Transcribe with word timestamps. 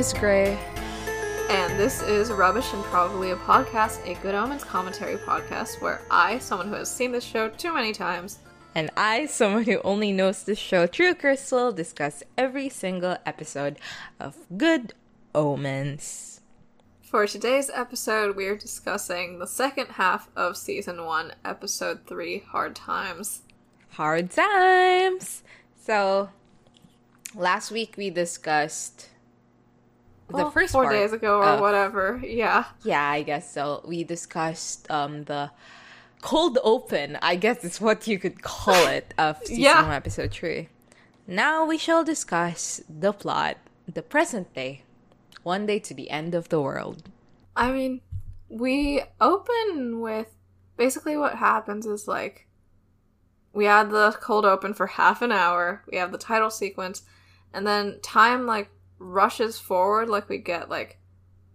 is 0.00 0.14
Grey. 0.14 0.58
And 1.50 1.78
this 1.78 2.00
is 2.00 2.32
Rubbish 2.32 2.72
and 2.72 2.82
Probably 2.84 3.32
a 3.32 3.36
Podcast, 3.36 4.02
a 4.10 4.14
Good 4.22 4.34
Omens 4.34 4.64
commentary 4.64 5.16
podcast 5.16 5.82
where 5.82 6.00
I, 6.10 6.38
someone 6.38 6.68
who 6.68 6.74
has 6.76 6.90
seen 6.90 7.12
this 7.12 7.22
show 7.22 7.50
too 7.50 7.74
many 7.74 7.92
times, 7.92 8.38
And 8.74 8.90
I, 8.96 9.26
someone 9.26 9.64
who 9.64 9.78
only 9.82 10.10
knows 10.10 10.42
this 10.42 10.58
show 10.58 10.86
through 10.86 11.16
Crystal, 11.16 11.70
discuss 11.70 12.22
every 12.38 12.70
single 12.70 13.18
episode 13.26 13.78
of 14.18 14.38
Good 14.56 14.94
Omens. 15.34 16.40
For 17.02 17.26
today's 17.26 17.68
episode, 17.68 18.36
we 18.36 18.46
are 18.46 18.56
discussing 18.56 19.38
the 19.38 19.46
second 19.46 19.88
half 19.88 20.30
of 20.34 20.56
season 20.56 21.04
one, 21.04 21.34
episode 21.44 22.06
three, 22.06 22.38
Hard 22.38 22.74
Times. 22.74 23.42
Hard 23.90 24.30
times! 24.30 25.42
So, 25.84 26.30
last 27.34 27.70
week 27.70 27.96
we 27.98 28.08
discussed 28.08 29.09
the 30.32 30.50
first 30.50 30.72
four 30.72 30.84
part 30.84 30.94
days 30.94 31.12
ago 31.12 31.38
or 31.38 31.44
of- 31.44 31.60
whatever. 31.60 32.20
Yeah. 32.24 32.64
Yeah, 32.84 33.02
I 33.08 33.22
guess 33.22 33.52
so. 33.52 33.82
We 33.86 34.04
discussed 34.04 34.90
um 34.90 35.24
the 35.24 35.50
cold 36.22 36.58
open, 36.62 37.18
I 37.22 37.36
guess 37.36 37.64
is 37.64 37.80
what 37.80 38.06
you 38.06 38.18
could 38.18 38.42
call 38.42 38.86
it, 38.88 39.14
of 39.18 39.38
season 39.38 39.62
Yeah. 39.62 39.82
one, 39.82 39.92
episode 39.92 40.30
three. 40.32 40.68
Now 41.26 41.64
we 41.64 41.78
shall 41.78 42.04
discuss 42.04 42.82
the 42.88 43.12
plot, 43.12 43.56
the 43.92 44.02
present 44.02 44.52
day, 44.54 44.82
one 45.42 45.64
day 45.66 45.78
to 45.78 45.94
the 45.94 46.10
end 46.10 46.34
of 46.34 46.48
the 46.48 46.60
world. 46.60 47.08
I 47.56 47.70
mean, 47.72 48.00
we 48.48 49.02
open 49.20 50.00
with 50.00 50.28
basically 50.76 51.16
what 51.16 51.36
happens 51.36 51.86
is 51.86 52.08
like 52.08 52.46
we 53.52 53.64
had 53.64 53.90
the 53.90 54.12
cold 54.20 54.44
open 54.44 54.74
for 54.74 54.86
half 54.86 55.22
an 55.22 55.32
hour, 55.32 55.82
we 55.90 55.98
have 55.98 56.12
the 56.12 56.18
title 56.18 56.50
sequence, 56.50 57.02
and 57.52 57.66
then 57.66 57.98
time 58.02 58.46
like 58.46 58.70
rushes 59.00 59.58
forward, 59.58 60.08
like 60.08 60.28
we 60.28 60.38
get 60.38 60.70
like 60.70 60.98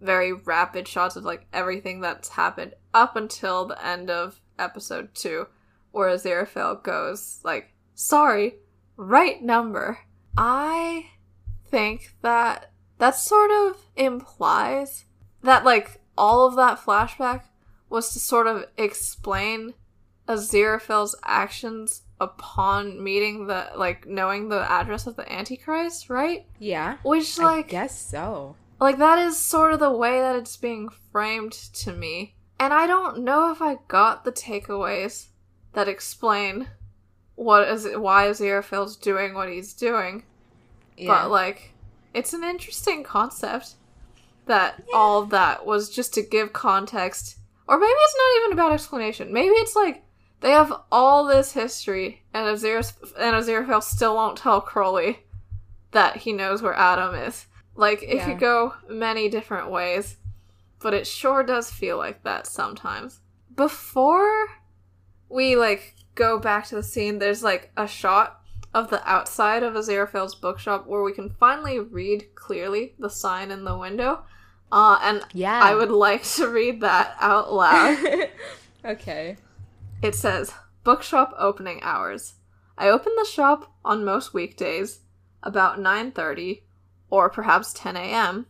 very 0.00 0.32
rapid 0.32 0.86
shots 0.86 1.16
of 1.16 1.24
like 1.24 1.46
everything 1.52 2.00
that's 2.02 2.28
happened 2.28 2.74
up 2.92 3.16
until 3.16 3.64
the 3.64 3.86
end 3.86 4.10
of 4.10 4.40
episode 4.58 5.14
two, 5.14 5.46
where 5.92 6.14
Aziraphale 6.14 6.82
goes 6.82 7.40
like, 7.44 7.72
sorry, 7.94 8.56
right 8.96 9.42
number. 9.42 10.00
I 10.36 11.06
think 11.70 12.14
that 12.20 12.72
that 12.98 13.16
sort 13.16 13.50
of 13.50 13.86
implies 13.96 15.04
that 15.42 15.64
like 15.64 16.00
all 16.18 16.46
of 16.46 16.56
that 16.56 16.78
flashback 16.78 17.42
was 17.88 18.12
to 18.12 18.18
sort 18.18 18.46
of 18.46 18.66
explain 18.76 19.74
Aziraphale's 20.28 21.14
actions 21.24 22.02
upon 22.20 23.02
meeting 23.02 23.46
the 23.46 23.70
like 23.76 24.06
knowing 24.06 24.48
the 24.48 24.60
address 24.70 25.06
of 25.06 25.16
the 25.16 25.30
Antichrist, 25.32 26.08
right? 26.10 26.46
Yeah, 26.58 26.96
Which 27.02 27.38
I 27.38 27.42
like 27.44 27.68
guess 27.68 27.98
so. 28.00 28.56
like 28.80 28.98
that 28.98 29.18
is 29.18 29.38
sort 29.38 29.72
of 29.72 29.80
the 29.80 29.92
way 29.92 30.20
that 30.20 30.36
it's 30.36 30.56
being 30.56 30.88
framed 31.12 31.52
to 31.52 31.92
me. 31.92 32.34
And 32.58 32.72
I 32.72 32.86
don't 32.86 33.18
know 33.22 33.52
if 33.52 33.60
I 33.60 33.76
got 33.88 34.24
the 34.24 34.32
takeaways 34.32 35.26
that 35.74 35.88
explain 35.88 36.68
what 37.34 37.68
is 37.68 37.86
why 37.96 38.28
is 38.28 38.40
Aziraphale's 38.40 38.96
doing 38.96 39.34
what 39.34 39.50
he's 39.50 39.74
doing. 39.74 40.24
Yeah. 40.96 41.08
But 41.08 41.30
like, 41.30 41.74
it's 42.14 42.32
an 42.32 42.42
interesting 42.44 43.04
concept 43.04 43.74
that 44.46 44.82
all 44.94 45.26
that 45.26 45.66
was 45.66 45.90
just 45.90 46.14
to 46.14 46.22
give 46.22 46.54
context, 46.54 47.36
or 47.68 47.78
maybe 47.78 47.90
it's 47.92 48.16
not 48.16 48.40
even 48.46 48.52
about 48.54 48.72
explanation. 48.72 49.32
Maybe 49.34 49.54
it's 49.56 49.76
like 49.76 50.02
they 50.46 50.52
have 50.52 50.72
all 50.92 51.26
this 51.26 51.54
history, 51.54 52.22
and 52.32 52.46
Azir 52.46 52.78
and 53.18 53.34
Aziraphale 53.34 53.82
still 53.82 54.14
won't 54.14 54.38
tell 54.38 54.60
Crowley 54.60 55.24
that 55.90 56.18
he 56.18 56.32
knows 56.32 56.62
where 56.62 56.72
Adam 56.72 57.16
is. 57.16 57.46
Like 57.74 58.00
it 58.04 58.18
Yeah. 58.18 58.26
could 58.26 58.38
go 58.38 58.74
many 58.88 59.28
different 59.28 59.72
ways, 59.72 60.18
but 60.80 60.94
it 60.94 61.04
sure 61.04 61.42
does 61.42 61.72
feel 61.72 61.96
like 61.96 62.22
that 62.22 62.46
sometimes. 62.46 63.18
Before 63.56 64.46
we 65.28 65.56
like 65.56 65.96
go 66.14 66.38
back 66.38 66.66
to 66.66 66.76
the 66.76 66.82
scene, 66.84 67.18
there's 67.18 67.42
like 67.42 67.72
a 67.76 67.88
shot 67.88 68.40
of 68.72 68.88
the 68.88 69.02
outside 69.04 69.64
of 69.64 69.74
Aziraphale's 69.74 70.36
bookshop 70.36 70.86
where 70.86 71.02
we 71.02 71.12
can 71.12 71.28
finally 71.40 71.80
read 71.80 72.36
clearly 72.36 72.94
the 73.00 73.10
sign 73.10 73.50
in 73.50 73.64
the 73.64 73.76
window. 73.76 74.22
Uh, 74.70 75.00
and 75.02 75.22
yeah. 75.32 75.58
I 75.60 75.74
would 75.74 75.90
like 75.90 76.22
to 76.34 76.48
read 76.48 76.82
that 76.82 77.16
out 77.18 77.52
loud. 77.52 78.28
okay. 78.84 79.38
It 80.06 80.14
says, 80.14 80.54
Bookshop 80.84 81.34
opening 81.36 81.82
hours. 81.82 82.34
I 82.78 82.88
open 82.88 83.12
the 83.16 83.24
shop 83.24 83.74
on 83.84 84.04
most 84.04 84.32
weekdays 84.32 85.00
about 85.42 85.80
9:30 85.80 86.62
or 87.10 87.28
perhaps 87.28 87.72
10 87.72 87.96
a.m. 87.96 88.46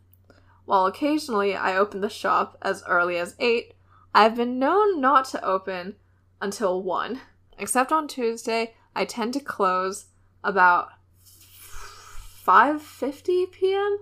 While 0.66 0.84
occasionally 0.84 1.56
I 1.56 1.74
open 1.74 2.02
the 2.02 2.10
shop 2.10 2.58
as 2.60 2.84
early 2.86 3.16
as 3.16 3.36
8, 3.38 3.72
I've 4.14 4.36
been 4.36 4.58
known 4.58 5.00
not 5.00 5.24
to 5.30 5.42
open 5.42 5.96
until 6.42 6.82
1. 6.82 7.22
Except 7.56 7.90
on 7.90 8.06
Tuesday, 8.06 8.74
I 8.94 9.06
tend 9.06 9.32
to 9.32 9.40
close 9.40 10.08
about 10.44 10.90
5:50 11.24 13.50
p.m. 13.50 13.98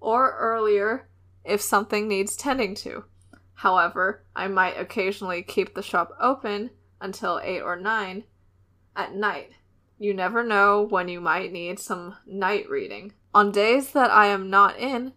or 0.00 0.36
earlier 0.36 1.08
if 1.46 1.62
something 1.62 2.06
needs 2.06 2.36
tending 2.36 2.74
to. 2.74 3.04
However, 3.54 4.26
I 4.36 4.48
might 4.48 4.78
occasionally 4.78 5.42
keep 5.42 5.74
the 5.74 5.82
shop 5.82 6.14
open 6.20 6.72
until 7.00 7.40
8 7.42 7.60
or 7.62 7.76
9 7.76 8.24
at 8.96 9.14
night. 9.14 9.52
You 9.98 10.14
never 10.14 10.42
know 10.42 10.82
when 10.82 11.08
you 11.08 11.20
might 11.20 11.52
need 11.52 11.78
some 11.78 12.16
night 12.26 12.68
reading. 12.68 13.12
On 13.34 13.52
days 13.52 13.92
that 13.92 14.10
I 14.10 14.26
am 14.26 14.50
not 14.50 14.78
in, 14.78 15.12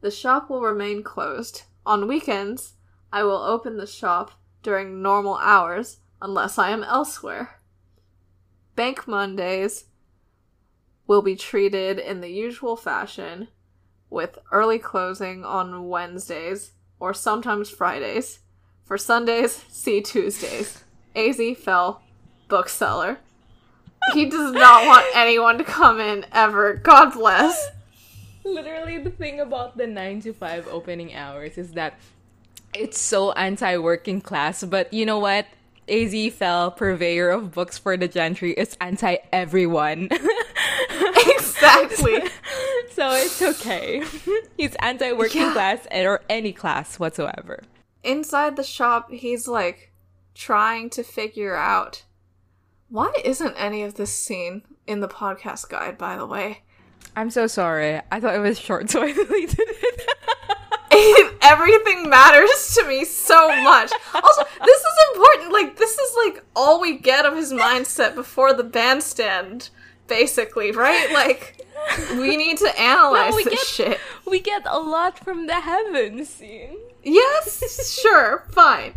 the 0.00 0.10
shop 0.10 0.50
will 0.50 0.62
remain 0.62 1.02
closed. 1.02 1.62
On 1.86 2.08
weekends, 2.08 2.74
I 3.12 3.22
will 3.22 3.42
open 3.42 3.76
the 3.76 3.86
shop 3.86 4.32
during 4.62 5.02
normal 5.02 5.36
hours 5.36 5.98
unless 6.20 6.58
I 6.58 6.70
am 6.70 6.82
elsewhere. 6.82 7.60
Bank 8.74 9.06
Mondays 9.06 9.84
will 11.06 11.22
be 11.22 11.36
treated 11.36 11.98
in 11.98 12.20
the 12.20 12.30
usual 12.30 12.76
fashion 12.76 13.48
with 14.10 14.38
early 14.50 14.78
closing 14.78 15.44
on 15.44 15.88
Wednesdays 15.88 16.72
or 16.98 17.12
sometimes 17.12 17.68
Fridays. 17.68 18.40
For 18.84 18.98
Sundays, 18.98 19.52
see 19.68 20.00
Tuesdays. 20.00 20.84
AZ 21.16 21.40
fell 21.58 22.02
bookseller. 22.48 23.18
He 24.12 24.26
does 24.26 24.52
not 24.52 24.86
want 24.86 25.06
anyone 25.14 25.58
to 25.58 25.64
come 25.64 26.00
in 26.00 26.26
ever. 26.32 26.74
God 26.74 27.12
bless. 27.14 27.68
Literally, 28.44 28.98
the 28.98 29.10
thing 29.10 29.40
about 29.40 29.76
the 29.78 29.86
9 29.86 30.20
to 30.22 30.32
5 30.34 30.68
opening 30.68 31.14
hours 31.14 31.56
is 31.56 31.72
that 31.72 31.98
it's 32.74 33.00
so 33.00 33.32
anti 33.32 33.78
working 33.78 34.20
class, 34.20 34.62
but 34.64 34.92
you 34.92 35.06
know 35.06 35.18
what? 35.18 35.46
AZ 35.88 36.14
Fell, 36.34 36.70
purveyor 36.70 37.30
of 37.30 37.52
books 37.52 37.78
for 37.78 37.96
the 37.96 38.08
gentry, 38.08 38.52
is 38.52 38.76
anti 38.80 39.16
everyone. 39.32 40.08
Exactly. 41.26 42.22
so 42.92 43.10
it's 43.12 43.40
okay. 43.40 44.02
He's 44.56 44.74
anti 44.80 45.12
working 45.12 45.40
Yeah. 45.42 45.52
class 45.52 45.86
or 45.90 46.20
any 46.28 46.52
class 46.52 46.98
whatsoever. 46.98 47.60
Inside 48.02 48.56
the 48.56 48.62
shop, 48.62 49.10
he's 49.10 49.48
like 49.48 49.90
trying 50.34 50.90
to 50.90 51.02
figure 51.02 51.54
out 51.56 52.04
why 52.88 53.12
isn't 53.24 53.54
any 53.56 53.82
of 53.82 53.94
this 53.94 54.12
scene 54.12 54.62
in 54.86 55.00
the 55.00 55.08
podcast 55.08 55.68
guide, 55.68 55.96
by 55.98 56.16
the 56.16 56.26
way? 56.26 56.62
I'm 57.16 57.30
so 57.30 57.46
sorry. 57.46 58.00
I 58.12 58.20
thought 58.20 58.34
it 58.34 58.40
was 58.40 58.58
short, 58.58 58.90
so 58.90 59.02
I 59.02 59.12
deleted 59.12 59.58
it. 59.58 60.10
Everything 61.42 62.08
matters 62.08 62.74
to 62.76 62.86
me 62.88 63.04
so 63.04 63.48
much. 63.62 63.92
Also, 64.14 64.42
this 64.64 64.80
is 64.80 64.94
important. 65.14 65.52
Like, 65.52 65.76
this 65.76 65.98
is 65.98 66.16
like 66.24 66.44
all 66.56 66.80
we 66.80 66.98
get 66.98 67.26
of 67.26 67.36
his 67.36 67.52
mindset 67.52 68.14
before 68.14 68.52
the 68.54 68.64
bandstand, 68.64 69.70
basically, 70.06 70.70
right? 70.72 71.12
Like, 71.12 71.60
we 72.12 72.36
need 72.36 72.58
to 72.58 72.80
analyze 72.80 73.32
No, 73.32 73.36
this 73.42 73.50
get- 73.50 73.58
shit. 73.66 74.00
we 74.26 74.40
get 74.40 74.62
a 74.66 74.78
lot 74.78 75.18
from 75.18 75.46
the 75.46 75.60
heavens 75.60 76.28
scene. 76.30 76.78
Yes, 77.02 77.92
sure, 78.00 78.46
fine. 78.50 78.94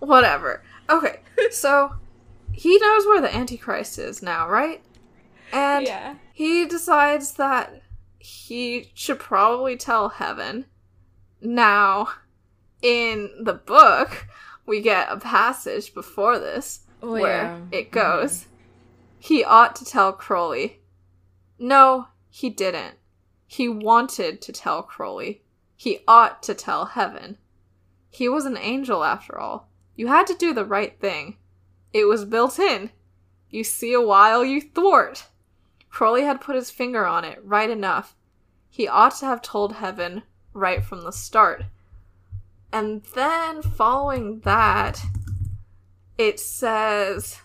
Whatever. 0.00 0.62
Okay, 0.88 1.20
so 1.50 1.94
he 2.52 2.78
knows 2.78 3.06
where 3.06 3.20
the 3.20 3.34
Antichrist 3.34 3.98
is 3.98 4.22
now, 4.22 4.48
right? 4.48 4.82
And 5.52 5.86
Yeah. 5.86 6.16
he 6.32 6.66
decides 6.66 7.32
that 7.34 7.82
he 8.18 8.90
should 8.94 9.18
probably 9.18 9.76
tell 9.76 10.08
Heaven. 10.08 10.66
Now, 11.40 12.08
in 12.82 13.30
the 13.42 13.54
book, 13.54 14.26
we 14.66 14.80
get 14.80 15.10
a 15.10 15.18
passage 15.18 15.94
before 15.94 16.38
this 16.38 16.80
Oh, 17.02 17.12
where 17.12 17.44
yeah. 17.44 17.58
it 17.70 17.90
mm-hmm. 17.90 17.94
goes 18.20 18.46
He 19.18 19.42
ought 19.44 19.74
to 19.76 19.84
tell 19.84 20.12
Crowley. 20.12 20.80
No, 21.58 22.08
he 22.28 22.50
didn't. 22.50 22.96
He 23.46 23.68
wanted 23.68 24.42
to 24.42 24.52
tell 24.52 24.82
Crowley. 24.82 25.42
He 25.76 26.00
ought 26.06 26.42
to 26.44 26.54
tell 26.54 26.86
Heaven. 26.86 27.38
He 28.10 28.28
was 28.28 28.44
an 28.44 28.56
angel 28.58 29.02
after 29.04 29.38
all. 29.38 29.70
You 29.96 30.08
had 30.08 30.26
to 30.26 30.34
do 30.34 30.52
the 30.52 30.64
right 30.64 30.98
thing. 31.00 31.36
It 31.92 32.06
was 32.06 32.24
built 32.24 32.58
in. 32.58 32.90
You 33.50 33.62
see 33.64 33.92
a 33.92 34.00
while, 34.00 34.44
you 34.44 34.60
thwart. 34.60 35.26
Crowley 35.90 36.22
had 36.24 36.40
put 36.40 36.56
his 36.56 36.70
finger 36.70 37.06
on 37.06 37.24
it 37.24 37.40
right 37.44 37.70
enough. 37.70 38.16
he 38.68 38.88
ought 38.88 39.14
to 39.14 39.26
have 39.26 39.40
told 39.40 39.74
Heaven 39.74 40.24
right 40.52 40.82
from 40.84 41.02
the 41.02 41.12
start. 41.12 41.62
And 42.72 43.04
then 43.14 43.62
following 43.62 44.40
that, 44.40 45.00
it 46.18 46.40
says, 46.40 47.40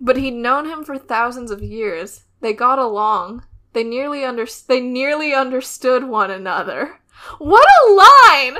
but 0.00 0.16
he'd 0.16 0.34
known 0.34 0.66
him 0.66 0.84
for 0.84 0.96
thousands 0.96 1.50
of 1.50 1.60
years. 1.60 2.22
They 2.40 2.52
got 2.52 2.78
along. 2.78 3.42
They 3.72 3.82
nearly 3.82 4.24
under- 4.24 4.46
they 4.68 4.78
nearly 4.78 5.34
understood 5.34 6.04
one 6.04 6.30
another. 6.30 7.00
What 7.38 7.66
a 7.66 7.92
line! 7.92 8.58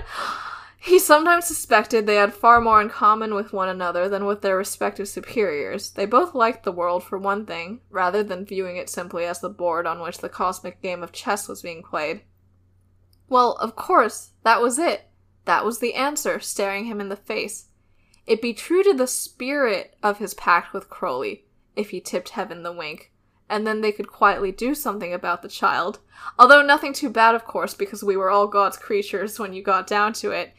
He 0.80 0.98
sometimes 0.98 1.44
suspected 1.44 2.06
they 2.06 2.14
had 2.14 2.32
far 2.32 2.60
more 2.60 2.80
in 2.80 2.88
common 2.88 3.34
with 3.34 3.52
one 3.52 3.68
another 3.68 4.08
than 4.08 4.24
with 4.24 4.42
their 4.42 4.56
respective 4.56 5.08
superiors. 5.08 5.90
They 5.90 6.06
both 6.06 6.34
liked 6.34 6.64
the 6.64 6.72
world, 6.72 7.02
for 7.02 7.18
one 7.18 7.44
thing, 7.46 7.80
rather 7.90 8.22
than 8.22 8.46
viewing 8.46 8.76
it 8.76 8.88
simply 8.88 9.24
as 9.24 9.40
the 9.40 9.48
board 9.48 9.86
on 9.86 10.00
which 10.00 10.18
the 10.18 10.28
cosmic 10.28 10.80
game 10.80 11.02
of 11.02 11.12
chess 11.12 11.48
was 11.48 11.62
being 11.62 11.82
played. 11.82 12.22
Well, 13.28 13.52
of 13.54 13.76
course, 13.76 14.30
that 14.44 14.62
was 14.62 14.78
it. 14.78 15.10
That 15.44 15.64
was 15.64 15.80
the 15.80 15.94
answer, 15.94 16.40
staring 16.40 16.84
him 16.84 17.00
in 17.00 17.08
the 17.08 17.16
face. 17.16 17.68
It'd 18.26 18.40
be 18.40 18.54
true 18.54 18.82
to 18.84 18.94
the 18.94 19.06
spirit 19.06 19.96
of 20.02 20.18
his 20.18 20.34
pact 20.34 20.72
with 20.72 20.88
Crowley, 20.88 21.44
if 21.74 21.90
he 21.90 22.00
tipped 22.00 22.30
Heaven 22.30 22.62
the 22.62 22.72
wink, 22.72 23.10
and 23.48 23.66
then 23.66 23.80
they 23.80 23.92
could 23.92 24.08
quietly 24.08 24.52
do 24.52 24.74
something 24.74 25.12
about 25.12 25.42
the 25.42 25.48
child. 25.48 25.98
Although 26.38 26.62
nothing 26.62 26.92
too 26.92 27.10
bad, 27.10 27.34
of 27.34 27.44
course, 27.44 27.74
because 27.74 28.04
we 28.04 28.16
were 28.16 28.30
all 28.30 28.46
God's 28.46 28.76
creatures 28.76 29.38
when 29.38 29.52
you 29.52 29.62
got 29.62 29.86
down 29.86 30.12
to 30.14 30.30
it. 30.30 30.54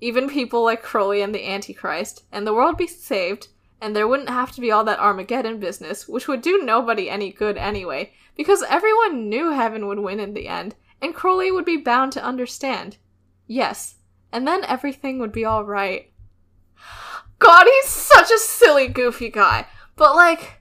Even 0.00 0.28
people 0.28 0.64
like 0.64 0.82
Crowley 0.82 1.22
and 1.22 1.34
the 1.34 1.46
Antichrist, 1.48 2.24
and 2.32 2.46
the 2.46 2.54
world 2.54 2.76
be 2.76 2.86
saved, 2.86 3.48
and 3.80 3.94
there 3.94 4.08
wouldn't 4.08 4.28
have 4.28 4.52
to 4.52 4.60
be 4.60 4.70
all 4.70 4.84
that 4.84 4.98
Armageddon 4.98 5.58
business, 5.60 6.08
which 6.08 6.28
would 6.28 6.42
do 6.42 6.62
nobody 6.62 7.08
any 7.08 7.30
good 7.32 7.56
anyway, 7.56 8.12
because 8.36 8.62
everyone 8.68 9.28
knew 9.28 9.50
Heaven 9.50 9.86
would 9.86 9.98
win 10.00 10.20
in 10.20 10.34
the 10.34 10.48
end, 10.48 10.74
and 11.00 11.14
Crowley 11.14 11.50
would 11.50 11.64
be 11.64 11.76
bound 11.76 12.12
to 12.12 12.24
understand. 12.24 12.96
Yes, 13.46 13.96
and 14.32 14.46
then 14.48 14.64
everything 14.64 15.18
would 15.18 15.32
be 15.32 15.46
alright. 15.46 16.10
God, 17.38 17.66
he's 17.66 17.90
such 17.90 18.30
a 18.30 18.38
silly, 18.38 18.88
goofy 18.88 19.28
guy. 19.28 19.66
But, 19.96 20.14
like, 20.16 20.60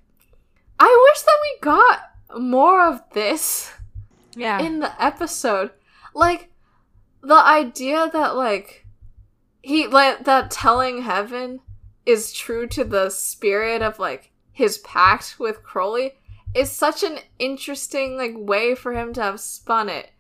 I 0.80 1.10
wish 1.12 1.22
that 1.22 1.40
we 1.42 1.60
got 1.62 2.40
more 2.42 2.86
of 2.86 3.02
this 3.14 3.72
Yeah. 4.36 4.60
in 4.60 4.80
the 4.80 5.02
episode. 5.04 5.72
Like, 6.14 6.52
the 7.22 7.36
idea 7.36 8.10
that, 8.12 8.36
like, 8.36 8.83
he, 9.64 9.88
like, 9.88 10.26
that 10.26 10.52
telling 10.52 11.02
heaven 11.02 11.62
is 12.06 12.32
true 12.32 12.68
to 12.68 12.84
the 12.84 13.10
spirit 13.10 13.82
of, 13.82 13.98
like, 13.98 14.32
his 14.52 14.78
pact 14.78 15.38
with 15.40 15.64
Crowley 15.64 16.14
is 16.54 16.70
such 16.72 17.02
an 17.02 17.18
interesting, 17.40 18.16
like, 18.16 18.34
way 18.36 18.76
for 18.76 18.94
him 18.94 19.14
to 19.14 19.22
have 19.24 19.40
spun 19.40 19.90
it. 19.90 20.12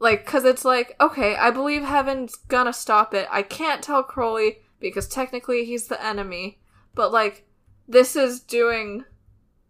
Like, 0.00 0.26
cause 0.26 0.44
it's 0.44 0.64
like, 0.64 0.96
okay, 1.00 1.36
I 1.36 1.52
believe 1.52 1.84
heaven's 1.84 2.34
gonna 2.34 2.72
stop 2.72 3.14
it. 3.14 3.28
I 3.30 3.42
can't 3.42 3.82
tell 3.82 4.02
Crowley 4.02 4.58
because 4.80 5.06
technically 5.06 5.64
he's 5.64 5.86
the 5.86 6.04
enemy. 6.04 6.58
But, 6.94 7.12
like, 7.12 7.46
this 7.86 8.16
is 8.16 8.40
doing 8.40 9.04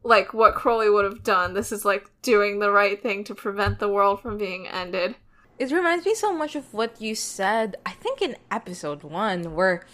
like 0.07 0.33
what 0.33 0.55
Crowley 0.55 0.89
would 0.89 1.05
have 1.05 1.23
done. 1.23 1.53
This 1.53 1.73
is 1.73 1.85
like 1.85 2.09
doing 2.23 2.59
the 2.59 2.71
right 2.71 3.03
thing 3.03 3.25
to 3.25 3.35
prevent 3.35 3.79
the 3.79 3.89
world 3.89 4.23
from 4.23 4.39
being 4.39 4.67
ended. 4.67 5.17
It 5.59 5.71
reminds 5.73 6.05
me 6.05 6.15
so 6.15 6.33
much 6.33 6.55
of 6.55 6.73
what 6.75 7.01
you 7.01 7.15
said, 7.15 7.77
I 7.87 7.93
think 7.93 8.21
in 8.21 8.37
episode 8.51 9.03
one, 9.03 9.55
where 9.55 9.87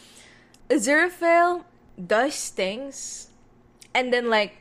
Aziraphale 0.68 1.64
does 2.04 2.48
things 2.48 3.28
and 3.94 4.12
then 4.12 4.28
like 4.28 4.56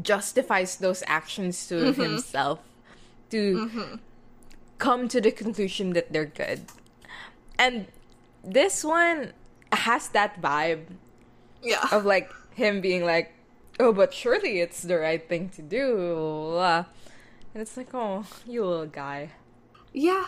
justifies 0.00 0.76
those 0.76 1.02
actions 1.06 1.68
to 1.68 1.74
mm-hmm. 1.74 2.02
himself 2.02 2.60
to 3.30 3.68
mm-hmm. 3.68 3.94
come 4.78 5.06
to 5.08 5.20
the 5.20 5.30
conclusion 5.30 5.92
that 5.92 6.12
they're 6.12 6.24
good. 6.24 6.62
And 7.58 7.86
this 8.42 8.82
one 8.82 9.32
has 9.72 10.08
that 10.08 10.40
vibe 10.42 10.86
Yeah. 11.62 11.86
of 11.92 12.04
like 12.04 12.32
him 12.54 12.80
being 12.80 13.04
like, 13.04 13.32
oh, 13.78 13.92
but 13.92 14.12
surely 14.12 14.60
it's 14.60 14.82
the 14.82 14.98
right 14.98 15.22
thing 15.28 15.50
to 15.50 15.62
do. 15.62 16.58
And 16.58 16.86
it's 17.54 17.76
like, 17.76 17.94
oh, 17.94 18.24
you 18.46 18.64
little 18.64 18.86
guy. 18.86 19.30
Yeah. 19.92 20.26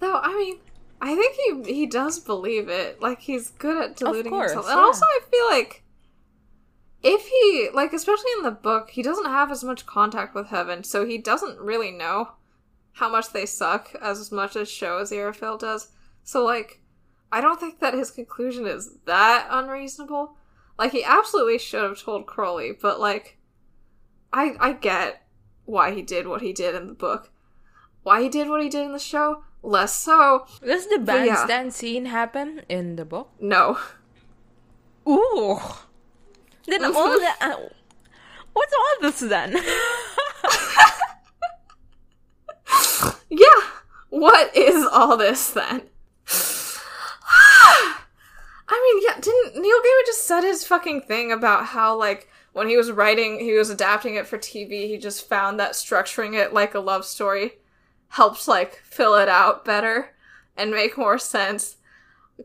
Though 0.00 0.20
I 0.22 0.36
mean, 0.36 0.58
I 1.00 1.14
think 1.14 1.64
he 1.66 1.74
he 1.74 1.86
does 1.86 2.18
believe 2.18 2.68
it. 2.68 3.00
Like 3.00 3.20
he's 3.20 3.50
good 3.50 3.82
at 3.82 3.96
deluding 3.96 4.30
course, 4.30 4.52
himself. 4.52 4.70
And 4.70 4.78
yeah. 4.78 4.84
also 4.84 5.04
I 5.04 5.20
feel 5.30 5.46
like 5.50 5.82
if 7.02 7.26
he 7.26 7.68
like 7.72 7.92
especially 7.92 8.30
in 8.38 8.42
the 8.42 8.50
book, 8.50 8.90
he 8.90 9.02
doesn't 9.02 9.26
have 9.26 9.50
as 9.50 9.62
much 9.62 9.86
contact 9.86 10.34
with 10.34 10.48
heaven, 10.48 10.84
so 10.84 11.06
he 11.06 11.18
doesn't 11.18 11.58
really 11.58 11.90
know 11.90 12.30
how 12.92 13.08
much 13.08 13.32
they 13.32 13.46
suck 13.46 13.94
as 14.02 14.32
much 14.32 14.56
as 14.56 14.68
show 14.68 15.00
Aziraphale 15.00 15.58
does. 15.58 15.88
So 16.24 16.44
like 16.44 16.80
I 17.30 17.40
don't 17.40 17.60
think 17.60 17.80
that 17.80 17.94
his 17.94 18.10
conclusion 18.10 18.66
is 18.66 18.96
that 19.04 19.46
unreasonable. 19.50 20.36
Like 20.78 20.92
he 20.92 21.04
absolutely 21.04 21.58
should 21.58 21.82
have 21.82 22.00
told 22.00 22.26
Crowley, 22.26 22.72
but 22.72 22.98
like 23.00 23.38
I 24.32 24.54
I 24.58 24.72
get 24.72 25.22
why 25.64 25.92
he 25.92 26.02
did 26.02 26.26
what 26.26 26.42
he 26.42 26.52
did 26.52 26.74
in 26.74 26.86
the 26.86 26.94
book. 26.94 27.30
Why 28.02 28.22
he 28.22 28.28
did 28.28 28.48
what 28.48 28.62
he 28.62 28.68
did 28.68 28.84
in 28.84 28.92
the 28.92 28.98
show, 28.98 29.44
less 29.62 29.94
so. 29.94 30.46
Does 30.64 30.86
the 30.88 30.98
But 30.98 31.26
yeah. 31.26 31.34
bandstand 31.34 31.74
scene 31.74 32.06
happen 32.06 32.62
in 32.68 32.96
the 32.96 33.04
book? 33.04 33.30
No. 33.40 33.78
Ooh. 35.08 35.60
Then 36.66 36.84
all 36.84 37.18
the 37.18 37.30
uh, 37.40 37.56
what's 38.52 38.72
all 38.72 38.96
this 39.00 39.20
then? 39.20 39.56
Yeah. 43.30 43.46
What 44.10 44.56
is 44.56 44.86
all 44.86 45.16
this 45.16 45.50
then? 45.50 45.82
I 48.70 48.92
mean, 48.94 49.02
yeah, 49.06 49.20
didn't 49.20 49.60
Neil 49.60 49.78
Gaiman 49.78 50.06
just 50.06 50.26
said 50.26 50.42
his 50.42 50.64
fucking 50.64 51.02
thing 51.02 51.30
about 51.32 51.66
how 51.66 51.96
like 51.96 52.28
when 52.52 52.68
he 52.68 52.76
was 52.76 52.90
writing, 52.90 53.38
he 53.38 53.52
was 53.52 53.70
adapting 53.70 54.14
it 54.14 54.26
for 54.26 54.38
TV, 54.38 54.88
he 54.88 54.98
just 54.98 55.28
found 55.28 55.60
that 55.60 55.72
structuring 55.72 56.34
it 56.34 56.52
like 56.52 56.74
a 56.74 56.80
love 56.80 57.04
story 57.04 57.52
helps 58.08 58.48
like 58.48 58.76
fill 58.84 59.14
it 59.16 59.28
out 59.28 59.64
better 59.64 60.10
and 60.56 60.70
make 60.70 60.96
more 60.98 61.18
sense. 61.18 61.76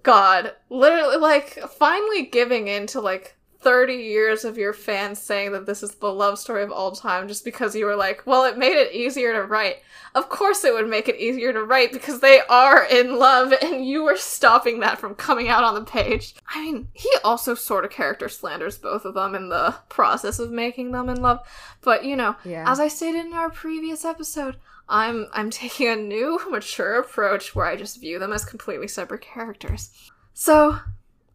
God, 0.02 0.54
literally 0.70 1.18
like 1.18 1.60
finally 1.78 2.24
giving 2.24 2.68
in 2.68 2.88
to 2.88 3.02
like 3.02 3.36
30 3.62 3.94
years 3.94 4.44
of 4.44 4.58
your 4.58 4.74
fans 4.74 5.20
saying 5.22 5.54
that 5.54 5.66
this 5.66 5.84
is 5.84 5.92
the 5.96 6.12
love 6.12 6.38
story 6.38 6.64
of 6.64 6.72
all 6.72 6.92
time 6.92 7.30
just 7.30 7.46
because 7.46 7.74
you 7.76 7.86
were 7.86 7.96
like, 7.96 8.22
well, 8.26 8.44
it 8.44 8.58
made 8.58 8.76
it 8.76 8.94
easier 8.94 9.32
to 9.34 9.44
write. 9.44 9.78
Of 10.16 10.28
course 10.30 10.66
it 10.66 10.74
would 10.74 10.90
make 10.90 11.08
it 11.08 11.16
easier 11.16 11.54
to 11.54 11.64
write 11.64 11.94
because 11.94 12.20
they 12.20 12.42
are 12.50 12.84
in 12.86 13.18
love 13.18 13.54
and 13.62 13.88
you 13.88 14.04
were 14.04 14.18
stopping 14.18 14.82
that 14.82 15.00
from 15.00 15.16
coming 15.16 15.48
out 15.48 15.64
on 15.64 15.76
the 15.76 15.86
page. 15.86 16.36
I 16.54 16.62
mean, 16.62 16.90
he 16.94 17.10
also 17.24 17.56
sort 17.56 17.86
of 17.86 17.92
character 17.92 18.28
slanders 18.28 18.78
both 18.78 19.06
of 19.06 19.14
them 19.14 19.34
in 19.34 19.48
the 19.50 19.76
process 19.90 20.40
of 20.40 20.52
making 20.52 20.92
them 20.92 21.08
in 21.08 21.22
love. 21.22 21.40
But, 21.82 22.04
you 22.04 22.16
know, 22.18 22.36
Yeah. 22.44 22.70
as 22.70 22.80
I 22.82 22.90
stated 22.90 23.26
in 23.28 23.34
our 23.34 23.50
previous 23.50 24.04
episode, 24.04 24.58
I'm 24.88 25.28
I'm 25.34 25.50
taking 25.52 25.88
a 25.88 25.96
new 25.96 26.40
mature 26.50 27.00
approach 27.00 27.56
where 27.56 27.66
I 27.66 27.76
just 27.76 28.02
view 28.02 28.20
them 28.20 28.34
as 28.34 28.46
completely 28.46 28.88
separate 28.88 29.22
characters. 29.22 29.92
So, 30.34 30.80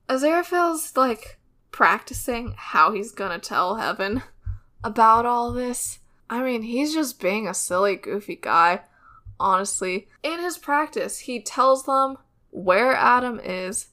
Aziraphale's 0.09 0.97
like 0.97 1.39
practicing 1.71 2.55
how 2.57 2.93
he's 2.93 3.13
gonna 3.13 3.39
tell 3.39 3.77
Heaven 3.77 4.23
about 4.83 5.27
all 5.27 5.53
this. 5.53 5.99
I 6.31 6.43
mean, 6.43 6.63
he's 6.63 6.93
just 6.93 7.21
being 7.21 7.47
a 7.47 7.55
silly, 7.55 7.97
goofy 7.97 8.37
guy. 8.37 8.81
Honestly, 9.41 10.09
in 10.23 10.41
his 10.41 10.59
practice, 10.59 11.21
he 11.21 11.41
tells 11.41 11.85
them 11.85 12.17
where 12.51 12.95
Adam 12.95 13.39
is, 13.39 13.89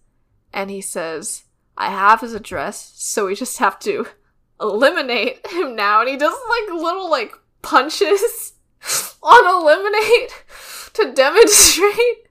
and 0.51 0.71
he 0.71 0.81
says, 0.81 1.43
"I 1.77 1.91
have 1.91 2.21
his 2.21 2.33
address, 2.33 2.93
so 2.95 3.27
we 3.27 3.35
just 3.35 3.59
have 3.59 3.77
to 3.81 4.07
eliminate 4.59 5.45
him 5.47 5.75
now." 5.75 6.01
And 6.01 6.09
he 6.09 6.17
does 6.17 6.35
like 6.49 6.81
little 6.81 7.09
like 7.09 7.33
punches 7.61 8.53
on 9.23 9.61
eliminate 9.61 10.43
to 10.93 11.11
demonstrate. 11.13 12.27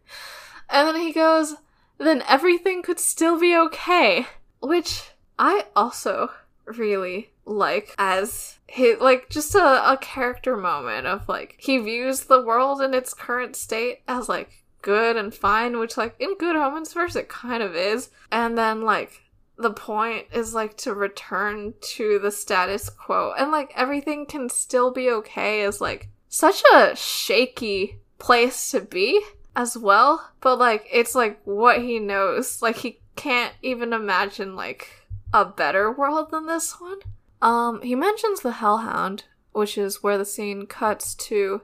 And 0.70 0.88
then 0.88 0.96
he 0.96 1.12
goes, 1.12 1.54
then 1.98 2.22
everything 2.28 2.82
could 2.82 2.98
still 2.98 3.38
be 3.38 3.56
okay. 3.56 4.26
Which 4.60 5.10
I 5.38 5.66
also 5.76 6.30
really 6.64 7.30
like 7.44 7.94
as 7.98 8.58
his 8.66 8.98
like 9.00 9.28
just 9.28 9.54
a, 9.54 9.92
a 9.92 9.98
character 10.00 10.56
moment 10.56 11.06
of 11.06 11.28
like 11.28 11.56
he 11.58 11.78
views 11.78 12.24
the 12.24 12.42
world 12.42 12.80
in 12.80 12.94
its 12.94 13.12
current 13.12 13.54
state 13.54 14.00
as 14.08 14.28
like 14.28 14.64
good 14.82 15.16
and 15.16 15.34
fine, 15.34 15.78
which 15.78 15.96
like 15.96 16.14
in 16.18 16.36
Good 16.38 16.56
Omens 16.56 16.92
verse 16.92 17.16
it 17.16 17.28
kind 17.28 17.62
of 17.62 17.74
is. 17.74 18.10
And 18.30 18.56
then 18.56 18.82
like 18.82 19.22
the 19.56 19.72
point 19.72 20.26
is 20.32 20.54
like 20.54 20.76
to 20.76 20.94
return 20.94 21.74
to 21.80 22.18
the 22.18 22.30
status 22.30 22.88
quo 22.88 23.32
and 23.38 23.52
like 23.52 23.72
everything 23.76 24.26
can 24.26 24.48
still 24.48 24.90
be 24.90 25.10
okay 25.10 25.62
is 25.62 25.80
like 25.80 26.08
such 26.34 26.62
a 26.74 26.94
shaky 26.96 27.98
place 28.18 28.70
to 28.70 28.80
be 28.80 29.22
as 29.56 29.76
well 29.76 30.32
but 30.40 30.58
like 30.58 30.86
it's 30.92 31.14
like 31.14 31.40
what 31.44 31.80
he 31.80 31.98
knows 31.98 32.60
like 32.60 32.76
he 32.76 32.98
can't 33.14 33.54
even 33.62 33.92
imagine 33.92 34.56
like 34.56 34.88
a 35.32 35.44
better 35.44 35.92
world 35.92 36.30
than 36.30 36.46
this 36.46 36.80
one 36.80 36.98
um 37.40 37.80
he 37.82 37.94
mentions 37.94 38.40
the 38.40 38.52
hellhound 38.52 39.24
which 39.52 39.78
is 39.78 40.02
where 40.02 40.18
the 40.18 40.24
scene 40.24 40.66
cuts 40.66 41.14
to 41.14 41.62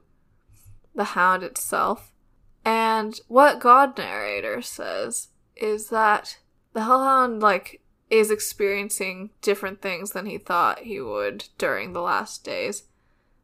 the 0.94 1.04
hound 1.04 1.42
itself. 1.42 2.12
And 2.64 3.18
what 3.26 3.60
God 3.60 3.98
narrator 3.98 4.62
says 4.62 5.28
is 5.56 5.88
that 5.88 6.38
the 6.72 6.84
hellhound 6.84 7.40
like 7.40 7.82
is 8.08 8.30
experiencing 8.30 9.30
different 9.42 9.82
things 9.82 10.12
than 10.12 10.26
he 10.26 10.38
thought 10.38 10.80
he 10.80 11.00
would 11.00 11.48
during 11.58 11.92
the 11.92 12.00
last 12.00 12.44
days. 12.44 12.84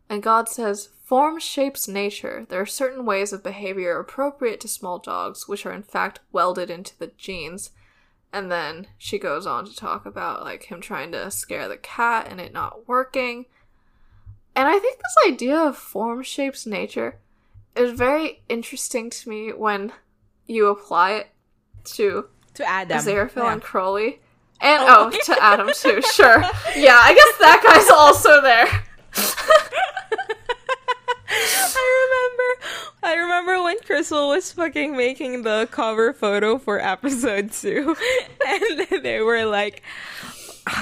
And 0.08 0.22
God 0.22 0.48
says, 0.48 0.90
Form 1.04 1.38
shapes 1.38 1.86
nature. 1.86 2.46
There 2.48 2.60
are 2.60 2.66
certain 2.66 3.06
ways 3.06 3.32
of 3.32 3.42
behavior 3.44 3.98
appropriate 3.98 4.60
to 4.60 4.68
small 4.68 4.98
dogs, 4.98 5.46
which 5.46 5.64
are 5.64 5.72
in 5.72 5.84
fact 5.84 6.18
welded 6.32 6.68
into 6.68 6.98
the 6.98 7.12
genes. 7.16 7.70
And 8.32 8.50
then 8.50 8.88
she 8.98 9.18
goes 9.18 9.46
on 9.46 9.66
to 9.66 9.74
talk 9.76 10.04
about 10.04 10.42
like 10.42 10.64
him 10.64 10.80
trying 10.80 11.12
to 11.12 11.30
scare 11.30 11.68
the 11.68 11.76
cat 11.76 12.26
and 12.28 12.40
it 12.40 12.52
not 12.52 12.88
working. 12.88 13.46
And 14.56 14.68
I 14.68 14.78
think 14.80 14.98
this 14.98 15.32
idea 15.32 15.56
of 15.56 15.76
form 15.76 16.22
shapes 16.24 16.66
nature 16.66 17.18
is 17.76 17.92
very 17.96 18.42
interesting 18.48 19.10
to 19.10 19.28
me 19.28 19.52
when 19.52 19.92
you 20.46 20.66
apply 20.68 21.12
it 21.12 21.28
to 21.84 22.26
To 22.54 22.64
Adam. 22.68 22.98
Aziraphale 22.98 23.36
Yeah. 23.44 23.52
and 23.52 23.62
Crowley. 23.62 24.20
And 24.60 24.82
Oh. 24.82 25.10
oh, 25.12 25.18
to 25.24 25.42
Adam 25.42 25.70
too, 25.72 26.00
sure. 26.02 26.40
Yeah, 26.74 26.98
I 27.00 27.14
guess 27.14 27.38
that 27.38 27.62
guy's 27.64 27.90
also 27.90 28.40
there. 28.40 28.66
I 31.28 32.06
remember 32.06 32.96
I 33.02 33.14
remember 33.14 33.62
when 33.62 33.78
Crystal 33.80 34.28
was 34.28 34.52
fucking 34.52 34.96
making 34.96 35.42
the 35.42 35.68
cover 35.70 36.12
photo 36.12 36.58
for 36.58 36.80
episode 36.80 37.52
two. 37.52 37.96
And 38.46 39.02
they 39.04 39.20
were 39.20 39.44
like 39.44 39.82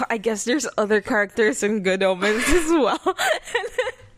I 0.09 0.19
guess 0.19 0.45
there's 0.45 0.67
other 0.79 1.01
characters 1.01 1.63
in 1.63 1.83
Good 1.83 2.03
Omens 2.03 2.45
as 2.49 2.71
well. 2.71 2.99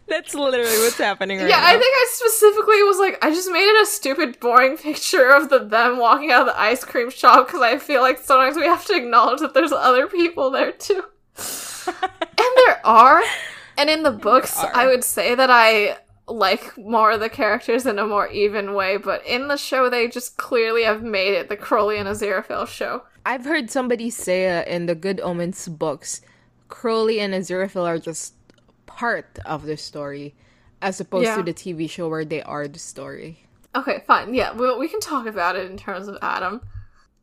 That's 0.08 0.34
literally 0.34 0.78
what's 0.78 0.98
happening 0.98 1.38
right 1.38 1.48
Yeah, 1.48 1.56
now. 1.56 1.66
I 1.66 1.72
think 1.72 1.84
I 1.92 2.06
specifically 2.12 2.82
was 2.84 2.98
like, 2.98 3.18
I 3.24 3.30
just 3.30 3.50
made 3.50 3.68
it 3.68 3.82
a 3.82 3.86
stupid, 3.86 4.38
boring 4.38 4.76
picture 4.76 5.30
of 5.30 5.48
the 5.48 5.58
them 5.58 5.98
walking 5.98 6.30
out 6.30 6.42
of 6.42 6.46
the 6.46 6.60
ice 6.60 6.84
cream 6.84 7.10
shop 7.10 7.48
because 7.48 7.60
I 7.60 7.78
feel 7.78 8.02
like 8.02 8.18
sometimes 8.20 8.56
we 8.56 8.66
have 8.66 8.84
to 8.86 8.94
acknowledge 8.94 9.40
that 9.40 9.52
there's 9.54 9.72
other 9.72 10.06
people 10.06 10.52
there 10.52 10.70
too. 10.70 11.02
and 11.88 12.52
there 12.56 12.80
are. 12.86 13.20
And 13.78 13.90
in 13.90 14.02
the 14.02 14.10
books, 14.10 14.56
are. 14.58 14.70
I 14.74 14.86
would 14.86 15.04
say 15.04 15.34
that 15.34 15.50
I 15.50 15.98
like 16.28 16.76
more 16.76 17.12
of 17.12 17.20
the 17.20 17.28
characters 17.28 17.86
in 17.86 17.98
a 17.98 18.06
more 18.06 18.28
even 18.28 18.74
way, 18.74 18.96
but 18.96 19.24
in 19.26 19.48
the 19.48 19.56
show, 19.56 19.88
they 19.88 20.08
just 20.08 20.36
clearly 20.36 20.82
have 20.82 21.02
made 21.02 21.34
it 21.34 21.48
the 21.48 21.56
Crowley 21.56 21.98
and 21.98 22.08
Aziraphale 22.08 22.66
show. 22.66 23.02
I've 23.24 23.44
heard 23.44 23.70
somebody 23.70 24.10
say 24.10 24.48
uh, 24.58 24.64
in 24.64 24.86
the 24.86 24.94
Good 24.94 25.20
Omens 25.20 25.68
books, 25.68 26.20
Crowley 26.68 27.20
and 27.20 27.32
Aziraphale 27.34 27.86
are 27.86 27.98
just 27.98 28.34
part 28.86 29.38
of 29.44 29.66
the 29.66 29.76
story, 29.76 30.34
as 30.82 31.00
opposed 31.00 31.26
Yeah. 31.26 31.36
to 31.36 31.42
the 31.42 31.54
TV 31.54 31.88
show 31.88 32.08
where 32.08 32.24
they 32.24 32.42
are 32.42 32.66
the 32.66 32.78
story. 32.78 33.46
Okay, 33.74 34.02
fine. 34.06 34.32
Yeah, 34.34 34.52
we, 34.54 34.74
we 34.78 34.88
can 34.88 35.00
talk 35.00 35.26
about 35.26 35.54
it 35.54 35.70
in 35.70 35.76
terms 35.76 36.08
of 36.08 36.16
Adam. 36.22 36.62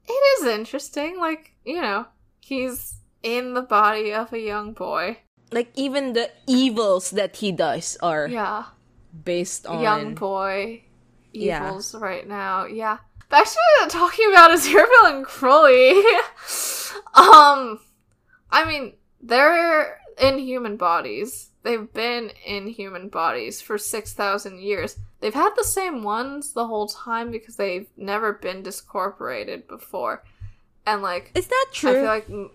It 0.07 0.11
is 0.41 0.47
interesting. 0.47 1.17
Like, 1.19 1.53
you 1.65 1.81
know, 1.81 2.05
he's 2.41 2.95
in 3.23 3.53
the 3.53 3.61
body 3.61 4.13
of 4.13 4.31
a 4.33 4.39
young 4.39 4.73
boy. 4.73 5.17
Like 5.53 5.71
even 5.75 6.13
the 6.13 6.29
evils 6.47 7.11
that 7.11 7.35
he 7.37 7.51
does 7.51 7.97
are 8.01 8.27
Yeah. 8.27 8.65
based 9.23 9.65
on 9.65 9.81
Young 9.81 10.15
boy 10.15 10.83
Yeah. 11.31 11.67
evils 11.67 11.93
right 11.95 12.27
now. 12.27 12.65
Yeah. 12.65 12.97
Back 13.29 13.47
to 13.47 13.87
talking 13.89 14.29
about 14.31 14.51
Aziraphale 14.51 15.09
and 15.09 15.25
Crowley. 15.25 15.97
um, 17.15 17.79
I 18.51 18.65
mean, 18.65 18.93
they're 19.21 19.99
in 20.19 20.37
human 20.37 20.77
bodies. 20.77 21.49
They've 21.63 21.91
been 21.93 22.31
in 22.45 22.67
human 22.67 23.09
bodies 23.09 23.61
for 23.61 23.77
6,000 23.77 24.59
years. 24.59 24.97
They've 25.21 25.33
had 25.33 25.51
the 25.55 25.63
same 25.63 26.03
ones 26.03 26.53
the 26.53 26.67
whole 26.67 26.87
time 26.87 27.31
because 27.31 27.55
they've 27.55 27.87
never 27.97 28.33
been 28.33 28.61
discorporated 28.63 29.67
before. 29.67 30.23
And, 30.85 31.01
like, 31.01 31.31
Is 31.33 31.47
that 31.47 31.67
true? 31.71 31.91
I 32.07 32.21
feel 32.21 32.39
like. 32.39 32.51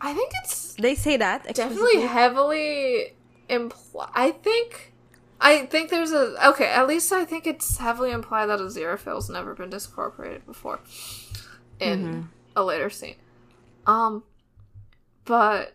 I 0.00 0.14
think 0.14 0.32
it's 0.42 0.74
they 0.74 0.94
say 0.94 1.16
that 1.16 1.54
definitely 1.54 2.00
heavily 2.02 3.14
imply. 3.48 4.08
I 4.14 4.30
think, 4.30 4.94
I 5.40 5.66
think 5.66 5.90
there's 5.90 6.12
a 6.12 6.36
okay. 6.50 6.66
At 6.66 6.88
least 6.88 7.12
I 7.12 7.24
think 7.24 7.46
it's 7.46 7.78
heavily 7.78 8.10
implied 8.10 8.46
that 8.46 8.60
Aziraphale's 8.60 9.28
never 9.28 9.54
been 9.54 9.70
discorporated 9.70 10.46
before 10.46 10.80
in 11.78 11.98
Mhm. 12.06 12.28
a 12.56 12.64
later 12.64 12.88
scene. 12.90 13.16
Um, 13.86 14.24
but 15.24 15.74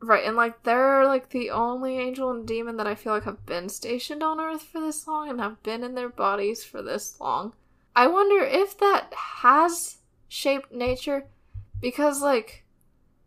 right, 0.00 0.24
and 0.24 0.36
like 0.36 0.62
they're 0.62 1.04
like 1.04 1.30
the 1.30 1.50
only 1.50 1.98
angel 1.98 2.30
and 2.30 2.46
demon 2.46 2.76
that 2.78 2.86
I 2.86 2.94
feel 2.94 3.12
like 3.12 3.24
have 3.24 3.44
been 3.46 3.68
stationed 3.68 4.22
on 4.22 4.40
Earth 4.40 4.62
for 4.62 4.80
this 4.80 5.06
long 5.06 5.28
and 5.28 5.40
have 5.40 5.62
been 5.62 5.84
in 5.84 5.94
their 5.94 6.08
bodies 6.08 6.64
for 6.64 6.82
this 6.82 7.20
long. 7.20 7.52
I 7.94 8.06
wonder 8.06 8.42
if 8.44 8.78
that 8.78 9.12
has 9.14 9.98
shaped 10.28 10.72
nature 10.72 11.26
because 11.80 12.22
like 12.22 12.64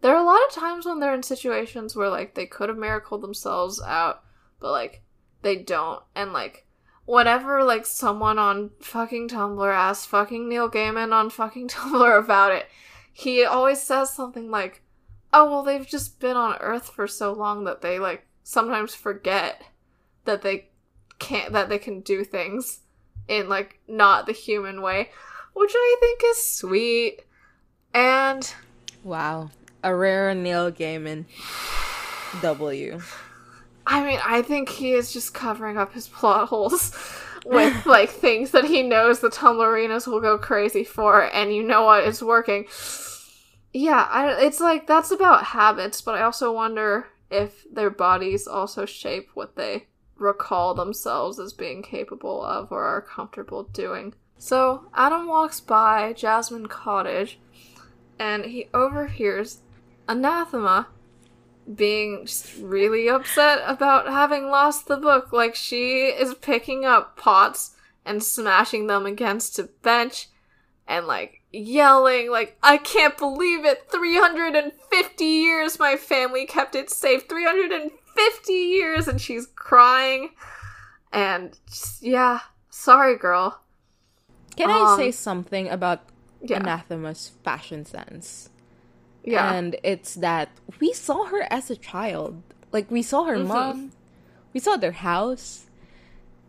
there 0.01 0.15
are 0.15 0.21
a 0.21 0.25
lot 0.25 0.41
of 0.47 0.53
times 0.53 0.85
when 0.85 0.99
they're 0.99 1.13
in 1.13 1.23
situations 1.23 1.95
where 1.95 2.09
like 2.09 2.33
they 2.33 2.45
could 2.45 2.69
have 2.69 2.77
miracled 2.77 3.21
themselves 3.21 3.81
out, 3.81 4.23
but 4.59 4.71
like 4.71 5.03
they 5.41 5.55
don't. 5.55 6.01
And 6.15 6.33
like 6.33 6.65
whenever 7.05 7.63
like 7.63 7.85
someone 7.85 8.39
on 8.39 8.71
fucking 8.79 9.29
Tumblr 9.29 9.73
asks 9.73 10.05
fucking 10.05 10.49
Neil 10.49 10.69
Gaiman 10.69 11.13
on 11.13 11.29
fucking 11.29 11.67
Tumblr 11.69 12.19
about 12.19 12.51
it, 12.51 12.67
he 13.13 13.43
always 13.43 13.81
says 13.81 14.11
something 14.11 14.49
like, 14.49 14.81
"Oh 15.31 15.49
well, 15.49 15.63
they've 15.63 15.87
just 15.87 16.19
been 16.19 16.37
on 16.37 16.57
Earth 16.59 16.89
for 16.89 17.07
so 17.07 17.31
long 17.31 17.63
that 17.65 17.81
they 17.81 17.99
like 17.99 18.25
sometimes 18.43 18.95
forget 18.95 19.63
that 20.25 20.41
they 20.41 20.69
can't 21.19 21.53
that 21.53 21.69
they 21.69 21.77
can 21.77 22.01
do 22.01 22.23
things 22.23 22.79
in 23.27 23.47
like 23.47 23.79
not 23.87 24.25
the 24.25 24.33
human 24.33 24.81
way," 24.81 25.11
which 25.53 25.73
I 25.75 25.97
think 25.99 26.21
is 26.25 26.43
sweet. 26.43 27.21
And 27.93 28.51
Wow. 29.03 29.49
A 29.83 29.95
rare 29.95 30.33
Neil 30.35 30.71
Gaiman 30.71 31.25
W. 32.41 33.01
I 33.87 34.03
mean, 34.05 34.19
I 34.23 34.41
think 34.41 34.69
he 34.69 34.93
is 34.93 35.11
just 35.11 35.33
covering 35.33 35.77
up 35.77 35.93
his 35.93 36.07
plot 36.07 36.49
holes 36.49 36.95
with 37.45 37.85
like 37.85 38.09
things 38.09 38.51
that 38.51 38.65
he 38.65 38.83
knows 38.83 39.19
the 39.19 39.29
Tumblrinas 39.29 40.07
will 40.07 40.21
go 40.21 40.37
crazy 40.37 40.83
for, 40.83 41.23
and 41.33 41.53
you 41.53 41.63
know 41.63 41.83
what? 41.83 42.03
It's 42.03 42.21
working. 42.21 42.67
Yeah, 43.73 44.07
I, 44.09 44.45
it's 44.45 44.59
like 44.59 44.85
that's 44.85 45.11
about 45.11 45.45
habits, 45.45 46.01
but 46.01 46.15
I 46.15 46.21
also 46.21 46.53
wonder 46.53 47.07
if 47.29 47.65
their 47.71 47.89
bodies 47.89 48.47
also 48.47 48.85
shape 48.85 49.29
what 49.33 49.55
they 49.55 49.87
recall 50.17 50.75
themselves 50.75 51.39
as 51.39 51.53
being 51.53 51.81
capable 51.81 52.43
of 52.43 52.71
or 52.71 52.83
are 52.83 53.01
comfortable 53.01 53.63
doing. 53.63 54.13
So 54.37 54.85
Adam 54.93 55.27
walks 55.27 55.59
by 55.59 56.13
Jasmine 56.13 56.67
Cottage, 56.67 57.39
and 58.19 58.45
he 58.45 58.69
overhears 58.73 59.61
Anathema 60.11 60.87
being 61.73 62.25
just 62.25 62.57
really 62.57 63.07
upset 63.07 63.59
about 63.65 64.07
having 64.07 64.49
lost 64.49 64.87
the 64.87 64.97
book. 64.97 65.31
Like, 65.31 65.55
she 65.55 66.07
is 66.07 66.33
picking 66.35 66.85
up 66.85 67.17
pots 67.17 67.75
and 68.05 68.21
smashing 68.23 68.87
them 68.87 69.05
against 69.05 69.57
a 69.59 69.63
bench 69.81 70.27
and, 70.87 71.07
like, 71.07 71.41
yelling, 71.53 72.29
like, 72.31 72.57
I 72.63 72.77
can't 72.77 73.17
believe 73.17 73.63
it! 73.65 73.89
350 73.91 75.23
years 75.23 75.79
my 75.79 75.95
family 75.95 76.45
kept 76.45 76.75
it 76.75 76.89
safe! 76.89 77.29
350 77.29 78.53
years! 78.53 79.07
And 79.07 79.21
she's 79.21 79.47
crying. 79.55 80.31
And, 81.13 81.57
just, 81.67 82.01
yeah, 82.01 82.39
sorry, 82.69 83.17
girl. 83.17 83.61
Can 84.57 84.69
I 84.69 84.93
Um, 84.93 84.97
say 84.97 85.11
something 85.11 85.69
about 85.69 86.01
Yeah. 86.41 86.57
Anathema's 86.57 87.31
fashion 87.43 87.85
sense? 87.85 88.49
Yeah. 89.23 89.53
And 89.53 89.75
it's 89.83 90.15
that 90.15 90.49
we 90.79 90.93
saw 90.93 91.25
her 91.25 91.45
as 91.51 91.69
a 91.69 91.75
child. 91.75 92.41
Like 92.71 92.89
we 92.89 93.01
saw 93.03 93.25
her 93.25 93.37
Mhm. 93.37 93.47
mom. 93.47 93.91
We 94.53 94.59
saw 94.59 94.77
their 94.77 94.93
house. 94.93 95.67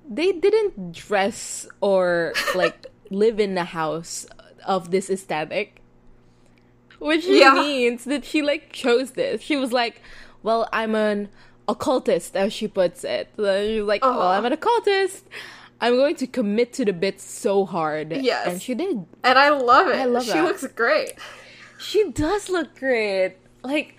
They 0.08 0.32
didn't 0.32 0.92
dress 0.92 1.68
or 1.80 2.32
like 2.54 2.86
live 3.10 3.38
in 3.38 3.56
a 3.58 3.64
house 3.64 4.26
of 4.66 4.90
this 4.90 5.10
aesthetic. 5.10 5.80
Which 6.98 7.26
Yeah. 7.26 7.54
means 7.54 8.04
that 8.04 8.24
she 8.24 8.42
like 8.42 8.72
chose 8.72 9.12
this. 9.12 9.40
She 9.42 9.56
was 9.56 9.72
like, 9.72 10.00
Well, 10.42 10.68
I'm 10.72 10.94
an 10.94 11.28
occultist, 11.68 12.36
as 12.36 12.52
she 12.52 12.68
puts 12.68 13.04
it. 13.04 13.28
So 13.36 13.66
She's 13.66 13.82
like, 13.82 14.02
Well, 14.02 14.18
Uh-huh. 14.20 14.28
I'm 14.38 14.44
an 14.44 14.52
occultist. 14.52 15.24
I'm 15.80 15.96
going 15.96 16.14
to 16.16 16.28
commit 16.28 16.72
to 16.74 16.84
the 16.84 16.92
bit 16.92 17.20
so 17.20 17.64
hard. 17.64 18.12
Yes. 18.12 18.46
And 18.46 18.62
she 18.62 18.74
did. 18.74 19.04
and 19.24 19.36
I 19.38 19.48
love 19.50 19.88
it. 19.88 19.96
I 19.96 20.04
love 20.04 20.22
it. 20.22 20.26
she 20.26 20.32
that. 20.34 20.44
looks 20.44 20.64
great. 20.68 21.14
She 21.82 22.10
does 22.10 22.48
look 22.48 22.78
great. 22.78 23.36
Like 23.62 23.96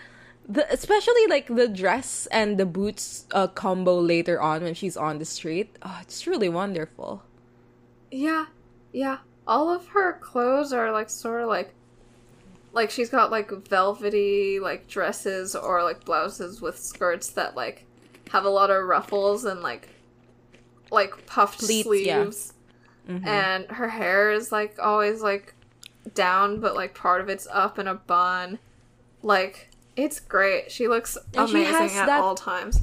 the 0.47 0.65
especially 0.73 1.27
like 1.27 1.47
the 1.47 1.67
dress 1.67 2.27
and 2.31 2.57
the 2.57 2.65
boots 2.65 3.25
uh, 3.31 3.47
combo 3.47 3.99
later 3.99 4.41
on 4.41 4.63
when 4.63 4.73
she's 4.73 4.97
on 4.97 5.19
the 5.19 5.25
street. 5.25 5.75
Oh, 5.81 5.99
it's 6.01 6.25
really 6.27 6.49
wonderful. 6.49 7.23
Yeah, 8.11 8.45
yeah. 8.91 9.17
All 9.47 9.69
of 9.69 9.87
her 9.89 10.13
clothes 10.13 10.71
are 10.73 10.91
like 10.91 11.09
sort 11.09 11.41
of 11.43 11.47
like 11.49 11.73
like 12.73 12.89
she's 12.89 13.09
got 13.09 13.31
like 13.31 13.51
velvety 13.67 14.59
like 14.59 14.87
dresses 14.87 15.55
or 15.55 15.83
like 15.83 16.03
blouses 16.05 16.61
with 16.61 16.77
skirts 16.79 17.29
that 17.31 17.55
like 17.55 17.85
have 18.31 18.45
a 18.45 18.49
lot 18.49 18.69
of 18.71 18.83
ruffles 18.85 19.45
and 19.45 19.61
like 19.61 19.89
like 20.91 21.25
puffed 21.25 21.59
Pleats, 21.59 22.05
yeah. 22.05 22.23
sleeves, 22.23 22.53
Mhm. 23.09 23.25
and 23.25 23.65
her 23.67 23.89
hair 23.89 24.31
is 24.31 24.51
like 24.51 24.77
always 24.79 25.21
like 25.21 25.53
down, 26.13 26.59
but 26.59 26.75
like 26.75 26.93
part 26.95 27.21
of 27.21 27.29
it's 27.29 27.47
up 27.51 27.79
in 27.79 27.87
a 27.87 27.95
bun. 27.95 28.59
Like 29.21 29.69
it's 29.95 30.19
great. 30.19 30.71
She 30.71 30.87
looks 30.87 31.17
And 31.35 31.49
she 31.49 31.55
amazing 31.65 31.73
has 31.73 31.95
at 31.97 32.05
that- 32.07 32.21
all 32.21 32.35
times. 32.35 32.79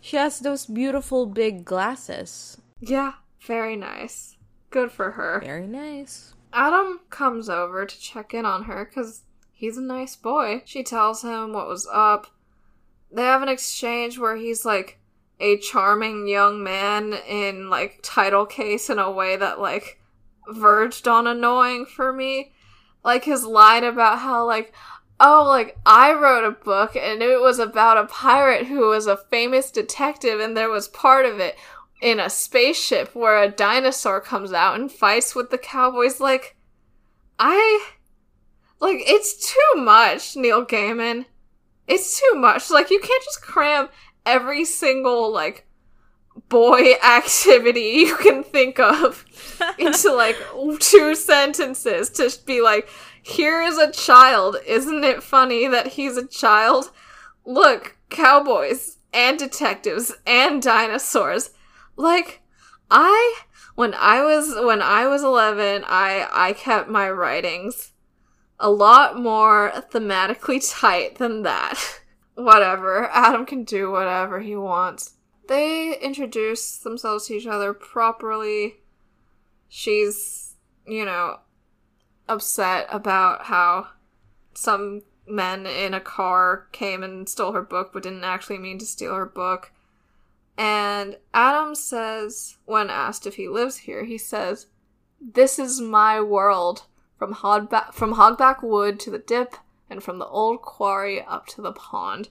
She 0.00 0.16
has 0.18 0.38
those 0.40 0.66
beautiful 0.66 1.24
big 1.24 1.64
glasses. 1.64 2.58
Yeah, 2.78 3.14
very 3.46 3.74
nice. 3.74 4.36
Good 4.70 4.92
for 4.92 5.12
her. 5.12 5.40
Very 5.42 5.66
nice. 5.66 6.34
Adam 6.52 7.00
comes 7.08 7.48
over 7.48 7.86
to 7.86 8.00
check 8.00 8.34
in 8.34 8.44
on 8.44 8.64
her 8.64 8.84
because 8.84 9.22
he's 9.52 9.78
a 9.78 9.82
nice 9.82 10.14
boy. 10.14 10.62
She 10.66 10.82
tells 10.82 11.22
him 11.22 11.52
what 11.54 11.66
was 11.68 11.88
up. 11.90 12.26
They 13.10 13.22
have 13.22 13.40
an 13.42 13.48
exchange 13.48 14.18
where 14.18 14.36
he's 14.36 14.64
like 14.66 14.98
a 15.40 15.56
charming 15.56 16.28
young 16.28 16.62
man 16.62 17.14
in 17.26 17.70
like 17.70 18.00
title 18.02 18.44
case 18.44 18.90
in 18.90 18.98
a 18.98 19.10
way 19.10 19.36
that 19.36 19.58
like 19.58 20.00
verged 20.48 21.08
on 21.08 21.26
annoying 21.26 21.86
for 21.86 22.12
me. 22.12 22.52
Like 23.04 23.24
his 23.24 23.44
line 23.44 23.84
about 23.84 24.20
how 24.20 24.46
like 24.46 24.72
oh 25.20 25.44
like 25.46 25.76
I 25.86 26.12
wrote 26.12 26.44
a 26.44 26.50
book 26.50 26.96
and 26.96 27.22
it 27.22 27.40
was 27.40 27.58
about 27.58 27.98
a 27.98 28.06
pirate 28.06 28.66
who 28.66 28.88
was 28.88 29.06
a 29.06 29.16
famous 29.16 29.70
detective 29.70 30.40
and 30.40 30.56
there 30.56 30.70
was 30.70 30.88
part 30.88 31.26
of 31.26 31.38
it 31.38 31.56
in 32.02 32.18
a 32.18 32.28
spaceship 32.28 33.14
where 33.14 33.42
a 33.42 33.50
dinosaur 33.50 34.20
comes 34.20 34.52
out 34.52 34.78
and 34.78 34.90
fights 34.90 35.34
with 35.34 35.50
the 35.50 35.58
cowboys 35.58 36.20
like 36.20 36.56
I 37.38 37.90
like 38.80 38.98
it's 39.06 39.52
too 39.52 39.80
much, 39.80 40.36
Neil 40.36 40.64
Gaiman. 40.64 41.26
It's 41.86 42.20
too 42.20 42.38
much. 42.38 42.70
Like 42.70 42.90
you 42.90 43.00
can't 43.00 43.24
just 43.24 43.42
cram 43.42 43.88
every 44.26 44.64
single 44.64 45.32
like 45.32 45.66
boy 46.48 46.94
activity 47.04 48.04
you 48.06 48.16
can 48.16 48.42
think 48.42 48.78
of 48.78 49.24
into 49.78 50.12
like 50.14 50.36
two 50.80 51.14
sentences 51.14 52.10
to 52.10 52.30
be 52.44 52.60
like 52.60 52.88
here 53.24 53.62
is 53.62 53.78
a 53.78 53.90
child. 53.90 54.56
Isn't 54.66 55.02
it 55.02 55.22
funny 55.22 55.66
that 55.66 55.88
he's 55.88 56.18
a 56.18 56.26
child? 56.26 56.90
Look, 57.46 57.96
cowboys 58.10 58.98
and 59.14 59.38
detectives 59.38 60.12
and 60.26 60.62
dinosaurs. 60.62 61.50
Like 61.96 62.42
I 62.90 63.40
when 63.74 63.94
I 63.94 64.22
was 64.22 64.54
when 64.64 64.82
I 64.82 65.06
was 65.06 65.22
11, 65.22 65.84
I 65.86 66.28
I 66.30 66.52
kept 66.52 66.88
my 66.88 67.10
writings 67.10 67.92
a 68.60 68.70
lot 68.70 69.18
more 69.18 69.72
thematically 69.90 70.60
tight 70.70 71.16
than 71.16 71.42
that. 71.42 71.78
whatever. 72.34 73.08
Adam 73.10 73.46
can 73.46 73.64
do 73.64 73.90
whatever 73.90 74.40
he 74.40 74.56
wants. 74.56 75.14
They 75.48 75.98
introduce 75.98 76.78
themselves 76.78 77.26
to 77.26 77.34
each 77.34 77.46
other 77.46 77.74
properly. 77.74 78.76
She's, 79.68 80.54
you 80.86 81.04
know, 81.04 81.40
upset 82.28 82.86
about 82.90 83.44
how 83.44 83.88
some 84.54 85.02
men 85.26 85.66
in 85.66 85.94
a 85.94 86.00
car 86.00 86.68
came 86.72 87.02
and 87.02 87.28
stole 87.28 87.52
her 87.52 87.62
book 87.62 87.90
but 87.92 88.02
didn't 88.02 88.24
actually 88.24 88.58
mean 88.58 88.78
to 88.78 88.86
steal 88.86 89.14
her 89.14 89.26
book. 89.26 89.72
And 90.56 91.18
Adam 91.32 91.74
says, 91.74 92.58
when 92.64 92.88
asked 92.88 93.26
if 93.26 93.34
he 93.36 93.48
lives 93.48 93.78
here, 93.78 94.04
he 94.04 94.18
says, 94.18 94.66
This 95.20 95.58
is 95.58 95.80
my 95.80 96.20
world, 96.20 96.84
from, 97.18 97.34
Hogback, 97.34 97.92
from 97.92 98.14
Hogback 98.14 98.62
Wood 98.62 99.00
to 99.00 99.10
the 99.10 99.18
dip, 99.18 99.56
and 99.90 100.02
from 100.02 100.18
the 100.18 100.26
old 100.26 100.62
quarry 100.62 101.22
up 101.22 101.46
to 101.48 101.62
the 101.62 101.72
pond. 101.72 102.28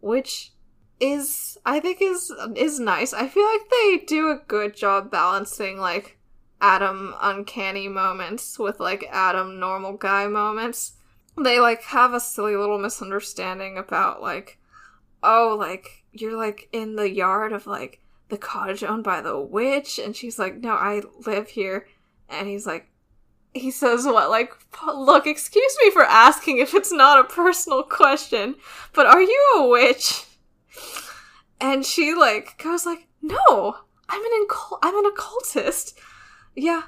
Which 0.00 0.52
is, 1.00 1.58
I 1.64 1.80
think, 1.80 1.98
is 2.00 2.32
is 2.56 2.80
nice. 2.80 3.12
I 3.12 3.28
feel 3.28 3.46
like 3.46 3.68
they 3.70 4.04
do 4.06 4.30
a 4.30 4.42
good 4.46 4.76
job 4.76 5.10
balancing, 5.10 5.78
like, 5.78 6.18
Adam 6.60 7.14
uncanny 7.20 7.88
moments 7.88 8.58
with, 8.58 8.80
like, 8.80 9.04
Adam 9.10 9.60
normal 9.60 9.92
guy 9.92 10.26
moments. 10.26 10.94
They, 11.36 11.60
like, 11.60 11.82
have 11.84 12.14
a 12.14 12.20
silly 12.20 12.56
little 12.56 12.78
misunderstanding 12.78 13.78
about, 13.78 14.20
like, 14.20 14.58
oh, 15.22 15.56
like, 15.58 16.04
you're 16.12 16.36
like 16.36 16.68
in 16.72 16.96
the 16.96 17.10
yard 17.10 17.52
of 17.52 17.66
like 17.66 18.00
the 18.28 18.38
cottage 18.38 18.82
owned 18.82 19.04
by 19.04 19.20
the 19.20 19.38
witch. 19.38 19.98
And 19.98 20.14
she's 20.14 20.38
like, 20.38 20.56
no, 20.58 20.72
I 20.72 21.02
live 21.26 21.48
here. 21.48 21.86
And 22.28 22.48
he's 22.48 22.66
like, 22.66 22.90
he 23.54 23.70
says, 23.70 24.04
what, 24.04 24.30
like, 24.30 24.52
look, 24.86 25.26
excuse 25.26 25.76
me 25.82 25.90
for 25.90 26.04
asking 26.04 26.58
if 26.58 26.74
it's 26.74 26.92
not 26.92 27.20
a 27.20 27.28
personal 27.28 27.82
question, 27.82 28.56
but 28.92 29.06
are 29.06 29.22
you 29.22 29.54
a 29.56 29.68
witch? 29.68 30.24
And 31.60 31.84
she 31.84 32.14
like 32.14 32.62
goes 32.62 32.86
like, 32.86 33.08
no, 33.20 33.76
I'm 34.08 34.24
an 34.24 34.46
incul- 34.46 34.78
I'm 34.82 34.96
an 34.96 35.06
occultist. 35.06 35.98
Yeah, 36.54 36.82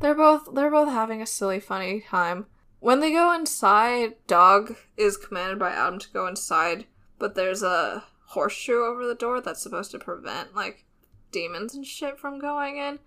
they're 0.00 0.14
both 0.14 0.54
they're 0.54 0.70
both 0.70 0.88
having 0.88 1.22
a 1.22 1.26
silly, 1.26 1.60
funny 1.60 2.02
time. 2.08 2.46
When 2.80 3.00
they 3.00 3.12
go 3.12 3.32
inside, 3.32 4.14
Dog 4.26 4.74
is 4.96 5.16
commanded 5.16 5.58
by 5.58 5.70
Adam 5.70 5.98
to 6.00 6.10
go 6.10 6.26
inside, 6.26 6.86
but 7.18 7.34
there's 7.34 7.62
a 7.62 8.04
horseshoe 8.26 8.82
over 8.82 9.06
the 9.06 9.14
door 9.14 9.40
that's 9.40 9.62
supposed 9.62 9.90
to 9.92 9.98
prevent 9.98 10.54
like 10.54 10.84
demons 11.30 11.74
and 11.74 11.86
shit 11.86 12.18
from 12.18 12.38
going 12.38 12.78
in. 12.78 12.98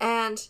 And 0.00 0.48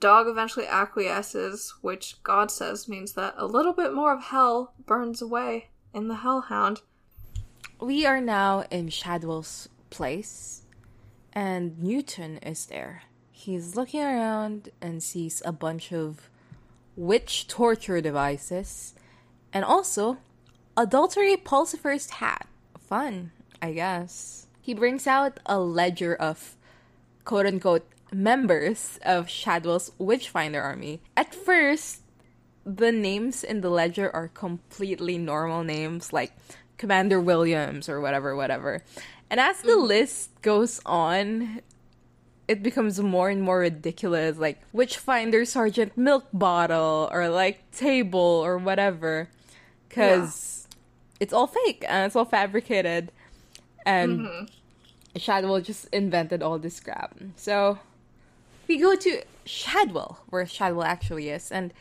Dog 0.00 0.28
eventually 0.28 0.66
acquiesces, 0.66 1.74
which 1.80 2.22
God 2.22 2.50
says 2.50 2.88
means 2.88 3.14
that 3.14 3.34
a 3.36 3.46
little 3.46 3.72
bit 3.72 3.92
more 3.92 4.12
of 4.12 4.22
hell 4.22 4.74
burns 4.86 5.20
away 5.20 5.70
in 5.92 6.08
the 6.08 6.16
Hellhound. 6.16 6.82
We 7.80 8.04
are 8.06 8.20
now 8.20 8.64
in 8.72 8.88
Shadwell's 8.88 9.68
place, 9.88 10.62
and 11.32 11.78
Newton 11.78 12.38
is 12.38 12.66
there. 12.66 13.04
He's 13.30 13.76
looking 13.76 14.02
around 14.02 14.70
and 14.82 15.00
sees 15.00 15.40
a 15.44 15.52
bunch 15.52 15.92
of 15.92 16.28
witch 16.96 17.46
torture 17.46 18.00
devices, 18.00 18.94
and 19.52 19.64
also 19.64 20.18
adultery 20.76 21.36
pulsifer's 21.36 22.10
hat. 22.10 22.48
Fun, 22.80 23.30
I 23.62 23.74
guess. 23.74 24.48
He 24.60 24.74
brings 24.74 25.06
out 25.06 25.38
a 25.46 25.60
ledger 25.60 26.16
of 26.16 26.56
quote 27.24 27.46
unquote 27.46 27.86
members 28.12 28.98
of 29.04 29.28
Shadwell's 29.28 29.92
Witchfinder 29.98 30.60
army. 30.60 31.00
At 31.16 31.32
first, 31.32 32.00
the 32.66 32.90
names 32.90 33.44
in 33.44 33.60
the 33.60 33.70
ledger 33.70 34.10
are 34.10 34.28
completely 34.28 35.16
normal 35.16 35.62
names 35.62 36.12
like 36.12 36.32
Commander 36.78 37.20
Williams 37.20 37.88
or 37.88 38.00
whatever, 38.00 38.34
whatever. 38.34 38.82
And 39.30 39.38
as 39.38 39.60
the 39.60 39.72
mm. 39.72 39.86
list 39.86 40.30
goes 40.40 40.80
on, 40.86 41.60
it 42.46 42.62
becomes 42.62 42.98
more 43.00 43.28
and 43.28 43.42
more 43.42 43.58
ridiculous, 43.58 44.38
like 44.38 44.62
Witchfinder 44.72 45.44
Sergeant 45.44 45.98
Milk 45.98 46.24
Bottle 46.32 47.10
or 47.12 47.28
like 47.28 47.70
Table 47.72 48.18
or 48.18 48.56
whatever. 48.56 49.28
Because 49.88 50.66
it's 51.20 51.32
all 51.32 51.46
fake 51.46 51.84
and 51.86 52.06
it's 52.06 52.16
all 52.16 52.24
fabricated. 52.24 53.12
And 53.84 54.20
mm-hmm. 54.20 54.44
Shadwell 55.16 55.60
just 55.60 55.88
invented 55.92 56.42
all 56.42 56.58
this 56.58 56.80
crap. 56.80 57.18
So 57.36 57.78
we 58.66 58.78
go 58.78 58.94
to 58.94 59.22
Shadwell, 59.44 60.20
where 60.28 60.46
Shadwell 60.46 60.84
actually 60.84 61.30
is, 61.30 61.50
and 61.50 61.72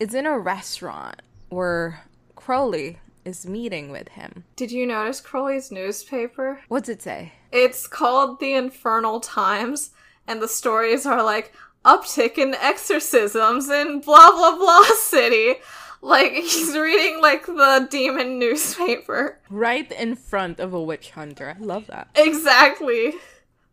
it's 0.00 0.14
in 0.14 0.26
a 0.26 0.38
restaurant 0.38 1.22
where 1.50 2.04
Crowley 2.34 2.98
is 3.24 3.46
meeting 3.46 3.90
with 3.90 4.08
him. 4.10 4.44
Did 4.56 4.70
you 4.70 4.86
notice 4.86 5.20
Crowley's 5.20 5.70
newspaper? 5.70 6.60
What's 6.68 6.88
it 6.88 7.02
say? 7.02 7.32
It's 7.52 7.86
called 7.86 8.40
The 8.40 8.54
Infernal 8.54 9.20
Times, 9.20 9.90
and 10.26 10.42
the 10.42 10.48
stories 10.48 11.06
are 11.06 11.22
like 11.22 11.52
uptick 11.84 12.38
in 12.38 12.54
exorcisms 12.54 13.68
in 13.68 14.00
blah 14.00 14.30
blah 14.32 14.56
blah 14.56 14.82
city. 14.96 15.56
Like 16.02 16.32
he's 16.32 16.76
reading 16.76 17.22
like 17.22 17.46
the 17.46 17.88
demon 17.90 18.38
newspaper. 18.38 19.38
Right 19.48 19.90
in 19.90 20.16
front 20.16 20.60
of 20.60 20.74
a 20.74 20.82
witch 20.82 21.10
hunter. 21.10 21.56
I 21.58 21.62
love 21.64 21.86
that. 21.86 22.08
Exactly. 22.14 23.14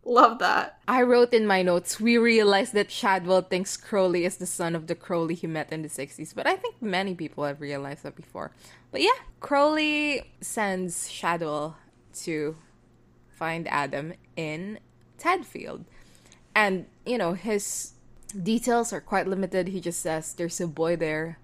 Love 0.03 0.39
that. 0.39 0.79
I 0.87 1.03
wrote 1.03 1.33
in 1.33 1.45
my 1.45 1.61
notes, 1.61 1.99
we 1.99 2.17
realized 2.17 2.73
that 2.73 2.89
Shadwell 2.89 3.43
thinks 3.43 3.77
Crowley 3.77 4.25
is 4.25 4.37
the 4.37 4.47
son 4.47 4.75
of 4.75 4.87
the 4.87 4.95
Crowley 4.95 5.35
he 5.35 5.45
met 5.45 5.71
in 5.71 5.83
the 5.83 5.89
60s, 5.89 6.33
but 6.33 6.47
I 6.47 6.55
think 6.55 6.81
many 6.81 7.13
people 7.13 7.43
have 7.43 7.61
realized 7.61 8.03
that 8.03 8.15
before. 8.15 8.51
But 8.91 9.01
yeah, 9.01 9.09
Crowley 9.39 10.23
sends 10.41 11.09
Shadwell 11.09 11.77
to 12.23 12.57
find 13.29 13.67
Adam 13.67 14.13
in 14.35 14.79
Tadfield. 15.19 15.85
And, 16.55 16.87
you 17.05 17.17
know, 17.17 17.33
his 17.33 17.93
details 18.41 18.91
are 18.91 19.01
quite 19.01 19.27
limited. 19.27 19.67
He 19.67 19.79
just 19.79 20.01
says 20.01 20.33
there's 20.33 20.59
a 20.59 20.67
boy 20.67 20.95
there 20.95 21.37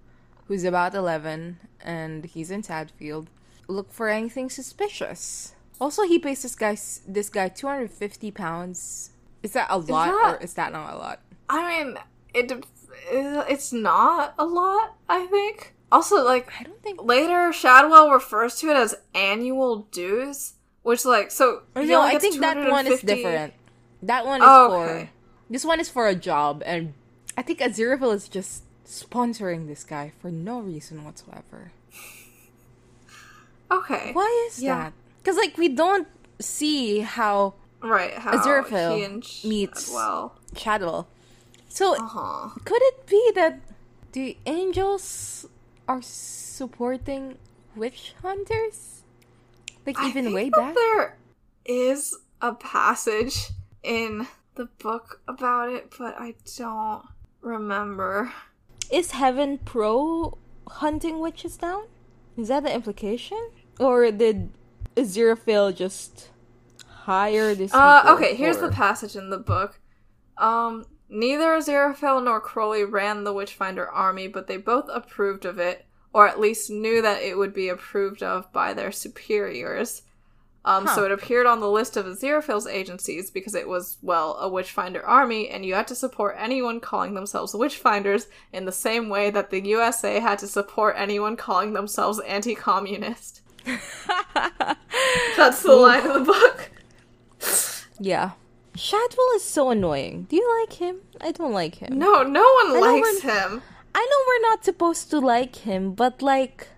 who's 0.46 0.64
about 0.64 0.94
11 0.94 1.58
and 1.80 2.24
he's 2.24 2.50
in 2.50 2.62
Tadfield. 2.62 3.28
Look 3.68 3.92
for 3.92 4.08
anything 4.08 4.50
suspicious. 4.50 5.54
Also, 5.80 6.02
he 6.02 6.18
pays 6.18 6.42
this 6.42 6.54
guy 6.54 6.76
this 7.06 7.28
guy 7.28 7.48
250 7.48 8.30
pounds. 8.32 9.10
Is 9.42 9.52
that 9.52 9.68
a 9.70 9.78
lot 9.78 10.06
that- 10.10 10.34
or 10.40 10.42
is 10.42 10.54
that 10.54 10.72
not 10.72 10.92
a 10.92 10.96
lot? 10.96 11.20
I 11.48 11.84
mean, 11.84 11.98
it 12.34 12.52
it's 13.10 13.72
not 13.72 14.34
a 14.38 14.44
lot, 14.44 14.94
I 15.08 15.26
think. 15.26 15.74
Also, 15.90 16.22
like 16.24 16.50
I 16.60 16.64
don't 16.64 16.82
think 16.82 17.02
later, 17.02 17.52
Shadwell 17.52 18.10
refers 18.10 18.56
to 18.56 18.70
it 18.70 18.76
as 18.76 18.94
annual 19.14 19.86
dues, 19.92 20.54
which 20.82 21.04
like 21.04 21.30
so. 21.30 21.62
No, 21.76 22.00
I 22.02 22.18
think 22.18 22.40
that 22.40 22.56
one 22.70 22.86
is 22.86 23.00
different. 23.00 23.54
That 24.02 24.26
one 24.26 24.40
is 24.42 24.48
Oh, 24.50 24.68
for 24.70 24.84
okay. 24.84 25.10
this 25.48 25.64
one 25.64 25.80
is 25.80 25.88
for 25.88 26.06
a 26.08 26.14
job, 26.14 26.62
and 26.66 26.92
I 27.36 27.42
think 27.42 27.60
Aziraphale 27.60 28.14
is 28.14 28.28
just 28.28 28.64
sponsoring 28.84 29.66
this 29.68 29.84
guy 29.84 30.12
for 30.20 30.30
no 30.30 30.60
reason 30.60 31.04
whatsoever. 31.04 31.70
Okay. 33.70 34.12
Why 34.12 34.46
is 34.48 34.62
Yeah. 34.62 34.76
that? 34.76 34.92
Because 35.28 35.44
like 35.44 35.58
we 35.58 35.68
don't 35.68 36.08
see 36.40 37.00
how 37.00 37.52
Right, 37.82 38.14
how 38.14 38.32
Aziraphale 38.32 39.04
and 39.04 39.22
Sh- 39.22 39.44
meets- 39.44 39.92
well. 39.92 40.38
Shadwell. 40.56 41.06
So 41.68 41.94
Uh-huh. 41.96 42.48
could 42.64 42.80
it 42.80 43.04
be 43.04 43.32
that 43.34 43.60
the 44.12 44.38
angels 44.46 45.44
are 45.86 46.00
supporting 46.00 47.36
witch 47.76 48.14
hunters? 48.22 49.02
Like 49.84 49.98
I 49.98 50.08
even 50.08 50.32
way 50.32 50.48
back. 50.48 50.74
There 50.74 51.18
is 51.66 52.16
a 52.40 52.54
passage 52.54 53.50
in 53.82 54.26
the 54.54 54.64
book 54.78 55.20
about 55.28 55.68
it, 55.68 55.92
but 55.98 56.14
I 56.18 56.36
don't 56.56 57.04
remember. 57.42 58.32
Is 58.90 59.10
heaven 59.10 59.58
pro 59.58 60.38
hunting 60.80 61.20
witches 61.20 61.58
down? 61.58 61.84
Is 62.38 62.48
that 62.48 62.62
the 62.62 62.72
implication? 62.72 63.50
Or 63.78 64.10
did 64.10 64.54
Aziraphale 64.98 65.74
just 65.74 66.28
hire 66.86 67.54
this? 67.54 67.72
Uh, 67.72 68.02
okay, 68.08 68.34
here's 68.34 68.58
the 68.58 68.70
passage 68.70 69.16
in 69.16 69.30
the 69.30 69.38
book. 69.38 69.80
Um, 70.36 70.84
neither 71.08 71.48
Aziraphale 71.56 72.22
nor 72.22 72.40
Crowley 72.40 72.84
ran 72.84 73.24
the 73.24 73.32
Witchfinder 73.32 73.88
army, 73.88 74.28
but 74.28 74.46
they 74.46 74.56
both 74.56 74.88
approved 74.92 75.44
of 75.44 75.58
it, 75.58 75.86
or 76.12 76.28
at 76.28 76.40
least 76.40 76.70
knew 76.70 77.00
that 77.02 77.22
it 77.22 77.36
would 77.36 77.54
be 77.54 77.68
approved 77.68 78.22
of 78.22 78.52
by 78.52 78.74
their 78.74 78.92
superiors. 78.92 80.02
Um, 80.64 80.86
Huh. 80.86 80.96
So 80.96 81.04
it 81.04 81.12
appeared 81.12 81.46
on 81.46 81.60
the 81.60 81.70
list 81.70 81.96
of 81.96 82.04
Aziraphale's 82.04 82.66
agencies 82.66 83.30
because 83.30 83.54
it 83.54 83.66
was, 83.66 83.96
well, 84.02 84.36
a 84.38 84.48
Witchfinder 84.48 85.04
army, 85.06 85.48
and 85.48 85.64
you 85.64 85.74
had 85.74 85.88
to 85.88 85.94
support 85.94 86.36
anyone 86.38 86.78
calling 86.80 87.14
themselves 87.14 87.54
Witchfinders 87.54 88.26
in 88.52 88.66
the 88.66 88.72
same 88.72 89.08
way 89.08 89.30
that 89.30 89.50
the 89.50 89.64
USA 89.66 90.20
had 90.20 90.38
to 90.40 90.46
support 90.46 90.94
anyone 90.98 91.36
calling 91.36 91.72
themselves 91.72 92.20
anti 92.20 92.54
communist. 92.54 93.40
That's 95.36 95.62
the 95.62 95.74
line 95.74 96.06
of 96.06 96.14
the 96.14 96.20
book. 96.32 96.70
yeah. 97.98 98.32
Shadwell 98.74 99.32
is 99.34 99.42
so 99.44 99.70
annoying. 99.70 100.26
Do 100.30 100.36
you 100.36 100.60
like 100.60 100.74
him? 100.74 101.00
I 101.20 101.32
don't 101.32 101.52
like 101.52 101.76
him. 101.76 101.98
No, 101.98 102.22
no 102.22 102.44
one 102.64 102.80
likes 102.80 103.20
him. 103.22 103.62
I 103.94 104.06
know 104.10 104.20
we're 104.26 104.50
not 104.50 104.64
supposed 104.64 105.10
to 105.10 105.18
like 105.18 105.56
him, 105.56 105.92
but 105.94 106.22
like, 106.22 106.68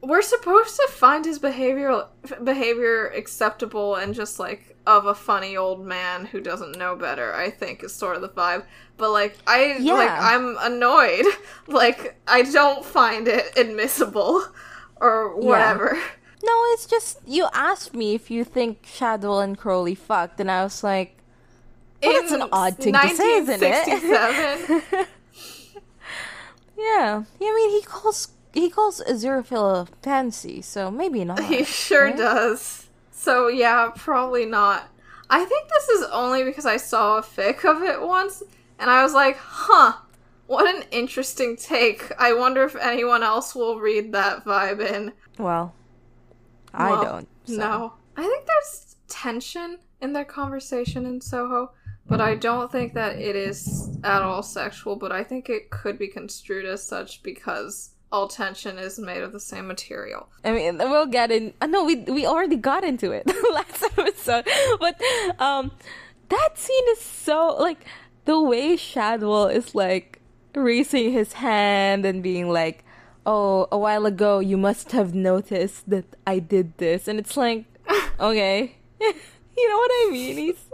We're 0.00 0.22
supposed 0.22 0.76
to 0.76 0.88
find 0.90 1.24
his 1.26 1.38
behavior 1.38 2.04
behavior 2.42 3.08
acceptable 3.08 3.96
and 3.96 4.14
just 4.14 4.38
like 4.38 4.76
of 4.86 5.04
a 5.04 5.14
funny 5.14 5.54
old 5.54 5.84
man 5.84 6.24
who 6.24 6.40
doesn't 6.40 6.78
know 6.78 6.96
better. 6.96 7.34
I 7.34 7.50
think 7.50 7.84
is 7.84 7.94
sort 7.94 8.16
of 8.16 8.22
the 8.22 8.30
vibe. 8.30 8.64
But 8.96 9.10
like 9.10 9.36
I 9.46 9.76
like 9.80 10.10
I'm 10.10 10.56
annoyed. 10.60 11.26
Like 11.66 12.18
I 12.26 12.42
don't 12.42 12.82
find 12.84 13.28
it 13.28 13.58
admissible 13.58 14.44
or 15.00 15.36
whatever. 15.36 15.92
no, 16.42 16.52
it's 16.72 16.86
just 16.86 17.20
you 17.26 17.48
asked 17.52 17.94
me 17.94 18.14
if 18.14 18.30
you 18.30 18.44
think 18.44 18.86
Shadwell 18.86 19.40
and 19.40 19.56
Crowley 19.56 19.94
fucked, 19.94 20.40
and 20.40 20.50
I 20.50 20.62
was 20.64 20.82
like, 20.82 21.16
Well, 22.02 22.20
that's 22.20 22.32
an 22.32 22.48
odd 22.52 22.76
thing 22.76 22.94
to 22.94 23.08
say, 23.08 23.34
isn't 23.36 23.62
it? 23.62 25.06
yeah. 26.78 27.24
Yeah, 27.40 27.50
I 27.50 27.54
mean, 27.54 27.70
he 27.70 27.82
calls 27.82 28.28
he 28.52 28.70
calls 28.70 29.02
Aziraphale 29.08 29.82
a 29.82 29.86
fancy, 30.02 30.62
so 30.62 30.90
maybe 30.90 31.24
not. 31.24 31.42
He 31.44 31.64
sure 31.64 32.06
right? 32.06 32.16
does. 32.16 32.86
So 33.10 33.48
yeah, 33.48 33.90
probably 33.94 34.46
not. 34.46 34.88
I 35.30 35.44
think 35.44 35.68
this 35.68 35.88
is 35.88 36.06
only 36.12 36.44
because 36.44 36.64
I 36.66 36.78
saw 36.78 37.18
a 37.18 37.22
fic 37.22 37.64
of 37.64 37.82
it 37.82 38.00
once, 38.00 38.42
and 38.78 38.90
I 38.90 39.02
was 39.02 39.12
like, 39.12 39.36
huh, 39.36 39.92
what 40.48 40.66
an 40.74 40.82
interesting 40.90 41.56
take. 41.56 42.10
I 42.18 42.32
wonder 42.32 42.64
if 42.64 42.74
anyone 42.74 43.22
else 43.22 43.54
will 43.54 43.78
read 43.78 44.12
that 44.12 44.44
vibe 44.44 44.80
in. 44.80 45.12
Well, 45.38 45.74
I 46.74 46.90
Well, 46.90 47.02
don't. 47.04 47.28
so. 47.44 47.56
No. 47.56 47.92
I 48.16 48.22
think 48.22 48.46
there's 48.46 48.96
tension 49.06 49.78
in 50.00 50.12
their 50.12 50.24
conversation 50.24 51.06
in 51.06 51.20
Soho, 51.20 51.70
but 52.06 52.20
I 52.20 52.34
don't 52.34 52.72
think 52.72 52.94
that 52.94 53.16
it 53.16 53.36
is 53.36 53.96
at 54.02 54.22
all 54.22 54.42
sexual, 54.42 54.96
but 54.96 55.12
I 55.12 55.22
think 55.22 55.48
it 55.48 55.70
could 55.70 55.98
be 55.98 56.08
construed 56.08 56.64
as 56.64 56.82
such 56.82 57.22
because 57.22 57.90
all 58.10 58.26
tension 58.26 58.78
is 58.78 58.98
made 58.98 59.22
of 59.22 59.32
the 59.32 59.40
same 59.40 59.66
material. 59.68 60.28
I 60.42 60.52
mean, 60.52 60.78
we'll 60.78 61.06
get 61.06 61.30
in. 61.30 61.52
Uh, 61.60 61.66
no, 61.66 61.84
we 61.84 61.96
we 61.96 62.26
already 62.26 62.56
got 62.56 62.82
into 62.84 63.12
it 63.12 63.26
last 63.52 63.84
episode, 63.98 64.46
but 64.80 64.98
um, 65.38 65.70
that 66.30 66.50
scene 66.56 66.84
is 66.92 67.00
so 67.00 67.54
like 67.60 67.84
the 68.24 68.40
way 68.40 68.76
Shadwell 68.76 69.46
is 69.48 69.74
like 69.74 70.17
raising 70.54 71.12
his 71.12 71.34
hand 71.34 72.04
and 72.04 72.22
being 72.22 72.48
like, 72.48 72.84
"Oh, 73.26 73.68
a 73.70 73.78
while 73.78 74.06
ago 74.06 74.38
you 74.40 74.56
must 74.56 74.92
have 74.92 75.14
noticed 75.14 75.88
that 75.90 76.06
I 76.26 76.38
did 76.38 76.78
this," 76.78 77.08
and 77.08 77.18
it's 77.18 77.36
like, 77.36 77.66
okay, 78.20 78.76
you 79.00 79.68
know 79.68 79.76
what 79.76 79.90
I 79.92 80.08
mean? 80.12 80.36
He's 80.36 80.64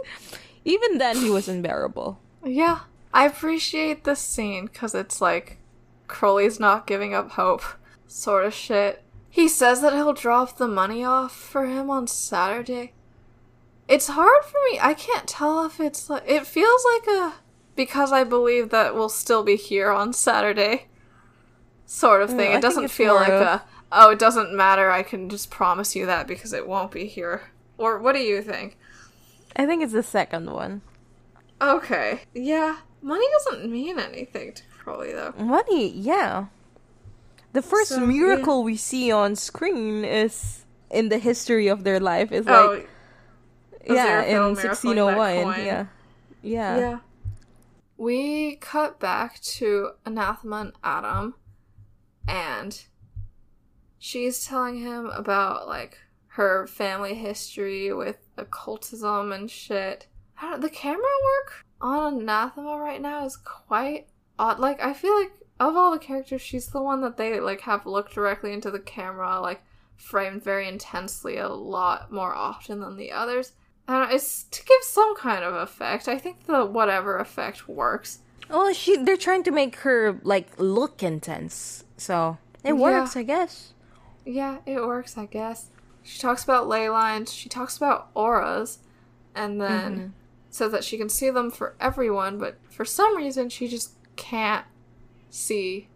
even 0.63 0.97
then 0.97 1.17
he 1.17 1.29
was 1.29 1.47
unbearable. 1.47 2.19
Yeah, 2.43 2.79
I 3.13 3.25
appreciate 3.25 4.03
this 4.03 4.19
scene 4.19 4.65
because 4.65 4.95
it's 4.95 5.21
like 5.21 5.57
Crowley's 6.07 6.59
not 6.59 6.87
giving 6.87 7.13
up 7.13 7.31
hope, 7.31 7.63
sort 8.07 8.45
of 8.45 8.53
shit. 8.53 9.03
He 9.29 9.47
says 9.47 9.81
that 9.81 9.93
he'll 9.93 10.13
drop 10.13 10.57
the 10.57 10.67
money 10.67 11.03
off 11.03 11.35
for 11.35 11.65
him 11.65 11.89
on 11.89 12.07
Saturday. 12.07 12.93
It's 13.87 14.07
hard 14.07 14.43
for 14.45 14.57
me. 14.71 14.79
I 14.81 14.93
can't 14.93 15.27
tell 15.27 15.65
if 15.65 15.79
it's 15.79 16.09
like 16.09 16.23
it 16.25 16.47
feels 16.47 16.85
like 16.93 17.07
a 17.07 17.33
because 17.75 18.11
I 18.11 18.23
believe 18.23 18.69
that 18.69 18.95
we'll 18.95 19.09
still 19.09 19.43
be 19.43 19.55
here 19.55 19.91
on 19.91 20.13
Saturday 20.13 20.87
sort 21.85 22.21
of 22.21 22.29
thing. 22.29 22.53
It 22.53 22.61
doesn't 22.61 22.89
feel 22.89 23.15
like 23.15 23.29
of- 23.29 23.41
a 23.41 23.63
oh, 23.91 24.11
it 24.11 24.19
doesn't 24.19 24.53
matter. 24.55 24.89
I 24.91 25.03
can 25.03 25.29
just 25.29 25.49
promise 25.49 25.95
you 25.95 26.05
that 26.05 26.27
because 26.27 26.53
it 26.53 26.67
won't 26.67 26.91
be 26.91 27.05
here. 27.05 27.49
Or 27.77 27.99
what 27.99 28.13
do 28.15 28.21
you 28.21 28.41
think? 28.41 28.77
I 29.55 29.65
think 29.65 29.83
it's 29.83 29.93
the 29.93 30.03
second 30.03 30.49
one. 30.51 30.81
Okay. 31.61 32.21
Yeah. 32.33 32.77
Money 33.01 33.25
doesn't 33.37 33.71
mean 33.71 33.99
anything 33.99 34.53
to 34.53 34.63
Crowley 34.77 35.11
though. 35.13 35.33
Money, 35.37 35.89
yeah. 35.89 36.45
The 37.53 37.61
first 37.61 37.89
So, 37.89 37.99
miracle 38.05 38.63
we 38.63 38.75
see 38.75 39.11
on 39.11 39.35
screen 39.35 40.03
is 40.03 40.65
in 40.89 41.09
the 41.09 41.19
history 41.19 41.67
of 41.67 41.83
their 41.83 41.99
life 41.99 42.31
is 42.31 42.45
Oh, 42.47 42.71
like 42.75 42.89
yeah 43.87 44.23
in 44.23 44.55
sixteen 44.55 44.97
oh 44.97 45.05
one. 45.15 45.63
Yeah. 45.63 45.85
yeah, 46.41 46.77
yeah. 46.77 46.99
We 47.97 48.57
cut 48.57 48.99
back 48.99 49.39
to 49.41 49.91
Anathema 50.05 50.57
and 50.57 50.73
Adam, 50.83 51.35
and 52.27 52.83
she's 53.97 54.45
telling 54.45 54.79
him 54.79 55.07
about 55.07 55.67
like 55.67 55.97
her 56.27 56.67
family 56.67 57.15
history 57.15 57.93
with 57.93 58.17
occultism 58.37 59.31
and 59.31 59.49
shit. 59.49 60.07
I 60.41 60.49
don't, 60.49 60.61
the 60.61 60.69
camera 60.69 61.01
work 61.01 61.65
on 61.79 62.19
Anathema 62.19 62.77
right 62.77 63.01
now 63.01 63.25
is 63.25 63.37
quite 63.37 64.07
odd. 64.37 64.59
Like 64.59 64.83
I 64.83 64.91
feel 64.93 65.15
like 65.15 65.31
of 65.59 65.77
all 65.77 65.91
the 65.91 65.99
characters, 65.99 66.41
she's 66.41 66.67
the 66.67 66.81
one 66.81 67.01
that 67.01 67.15
they 67.15 67.39
like 67.39 67.61
have 67.61 67.85
looked 67.85 68.13
directly 68.13 68.51
into 68.51 68.71
the 68.71 68.79
camera, 68.79 69.39
like 69.39 69.63
framed 69.95 70.43
very 70.43 70.67
intensely 70.67 71.37
a 71.37 71.47
lot 71.47 72.11
more 72.11 72.35
often 72.35 72.81
than 72.81 72.97
the 72.97 73.13
others. 73.13 73.53
I 73.87 73.99
don't 73.99 74.11
it's 74.13 74.43
to 74.43 74.63
give 74.63 74.83
some 74.83 75.15
kind 75.15 75.43
of 75.43 75.53
effect. 75.53 76.07
I 76.07 76.17
think 76.17 76.45
the 76.47 76.65
whatever 76.65 77.17
effect 77.17 77.67
works. 77.67 78.19
Well, 78.49 78.73
she 78.73 78.97
they're 78.97 79.17
trying 79.17 79.43
to 79.43 79.51
make 79.51 79.77
her 79.77 80.19
like 80.23 80.47
look 80.57 81.01
intense, 81.03 81.83
so 81.97 82.37
it 82.63 82.69
Yeah. 82.69 82.81
works, 82.81 83.15
I 83.15 83.23
guess. 83.23 83.73
Yeah, 84.25 84.57
it 84.65 84.79
works, 84.81 85.17
I 85.17 85.25
guess. 85.25 85.69
She 86.03 86.19
talks 86.19 86.43
about 86.43 86.67
ley 86.67 86.89
lines, 86.89 87.31
she 87.33 87.49
talks 87.49 87.77
about 87.77 88.09
auras, 88.15 88.79
and 89.35 89.59
then 89.61 89.97
Mhm. 89.99 90.11
so 90.51 90.69
that 90.69 90.83
she 90.83 90.97
can 90.97 91.09
see 91.09 91.29
them 91.29 91.51
for 91.51 91.75
everyone, 91.79 92.37
but 92.39 92.57
for 92.69 92.85
some 92.85 93.15
reason 93.17 93.49
she 93.49 93.67
just 93.67 93.91
can't 94.15 94.65
see 95.29 95.89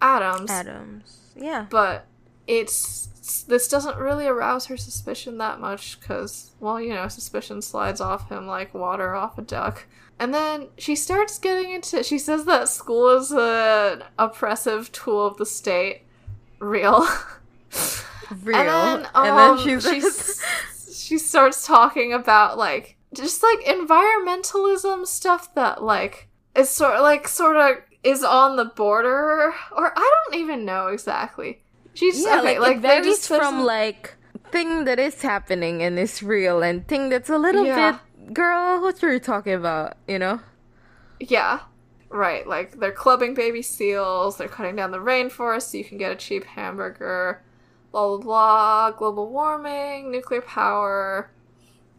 Adams. 0.00 0.50
Adams, 0.50 1.18
yeah. 1.36 1.66
But 1.70 2.06
it's 2.46 3.44
this 3.48 3.68
doesn't 3.68 3.96
really 3.96 4.26
arouse 4.26 4.66
her 4.66 4.76
suspicion 4.76 5.38
that 5.38 5.60
much 5.60 5.98
because, 5.98 6.52
well, 6.60 6.80
you 6.80 6.92
know, 6.92 7.08
suspicion 7.08 7.62
slides 7.62 8.00
off 8.00 8.28
him 8.28 8.46
like 8.46 8.74
water 8.74 9.14
off 9.14 9.38
a 9.38 9.42
duck. 9.42 9.86
And 10.18 10.32
then 10.32 10.68
she 10.78 10.94
starts 10.94 11.38
getting 11.38 11.72
into. 11.72 12.02
She 12.02 12.18
says 12.18 12.44
that 12.44 12.68
school 12.68 13.16
is 13.16 13.32
an 13.32 14.04
oppressive 14.18 14.92
tool 14.92 15.26
of 15.26 15.36
the 15.38 15.46
state. 15.46 16.02
Real. 16.58 17.06
Real. 18.42 18.56
And 18.56 18.68
then, 18.68 19.08
um, 19.14 19.26
and 19.26 19.58
then 19.58 19.80
she's, 19.80 20.40
she 20.94 21.18
starts 21.18 21.66
talking 21.66 22.12
about 22.12 22.56
like 22.56 22.96
just 23.14 23.42
like 23.42 23.60
environmentalism 23.64 25.06
stuff 25.06 25.54
that 25.54 25.82
like 25.82 26.28
is 26.54 26.70
sort 26.70 27.00
like 27.00 27.26
sort 27.28 27.56
of 27.56 27.82
is 28.02 28.22
on 28.22 28.56
the 28.56 28.66
border, 28.66 29.54
or 29.76 29.92
I 29.96 30.22
don't 30.28 30.40
even 30.40 30.64
know 30.64 30.88
exactly. 30.88 31.63
She's 31.94 32.22
yeah, 32.24 32.40
okay, 32.40 32.58
like, 32.58 32.58
like, 32.58 32.76
it 32.78 32.82
they 32.82 32.88
varies 32.88 33.06
just 33.06 33.28
from 33.28 33.64
like 33.64 34.16
thing 34.50 34.84
that 34.84 34.98
is 34.98 35.22
happening 35.22 35.82
and 35.82 35.98
is 35.98 36.22
real 36.22 36.62
and 36.62 36.86
thing 36.86 37.08
that's 37.08 37.30
a 37.30 37.38
little 37.38 37.64
Yeah. 37.64 37.92
bit 37.92 38.00
girl, 38.34 38.80
what 38.80 39.02
are 39.02 39.10
you're 39.10 39.20
talking 39.20 39.52
about, 39.52 39.96
you 40.08 40.18
know? 40.18 40.40
Yeah. 41.20 41.60
Right, 42.10 42.46
like 42.46 42.78
they're 42.78 42.92
clubbing 42.92 43.34
baby 43.34 43.60
seals, 43.62 44.36
they're 44.36 44.46
cutting 44.48 44.76
down 44.76 44.92
the 44.92 44.98
rainforest 44.98 45.70
so 45.72 45.78
you 45.78 45.84
can 45.84 45.98
get 45.98 46.12
a 46.12 46.16
cheap 46.16 46.44
hamburger, 46.44 47.42
blah 47.90 48.06
blah 48.08 48.18
blah, 48.18 48.90
global 48.92 49.28
warming, 49.30 50.12
nuclear 50.12 50.40
power, 50.40 51.30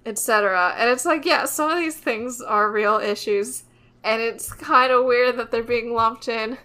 etc. 0.06 0.74
And 0.78 0.90
it's 0.90 1.04
like, 1.06 1.26
yeah, 1.26 1.44
some 1.46 1.70
of 1.70 1.78
these 1.80 1.98
things 1.98 2.40
are 2.42 2.72
real 2.72 2.96
issues, 2.98 3.64
and 4.06 4.22
it's 4.22 4.54
kind 4.54 4.92
of 4.94 5.04
weird 5.04 5.36
that 5.38 5.52
they're 5.52 5.64
being 5.64 5.94
lumped 5.94 6.30
in 6.30 6.60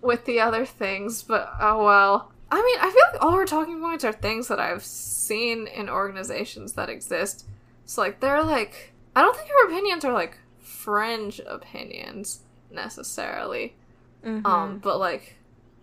with 0.00 0.24
the 0.24 0.40
other 0.40 0.64
things, 0.64 1.22
but 1.22 1.52
oh 1.60 1.84
well. 1.84 2.32
I 2.50 2.62
mean, 2.62 2.78
I 2.80 2.90
feel 2.90 3.02
like 3.12 3.22
all 3.22 3.32
her 3.32 3.44
talking 3.44 3.80
points 3.80 4.04
are 4.04 4.12
things 4.12 4.48
that 4.48 4.58
I've 4.58 4.84
seen 4.84 5.66
in 5.66 5.88
organizations 5.88 6.72
that 6.74 6.88
exist. 6.88 7.46
So, 7.84 8.00
like, 8.00 8.20
they're 8.20 8.42
like, 8.42 8.94
I 9.14 9.22
don't 9.22 9.36
think 9.36 9.48
her 9.48 9.66
opinions 9.66 10.04
are 10.04 10.12
like 10.12 10.38
fringe 10.58 11.40
opinions 11.46 12.40
necessarily. 12.70 13.76
Mm-hmm. 14.24 14.46
Um, 14.46 14.78
but 14.78 14.98
like, 14.98 15.36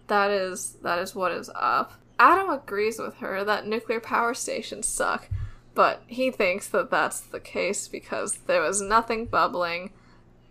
that 0.07 0.31
is 0.31 0.77
that 0.81 0.99
is 0.99 1.15
what 1.15 1.31
is 1.31 1.49
up. 1.55 1.93
Adam 2.17 2.49
agrees 2.49 2.99
with 2.99 3.15
her 3.17 3.43
that 3.43 3.67
nuclear 3.67 3.99
power 3.99 4.33
stations 4.33 4.87
suck, 4.87 5.29
but 5.73 6.03
he 6.07 6.31
thinks 6.31 6.67
that 6.69 6.89
that's 6.89 7.19
the 7.19 7.39
case 7.39 7.87
because 7.87 8.37
there 8.47 8.61
was 8.61 8.81
nothing 8.81 9.25
bubbling 9.25 9.91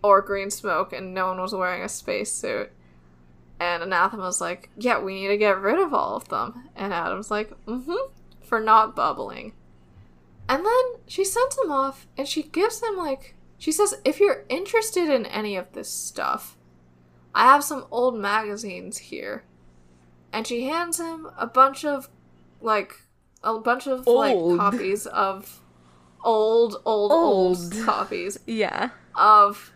or 0.03 0.21
green 0.21 0.51
smoke 0.51 0.93
and 0.93 1.15
no 1.15 1.29
one 1.29 1.41
was 1.41 1.55
wearing 1.55 1.83
a 1.83 1.89
spacesuit. 1.89 2.71
And 3.61 3.83
Anathema's 3.83 4.41
like, 4.41 4.71
yeah, 4.77 5.01
we 5.01 5.15
need 5.15 5.29
to 5.29 5.37
get 5.37 5.61
rid 5.61 5.79
of 5.79 5.95
all 5.95 6.17
of 6.17 6.29
them. 6.29 6.69
And 6.75 6.93
Adam's 6.93 7.31
like, 7.31 7.51
mm 7.67 7.85
hmm, 7.85 8.13
for 8.43 8.61
not 8.61 8.97
bubbling. 8.97 9.53
And 10.49 10.65
then 10.65 10.85
she 11.07 11.25
sends 11.25 11.57
him 11.59 11.71
off 11.71 12.07
and 12.19 12.29
she 12.29 12.43
gives 12.43 12.83
him, 12.83 12.97
like, 12.97 13.35
she 13.59 13.73
says, 13.73 13.95
if 14.05 14.21
you're 14.21 14.45
interested 14.49 15.09
in 15.09 15.25
any 15.27 15.57
of 15.57 15.73
this 15.73 15.89
stuff, 15.89 16.57
I 17.35 17.45
have 17.47 17.65
some 17.65 17.87
old 17.91 18.19
magazines 18.19 18.99
here. 18.99 19.45
And 20.33 20.47
she 20.47 20.65
hands 20.65 20.99
him 21.01 21.29
a 21.39 21.47
bunch 21.47 21.85
of, 21.85 22.09
like, 22.61 23.03
a 23.43 23.59
bunch 23.59 23.87
of, 23.87 24.07
like, 24.07 24.37
copies 24.59 25.07
of 25.07 25.61
old, 26.25 26.77
old, 26.85 27.13
old, 27.13 27.57
Old. 27.57 27.73
copies 27.85 28.39
Yeah. 28.47 28.91
of 29.15 29.73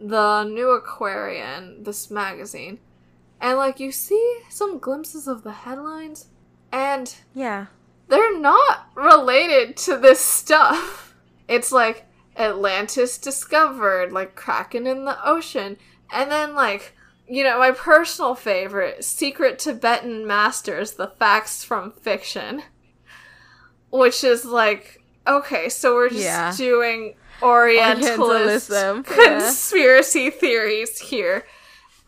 the 0.00 0.42
New 0.44 0.70
Aquarian, 0.70 1.84
this 1.84 2.10
magazine. 2.10 2.80
And 3.42 3.58
like 3.58 3.78
you 3.80 3.92
see 3.92 4.38
some 4.48 4.78
glimpses 4.78 5.26
of 5.28 5.42
the 5.42 5.52
headlines 5.52 6.28
and 6.72 7.14
Yeah. 7.34 7.66
they're 8.08 8.38
not 8.38 8.86
related 8.94 9.76
to 9.78 9.98
this 9.98 10.20
stuff. 10.20 11.14
It's 11.48 11.72
like 11.72 12.06
Atlantis 12.36 13.18
discovered, 13.18 14.10
like 14.12 14.34
Kraken 14.36 14.86
in 14.86 15.04
the 15.04 15.18
ocean, 15.28 15.76
and 16.10 16.30
then 16.30 16.54
like 16.54 16.94
you 17.28 17.44
know, 17.44 17.58
my 17.58 17.70
personal 17.72 18.34
favorite, 18.34 19.04
Secret 19.04 19.58
Tibetan 19.58 20.26
Masters, 20.26 20.92
the 20.92 21.08
facts 21.08 21.62
from 21.64 21.90
fiction. 21.92 22.62
Which 23.90 24.24
is 24.24 24.44
like, 24.44 25.02
okay, 25.26 25.68
so 25.68 25.94
we're 25.94 26.08
just 26.08 26.22
Yeah. 26.22 26.54
doing 26.56 27.14
Orientalist 27.42 28.18
Orientalism, 28.70 29.04
yeah. 29.08 29.38
conspiracy 29.40 30.30
theories 30.30 30.98
here. 31.00 31.44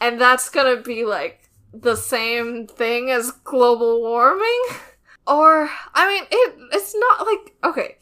And 0.05 0.21
that's 0.21 0.51
gonna 0.51 0.83
be 0.83 1.07
like 1.07 1.49
the 1.73 1.97
same 1.97 2.67
thing 2.67 3.11
as 3.11 3.31
global 3.31 4.01
warming? 4.03 4.65
Or, 5.27 5.71
I 5.95 6.07
mean, 6.07 6.25
it 6.31 6.55
it's 6.73 6.95
not 6.95 7.27
like, 7.27 7.55
okay, 7.65 7.97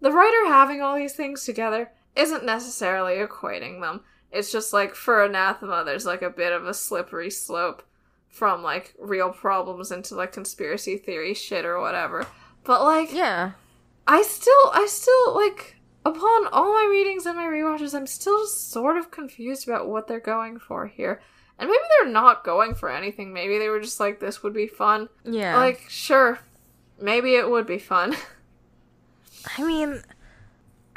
the 0.00 0.10
writer 0.10 0.48
having 0.48 0.82
all 0.82 0.96
these 0.96 1.12
things 1.12 1.44
together 1.44 1.92
isn't 2.16 2.44
necessarily 2.44 3.24
equating 3.24 3.80
them. 3.80 4.00
It's 4.32 4.50
just 4.50 4.72
like 4.72 4.96
for 4.96 5.22
anathema, 5.22 5.84
there's 5.84 6.06
like 6.06 6.22
a 6.22 6.28
bit 6.28 6.52
of 6.52 6.66
a 6.66 6.74
slippery 6.74 7.30
slope 7.30 7.84
from 8.28 8.64
like 8.64 8.94
real 8.98 9.30
problems 9.30 9.92
into 9.92 10.16
like 10.16 10.32
conspiracy 10.32 10.96
theory 10.96 11.34
shit 11.34 11.64
or 11.64 11.80
whatever. 11.80 12.26
But 12.64 12.82
like, 12.82 13.12
Yeah. 13.12 13.52
I 14.08 14.22
still, 14.22 14.70
I 14.74 14.86
still 14.90 15.36
like 15.36 15.76
upon 16.04 16.48
all 16.48 16.72
my 16.72 16.88
readings 16.90 17.26
and 17.26 17.36
my 17.36 17.44
rewatches, 17.44 17.94
I'm 17.94 18.08
still 18.08 18.40
just 18.42 18.72
sort 18.72 18.96
of 18.96 19.12
confused 19.12 19.68
about 19.68 19.88
what 19.88 20.08
they're 20.08 20.18
going 20.18 20.58
for 20.58 20.88
here. 20.88 21.20
And 21.58 21.68
maybe 21.68 21.82
they're 21.98 22.12
not 22.12 22.44
going 22.44 22.74
for 22.74 22.90
anything. 22.90 23.32
Maybe 23.32 23.58
they 23.58 23.68
were 23.68 23.80
just 23.80 23.98
like, 23.98 24.20
this 24.20 24.42
would 24.42 24.52
be 24.52 24.66
fun. 24.66 25.08
Yeah. 25.24 25.56
Like, 25.56 25.84
sure, 25.88 26.38
maybe 27.00 27.34
it 27.36 27.48
would 27.48 27.66
be 27.66 27.78
fun. 27.78 28.14
I 29.58 29.62
mean, 29.62 30.02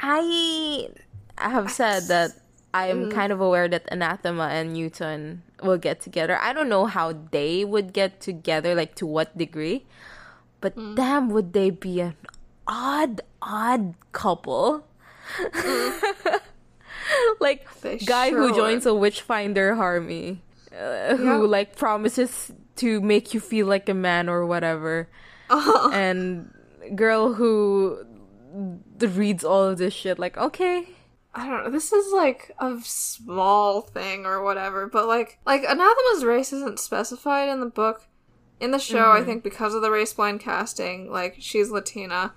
I 0.00 0.88
have 1.38 1.70
said 1.70 2.04
that 2.08 2.32
I'm 2.74 3.06
mm. 3.06 3.12
kind 3.12 3.32
of 3.32 3.40
aware 3.40 3.68
that 3.68 3.86
Anathema 3.90 4.48
and 4.48 4.72
Newton 4.72 5.42
will 5.62 5.78
get 5.78 6.00
together. 6.00 6.38
I 6.38 6.52
don't 6.52 6.68
know 6.68 6.86
how 6.86 7.14
they 7.30 7.64
would 7.64 7.92
get 7.92 8.20
together, 8.20 8.74
like 8.74 8.94
to 8.96 9.06
what 9.06 9.36
degree, 9.36 9.86
but 10.60 10.76
mm. 10.76 10.96
damn, 10.96 11.30
would 11.30 11.52
they 11.52 11.70
be 11.70 12.00
an 12.00 12.14
odd, 12.66 13.22
odd 13.42 13.94
couple? 14.12 14.86
Mm. 15.38 16.40
like 17.40 17.66
They 17.80 17.98
guy 17.98 18.30
sure 18.30 18.48
who 18.48 18.54
joins 18.54 18.86
a 18.86 18.94
witchfinder 18.94 19.74
army, 19.74 20.42
uh, 20.72 21.16
who 21.16 21.24
Yeah. 21.24 21.36
like 21.36 21.76
promises 21.76 22.52
to 22.76 23.00
make 23.00 23.34
you 23.34 23.40
feel 23.40 23.66
like 23.66 23.88
a 23.88 23.94
man 23.94 24.28
or 24.28 24.46
whatever 24.46 25.08
and 25.92 26.52
girl 26.94 27.34
who 27.34 28.04
reads 29.00 29.44
all 29.44 29.64
of 29.64 29.78
this 29.78 29.92
shit 29.94 30.18
like 30.18 30.36
okay 30.36 30.88
I 31.32 31.46
don't 31.48 31.62
know. 31.62 31.70
This 31.70 31.92
is 31.92 32.12
like 32.12 32.50
a 32.58 32.78
small 32.82 33.82
thing 33.82 34.26
or 34.26 34.42
whatever, 34.42 34.88
but 34.88 35.06
like 35.06 35.38
like 35.46 35.62
Anathema's 35.62 36.24
race 36.24 36.52
isn't 36.52 36.80
specified 36.80 37.48
in 37.48 37.60
the 37.60 37.66
book. 37.66 38.08
In 38.58 38.72
the 38.72 38.80
show, 38.80 39.12
I 39.12 39.22
think 39.22 39.44
because 39.44 39.72
of 39.72 39.80
the 39.80 39.92
race 39.92 40.12
blind 40.12 40.40
casting, 40.40 41.08
like 41.08 41.36
she's 41.38 41.70
Latina, 41.70 42.34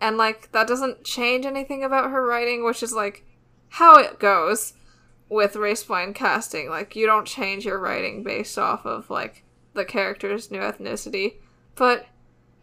and 0.00 0.16
like 0.16 0.50
that 0.50 0.66
doesn't 0.66 1.04
change 1.04 1.46
anything 1.46 1.84
about 1.84 2.10
her 2.10 2.26
writing, 2.26 2.64
which 2.64 2.82
is 2.82 2.92
like 2.92 3.24
how 3.68 3.94
it 3.94 4.18
goes 4.18 4.72
with 5.32 5.56
race 5.56 5.82
blind 5.82 6.14
casting. 6.14 6.68
Like 6.68 6.94
you 6.94 7.06
don't 7.06 7.26
change 7.26 7.64
your 7.64 7.78
writing 7.78 8.22
based 8.22 8.58
off 8.58 8.84
of 8.84 9.08
like 9.08 9.44
the 9.72 9.84
character's 9.84 10.50
new 10.50 10.60
ethnicity, 10.60 11.36
but 11.74 12.06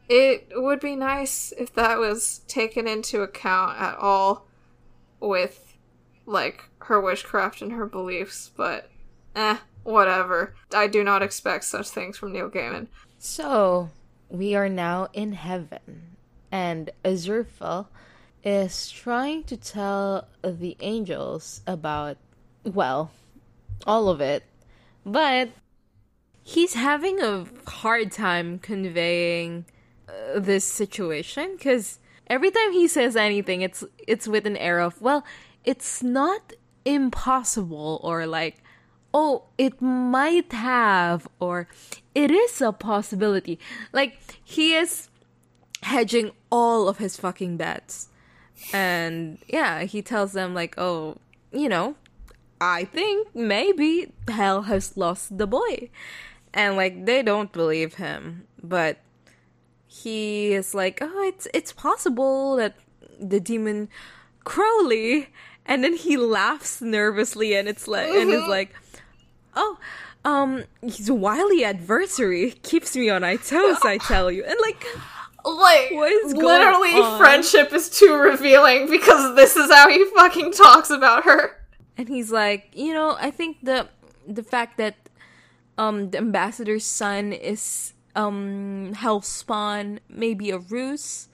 it 0.07 0.49
would 0.53 0.79
be 0.79 0.95
nice 0.95 1.51
if 1.57 1.73
that 1.73 1.97
was 1.97 2.41
taken 2.47 2.87
into 2.87 3.23
account 3.23 3.79
at 3.79 3.97
all 3.97 4.47
with 5.19 5.77
like 6.27 6.69
her 6.81 7.01
witchcraft 7.01 7.61
and 7.63 7.71
her 7.71 7.87
beliefs, 7.87 8.51
but 8.55 8.91
eh, 9.35 9.57
whatever. 9.83 10.53
I 10.73 10.85
do 10.85 11.03
not 11.03 11.23
expect 11.23 11.63
such 11.63 11.89
things 11.89 12.17
from 12.17 12.33
Neil 12.33 12.49
Gaiman. 12.49 12.87
so 13.17 13.89
we 14.29 14.53
are 14.53 14.69
now 14.69 15.07
in 15.13 15.33
heaven 15.33 16.17
and 16.51 16.91
Aziraphale 17.03 17.87
is 18.43 18.91
trying 18.91 19.43
to 19.45 19.57
tell 19.57 20.27
the 20.43 20.77
angels 20.81 21.61
about 21.65 22.17
well 22.63 23.11
all 23.85 24.09
of 24.09 24.21
it. 24.21 24.43
But 25.05 25.49
he's 26.43 26.73
having 26.73 27.21
a 27.21 27.45
hard 27.67 28.11
time 28.11 28.59
conveying 28.59 29.65
uh, 30.07 30.39
this 30.39 30.65
situation 30.65 31.53
because 31.53 31.99
every 32.27 32.51
time 32.51 32.71
he 32.71 32.87
says 32.87 33.15
anything 33.15 33.61
it's 33.61 33.83
it's 34.07 34.27
with 34.27 34.45
an 34.45 34.57
air 34.57 34.79
of 34.79 35.01
well 35.01 35.23
it's 35.63 36.01
not 36.01 36.53
impossible 36.85 37.99
or 38.03 38.25
like 38.25 38.63
oh 39.13 39.43
it 39.57 39.81
might 39.81 40.51
have 40.51 41.27
or 41.39 41.67
it 42.15 42.31
is 42.31 42.61
a 42.61 42.71
possibility. 42.71 43.59
Like 43.93 44.17
he 44.43 44.73
is 44.73 45.09
hedging 45.83 46.31
all 46.51 46.89
of 46.89 46.97
his 46.97 47.15
fucking 47.15 47.57
bets. 47.57 48.09
And 48.73 49.37
yeah 49.47 49.83
he 49.83 50.01
tells 50.01 50.33
them 50.33 50.53
like 50.53 50.77
oh 50.77 51.17
you 51.51 51.69
know 51.69 51.95
i 52.61 52.83
think 52.85 53.33
maybe 53.35 54.11
hell 54.27 54.63
has 54.63 54.95
lost 54.97 55.37
the 55.37 55.47
boy. 55.47 55.89
And 56.53 56.75
like 56.75 57.05
they 57.05 57.21
don't 57.21 57.51
believe 57.51 57.95
him. 57.95 58.47
But 58.61 58.97
he 59.87 60.53
is 60.53 60.73
like 60.73 60.99
oh 61.01 61.23
it's 61.27 61.47
it's 61.53 61.71
possible 61.73 62.55
that 62.55 62.75
the 63.19 63.39
demon 63.39 63.89
crowley 64.43 65.29
and 65.65 65.83
then 65.83 65.95
he 65.95 66.15
laughs 66.17 66.81
nervously 66.81 67.55
and 67.55 67.67
it's 67.67 67.87
like 67.87 68.07
and 68.07 68.29
is 68.31 68.47
like 68.47 68.73
oh 69.55 69.77
um 70.25 70.63
his 70.81 71.09
wily 71.11 71.63
adversary 71.63 72.51
keeps 72.63 72.95
me 72.95 73.09
on 73.09 73.21
my 73.21 73.35
toes 73.35 73.77
i 73.83 73.97
tell 73.97 74.31
you. 74.31 74.43
And 74.43 74.57
like 74.61 74.85
Like, 75.45 75.91
What 75.91 76.11
is 76.11 76.33
literally, 76.33 76.91
friendship 77.17 77.71
is 77.73 77.89
too 77.89 78.13
revealing 78.15 78.89
because 78.89 79.35
this 79.35 79.55
is 79.55 79.71
how 79.71 79.89
he 79.89 80.03
fucking 80.15 80.51
talks 80.51 80.89
about 80.89 81.23
her. 81.23 81.55
And 81.99 82.07
he's 82.07 82.31
like 82.31 82.71
you 82.71 82.93
know 82.93 83.17
i 83.19 83.29
think 83.29 83.59
the 83.61 83.87
the 84.25 84.43
fact 84.43 84.77
that 84.77 84.95
um 85.77 86.09
the 86.11 86.17
ambassador's 86.17 86.85
son 86.85 87.33
is 87.33 87.91
um 88.15 88.93
hellspawn 88.95 89.99
may 90.07 90.33
be 90.33 90.49
a 90.49 90.57
ruse 90.57 91.27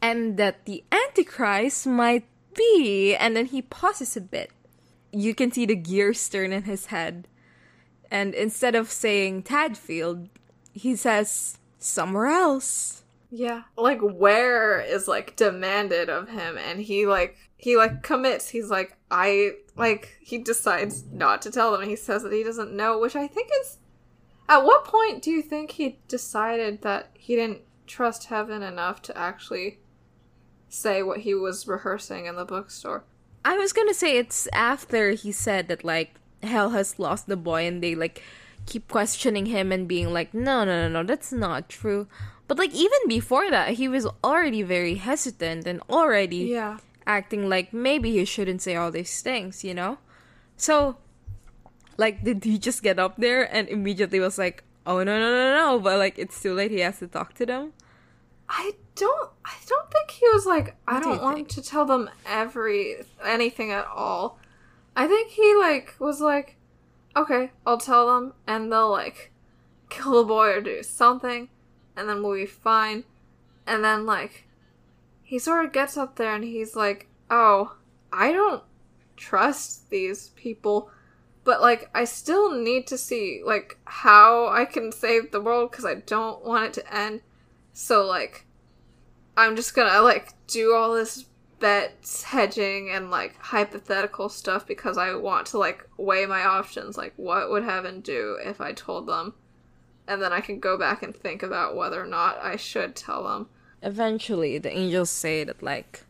and 0.00 0.36
that 0.36 0.64
the 0.64 0.84
antichrist 0.92 1.86
might 1.86 2.26
be? 2.54 3.14
And 3.14 3.36
then 3.36 3.46
he 3.46 3.62
pauses 3.62 4.16
a 4.16 4.20
bit. 4.20 4.50
You 5.12 5.34
can 5.34 5.50
see 5.50 5.66
the 5.66 5.76
gears 5.76 6.28
turn 6.28 6.52
in 6.52 6.64
his 6.64 6.86
head. 6.86 7.26
And 8.10 8.34
instead 8.34 8.74
of 8.74 8.90
saying 8.90 9.44
Tadfield, 9.44 10.28
he 10.72 10.96
says 10.96 11.58
somewhere 11.78 12.26
else. 12.26 13.02
Yeah. 13.30 13.62
Like 13.76 14.00
where 14.00 14.80
is 14.80 15.08
like 15.08 15.36
demanded 15.36 16.08
of 16.08 16.28
him 16.28 16.56
and 16.56 16.80
he 16.80 17.06
like 17.06 17.36
he 17.58 17.76
like 17.76 18.02
commits. 18.02 18.48
He's 18.48 18.70
like 18.70 18.96
I 19.10 19.52
like 19.76 20.16
he 20.20 20.38
decides 20.38 21.04
not 21.12 21.42
to 21.42 21.50
tell 21.50 21.72
them. 21.72 21.86
He 21.86 21.96
says 21.96 22.22
that 22.22 22.32
he 22.32 22.42
doesn't 22.44 22.72
know, 22.72 22.98
which 22.98 23.16
I 23.16 23.26
think 23.26 23.50
is 23.60 23.78
at 24.48 24.64
what 24.64 24.84
point 24.86 25.22
do 25.22 25.30
you 25.30 25.42
think 25.42 25.72
he 25.72 25.98
decided 26.08 26.80
that 26.82 27.10
he 27.14 27.36
didn't 27.36 27.62
trust 27.86 28.26
heaven 28.26 28.62
enough 28.62 29.02
to 29.02 29.18
actually 29.18 29.80
say 30.68 31.02
what 31.02 31.20
he 31.20 31.34
was 31.34 31.66
rehearsing 31.66 32.26
in 32.26 32.36
the 32.36 32.44
bookstore? 32.44 33.04
I 33.44 33.56
was 33.58 33.72
gonna 33.72 33.92
say 33.94 34.16
it's 34.16 34.48
after 34.52 35.10
he 35.10 35.32
said 35.32 35.68
that 35.68 35.84
like 35.84 36.14
hell 36.42 36.70
has 36.70 36.98
lost 36.98 37.26
the 37.26 37.36
boy 37.36 37.66
and 37.66 37.82
they 37.82 37.94
like 37.96 38.22
keep 38.66 38.86
questioning 38.86 39.46
him 39.46 39.72
and 39.72 39.88
being 39.88 40.12
like 40.12 40.32
no 40.32 40.64
no 40.64 40.86
no 40.86 40.88
no 40.88 41.02
that's 41.02 41.32
not 41.32 41.68
true 41.68 42.06
but 42.46 42.58
like 42.58 42.72
even 42.74 42.98
before 43.08 43.50
that 43.50 43.70
he 43.74 43.88
was 43.88 44.06
already 44.22 44.62
very 44.62 44.96
hesitant 44.96 45.66
and 45.66 45.80
already 45.88 46.36
Yeah. 46.52 46.78
Acting 47.08 47.48
like 47.48 47.72
maybe 47.72 48.12
he 48.12 48.24
shouldn't 48.24 48.60
say 48.62 48.76
all 48.76 48.90
these 48.92 49.22
things 49.22 49.64
you 49.64 49.72
know 49.74 49.96
so 50.56 50.96
like 51.96 52.22
did 52.22 52.44
he 52.44 52.58
just 52.58 52.82
get 52.82 52.98
up 52.98 53.16
there 53.16 53.42
and 53.52 53.66
immediately 53.68 54.20
was 54.20 54.36
like 54.38 54.62
oh 54.86 54.98
no 55.02 55.18
no 55.18 55.30
no 55.32 55.54
no 55.56 55.80
but 55.80 55.98
like 55.98 56.18
it's 56.18 56.40
too 56.40 56.52
late 56.54 56.70
he 56.70 56.80
has 56.80 56.98
to 57.00 57.06
talk 57.08 57.32
to 57.34 57.46
them 57.46 57.72
I 58.48 58.72
don't 58.94 59.30
I 59.44 59.52
don't 59.66 59.90
think 59.90 60.10
he 60.10 60.26
was 60.32 60.46
like 60.46 60.76
I 60.86 60.94
What 60.94 61.02
do 61.02 61.08
you 61.10 61.14
don't 61.16 61.22
want 61.22 61.36
think? 61.36 61.48
to 61.50 61.62
tell 61.62 61.84
them 61.84 62.08
every 62.24 62.96
anything 63.24 63.72
at 63.72 63.86
all. 63.86 64.38
I 64.96 65.06
think 65.06 65.30
he 65.32 65.54
like 65.56 65.94
was 65.98 66.20
like 66.20 66.56
okay, 67.14 67.50
I'll 67.66 67.76
tell 67.78 68.06
them 68.06 68.32
and 68.46 68.72
they'll 68.72 68.90
like 68.90 69.32
kill 69.90 70.12
the 70.22 70.24
boy 70.24 70.48
or 70.48 70.60
do 70.62 70.82
something 70.82 71.50
and 71.96 72.08
then 72.08 72.22
we'll 72.22 72.36
be 72.36 72.46
fine. 72.46 73.04
And 73.66 73.84
then 73.84 74.06
like 74.06 74.47
he 75.28 75.38
sort 75.38 75.62
of 75.62 75.72
gets 75.72 75.98
up 75.98 76.16
there 76.16 76.34
and 76.34 76.42
he's 76.42 76.74
like, 76.74 77.06
"Oh, 77.28 77.76
I 78.10 78.32
don't 78.32 78.62
trust 79.14 79.90
these 79.90 80.28
people." 80.30 80.90
But 81.44 81.60
like 81.60 81.90
I 81.94 82.04
still 82.04 82.50
need 82.50 82.86
to 82.86 82.96
see 82.96 83.42
like 83.44 83.76
how 83.84 84.48
I 84.48 84.64
can 84.64 84.90
save 84.90 85.30
the 85.30 85.42
world 85.42 85.70
cuz 85.70 85.84
I 85.84 85.96
don't 85.96 86.42
want 86.46 86.64
it 86.64 86.72
to 86.80 86.94
end. 86.94 87.20
So 87.74 88.06
like 88.06 88.46
I'm 89.36 89.54
just 89.54 89.74
gonna 89.74 90.00
like 90.00 90.32
do 90.46 90.72
all 90.72 90.94
this 90.94 91.26
bets 91.58 92.22
hedging 92.22 92.88
and 92.88 93.10
like 93.10 93.36
hypothetical 93.36 94.30
stuff 94.30 94.66
because 94.66 94.96
I 94.96 95.14
want 95.14 95.48
to 95.48 95.58
like 95.58 95.86
weigh 95.98 96.24
my 96.24 96.42
options 96.42 96.96
like 96.96 97.12
what 97.16 97.50
would 97.50 97.64
heaven 97.64 98.00
do 98.00 98.38
if 98.42 98.62
I 98.62 98.72
told 98.72 99.06
them 99.06 99.34
and 100.06 100.22
then 100.22 100.32
I 100.32 100.40
can 100.40 100.58
go 100.58 100.78
back 100.78 101.02
and 101.02 101.14
think 101.14 101.42
about 101.42 101.76
whether 101.76 102.02
or 102.02 102.06
not 102.06 102.38
I 102.42 102.56
should 102.56 102.96
tell 102.96 103.24
them. 103.24 103.50
Eventually 103.82 104.58
the 104.58 104.76
angels 104.76 105.10
say 105.10 105.44
that 105.44 105.62
like 105.62 106.02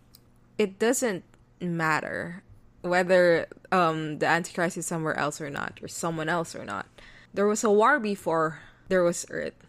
it 0.57 0.78
doesn't 0.78 1.24
matter 1.61 2.42
whether 2.83 3.46
um 3.72 4.18
the 4.18 4.26
antichrist 4.26 4.76
is 4.76 4.87
somewhere 4.87 5.16
else 5.16 5.40
or 5.40 5.50
not 5.50 5.78
or 5.83 5.88
someone 5.88 6.28
else 6.28 6.54
or 6.54 6.64
not. 6.64 6.87
There 7.35 7.46
was 7.46 7.62
a 7.64 7.70
war 7.70 8.00
before 8.00 8.61
there 8.88 9.02
was 9.02 9.26
earth 9.31 9.66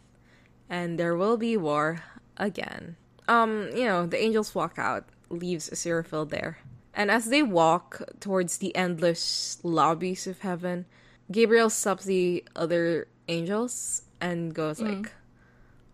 and 0.69 0.99
there 0.99 1.15
will 1.15 1.37
be 1.37 1.57
war 1.57 2.03
again. 2.37 2.95
Um 3.27 3.69
you 3.75 3.85
know 3.85 4.05
the 4.05 4.21
angels 4.21 4.55
walk 4.55 4.77
out 4.77 5.05
leaves 5.29 5.69
Aziraphale 5.69 6.29
there. 6.29 6.59
And 6.93 7.11
as 7.11 7.25
they 7.25 7.43
walk 7.43 8.01
towards 8.19 8.57
the 8.57 8.75
endless 8.75 9.59
lobbies 9.63 10.27
of 10.27 10.39
heaven 10.41 10.85
gabriel 11.31 11.69
stops 11.69 12.05
the 12.05 12.43
other 12.55 13.07
angels 13.27 14.01
and 14.19 14.53
goes 14.53 14.81
like 14.81 15.13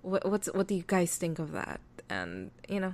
what 0.02 0.30
what's 0.30 0.48
what 0.54 0.68
do 0.68 0.76
you 0.76 0.84
guys 0.86 1.18
think 1.18 1.40
of 1.40 1.52
that? 1.52 1.82
And 2.10 2.52
you 2.70 2.80
know, 2.80 2.94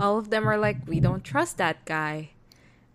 all 0.00 0.18
of 0.18 0.30
them 0.30 0.48
are 0.48 0.58
like, 0.58 0.86
we 0.86 1.00
don't 1.00 1.24
trust 1.24 1.58
that 1.58 1.84
guy. 1.84 2.30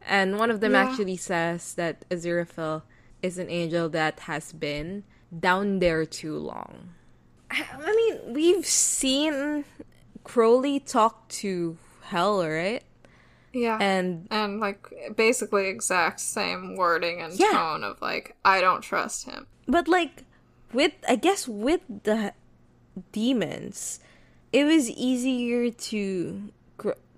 And 0.06 0.38
one 0.39 0.51
of 0.51 0.60
them 0.62 0.73
Yeah. 0.73 0.84
actually 0.84 1.17
says 1.17 1.73
that 1.75 2.08
Aziraphale 2.10 2.84
is 3.21 3.38
an 3.38 3.49
angel 3.49 3.89
that 3.89 4.21
has 4.21 4.53
been 4.53 5.03
down 5.38 5.80
there 5.80 6.06
too 6.06 6.38
long. 6.38 6.93
I 7.51 7.65
I 7.73 7.91
mean, 7.95 8.34
we've 8.34 8.65
seen 8.65 9.65
Crowley 10.23 10.80
talk 10.80 11.27
to 11.43 11.77
Hell, 12.03 12.39
right? 12.47 12.84
Yeah. 13.53 13.77
And 13.82 14.27
and 14.32 14.60
like 14.60 14.88
basically 15.15 15.67
exact 15.67 16.19
same 16.21 16.75
wording 16.77 17.19
and 17.21 17.34
Yeah. 17.38 17.51
tone 17.51 17.84
of 17.84 18.01
like 18.01 18.36
I 18.45 18.62
don't 18.62 18.82
trust 18.82 19.25
him. 19.25 19.47
but 19.67 19.88
like 19.88 20.23
with 20.73 20.93
I 21.08 21.15
guess 21.15 21.47
with 21.47 21.82
the 22.03 22.34
demons, 23.12 23.99
it 24.51 24.63
was 24.65 24.89
easier 24.89 25.69
to 25.71 26.51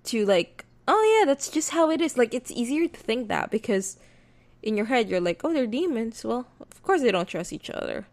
to 0.06 0.26
like 0.26 0.66
oh 0.88 1.18
yeah 1.20 1.26
that's 1.26 1.50
just 1.50 1.72
how 1.72 1.90
it 1.92 2.02
is. 2.02 2.18
Like 2.18 2.34
it's 2.34 2.52
easier 2.52 2.88
to 2.88 3.00
think 3.00 3.28
that 3.28 3.52
because 3.52 3.98
in 4.64 4.76
your 4.76 4.88
head 4.88 5.10
you're 5.10 5.22
like 5.22 5.42
oh 5.44 5.54
they're 5.54 5.68
demons. 5.68 6.24
Well 6.24 6.48
of 6.60 6.84
course 6.84 7.02
they 7.02 7.12
don't 7.12 7.28
trust 7.28 7.54
each 7.54 7.70
other, 7.70 8.08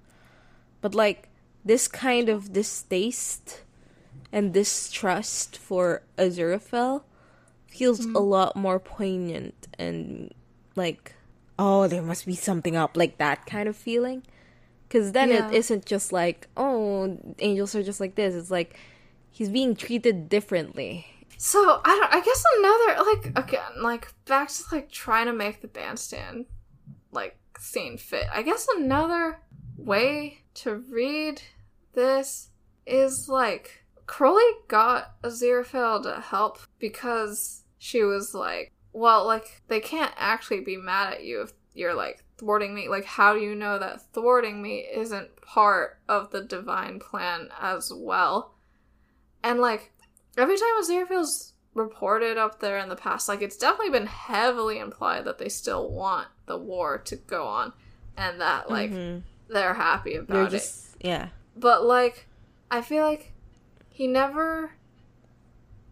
but 0.81 0.95
like 0.95 1.29
this 1.65 1.89
kind 1.89 2.29
of 2.29 2.53
distaste 2.53 3.63
and 4.33 4.53
distrust 4.53 5.57
for 5.57 6.03
Aziraphale 6.19 7.03
feels 7.67 8.01
mm-hmm. 8.01 8.17
a 8.17 8.21
lot 8.21 8.57
more 8.57 8.79
poignant 8.79 9.67
and 9.79 10.33
like 10.77 11.15
oh 11.59 11.87
there 11.89 12.03
must 12.03 12.27
be 12.27 12.35
something 12.35 12.77
up 12.77 12.97
like 12.97 13.19
that 13.19 13.47
kind 13.47 13.69
of 13.69 13.77
feeling 13.77 14.23
because 14.89 15.13
then 15.13 15.31
Yeah. 15.31 15.49
it 15.49 15.55
isn't 15.55 15.85
just 15.85 16.13
like 16.13 16.49
oh 16.57 17.19
angels 17.39 17.75
are 17.75 17.83
just 17.83 18.01
like 18.01 18.15
this 18.15 18.35
it's 18.35 18.51
like 18.51 18.79
he's 19.37 19.51
being 19.51 19.77
treated 19.77 20.29
differently 20.29 21.07
So 21.39 21.81
I 21.85 21.99
don't. 22.01 22.15
I 22.15 22.21
guess 22.21 22.45
another 22.59 23.11
like 23.11 23.47
again 23.47 23.83
like 23.83 24.13
back 24.25 24.49
to 24.49 24.63
like 24.73 24.91
trying 24.91 25.27
to 25.27 25.33
make 25.33 25.61
the 25.61 25.69
bandstand 25.69 26.47
like 27.13 27.37
scene 27.59 27.99
fit. 27.99 28.27
I 28.33 28.43
guess 28.43 28.67
another 28.75 29.41
way 29.77 30.43
to 30.55 30.77
read 30.91 31.43
this 31.93 32.51
is 32.87 33.29
like 33.29 33.85
Crowley 34.07 34.45
got 34.69 35.21
Aziraphale 35.23 36.03
to 36.05 36.21
help 36.21 36.59
because 36.79 37.65
she 37.79 38.03
was 38.03 38.35
like, 38.35 38.73
well, 38.93 39.27
like 39.27 39.63
they 39.69 39.81
can't 39.81 40.15
actually 40.17 40.61
be 40.61 40.77
mad 40.77 41.13
at 41.13 41.25
you 41.25 41.43
if 41.43 41.53
you're 41.75 41.95
like 41.95 42.25
thwarting 42.39 42.75
me. 42.75 42.89
Like, 42.89 43.05
how 43.05 43.35
do 43.35 43.41
you 43.41 43.55
know 43.55 43.79
that 43.79 44.01
thwarting 44.13 44.63
me 44.63 44.87
isn't 44.95 45.37
part 45.43 45.99
of 46.09 46.31
the 46.31 46.43
divine 46.43 46.99
plan 46.99 47.49
as 47.61 47.93
well? 47.95 48.56
And 49.47 49.61
like 49.61 49.93
every 50.37 50.57
time 50.59 50.83
Aziraphale's 50.83 51.53
reported 51.73 52.37
up 52.37 52.59
there 52.61 52.79
in 52.79 52.89
the 52.89 52.97
past, 52.97 53.29
like 53.29 53.43
it's 53.43 53.57
definitely 53.57 53.91
been 53.91 54.07
heavily 54.09 54.79
implied 54.79 55.25
that 55.25 55.39
they 55.39 55.49
still 55.49 55.89
want 55.91 56.27
the 56.47 56.59
war 56.59 56.99
to 56.99 57.17
go 57.17 57.47
on 57.47 57.73
and 58.17 58.41
that 58.41 58.69
like 58.71 58.91
Mhm. 58.91 59.23
they're 59.49 59.75
happy 59.75 60.17
about 60.17 60.51
they're 60.51 60.61
it. 60.61 60.73
yeah 61.01 61.29
But 61.57 61.85
like 61.85 62.27
I 62.71 62.83
feel 62.83 63.05
like 63.05 63.33
he 63.89 64.07
never 64.09 64.73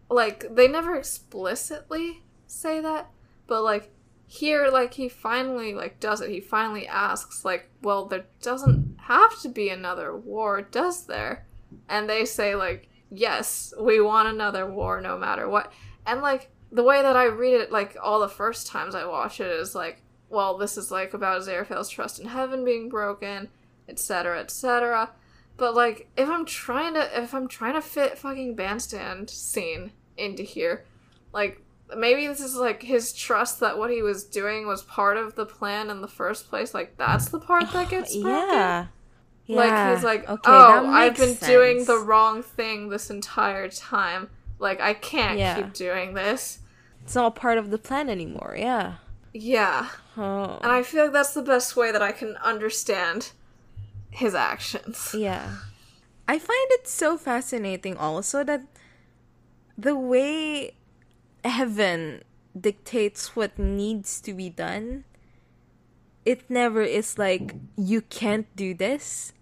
like 0.09 0.53
they 0.53 0.67
never 0.67 0.95
explicitly 0.95 2.23
say 2.47 2.79
that, 2.81 3.09
but 3.47 3.63
like 3.63 3.91
here 4.27 4.67
like 4.69 4.95
he 4.95 5.07
finally 5.07 5.73
like 5.73 5.99
does 5.99 6.19
it. 6.21 6.29
He 6.29 6.39
finally 6.41 6.87
asks 6.87 7.45
like, 7.45 7.69
"Well, 7.81 8.05
there 8.05 8.25
doesn't 8.41 8.97
have 9.03 9.39
to 9.41 9.49
be 9.49 9.69
another 9.69 10.15
war, 10.15 10.61
does 10.61 11.05
there?" 11.05 11.45
And 11.87 12.09
they 12.09 12.25
say 12.25 12.55
like, 12.55 12.89
"Yes, 13.15 13.73
we 13.79 13.99
want 14.01 14.27
another 14.27 14.69
war 14.69 15.01
no 15.01 15.17
matter 15.17 15.47
what." 15.47 15.71
And 16.05 16.21
like 16.21 16.49
the 16.71 16.83
way 16.83 17.01
that 17.01 17.15
I 17.15 17.25
read 17.25 17.53
it 17.53 17.71
like 17.71 17.95
all 18.01 18.19
the 18.19 18.27
first 18.29 18.67
times 18.67 18.95
I 18.95 19.05
watch 19.05 19.39
it 19.39 19.47
is 19.47 19.73
like, 19.75 20.01
well, 20.29 20.57
this 20.57 20.77
is 20.77 20.91
like 20.91 21.13
about 21.13 21.41
Aziraphale's 21.41 21.89
trust 21.89 22.19
in 22.19 22.27
heaven 22.27 22.65
being 22.65 22.89
broken, 22.89 23.49
etc., 23.87 24.39
etc. 24.39 25.11
But 25.57 25.73
like, 25.73 26.09
if 26.17 26.27
I'm 26.27 26.45
trying 26.45 26.95
to, 26.95 27.21
if 27.21 27.33
I'm 27.33 27.47
trying 27.47 27.73
to 27.73 27.81
fit 27.81 28.17
fucking 28.17 28.55
bandstand 28.55 29.29
scene 29.29 29.91
into 30.17 30.43
here, 30.43 30.85
like 31.31 31.61
maybe 31.95 32.27
this 32.27 32.41
is 32.41 32.55
like 32.55 32.83
his 32.83 33.13
trust 33.13 33.59
that 33.61 33.77
what 33.77 33.91
he 33.91 34.01
was 34.01 34.23
doing 34.23 34.67
was 34.67 34.81
part 34.83 35.17
of 35.17 35.35
the 35.35 35.45
plan 35.45 35.89
in 35.89 36.01
the 36.01 36.07
first 36.07 36.49
place. 36.49 36.73
Like 36.73 36.97
that's 36.97 37.29
the 37.29 37.39
part 37.39 37.71
that 37.71 37.89
gets 37.89 38.15
broken. 38.15 38.49
yeah 38.49 38.87
Like 39.47 39.95
he's 39.95 40.03
like, 40.03 40.27
okay, 40.27 40.51
oh, 40.51 40.87
I've 40.89 41.15
been 41.15 41.35
doing 41.35 41.85
the 41.85 41.97
wrong 41.99 42.41
thing 42.41 42.89
this 42.89 43.09
entire 43.09 43.69
time. 43.69 44.29
Like 44.59 44.81
I 44.81 44.93
can't 44.93 45.37
Yeah. 45.37 45.55
keep 45.55 45.73
doing 45.73 46.13
this. 46.15 46.59
it's 47.03 47.13
not 47.15 47.35
part 47.35 47.57
of 47.59 47.69
the 47.69 47.77
plan 47.77 48.09
anymore 48.09 48.55
yeah 48.57 48.95
Yeah, 49.31 49.89
oh 50.17 50.57
and 50.63 50.71
I 50.71 50.81
feel 50.81 51.03
like 51.05 51.13
that's 51.13 51.35
the 51.35 51.43
best 51.43 51.75
way 51.77 51.91
that 51.91 52.01
I 52.01 52.11
can 52.11 52.35
understand 52.37 53.31
his 54.09 54.33
actions. 54.33 55.13
Yeah. 55.27 55.57
I 56.27 56.39
find 56.39 56.67
it 56.71 56.87
so 56.87 57.17
fascinating 57.19 57.95
also 57.97 58.43
that 58.43 58.61
the 59.77 59.93
way 59.95 60.73
heaven 61.43 62.23
dictates 62.59 63.35
what 63.35 63.59
needs 63.59 64.19
to 64.21 64.33
be 64.33 64.49
done. 64.49 65.03
It 66.25 66.49
never 66.49 66.81
is 66.81 67.19
like 67.19 67.53
you 67.77 68.01
can't 68.01 68.47
do 68.55 68.73
this. 68.73 69.33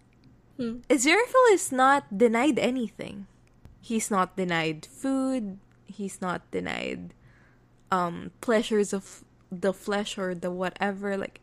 Hmm. 0.64 0.78
Aziraphale 0.89 1.51
is 1.51 1.72
not 1.72 2.18
denied 2.18 2.57
anything. 2.57 3.28
He's 3.82 4.09
not 4.09 4.38
denied 4.38 4.86
food. 4.86 5.59
He's 5.86 6.22
not 6.22 6.49
denied 6.51 7.14
um 7.91 8.32
pleasures 8.41 8.93
of 8.93 9.24
the 9.51 9.74
flesh 9.74 10.18
or 10.18 10.34
the 10.34 10.49
whatever. 10.49 11.18
Like 11.18 11.41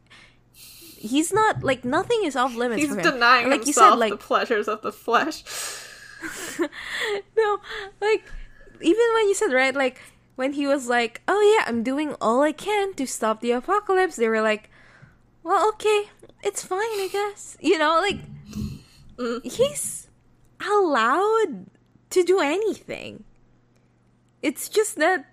he's 0.55 1.33
not 1.33 1.63
like 1.63 1.85
nothing 1.85 2.25
is 2.25 2.35
off 2.37 2.55
limits 2.57 2.83
He's 2.83 2.91
for 2.91 2.99
him. 2.99 3.13
denying 3.13 3.51
like 3.51 3.67
you 3.67 3.73
said, 3.73 3.95
like 3.95 4.13
the 4.13 4.17
pleasures 4.17 4.69
of 4.69 4.81
the 4.83 4.93
flesh. 4.93 5.45
no, 7.37 7.59
like 8.01 8.25
even 8.81 9.07
when 9.15 9.29
you 9.29 9.35
said 9.35 9.53
right, 9.53 9.75
like 9.75 10.01
when 10.37 10.55
he 10.55 10.67
was 10.67 10.89
like, 10.89 11.21
"Oh 11.29 11.41
yeah, 11.41 11.69
I'm 11.69 11.83
doing 11.83 12.17
all 12.21 12.43
I 12.43 12.53
can 12.53 12.95
to 12.95 13.07
stop 13.07 13.41
the 13.41 13.53
apocalypse," 13.53 14.17
they 14.17 14.29
were 14.29 14.41
like, 14.43 14.71
"Well, 15.43 15.69
okay, 15.77 16.09
it's 16.43 16.65
fine, 16.65 16.81
I 16.81 17.09
guess." 17.13 17.57
You 17.61 17.79
know, 17.79 18.01
like 18.01 18.21
Mm. 19.21 19.45
he's 19.45 20.09
allowed 20.67 21.67
to 22.11 22.23
do 22.25 22.41
anything. 22.41 23.25
It's 24.43 24.69
just 24.69 24.97
that 24.97 25.27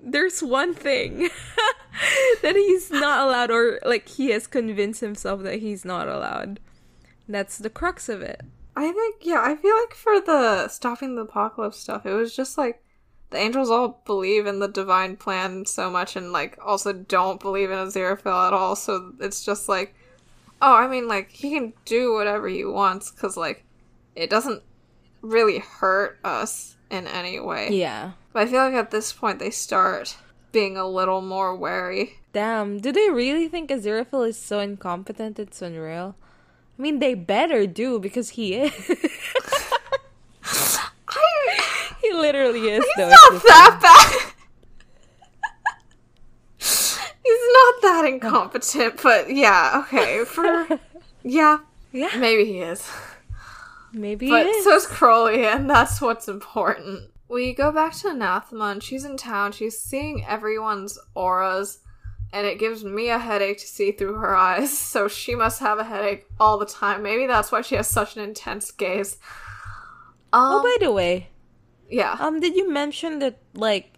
there's 0.00 0.42
one 0.42 0.74
thing 0.74 1.28
that 2.42 2.56
he's 2.56 2.90
not 2.90 3.26
allowed, 3.26 3.50
or 3.50 3.78
like 3.84 4.08
he 4.08 4.30
has 4.30 4.46
convinced 4.46 5.00
himself 5.00 5.42
that 5.42 5.60
he's 5.60 5.84
not 5.84 6.08
allowed. 6.08 6.60
That's 7.28 7.58
the 7.58 7.70
crux 7.70 8.08
of 8.08 8.22
it. 8.22 8.40
I 8.74 8.90
think, 8.92 9.16
yeah, 9.22 9.42
I 9.42 9.56
feel 9.56 9.74
like 9.74 9.94
for 9.94 10.20
the 10.20 10.68
stopping 10.68 11.16
the 11.16 11.22
apocalypse 11.22 11.78
stuff, 11.78 12.06
it 12.06 12.12
was 12.12 12.34
just 12.34 12.56
like 12.56 12.82
the 13.30 13.36
angels 13.36 13.70
all 13.70 14.02
believe 14.06 14.46
in 14.46 14.60
the 14.60 14.68
divine 14.68 15.16
plan 15.16 15.66
so 15.66 15.90
much 15.90 16.16
and 16.16 16.32
like 16.32 16.56
also 16.64 16.92
don't 16.92 17.40
believe 17.40 17.70
in 17.70 17.78
a 17.78 17.86
Aziraphale 17.86 18.46
at 18.46 18.54
all. 18.54 18.76
So 18.76 19.12
it's 19.20 19.44
just 19.44 19.68
like, 19.68 19.94
oh, 20.60 20.74
I 20.74 20.88
mean, 20.88 21.08
like 21.08 21.30
he 21.30 21.50
can 21.50 21.72
do 21.84 22.14
whatever 22.14 22.48
he 22.48 22.64
wants 22.64 23.10
because 23.10 23.36
like 23.36 23.64
it 24.14 24.30
doesn't 24.30 24.62
really 25.20 25.58
hurt 25.58 26.18
us 26.24 26.76
in 26.90 27.06
any 27.06 27.40
way. 27.40 27.70
Yeah. 27.72 28.12
But 28.32 28.42
I 28.42 28.46
feel 28.50 28.60
like 28.60 28.74
at 28.74 28.90
this 28.90 29.12
point 29.12 29.38
they 29.38 29.50
start 29.50 30.16
being 30.52 30.76
a 30.76 30.88
little 30.88 31.20
more 31.20 31.54
wary. 31.54 32.14
Damn, 32.32 32.78
do 32.78 32.92
they 32.92 33.10
really 33.10 33.48
think 33.48 33.70
Aziraphale 33.70 34.28
is 34.28 34.38
so 34.38 34.60
incompetent 34.60 35.38
it's 35.38 35.62
unreal? 35.62 36.16
I 36.78 36.82
mean, 36.82 36.98
they 37.00 37.14
better 37.14 37.66
do 37.66 37.98
because 37.98 38.30
he 38.30 38.54
is. 38.54 38.72
I, 40.44 41.60
he 42.02 42.12
literally 42.12 42.68
is, 42.68 42.84
though. 42.96 43.08
he's 43.08 43.32
not 43.32 43.42
that 43.42 43.78
bad. 43.82 44.32
he's 46.58 47.38
not 47.82 48.02
that 48.02 48.04
incompetent, 48.12 49.00
but 49.02 49.30
yeah, 49.34 49.82
okay. 49.86 50.24
For 50.24 50.66
yeah, 51.22 51.58
Yeah, 51.92 52.10
maybe 52.18 52.44
he 52.44 52.60
is. 52.60 52.88
maybe 53.92 54.28
But 54.28 54.46
is. 54.46 54.64
so's 54.64 54.86
Crowley, 54.86 55.46
and 55.46 55.68
that's 55.68 56.00
what's 56.00 56.28
important. 56.28 57.10
We 57.28 57.52
go 57.54 57.72
back 57.72 57.92
to 57.96 58.08
Anathema, 58.08 58.66
and 58.66 58.82
she's 58.82 59.04
in 59.04 59.16
town. 59.16 59.52
She's 59.52 59.78
seeing 59.78 60.24
everyone's 60.26 60.98
auras, 61.14 61.78
and 62.32 62.46
it 62.46 62.58
gives 62.58 62.84
me 62.84 63.10
a 63.10 63.18
headache 63.18 63.58
to 63.58 63.66
see 63.66 63.92
through 63.92 64.14
her 64.14 64.34
eyes. 64.34 64.78
So 64.94 65.08
she 65.08 65.34
must 65.34 65.60
have 65.60 65.78
a 65.78 65.84
headache 65.84 66.26
all 66.40 66.58
the 66.58 66.66
time. 66.66 67.02
Maybe 67.02 67.26
that's 67.26 67.52
why 67.52 67.60
she 67.62 67.74
has 67.76 67.88
such 67.88 68.16
an 68.16 68.22
intense 68.22 68.70
gaze. 68.70 69.18
Um, 70.32 70.42
oh, 70.52 70.62
by 70.62 70.84
the 70.84 70.92
way, 70.92 71.28
yeah. 71.90 72.16
um, 72.18 72.40
did 72.40 72.54
you 72.54 72.70
mention 72.70 73.18
that 73.20 73.38
like 73.54 73.97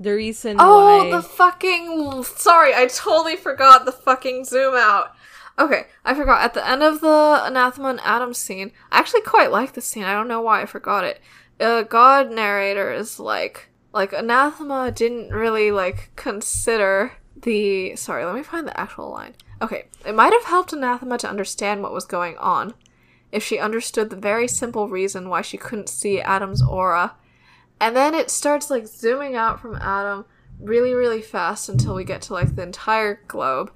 the 0.00 0.14
reason 0.14 0.56
Oh, 0.58 1.04
why? 1.04 1.10
the 1.10 1.22
fucking. 1.22 2.24
Sorry, 2.24 2.74
I 2.74 2.86
totally 2.86 3.36
forgot 3.36 3.84
the 3.84 3.92
fucking 3.92 4.46
zoom 4.46 4.74
out. 4.74 5.14
Okay, 5.58 5.86
I 6.04 6.14
forgot. 6.14 6.42
At 6.42 6.54
the 6.54 6.66
end 6.66 6.82
of 6.82 7.00
the 7.02 7.42
Anathema 7.44 7.88
and 7.90 8.00
Adam 8.02 8.32
scene, 8.32 8.72
I 8.90 8.98
actually 8.98 9.20
quite 9.20 9.52
like 9.52 9.74
the 9.74 9.82
scene. 9.82 10.04
I 10.04 10.14
don't 10.14 10.26
know 10.28 10.40
why 10.40 10.62
I 10.62 10.66
forgot 10.66 11.04
it. 11.04 11.20
Uh, 11.60 11.82
God 11.82 12.30
narrator 12.32 12.90
is 12.90 13.20
like, 13.20 13.68
like 13.92 14.14
Anathema 14.14 14.90
didn't 14.90 15.30
really 15.34 15.70
like 15.70 16.10
consider 16.16 17.12
the. 17.36 17.94
Sorry, 17.96 18.24
let 18.24 18.34
me 18.34 18.42
find 18.42 18.66
the 18.66 18.80
actual 18.80 19.10
line. 19.10 19.34
Okay, 19.60 19.84
it 20.06 20.14
might 20.14 20.32
have 20.32 20.44
helped 20.44 20.72
Anathema 20.72 21.18
to 21.18 21.28
understand 21.28 21.82
what 21.82 21.92
was 21.92 22.06
going 22.06 22.38
on 22.38 22.72
if 23.30 23.44
she 23.44 23.58
understood 23.58 24.08
the 24.08 24.16
very 24.16 24.48
simple 24.48 24.88
reason 24.88 25.28
why 25.28 25.42
she 25.42 25.58
couldn't 25.58 25.90
see 25.90 26.20
Adam's 26.22 26.62
aura. 26.62 27.14
And 27.80 27.96
then 27.96 28.14
it 28.14 28.30
starts 28.30 28.70
like 28.70 28.86
zooming 28.86 29.34
out 29.34 29.60
from 29.60 29.76
Adam 29.76 30.26
really, 30.60 30.92
really 30.92 31.22
fast 31.22 31.68
until 31.68 31.94
we 31.94 32.04
get 32.04 32.22
to 32.22 32.34
like 32.34 32.54
the 32.54 32.62
entire 32.62 33.22
globe. 33.26 33.72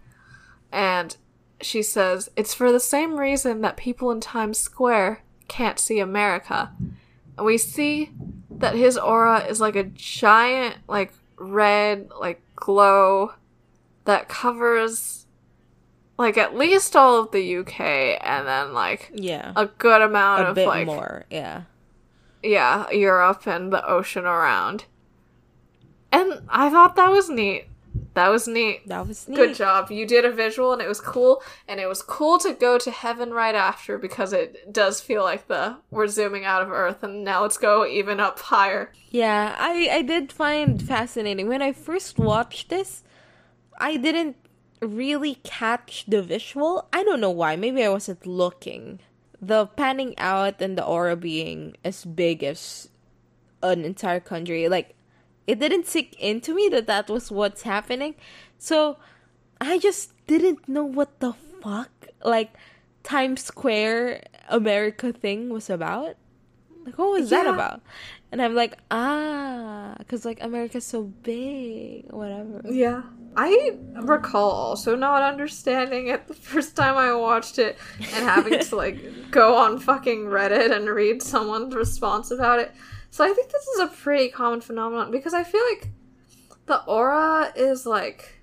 And 0.71 1.17
she 1.61 1.83
says, 1.83 2.31
It's 2.37 2.55
for 2.55 2.71
the 2.71 2.81
same 2.81 3.19
reason 3.19 3.63
that 3.63 3.77
people 3.77 4.11
in 4.11 4.21
Times 4.21 4.59
Square 4.59 5.23
can't 5.49 5.79
see 5.79 5.99
America. 5.99 6.73
And 7.37 7.47
we 7.47 7.59
see 7.59 8.11
that 8.51 8.75
his 8.75 8.97
aura 8.97 9.41
is 9.47 9.61
like 9.61 9.77
a 9.77 9.85
giant, 9.85 10.77
like 10.87 11.13
red, 11.37 12.11
like 12.21 12.43
glow 12.55 13.33
that 14.05 14.29
covers 14.29 15.27
like 16.19 16.39
at 16.39 16.55
least 16.55 16.95
all 16.95 17.21
of 17.21 17.33
the 17.33 17.57
UK 17.57 17.81
and 17.81 18.47
then 18.47 18.73
like 18.73 19.11
yeah, 19.15 19.53
a 19.57 19.67
good 19.67 20.03
amount 20.03 20.43
a 20.43 20.49
of 20.49 20.55
bit 20.55 20.69
like 20.69 20.87
more. 20.87 21.25
Yeah, 21.31 21.63
yeah, 22.45 22.91
Europe 22.91 23.47
and 23.47 23.73
the 23.73 23.85
ocean 23.87 24.25
around. 24.25 24.85
And 26.13 26.43
I 26.49 26.71
thought 26.71 26.95
that 26.97 27.11
was 27.11 27.29
neat. 27.29 27.67
That 28.15 28.29
was 28.29 28.47
neat. 28.47 28.89
that 28.89 29.07
was 29.07 29.29
neat. 29.29 29.37
Good 29.37 29.55
job. 29.55 29.91
You 29.91 30.07
did 30.07 30.25
a 30.25 30.31
visual 30.31 30.73
and 30.73 30.81
it 30.81 30.89
was 30.89 31.01
cool. 31.01 31.43
And 31.67 31.81
it 31.81 31.87
was 31.87 32.03
cool 32.03 32.39
to 32.39 32.53
go 32.53 32.79
to 32.79 32.91
heaven 32.91 33.33
right 33.33 33.55
after 33.55 33.99
because 33.99 34.33
it 34.33 34.73
does 34.73 35.01
feel 35.01 35.23
like 35.23 35.49
the 35.49 35.79
we're 35.91 36.07
zooming 36.07 36.45
out 36.45 36.63
of 36.63 36.71
Earth 36.71 37.03
and 37.03 37.25
now 37.25 37.43
let's 37.43 37.59
go 37.59 37.85
even 37.87 38.21
up 38.21 38.39
higher. 38.39 38.93
Yeah, 39.11 39.57
I 39.59 39.89
I 39.91 40.03
did 40.03 40.33
find 40.33 40.81
fascinating 40.81 41.49
when 41.49 41.63
I 41.63 41.73
first 41.73 42.19
watched 42.19 42.69
this. 42.69 43.03
I 43.79 43.97
didn't 43.97 44.37
really 44.81 45.37
catch 45.43 46.05
the 46.07 46.23
visual. 46.23 46.89
I 46.93 47.03
don't 47.03 47.21
know 47.21 47.31
why. 47.31 47.57
Maybe 47.57 47.83
I 47.83 47.89
wasn't 47.89 48.27
looking. 48.27 49.01
The 49.45 49.67
panning 49.67 50.15
out 50.17 50.63
and 50.63 50.79
the 50.79 50.85
aura 50.85 51.17
being 51.17 51.77
as 51.85 52.05
big 52.05 52.43
as 52.43 52.89
an 53.63 53.85
entire 53.85 54.21
country, 54.21 54.69
like 54.69 54.95
it 55.47 55.59
didn't 55.59 55.87
sink 55.87 56.17
into 56.19 56.55
me 56.55 56.69
that 56.71 56.87
that 56.87 57.09
was 57.11 57.31
what's 57.31 57.63
happening. 57.63 58.15
So 58.59 58.97
I 59.61 59.79
just 59.79 60.13
didn't 60.27 60.69
know 60.69 60.85
what 60.85 61.21
the 61.21 61.35
fuck 61.61 61.91
like 62.25 62.55
Times 63.03 63.45
Square 63.45 64.25
America 64.49 65.13
thing 65.13 65.51
was 65.51 65.69
about. 65.69 66.17
Like 66.85 66.97
what 66.97 67.11
was 67.11 67.31
that 67.31 67.47
about? 67.47 67.83
And 68.33 68.41
I'm 68.43 68.55
like, 68.55 68.79
ah, 68.91 69.95
because 69.99 70.25
like 70.25 70.43
America's 70.43 70.85
so 70.85 71.05
big, 71.05 72.11
whatever. 72.13 72.63
Yeah. 72.65 73.03
I 73.37 73.77
recall 74.03 74.51
also 74.51 74.95
not 74.97 75.23
understanding 75.23 76.09
it 76.09 76.29
the 76.29 76.35
first 76.35 76.77
time 76.77 76.97
I 76.97 77.13
watched 77.15 77.59
it 77.59 77.77
and 77.99 78.25
having 78.25 78.59
to 78.61 78.77
like 78.77 78.99
go 79.31 79.57
on 79.57 79.79
fucking 79.79 80.25
Reddit 80.27 80.71
and 80.75 80.89
read 80.89 81.23
someone's 81.23 81.75
response 81.75 82.31
about 82.31 82.61
it. 82.61 82.73
So 83.11 83.25
I 83.25 83.33
think 83.33 83.51
this 83.51 83.67
is 83.69 83.81
a 83.81 83.87
pretty 83.89 84.29
common 84.29 84.61
phenomenon 84.61 85.11
because 85.11 85.35
I 85.35 85.45
feel 85.45 85.63
like 85.71 85.89
the 86.67 86.83
aura 86.85 87.53
is 87.57 87.87
like 87.87 88.41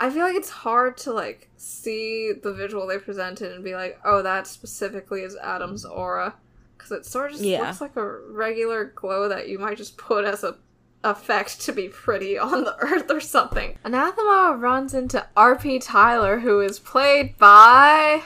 I 0.00 0.10
feel 0.10 0.22
like 0.24 0.34
it's 0.36 0.50
hard 0.50 0.96
to 0.98 1.12
like 1.12 1.48
see 1.56 2.32
the 2.42 2.52
visual 2.52 2.86
they 2.88 2.98
presented 2.98 3.52
and 3.52 3.62
be 3.62 3.74
like, 3.74 4.00
"Oh, 4.04 4.22
that 4.22 4.48
specifically 4.48 5.20
is 5.22 5.36
Adam's 5.36 5.84
aura." 5.84 6.34
Cuz 6.78 6.90
it 6.90 7.06
sort 7.06 7.26
of 7.26 7.32
just 7.32 7.44
Yeah. 7.44 7.62
looks 7.62 7.80
like 7.80 7.96
a 7.96 8.18
regular 8.30 8.86
glow 8.86 9.28
that 9.28 9.48
you 9.48 9.60
might 9.60 9.76
just 9.78 9.96
put 9.96 10.24
as 10.24 10.42
a 10.42 10.56
effect 11.04 11.60
to 11.62 11.72
be 11.72 11.88
pretty 11.88 12.38
on 12.38 12.64
the 12.64 12.76
earth 12.80 13.10
or 13.10 13.20
something. 13.20 13.78
Anathema 13.84 14.56
runs 14.56 14.94
into 14.94 15.26
RP 15.36 15.80
Tyler, 15.82 16.40
who 16.40 16.60
is 16.60 16.78
played 16.78 17.36
by 17.38 18.22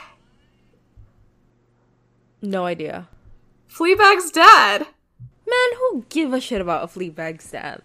No 2.42 2.64
idea. 2.64 3.08
Fleabag's 3.70 4.30
dad. 4.30 4.86
Man, 5.48 5.78
who 5.78 6.04
give 6.08 6.32
a 6.32 6.40
shit 6.40 6.60
about 6.60 6.84
a 6.84 6.98
Fleabag 6.98 7.40
stab? 7.40 7.82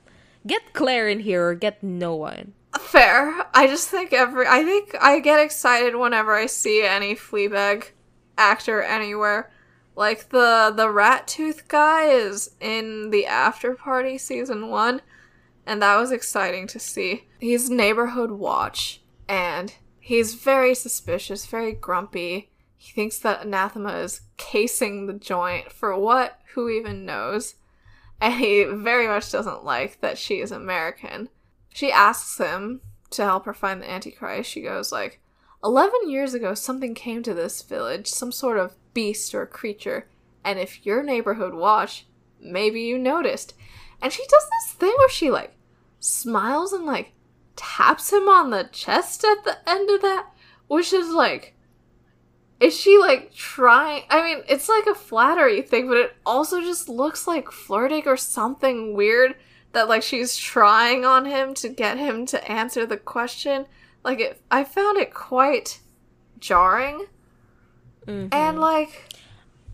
Get 0.47 0.73
Claire 0.73 1.07
in 1.09 1.19
here 1.19 1.47
or 1.47 1.55
get 1.55 1.83
no 1.83 2.15
one. 2.15 2.53
Fair. 2.79 3.45
I 3.53 3.67
just 3.67 3.89
think 3.89 4.13
every. 4.13 4.47
I 4.47 4.63
think 4.63 4.95
I 4.99 5.19
get 5.19 5.39
excited 5.39 5.95
whenever 5.95 6.33
I 6.33 6.45
see 6.47 6.83
any 6.83 7.15
Fleabag 7.15 7.91
actor 8.37 8.81
anywhere. 8.81 9.51
Like 9.95 10.29
the 10.29 10.73
the 10.75 10.89
rat 10.89 11.27
tooth 11.27 11.67
guy 11.67 12.05
is 12.05 12.51
in 12.59 13.09
the 13.09 13.25
after 13.25 13.75
party 13.75 14.17
season 14.17 14.69
one, 14.69 15.01
and 15.65 15.81
that 15.81 15.97
was 15.97 16.11
exciting 16.11 16.67
to 16.67 16.79
see. 16.79 17.27
He's 17.39 17.69
neighborhood 17.69 18.31
watch, 18.31 19.01
and 19.27 19.73
he's 19.99 20.35
very 20.35 20.73
suspicious, 20.73 21.45
very 21.45 21.73
grumpy. 21.73 22.51
He 22.77 22.93
thinks 22.93 23.19
that 23.19 23.45
anathema 23.45 23.97
is 23.97 24.21
casing 24.37 25.05
the 25.05 25.13
joint 25.13 25.71
for 25.71 25.97
what? 25.97 26.39
Who 26.53 26.69
even 26.69 27.05
knows? 27.05 27.55
and 28.21 28.35
he 28.35 28.63
very 28.63 29.07
much 29.07 29.31
doesn't 29.31 29.65
like 29.65 29.99
that 29.99 30.17
she 30.17 30.41
is 30.41 30.51
American. 30.51 31.27
She 31.73 31.91
asks 31.91 32.37
him 32.37 32.81
to 33.09 33.23
help 33.23 33.45
her 33.45 33.53
find 33.53 33.81
the 33.81 33.89
Antichrist. 33.89 34.49
She 34.49 34.61
goes 34.61 34.91
like, 34.91 35.19
11 35.63 36.09
years 36.09 36.35
ago 36.35 36.53
something 36.53 36.93
came 36.93 37.23
to 37.23 37.33
this 37.33 37.63
village, 37.63 38.07
some 38.07 38.31
sort 38.31 38.57
of 38.57 38.75
beast 38.93 39.33
or 39.33 39.45
creature, 39.45 40.07
and 40.43 40.59
if 40.59 40.85
your 40.85 41.03
neighborhood 41.03 41.53
watched, 41.53 42.05
maybe 42.39 42.81
you 42.81 42.97
noticed. 42.97 43.53
And 44.01 44.11
she 44.11 44.23
does 44.23 44.49
this 44.49 44.73
thing 44.73 44.93
where 44.97 45.09
she 45.09 45.29
like 45.29 45.55
smiles 45.99 46.73
and 46.73 46.85
like 46.85 47.13
taps 47.55 48.11
him 48.11 48.27
on 48.27 48.49
the 48.49 48.69
chest 48.71 49.23
at 49.23 49.43
the 49.43 49.57
end 49.69 49.89
of 49.89 50.01
that, 50.01 50.27
which 50.67 50.93
is 50.93 51.09
like 51.09 51.55
is 52.59 52.79
she 52.79 52.99
like 52.99 53.33
trying 53.33 54.03
i 54.11 54.21
mean 54.21 54.43
it's 54.47 54.69
like 54.69 54.85
a 54.85 54.93
flattery 54.93 55.63
thing 55.63 55.87
but 55.87 55.97
it 55.97 56.15
also 56.27 56.61
just 56.61 56.87
looks 56.87 57.25
like 57.25 57.51
flirting 57.51 58.03
or 58.05 58.15
something 58.15 58.93
weird 58.93 59.33
that 59.73 59.89
like 59.89 60.03
she's 60.03 60.37
trying 60.37 61.05
on 61.05 61.25
him 61.25 61.53
to 61.55 61.69
get 61.69 61.97
him 61.97 62.25
to 62.25 62.51
answer 62.51 62.85
the 62.85 62.97
question. 62.97 63.65
Like 64.03 64.19
it 64.19 64.41
i 64.49 64.63
found 64.63 64.97
it 64.97 65.13
quite 65.13 65.79
jarring 66.39 67.05
Mhm. 68.07 68.29
and 68.33 68.59
like 68.59 69.05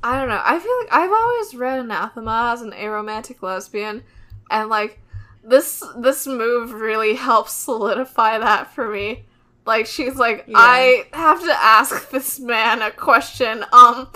i 0.04 0.18
don't 0.20 0.28
know 0.30 0.42
i 0.46 0.60
feel 0.60 0.78
like 0.82 0.94
i've 0.94 1.12
always 1.12 1.56
read 1.56 1.80
anathema 1.80 2.52
as 2.54 2.62
an 2.62 2.72
aromantic 2.72 3.42
lesbian 3.42 4.04
and 4.52 4.70
like 4.70 5.00
this 5.44 5.84
this 5.98 6.28
move 6.28 6.74
really 6.74 7.16
helps 7.16 7.54
solidify 7.54 8.38
that 8.38 8.74
for 8.74 8.90
me 8.90 9.26
like 9.66 9.86
she's 9.86 10.16
like 10.18 10.44
Yeah. 10.48 10.58
i 10.58 11.06
have 11.14 11.42
to 11.42 11.54
ask 11.54 12.10
this 12.10 12.40
man 12.40 12.82
a 12.82 12.92
question 12.92 13.64
um 13.72 14.10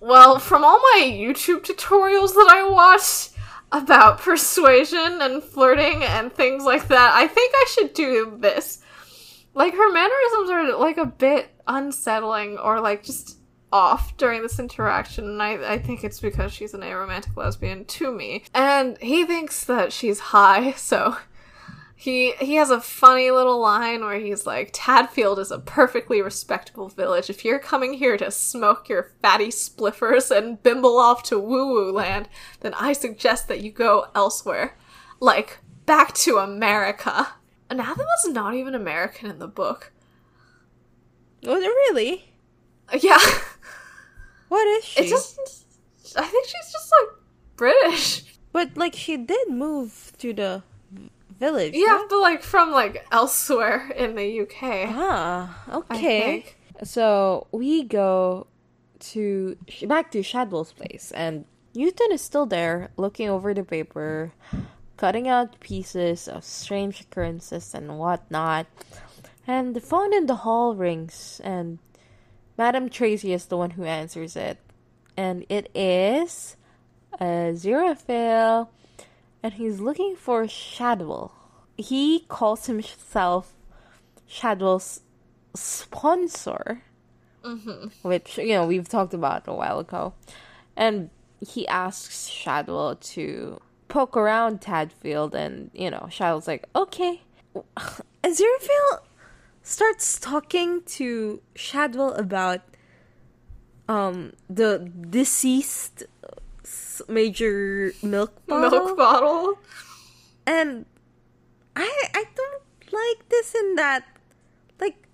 well 0.00 0.38
from 0.38 0.62
all 0.64 0.78
my 0.78 1.00
youtube 1.02 1.62
tutorials 1.64 2.34
that 2.34 2.48
i 2.50 2.68
watched 2.68 3.30
about 3.72 4.20
persuasion 4.20 5.20
and 5.22 5.42
flirting 5.42 6.04
and 6.04 6.32
things 6.32 6.62
like 6.64 6.88
that 6.88 7.12
i 7.14 7.26
think 7.26 7.52
i 7.56 7.66
should 7.70 7.94
do 7.94 8.36
this 8.38 8.80
like 9.54 9.72
her 9.74 9.90
mannerisms 9.92 10.50
are 10.50 10.76
like 10.78 10.98
a 10.98 11.06
bit 11.06 11.48
unsettling 11.66 12.58
or 12.58 12.80
like 12.80 13.02
just 13.02 13.38
off 13.76 14.16
during 14.16 14.40
this 14.40 14.58
interaction 14.58 15.26
and 15.26 15.42
I, 15.42 15.74
I 15.74 15.78
think 15.78 16.02
it's 16.02 16.18
because 16.18 16.50
she's 16.50 16.72
an 16.72 16.80
aromantic 16.80 17.36
lesbian 17.36 17.84
to 17.84 18.10
me. 18.10 18.42
And 18.54 18.96
he 18.98 19.26
thinks 19.26 19.64
that 19.64 19.92
she's 19.92 20.18
high 20.18 20.72
so 20.76 21.18
he 21.94 22.32
he 22.40 22.54
has 22.54 22.70
a 22.70 22.80
funny 22.80 23.30
little 23.30 23.60
line 23.60 24.00
where 24.00 24.18
he's 24.18 24.46
like 24.46 24.72
tadfield 24.72 25.38
is 25.38 25.50
a 25.50 25.58
perfectly 25.58 26.22
respectable 26.22 26.88
village. 26.88 27.28
If 27.28 27.44
you're 27.44 27.58
coming 27.58 27.94
here 27.94 28.16
to 28.16 28.30
smoke 28.30 28.88
your 28.88 29.12
fatty 29.22 29.48
spliffers 29.48 30.34
and 30.34 30.62
bimble 30.62 30.98
off 30.98 31.22
to 31.24 31.38
woo 31.38 31.68
woo 31.68 31.92
land 31.92 32.28
then 32.60 32.72
i 32.74 32.94
suggest 32.94 33.46
that 33.48 33.60
you 33.60 33.70
go 33.70 34.06
elsewhere. 34.14 34.76
Like 35.20 35.58
back 35.84 36.14
to 36.14 36.38
america. 36.38 37.28
Anathema's 37.68 38.28
not 38.28 38.54
even 38.54 38.74
american 38.74 39.28
in 39.28 39.38
the 39.38 39.48
book. 39.48 39.92
Was 41.42 41.62
it 41.62 41.66
really? 41.66 42.32
yeah 43.00 43.18
What 44.48 44.66
is 44.66 44.84
she? 44.84 45.04
It 45.04 45.08
just. 45.08 45.38
I 46.16 46.24
think 46.26 46.46
she's 46.46 46.72
just 46.72 46.92
like 47.00 47.16
British. 47.56 48.24
But 48.52 48.76
like 48.76 48.94
she 48.94 49.16
did 49.16 49.48
move 49.48 50.12
to 50.18 50.32
the 50.32 50.62
village. 51.38 51.74
Yeah, 51.74 51.86
right? 51.86 51.98
have 51.98 52.08
to 52.08 52.20
like 52.20 52.42
from 52.42 52.72
like 52.72 53.06
elsewhere 53.12 53.90
in 53.96 54.14
the 54.14 54.40
UK. 54.40 54.88
Ah, 54.88 55.62
okay. 55.68 56.46
So 56.84 57.46
we 57.52 57.84
go 57.84 58.46
to 59.12 59.56
back 59.86 60.10
to 60.12 60.22
Shadwell's 60.22 60.72
place, 60.72 61.12
and 61.14 61.44
Newton 61.74 62.12
is 62.12 62.22
still 62.22 62.46
there, 62.46 62.90
looking 62.96 63.28
over 63.28 63.52
the 63.52 63.64
paper, 63.64 64.32
cutting 64.96 65.28
out 65.28 65.60
pieces 65.60 66.28
of 66.28 66.44
strange 66.44 67.00
occurrences 67.00 67.74
and 67.74 67.98
whatnot. 67.98 68.66
And 69.46 69.76
the 69.76 69.80
phone 69.80 70.12
in 70.12 70.26
the 70.26 70.42
hall 70.42 70.74
rings, 70.74 71.40
and 71.44 71.78
Madame 72.58 72.88
Tracy 72.88 73.32
is 73.32 73.46
the 73.46 73.56
one 73.56 73.70
who 73.70 73.84
answers 73.84 74.36
it, 74.36 74.58
and 75.16 75.44
it 75.48 75.70
is 75.74 76.56
Aziraphale, 77.20 78.68
and 79.42 79.54
he's 79.54 79.80
looking 79.80 80.16
for 80.16 80.46
Shadwell. 80.48 81.32
He 81.76 82.20
calls 82.28 82.66
himself 82.66 83.52
Shadwell's 84.26 85.00
sponsor, 85.54 86.82
Mm-hmm. 87.44 88.08
which 88.08 88.38
you 88.38 88.54
know 88.54 88.66
we've 88.66 88.88
talked 88.88 89.14
about 89.14 89.46
a 89.46 89.54
while 89.54 89.78
ago, 89.78 90.14
and 90.76 91.10
he 91.40 91.66
asks 91.68 92.26
Shadwell 92.26 92.96
to 92.96 93.60
poke 93.88 94.16
around 94.16 94.60
Tadfield, 94.60 95.32
and 95.34 95.70
you 95.72 95.90
know 95.90 96.08
Shadwell's 96.10 96.48
like, 96.48 96.66
okay. 96.74 97.22
Aziraphale 98.24 99.00
starts 99.66 100.18
talking 100.20 100.82
to 100.82 101.42
Shadwell 101.56 102.14
about 102.14 102.60
um 103.88 104.32
the 104.48 104.90
deceased 105.10 106.04
major 107.08 107.92
milk 108.02 108.32
bottle. 108.46 108.70
Milk 108.70 108.96
bottle. 108.96 109.58
And 110.46 110.86
I 111.74 111.90
I 112.14 112.24
don't 112.34 112.62
like 112.92 113.28
this 113.28 113.54
and 113.54 113.76
that. 113.76 114.04
Like 114.80 115.08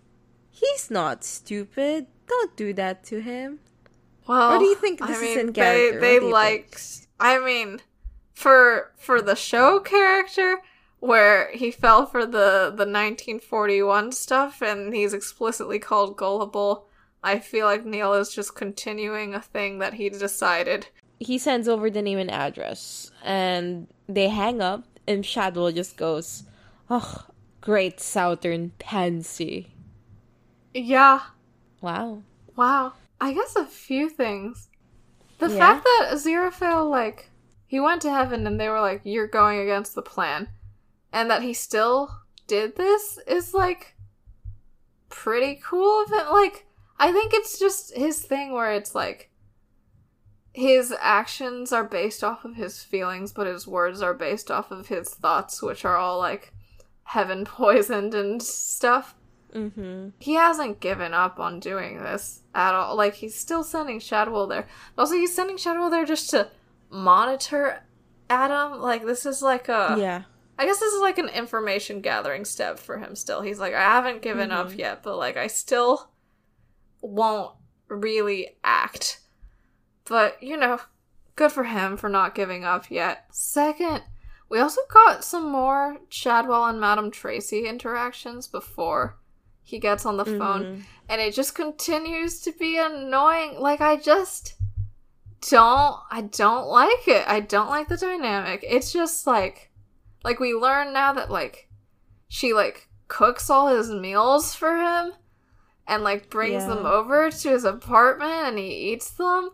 he's 0.51 0.91
not 0.91 1.25
stupid. 1.25 2.07
Don't 2.29 2.55
do 2.57 2.73
that 2.75 3.05
to 3.05 3.21
him. 3.21 3.59
Well, 4.29 4.53
Or 4.55 4.59
do 4.59 4.65
you 4.67 4.77
think 4.77 5.03
I 5.03 5.07
this 5.07 5.17
is 5.17 5.23
mean, 5.23 5.39
in 5.49 5.53
character? 5.53 5.99
They, 6.01 6.19
they 6.19 6.21
What 6.21 6.33
like. 6.33 6.81
I 7.19 7.39
mean, 7.41 7.81
for 8.35 8.93
for 8.97 9.21
the 9.23 9.35
show 9.35 9.81
character, 9.81 10.63
where 11.03 11.51
he 11.53 11.73
fell 11.73 12.07
for 12.07 12.25
the 12.25 12.71
the 12.71 12.87
1941 12.87 14.13
stuff, 14.13 14.63
and 14.63 14.95
he's 14.95 15.13
explicitly 15.13 15.81
called 15.81 16.17
gullible. 16.17 16.87
I 17.25 17.41
feel 17.41 17.67
like 17.67 17.85
Neil 17.85 18.15
is 18.15 18.33
just 18.33 18.55
continuing 18.55 19.35
a 19.35 19.41
thing 19.41 19.81
that 19.81 19.95
he 19.95 20.09
decided. 20.11 20.87
He 21.19 21.39
sends 21.39 21.67
over 21.69 21.91
the 21.91 22.03
name 22.03 22.19
and 22.19 22.31
address 22.31 23.11
and 23.23 23.87
they 24.09 24.29
hang 24.29 24.61
up 24.61 24.85
and 25.07 25.25
Shadwell 25.25 25.71
just 25.71 25.97
goes, 25.97 26.43
Oh, 26.91 27.27
great 27.61 28.01
southern 28.01 28.71
pansy. 28.81 29.73
Yeah, 30.75 31.21
Wow. 31.81 32.23
Wow. 32.57 32.95
I 33.21 33.33
guess 33.35 33.55
a 33.57 33.65
few 33.67 34.09
things. 34.09 34.69
The 35.39 35.49
Yeah? 35.49 35.59
fact 35.59 35.85
that 35.85 36.11
Aziraphale, 36.13 36.91
like, 36.91 37.31
he 37.67 37.79
went 37.79 38.03
to 38.03 38.11
heaven 38.11 38.47
and 38.47 38.59
they 38.61 38.69
were 38.69 38.81
like, 38.81 39.01
you're 39.05 39.29
going 39.29 39.61
against 39.61 39.95
the 39.95 40.03
plan. 40.03 40.49
And 41.13 41.31
that 41.31 41.43
he 41.43 41.53
still 41.53 42.21
did 42.47 42.77
this 42.77 43.19
is, 43.27 43.53
like, 43.55 43.95
pretty 45.09 45.61
cool 45.63 46.03
of 46.03 46.11
him. 46.11 46.27
Like, 46.33 46.67
I 46.99 47.13
think 47.13 47.33
it's 47.35 47.59
just 47.59 47.95
his 47.97 48.21
thing 48.23 48.53
where 48.53 48.73
it's 48.73 48.95
like, 48.95 49.31
his 50.55 50.95
actions 51.01 51.73
are 51.73 51.85
based 51.85 52.23
off 52.23 52.45
of 52.45 52.57
his 52.57 52.83
feelings, 52.83 53.33
but 53.33 53.47
his 53.47 53.67
words 53.67 54.03
are 54.03 54.15
based 54.15 54.51
off 54.51 54.71
of 54.71 54.89
his 54.89 55.09
thoughts, 55.09 55.63
which 55.63 55.85
are 55.85 55.97
all, 55.97 56.19
like, 56.19 56.53
heaven 57.05 57.45
poisoned 57.47 58.15
and 58.15 58.43
stuff 58.43 59.15
Mm-hmm. 59.55 60.09
he 60.19 60.33
hasn't 60.33 60.81
given 60.81 61.13
up 61.13 61.39
on 61.39 61.61
doing 61.61 61.99
this 61.99 62.41
at 62.55 62.73
all. 62.73 62.97
Like 62.97 63.13
he's 63.17 63.35
still 63.35 63.63
sending 63.63 64.01
Shadwell 64.01 64.47
there. 64.47 64.67
Also, 64.97 65.13
he's 65.13 65.35
sending 65.35 65.59
Shadwell 65.59 65.91
there 65.91 66.07
just 66.07 66.31
to 66.31 66.49
monitor 66.89 67.83
Adam. 68.31 68.81
Like 68.81 69.05
this 69.05 69.27
is 69.27 69.43
like 69.43 69.69
a. 69.69 69.97
Yeah. 69.99 70.23
I 70.63 70.67
guess 70.67 70.79
this 70.81 70.93
is 70.93 71.01
like 71.01 71.19
an 71.19 71.29
information 71.29 72.01
gathering 72.01 72.45
step 72.45 72.79
for 72.79 72.99
him. 72.99 73.17
Still, 73.17 73.43
he's 73.43 73.59
like, 73.59 73.75
I 73.75 73.81
haven't 73.81 74.23
given 74.23 74.51
up 74.53 74.69
Mhm. 74.69 74.79
yet, 74.79 75.03
but 75.03 75.17
like 75.17 75.37
I 75.37 75.47
still 75.49 76.11
won't 77.01 77.53
really 77.89 78.57
act. 78.65 79.21
But 80.05 80.43
you 80.43 80.57
know, 80.57 80.81
good 81.37 81.53
for 81.53 81.65
him 81.65 81.97
for 81.97 82.09
not 82.09 82.35
giving 82.35 82.65
up 82.65 82.91
yet. 82.91 83.27
Second, 83.33 84.03
we 84.49 84.59
also 84.61 84.83
got 84.93 85.25
some 85.25 85.51
more 85.51 85.99
Shadwell 86.09 86.67
and 86.67 86.81
Madame 86.81 87.11
Tracy 87.11 87.67
interactions 87.67 88.47
before 88.47 89.19
he 89.65 89.79
gets 89.79 90.05
on 90.05 90.17
the 90.17 90.25
phone 90.25 90.39
Mhm. 90.65 90.83
and 91.09 91.21
it 91.21 91.33
just 91.35 91.55
continues 91.55 92.41
to 92.41 92.53
be 92.53 92.77
annoying 92.77 93.59
like 93.61 93.81
i 93.81 93.95
just 93.95 94.55
don't 95.49 95.97
i 96.11 96.21
don't 96.21 96.67
like 96.67 97.07
it 97.07 97.27
i 97.29 97.39
don't 97.41 97.69
like 97.71 97.87
the 97.89 97.97
dynamic 97.97 98.65
it's 98.69 98.93
just 98.93 99.25
like 99.27 99.71
like 100.25 100.41
we 100.41 100.55
learn 100.55 100.93
now 100.93 101.13
that 101.13 101.31
like 101.31 101.69
she 102.29 102.53
like 102.53 102.89
cooks 103.09 103.51
all 103.51 103.69
his 103.69 103.91
meals 103.91 104.55
for 104.55 104.77
him 104.77 105.13
and 105.87 106.03
like 106.03 106.31
brings 106.31 106.65
them 106.65 106.87
over 106.87 107.31
to 107.31 107.51
his 107.51 107.65
apartment 107.65 108.49
and 108.49 108.59
he 108.59 108.93
eats 108.93 109.11
them. 109.11 109.51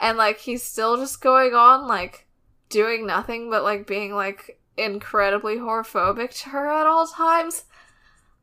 And 0.00 0.16
like 0.16 0.38
he's 0.38 0.62
still 0.62 0.96
just 0.96 1.20
going 1.20 1.54
on 1.54 1.86
like 1.86 2.26
doing 2.68 3.06
nothing 3.06 3.50
but 3.50 3.62
like 3.62 3.86
being 3.86 4.14
like 4.14 4.58
incredibly 4.76 5.56
whorephobic 5.56 6.42
to 6.42 6.48
her 6.50 6.66
at 6.68 6.86
all 6.86 7.06
times. 7.06 7.64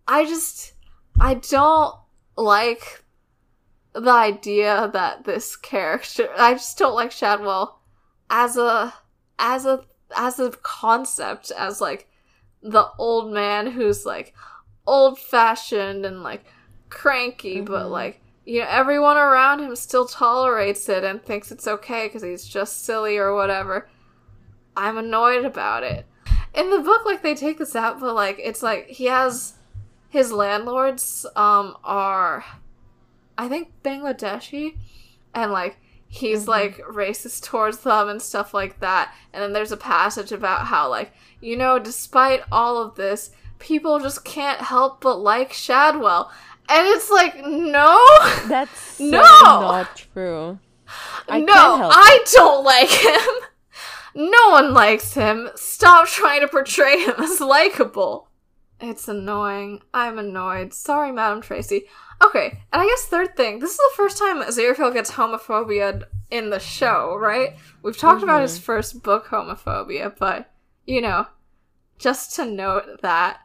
I 0.08 0.26
just 0.26 0.74
I 1.20 1.36
don't 1.36 1.96
like 2.36 3.04
the 3.94 4.12
idea 4.12 4.90
that 4.94 5.24
this 5.24 5.56
character 5.56 6.30
I 6.38 6.54
just 6.54 6.78
don't 6.78 6.94
like 6.94 7.12
Shadwell 7.12 7.82
as 8.30 8.58
a 8.58 8.94
as 9.40 9.66
a 9.66 9.84
as 10.16 10.40
a 10.40 10.52
concept 10.52 11.52
as 11.52 11.82
like 11.82 12.10
the 12.62 12.88
old 12.98 13.32
man 13.32 13.68
who's 13.68 14.06
like 14.06 14.34
old 14.86 15.20
fashioned 15.20 16.06
and 16.06 16.24
like 16.24 16.46
cranky, 16.90 17.62
but 17.62 17.86
Mhm. 17.88 17.92
like 17.92 18.22
you 18.46 18.62
know 18.62 18.68
everyone 18.70 19.18
around 19.18 19.60
him 19.60 19.76
still 19.76 20.06
tolerates 20.08 20.88
it 20.90 21.04
and 21.04 21.22
thinks 21.24 21.52
it's 21.52 21.68
okay 21.68 22.08
because 22.08 22.24
he's 22.24 22.46
just 22.48 22.86
silly 22.86 23.18
or 23.18 23.34
whatever. 23.36 23.90
I'm 24.76 24.98
annoyed 24.98 25.44
about 25.44 25.84
it. 25.84 26.06
In 26.54 26.70
the 26.70 26.80
book, 26.80 27.06
like 27.06 27.22
they 27.22 27.36
take 27.36 27.58
this 27.58 27.76
out, 27.76 28.00
but 28.00 28.16
like 28.16 28.40
it's 28.40 28.64
like 28.64 28.88
he 28.88 29.06
has 29.06 29.54
his 30.10 30.32
landlords 30.32 31.26
um 31.36 31.76
are 31.84 32.46
I 33.38 33.48
think 33.50 33.72
Bangladeshi 33.84 34.78
and 35.34 35.52
like 35.52 35.78
he's 36.08 36.46
Mhm. 36.46 36.48
like 36.48 36.78
racist 36.86 37.44
towards 37.44 37.80
them 37.80 38.08
and 38.10 38.22
stuff 38.22 38.54
like 38.54 38.80
that. 38.80 39.14
And 39.34 39.44
then 39.44 39.54
there's 39.54 39.72
a 39.72 39.78
passage 39.78 40.32
about 40.32 40.68
how 40.68 40.90
like 40.90 41.12
you 41.42 41.56
know 41.58 41.78
despite 41.80 42.42
all 42.52 42.78
of 42.82 42.96
this 42.96 43.32
people 43.60 44.00
just 44.00 44.24
can't 44.24 44.62
help 44.62 45.02
but 45.02 45.18
like 45.18 45.52
Shadwell. 45.54 46.32
And 46.70 46.88
it's 46.88 47.10
like 47.10 47.36
no 47.46 47.98
That's 48.48 48.80
so 48.98 49.04
No! 49.06 49.20
not 49.22 49.96
true. 50.14 50.60
I 51.28 51.42
no, 51.42 51.90
I 51.92 52.24
don't 52.34 52.64
like 52.64 52.90
him. 52.90 53.20
No 54.16 54.50
one 54.50 54.74
likes 54.74 55.14
him. 55.14 55.50
Stop 55.56 56.08
trying 56.08 56.42
to 56.42 56.48
portray 56.48 56.98
him 57.04 57.14
as 57.20 57.40
likable. 57.40 58.30
It's 58.80 59.08
annoying. 59.08 59.82
I'm 59.94 60.18
annoyed. 60.18 60.74
Sorry, 60.74 61.12
Madam 61.12 61.40
Tracy. 61.42 61.86
Okay, 62.24 62.60
and 62.74 62.82
I 62.82 62.86
guess 62.86 63.06
third 63.06 63.36
thing. 63.36 63.60
This 63.60 63.72
is 63.72 63.78
the 63.78 63.96
first 63.96 64.18
time 64.18 64.42
Aziraphale 64.42 64.94
gets 64.94 65.12
homophobia 65.12 66.04
in 66.32 66.50
the 66.50 66.60
show, 66.60 67.16
right? 67.20 67.56
We've 67.84 67.98
talked 67.98 68.24
about 68.24 68.42
his 68.42 68.56
mm-hmm. 68.56 68.66
first 68.66 69.04
book, 69.04 69.28
homophobia, 69.28 70.16
but 70.18 70.52
you 70.86 71.02
know, 71.02 71.28
just 72.00 72.36
to 72.36 72.46
note 72.46 73.02
that 73.02 73.42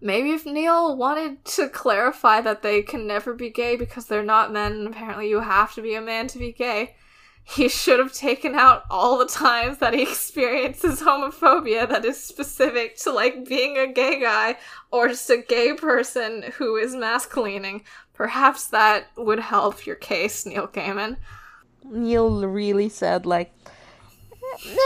maybe 0.00 0.30
if 0.30 0.46
Neil 0.46 0.96
wanted 0.96 1.44
to 1.44 1.68
clarify 1.68 2.40
that 2.42 2.62
they 2.62 2.82
can 2.82 3.06
never 3.06 3.34
be 3.34 3.50
gay 3.50 3.76
because 3.76 4.06
they're 4.06 4.22
not 4.22 4.52
men, 4.52 4.72
and 4.72 4.88
apparently 4.88 5.28
you 5.28 5.40
have 5.40 5.74
to 5.74 5.82
be 5.82 5.94
a 5.94 6.00
man 6.00 6.26
to 6.28 6.38
be 6.38 6.52
gay, 6.52 6.94
he 7.48 7.68
should 7.68 8.00
have 8.00 8.12
taken 8.12 8.56
out 8.56 8.82
all 8.90 9.18
the 9.18 9.26
times 9.26 9.78
that 9.78 9.94
he 9.94 10.02
experiences 10.10 11.00
homophobia 11.00 11.88
that 11.88 12.04
is 12.04 12.20
specific 12.22 12.96
to 12.98 13.12
like 13.12 13.46
being 13.48 13.78
a 13.78 13.86
gay 13.86 14.20
guy 14.20 14.56
or 14.90 15.08
just 15.08 15.30
a 15.30 15.36
gay 15.38 15.72
person 15.72 16.42
who 16.58 16.76
is 16.76 16.94
masculining. 16.96 17.82
Perhaps 18.14 18.66
that 18.68 19.06
would 19.16 19.38
help 19.38 19.86
your 19.86 19.94
case, 19.94 20.44
Neil 20.44 20.66
Gaiman. 20.66 21.18
Neil 21.84 22.44
really 22.46 22.88
said 22.88 23.24
like 23.26 23.52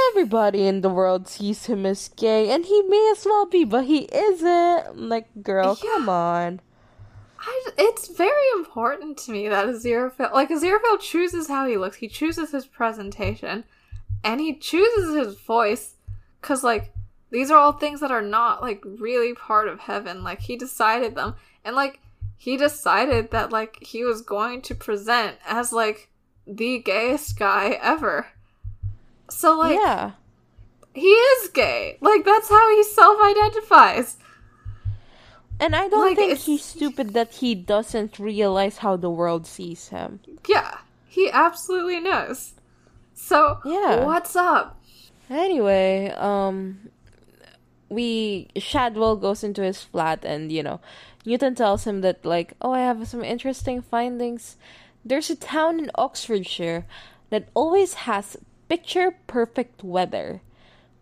everybody 0.08 0.66
in 0.66 0.80
the 0.82 0.88
world 0.90 1.28
sees 1.28 1.66
him 1.66 1.86
as 1.86 2.08
gay 2.08 2.50
and 2.50 2.66
he 2.66 2.82
may 2.82 3.08
as 3.16 3.24
well 3.24 3.46
be 3.46 3.64
but 3.64 3.84
he 3.84 4.00
isn't 4.12 4.48
I'm 4.88 5.08
like 5.08 5.28
girl 5.42 5.78
Yeah. 5.82 5.90
come 5.92 6.08
on 6.08 6.61
I, 7.41 7.70
it's 7.78 8.09
very 8.09 8.49
important 8.57 9.16
to 9.18 9.32
me 9.32 9.49
that 9.49 9.66
Aziraphale, 9.66 10.32
like 10.32 10.51
Aziraphale 10.51 11.01
chooses 11.01 11.49
how 11.49 11.66
he 11.66 11.76
looks. 11.76 11.97
He 11.97 12.09
chooses 12.09 12.53
his 12.53 12.66
presentation, 12.66 13.64
and 14.22 14.41
he 14.41 14.55
chooses 14.55 15.16
his 15.16 15.38
voice, 15.38 15.95
cause 16.43 16.62
like 16.62 16.93
these 17.30 17.51
are 17.51 17.59
all 17.59 17.72
things 17.72 18.01
that 18.01 18.11
are 18.11 18.22
not 18.22 18.62
like 18.62 18.82
really 18.84 19.34
part 19.34 19.68
of 19.68 19.80
heaven. 19.80 20.22
Like 20.22 20.41
he 20.41 20.57
decided 20.57 21.14
them, 21.14 21.34
and 21.64 21.74
like 21.74 22.01
he 22.36 22.57
decided 22.57 23.30
that 23.30 23.51
like 23.51 23.78
he 23.82 24.05
was 24.05 24.20
going 24.20 24.62
to 24.62 24.74
present 24.74 25.36
as 25.47 25.72
like 25.72 26.11
the 26.47 26.78
gayest 26.78 27.38
guy 27.38 27.78
ever. 27.82 28.26
So 29.30 29.57
like 29.57 29.78
yeah 29.78 30.12
he 30.95 31.09
is 31.09 31.49
gay. 31.51 31.99
Like 32.01 32.24
that's 32.24 32.49
how 32.49 32.70
he 32.74 32.82
self-identifies. 32.82 34.16
And 35.61 35.76
I 35.76 35.88
don't 35.88 36.00
like, 36.00 36.16
think 36.16 36.32
it's- 36.32 36.46
he's 36.46 36.64
stupid 36.64 37.12
that 37.14 37.34
he 37.34 37.54
doesn't 37.54 38.18
realize 38.18 38.78
how 38.78 38.96
the 38.96 39.11
world 39.11 39.46
sees 39.46 39.88
him 39.88 40.20
Yeah, 40.48 40.78
he 41.06 41.30
absolutely 41.30 42.00
knows. 42.00 42.54
So, 43.14 43.58
Yeah. 43.64 44.04
what's 44.04 44.34
up? 44.34 44.80
Anyway, 45.28 46.11
um, 46.16 46.90
we 47.88 48.48
Shadwell 48.56 49.16
goes 49.16 49.42
into 49.44 49.62
his 49.62 49.82
flat, 49.82 50.24
and 50.24 50.50
you 50.50 50.62
know, 50.62 50.80
Newton 51.26 51.54
tells 51.54 51.84
him 51.86 52.00
that 52.00 52.24
like, 52.24 52.54
oh, 52.62 52.72
I 52.72 52.80
have 52.80 53.06
some 53.06 53.22
interesting 53.24 53.82
findings. 53.82 54.56
There's 55.04 55.30
a 55.30 55.36
town 55.36 55.78
in 55.78 55.90
Oxfordshire 55.94 56.86
that 57.30 57.48
always 57.54 57.94
has 58.08 58.36
picture 58.68 59.14
perfect 59.26 59.82
weather 59.84 60.40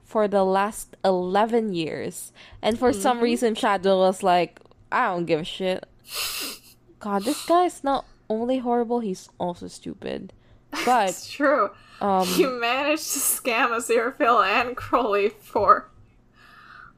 for 0.08 0.26
the 0.26 0.42
last 0.42 0.96
eleven 1.04 1.74
years, 1.74 2.32
and 2.62 2.78
for 2.78 2.94
some 2.94 3.20
reason, 3.20 3.54
Shadwell 3.54 4.00
was 4.00 4.22
like, 4.22 4.58
I 4.90 5.08
don't 5.12 5.26
give 5.26 5.40
a 5.40 5.44
shit. 5.44 5.84
God, 6.98 7.24
this 7.24 7.44
guy 7.44 7.66
is 7.66 7.84
not 7.84 8.06
only 8.30 8.58
horrible; 8.58 9.00
he's 9.00 9.28
also 9.38 9.68
stupid. 9.68 10.32
But 10.86 11.10
It's 11.10 11.30
true. 11.30 11.70
um, 12.00 12.26
you 12.36 12.58
managed 12.60 13.12
to 13.12 13.18
scam 13.20 13.68
Aziraphale 13.76 14.44
and 14.44 14.76
Crowley 14.76 15.28
for 15.28 15.88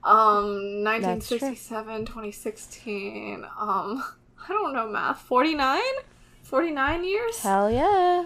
um 0.02 0.82
That's 0.84 1.30
1967, 1.30 2.06
2016. 2.06 3.44
Um, 3.58 4.02
I 4.48 4.48
don't 4.48 4.72
know 4.72 4.88
math. 4.88 5.20
49? 5.22 5.80
49 6.42 7.04
years? 7.04 7.38
hell 7.40 7.70
yeah. 7.70 8.24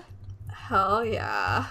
Hell 0.49 1.05
yeah. 1.05 1.67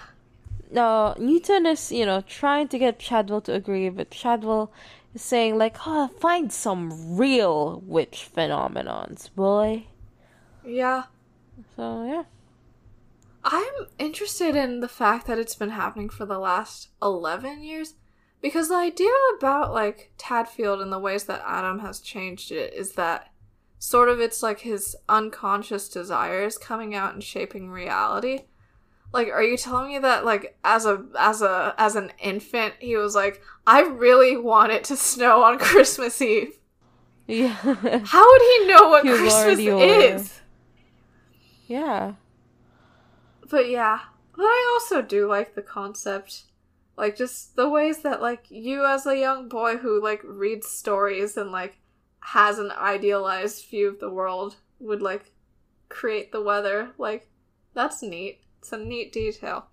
No, 0.74 1.16
Newton 1.20 1.66
is, 1.66 1.92
you 1.92 2.06
know, 2.06 2.22
trying 2.22 2.68
to 2.70 2.80
get 2.80 3.02
Shadwell 3.02 3.42
to 3.42 3.54
agree, 3.54 3.90
but 3.90 4.14
Shadwell 4.14 4.72
is 5.14 5.22
saying, 5.22 5.58
like, 5.58 5.78
oh, 5.86 6.08
find 6.08 6.52
some 6.52 7.18
real 7.18 7.82
witch 7.86 8.30
phenomenons, 8.36 9.34
boy. 9.36 9.86
Yeah. 10.66 11.04
So, 11.76 12.06
yeah. 12.06 12.24
I'm 13.44 13.88
interested 14.00 14.56
in 14.56 14.80
the 14.80 14.88
fact 14.88 15.28
that 15.28 15.38
it's 15.38 15.56
been 15.56 15.72
happening 15.72 16.10
for 16.10 16.26
the 16.26 16.40
last 16.40 16.90
11 17.02 17.64
years 17.64 17.96
because 18.42 18.70
the 18.70 18.76
idea 18.76 19.12
about 19.38 19.74
like 19.74 20.12
Tadfield 20.18 20.82
and 20.82 20.92
the 20.92 21.00
ways 21.00 21.26
that 21.26 21.44
Adam 21.46 21.80
has 21.80 22.00
changed 22.00 22.52
it 22.52 22.74
is 22.74 22.94
that 22.94 23.32
sort 23.80 24.08
of 24.08 24.20
it's 24.20 24.42
like 24.42 24.62
his 24.62 24.96
unconscious 25.10 25.90
desires 25.90 26.58
coming 26.58 26.96
out 26.96 27.14
and 27.14 27.24
shaping 27.24 27.70
reality. 27.70 28.44
Like 29.14 29.28
are 29.30 29.44
you 29.44 29.58
telling 29.58 29.90
me 29.90 30.00
that 30.00 30.26
like 30.26 30.58
as 30.64 30.86
a 30.86 31.06
as 31.18 31.42
a 31.42 31.76
as 31.78 31.96
an 31.96 32.12
infant 32.20 32.74
he 32.80 32.98
was 32.98 33.14
like 33.16 33.42
I 33.68 33.82
really 33.84 34.36
want 34.36 34.72
it 34.72 34.84
to 34.86 34.98
snow 34.98 35.44
on 35.44 35.60
Christmas 35.60 36.22
Eve. 36.22 36.58
Yeah. 37.28 37.54
How 37.54 38.32
would 38.32 38.42
he 38.42 38.68
know 38.68 38.90
what 38.90 39.06
He 39.06 39.12
Christmas 39.12 39.60
is? 39.60 40.42
yeah. 41.68 42.14
But 43.50 43.70
yeah, 43.70 44.00
but 44.36 44.44
I 44.44 44.72
also 44.74 45.02
do 45.02 45.28
like 45.28 45.56
the 45.56 45.62
concept. 45.62 46.44
Like 46.98 47.16
just 47.16 47.56
the 47.56 47.70
ways 47.70 48.00
that 48.04 48.22
like 48.22 48.46
you 48.50 48.86
as 48.86 49.06
a 49.06 49.18
young 49.18 49.48
boy 49.48 49.78
who 49.78 50.02
like 50.02 50.22
reads 50.24 50.68
stories 50.68 51.38
and 51.38 51.52
like 51.52 51.78
has 52.20 52.58
an 52.60 52.72
idealized 52.72 53.66
view 53.70 53.90
of 53.90 54.00
the 54.00 54.10
world 54.10 54.56
would 54.80 55.02
like 55.02 55.32
create 55.90 56.32
the 56.32 56.42
weather. 56.42 56.92
Like 56.98 57.30
that's 57.74 58.02
neat. 58.02 58.40
A 58.72 58.78
neat 58.78 59.12
detail. 59.12 59.68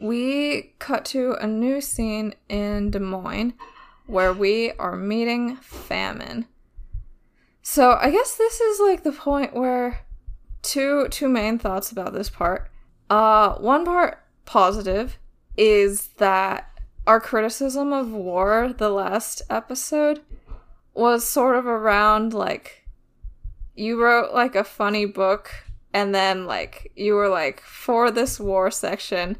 We 0.00 0.74
cut 0.78 1.04
to 1.06 1.34
a 1.34 1.46
new 1.46 1.80
scene 1.80 2.34
in 2.48 2.90
Des 2.90 2.98
Moines 2.98 3.54
where 4.06 4.32
we 4.32 4.72
are 4.72 4.96
meeting 4.96 5.56
famine. 5.56 6.46
So 7.62 7.92
I 7.92 8.10
guess 8.10 8.36
this 8.36 8.60
is 8.60 8.80
like 8.80 9.02
the 9.02 9.12
point 9.12 9.54
where 9.54 10.00
two 10.62 11.08
two 11.08 11.28
main 11.28 11.58
thoughts 11.58 11.90
about 11.92 12.12
this 12.12 12.30
part. 12.30 12.70
Uh 13.08 13.54
one 13.54 13.84
part 13.84 14.18
positive 14.44 15.18
is 15.56 16.08
that 16.18 16.70
our 17.06 17.20
criticism 17.20 17.92
of 17.92 18.10
war 18.10 18.74
the 18.76 18.90
last 18.90 19.42
episode 19.48 20.20
was 20.94 21.24
sort 21.24 21.56
of 21.56 21.66
around 21.66 22.32
like 22.34 22.86
you 23.74 24.00
wrote 24.00 24.32
like 24.32 24.54
a 24.54 24.64
funny 24.64 25.06
book 25.06 25.63
and 25.94 26.14
then 26.14 26.44
like 26.44 26.92
you 26.94 27.14
were 27.14 27.28
like 27.28 27.60
for 27.62 28.10
this 28.10 28.38
war 28.38 28.70
section 28.70 29.38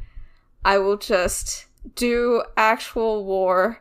I 0.64 0.78
will 0.78 0.96
just 0.96 1.66
do 1.94 2.42
actual 2.56 3.24
war 3.24 3.80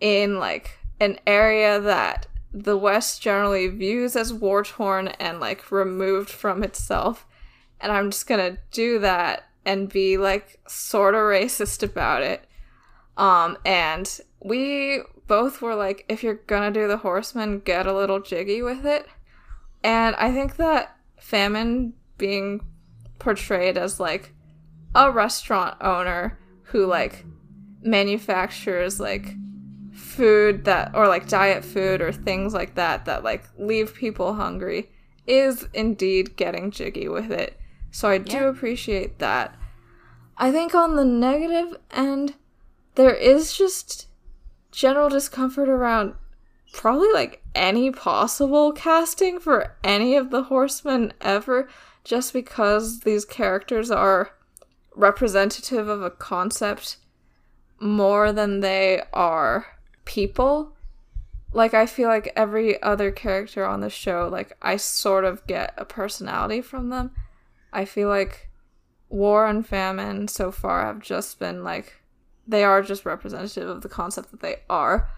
in 0.00 0.38
like 0.38 0.78
an 1.00 1.18
area 1.26 1.80
that 1.80 2.26
the 2.52 2.76
West 2.76 3.22
generally 3.22 3.68
views 3.68 4.14
as 4.14 4.32
war 4.32 4.62
torn 4.62 5.08
and 5.08 5.40
like 5.40 5.72
removed 5.72 6.28
from 6.28 6.62
itself. 6.62 7.26
And 7.80 7.90
I'm 7.90 8.10
just 8.10 8.26
gonna 8.26 8.58
do 8.70 8.98
that 8.98 9.44
and 9.64 9.88
be 9.88 10.18
like 10.18 10.60
sort 10.68 11.14
of 11.14 11.20
racist 11.20 11.82
about 11.82 12.22
it. 12.22 12.44
Um, 13.16 13.56
and 13.64 14.20
we 14.40 15.00
both 15.26 15.62
were 15.62 15.74
like, 15.74 16.04
if 16.08 16.22
you're 16.22 16.34
gonna 16.34 16.70
do 16.70 16.86
the 16.86 16.98
horseman, 16.98 17.60
get 17.60 17.86
a 17.86 17.94
little 17.94 18.20
jiggy 18.20 18.60
with 18.60 18.84
it. 18.84 19.06
And 19.82 20.14
I 20.16 20.30
think 20.30 20.56
that 20.56 20.96
famine 21.22 21.92
being 22.18 22.60
portrayed 23.18 23.78
as 23.78 24.00
like 24.00 24.34
a 24.94 25.10
restaurant 25.10 25.76
owner 25.80 26.38
who 26.64 26.84
like 26.84 27.24
manufactures 27.80 28.98
like 29.00 29.34
food 29.92 30.64
that 30.64 30.90
or 30.94 31.06
like 31.06 31.28
diet 31.28 31.64
food 31.64 32.02
or 32.02 32.12
things 32.12 32.52
like 32.52 32.74
that 32.74 33.04
that 33.04 33.22
like 33.22 33.44
leave 33.58 33.94
people 33.94 34.34
hungry 34.34 34.90
is 35.26 35.66
indeed 35.72 36.36
getting 36.36 36.70
jiggy 36.70 37.08
with 37.08 37.30
it. 37.30 37.58
So 37.92 38.08
I 38.08 38.18
do 38.18 38.38
Yeah. 38.38 38.48
appreciate 38.48 39.18
that. 39.20 39.56
I 40.36 40.50
think 40.50 40.74
on 40.74 40.96
the 40.96 41.04
negative 41.04 41.76
end 41.92 42.34
there 42.96 43.14
is 43.14 43.54
just 43.56 44.08
general 44.72 45.08
discomfort 45.08 45.68
around 45.68 46.14
probably 46.72 47.12
like 47.12 47.41
any 47.54 47.90
possible 47.90 48.72
casting 48.72 49.38
for 49.38 49.76
any 49.84 50.16
of 50.16 50.30
the 50.30 50.44
horsemen 50.44 51.12
ever 51.20 51.68
just 52.04 52.32
because 52.32 53.00
these 53.00 53.24
characters 53.24 53.90
are 53.90 54.30
representative 54.94 55.88
of 55.88 56.02
a 56.02 56.10
concept 56.10 56.96
more 57.80 58.32
than 58.32 58.60
they 58.60 59.02
are 59.12 59.66
people. 60.04 60.72
Like 61.52 61.74
I 61.74 61.86
feel 61.86 62.08
like 62.08 62.32
every 62.34 62.80
other 62.82 63.10
character 63.10 63.64
on 63.64 63.80
the 63.80 63.90
show, 63.90 64.28
like 64.30 64.56
I 64.62 64.76
sort 64.76 65.24
of 65.24 65.46
get 65.46 65.74
a 65.76 65.84
personality 65.84 66.60
from 66.60 66.88
them. 66.88 67.10
I 67.72 67.84
feel 67.84 68.08
like 68.08 68.50
War 69.08 69.46
and 69.46 69.66
Famine 69.66 70.28
so 70.28 70.50
far 70.50 70.86
have 70.86 71.00
just 71.00 71.38
been 71.38 71.62
like 71.62 72.02
they 72.46 72.64
are 72.64 72.82
just 72.82 73.04
representative 73.04 73.68
of 73.68 73.82
the 73.82 73.88
concept 73.88 74.30
that 74.30 74.40
they 74.40 74.56
are. 74.68 75.08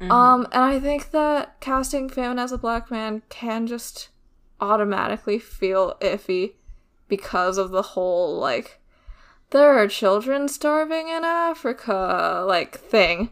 Um, 0.00 0.46
and 0.52 0.62
I 0.64 0.78
think 0.80 1.10
that 1.10 1.60
casting 1.60 2.08
Famine 2.08 2.38
as 2.38 2.52
a 2.52 2.58
black 2.58 2.90
man 2.90 3.22
can 3.28 3.66
just 3.66 4.08
automatically 4.60 5.38
feel 5.38 5.96
iffy 6.00 6.54
because 7.08 7.58
of 7.58 7.70
the 7.70 7.82
whole 7.82 8.36
like 8.38 8.80
there 9.50 9.74
are 9.78 9.88
children 9.88 10.48
starving 10.48 11.08
in 11.08 11.24
Africa 11.24 12.44
like 12.46 12.78
thing 12.78 13.30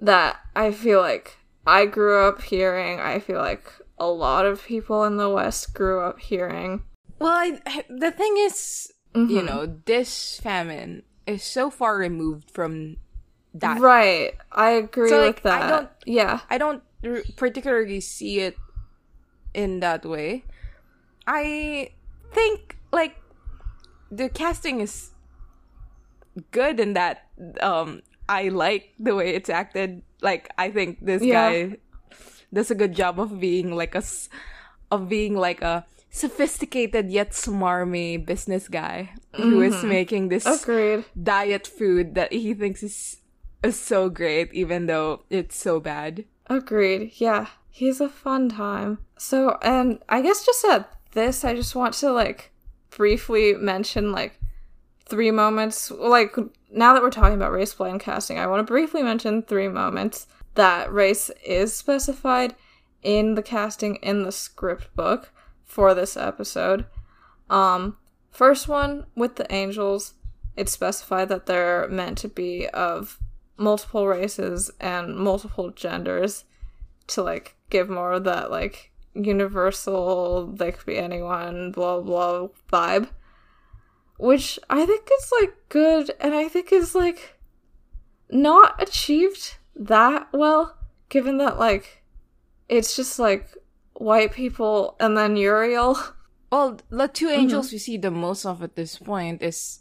that 0.00 0.40
I 0.56 0.72
feel 0.72 1.00
like 1.00 1.38
I 1.66 1.86
grew 1.86 2.26
up 2.26 2.42
hearing. 2.42 2.98
I 3.00 3.18
feel 3.18 3.38
like 3.38 3.64
a 3.98 4.06
lot 4.06 4.46
of 4.46 4.64
people 4.64 5.04
in 5.04 5.16
the 5.16 5.30
West 5.30 5.74
grew 5.74 6.00
up 6.00 6.18
hearing. 6.18 6.82
Well, 7.20 7.30
I, 7.66 7.84
the 7.88 8.10
thing 8.10 8.34
is, 8.38 8.90
you 9.14 9.42
Mhm. 9.42 9.44
know, 9.44 9.78
this 9.84 10.40
famine 10.40 11.04
is 11.26 11.44
so 11.44 11.70
far 11.70 11.96
removed 11.96 12.50
from 12.50 12.96
that. 13.54 13.80
Right. 13.80 14.34
I 14.50 14.70
agree 14.80 15.08
So, 15.08 15.26
with 15.26 15.44
like, 15.44 15.46
I 15.46 15.58
that. 15.60 15.68
don't- 15.68 15.90
yeah. 16.06 16.40
I 16.50 16.58
don't 16.58 16.82
r- 17.04 17.22
particularly 17.36 18.00
see 18.00 18.40
it 18.40 18.56
in 19.54 19.80
that 19.80 20.04
way. 20.04 20.44
I 21.26 21.90
think 22.32 22.78
like 22.92 23.16
the 24.10 24.28
casting 24.28 24.80
is 24.80 25.10
good 26.50 26.80
in 26.80 26.94
that 26.94 27.28
um 27.60 28.00
I 28.28 28.48
like 28.48 28.94
the 28.98 29.14
way 29.14 29.34
it's 29.34 29.50
acted. 29.50 30.02
Like 30.22 30.48
I 30.56 30.70
think 30.70 31.04
this 31.04 31.22
Yeah. 31.22 31.50
guy 31.52 31.76
does 32.52 32.70
a 32.70 32.74
good 32.74 32.94
job 32.94 33.20
of 33.20 33.40
being 33.40 33.74
like 33.74 33.94
a 33.94 34.04
s- 34.04 34.28
of 34.90 35.08
being 35.08 35.36
like 35.36 35.60
a 35.62 35.84
sophisticated 36.10 37.10
yet 37.10 37.30
smarmy 37.32 38.20
business 38.20 38.68
guy 38.68 39.12
who 39.36 39.62
is 39.62 39.82
making 39.82 40.28
this 40.28 40.44
Agreed. 40.44 41.04
diet 41.16 41.66
food 41.66 42.14
that 42.14 42.32
he 42.32 42.52
thinks 42.52 42.82
is 42.82 43.16
is 43.62 43.78
so 43.78 44.08
great 44.08 44.52
even 44.52 44.86
though 44.86 45.22
it's 45.30 45.56
so 45.56 45.80
bad. 45.80 46.24
Agreed. 46.46 47.12
Yeah. 47.16 47.48
He's 47.70 48.00
a 48.00 48.08
fun 48.08 48.50
time. 48.50 48.98
So, 49.16 49.58
and 49.62 50.00
I 50.08 50.20
guess 50.20 50.44
just 50.44 50.64
at 50.64 50.92
this, 51.12 51.44
I 51.44 51.54
just 51.54 51.74
want 51.74 51.94
to 51.94 52.12
like 52.12 52.52
briefly 52.90 53.54
mention 53.54 54.12
like 54.12 54.38
three 55.06 55.30
moments. 55.30 55.90
Like, 55.90 56.36
now 56.70 56.92
that 56.92 57.02
we're 57.02 57.10
talking 57.10 57.34
about 57.36 57.52
race 57.52 57.72
blind 57.74 58.00
casting, 58.00 58.38
I 58.38 58.46
want 58.46 58.60
to 58.60 58.70
briefly 58.70 59.02
mention 59.02 59.42
three 59.42 59.68
moments 59.68 60.26
that 60.54 60.92
race 60.92 61.30
is 61.44 61.72
specified 61.74 62.54
in 63.02 63.34
the 63.34 63.42
casting 63.42 63.96
in 63.96 64.22
the 64.22 64.32
script 64.32 64.94
book 64.94 65.32
for 65.64 65.94
this 65.94 66.16
episode. 66.16 66.84
Um, 67.48 67.96
first 68.30 68.68
one 68.68 69.06
with 69.16 69.36
the 69.36 69.52
angels, 69.52 70.14
it's 70.56 70.72
specified 70.72 71.28
that 71.30 71.46
they're 71.46 71.88
meant 71.88 72.18
to 72.18 72.28
be 72.28 72.68
of 72.68 73.18
multiple 73.62 74.06
races 74.06 74.70
and 74.80 75.16
multiple 75.16 75.70
genders 75.70 76.44
to 77.06 77.22
like 77.22 77.56
give 77.70 77.88
more 77.88 78.12
of 78.12 78.24
that 78.24 78.50
like 78.50 78.90
universal 79.14 80.46
they 80.46 80.72
could 80.72 80.86
be 80.86 80.96
anyone 80.98 81.70
blah 81.70 82.00
blah 82.00 82.48
vibe 82.72 83.08
which 84.18 84.58
i 84.70 84.84
think 84.86 85.08
is 85.18 85.32
like 85.40 85.54
good 85.68 86.10
and 86.20 86.34
i 86.34 86.48
think 86.48 86.72
is 86.72 86.94
like 86.94 87.38
not 88.30 88.80
achieved 88.82 89.56
that 89.76 90.26
well 90.32 90.76
given 91.08 91.36
that 91.38 91.58
like 91.58 92.02
it's 92.68 92.96
just 92.96 93.18
like 93.18 93.48
white 93.94 94.32
people 94.32 94.96
and 95.00 95.16
then 95.16 95.36
uriel 95.36 95.96
Well, 96.52 96.78
the 96.90 97.08
two 97.08 97.28
Mm-hmm. 97.28 97.40
angels 97.40 97.72
we 97.72 97.78
see 97.78 97.96
the 97.96 98.10
most 98.10 98.44
of 98.44 98.62
at 98.62 98.76
this 98.76 98.98
point 98.98 99.40
is, 99.42 99.80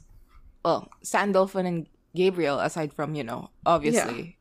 well, 0.63 0.87
Sandalphon 1.03 1.65
and 1.65 1.87
Gabriel, 2.15 2.59
aside 2.59 2.93
from, 2.93 3.15
you 3.15 3.23
know, 3.23 3.49
obviously, 3.65 4.37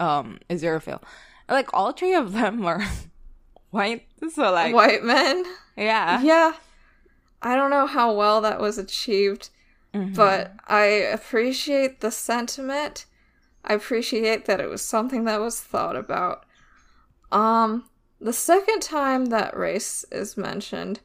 um, 0.00 0.38
Aziraphale. 0.50 1.02
Like, 1.48 1.72
all 1.72 1.92
three 1.92 2.14
of 2.14 2.32
them 2.32 2.64
are 2.64 2.82
white, 3.70 4.06
so, 4.34 4.50
like, 4.52 4.74
white 4.74 5.02
men 5.04 5.44
yeah. 5.76 6.20
yeah 6.22 6.52
i 7.40 7.56
don't 7.56 7.70
know 7.70 7.86
how 7.86 8.12
well 8.12 8.40
that 8.42 8.60
was 8.60 8.76
achieved 8.78 9.48
Mhm. 9.94 10.14
but 10.14 10.52
I 10.66 10.84
appreciate 10.84 12.00
the 12.00 12.10
sentiment. 12.10 13.04
I 13.62 13.74
appreciate 13.74 14.46
that 14.46 14.58
it 14.58 14.70
was 14.70 14.80
something 14.80 15.24
that 15.24 15.38
was 15.38 15.60
thought 15.60 15.96
about. 15.96 16.46
Um, 17.30 17.84
the 18.18 18.32
second 18.32 18.80
time 18.80 19.26
that 19.26 19.54
race 19.56 20.04
is 20.10 20.36
mentioned 20.38 21.00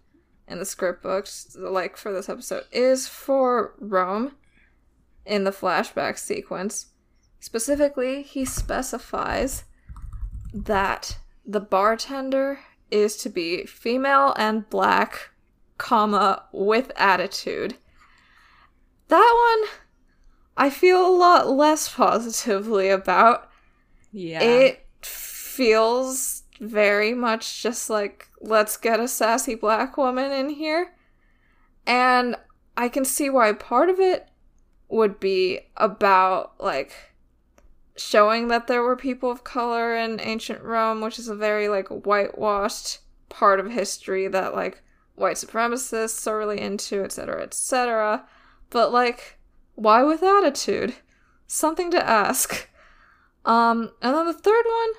in 0.47 0.59
the 0.59 0.65
script 0.65 1.03
books, 1.03 1.55
like 1.59 1.97
for 1.97 2.13
this 2.13 2.29
episode, 2.29 2.63
is 2.71 3.09
for 3.09 3.73
Rome 3.79 4.33
in 5.27 5.43
the 5.43 5.51
flashback 5.51 6.17
sequence. 6.17 6.87
Specifically, 7.39 8.23
he 8.23 8.45
specifies 8.45 9.65
that 10.53 11.19
the 11.45 11.59
bartender 11.59 12.59
is 12.89 13.17
to 13.17 13.29
be 13.29 13.65
female 13.65 14.33
and 14.37 14.69
black, 14.69 15.29
comma, 15.77 16.43
with 16.51 16.91
attitude. 16.95 17.75
That 19.09 19.59
one 19.59 19.69
I 20.57 20.71
feel 20.71 21.05
a 21.05 21.15
lot 21.15 21.47
less 21.49 21.87
positively 21.93 22.89
about. 22.89 23.49
yeah. 24.11 24.41
It 24.41 24.87
feels 25.01 26.43
very 26.59 27.13
much 27.13 27.61
just 27.61 27.89
like 27.89 28.27
let's 28.41 28.77
get 28.77 28.99
a 28.99 29.07
sassy 29.07 29.55
black 29.55 29.97
woman 29.97 30.31
in 30.31 30.49
here. 30.49 30.93
And 31.85 32.35
I 32.75 32.89
can 32.89 33.05
see 33.05 33.29
why 33.29 33.53
part 33.53 33.89
of 33.89 33.99
it 33.99 34.27
would 34.89 35.19
be 35.19 35.59
about 35.75 36.53
like 36.59 36.93
showing 37.97 38.47
that 38.47 38.67
there 38.67 38.83
were 38.83 38.95
people 38.95 39.31
of 39.31 39.43
color 39.43 39.95
in 39.95 40.19
ancient 40.19 40.61
Rome, 40.61 41.01
which 41.01 41.19
is 41.19 41.27
a 41.27 41.35
very 41.35 41.67
like 41.67 41.87
whitewashed 41.89 42.99
part 43.29 43.59
of 43.59 43.71
history 43.71 44.27
that 44.27 44.55
like 44.55 44.81
white 45.15 45.35
supremacists 45.35 46.27
are 46.27 46.37
really 46.37 46.61
into, 46.61 47.03
etc., 47.03 47.43
etc. 47.43 48.25
But 48.69 48.91
like, 48.91 49.39
why 49.75 50.03
with 50.03 50.23
attitude? 50.23 50.95
Something 51.47 51.91
to 51.91 52.07
ask. 52.07 52.69
Um, 53.45 53.91
and 54.01 54.13
then 54.13 54.25
the 54.25 54.33
third 54.33 54.65
one, 54.65 54.89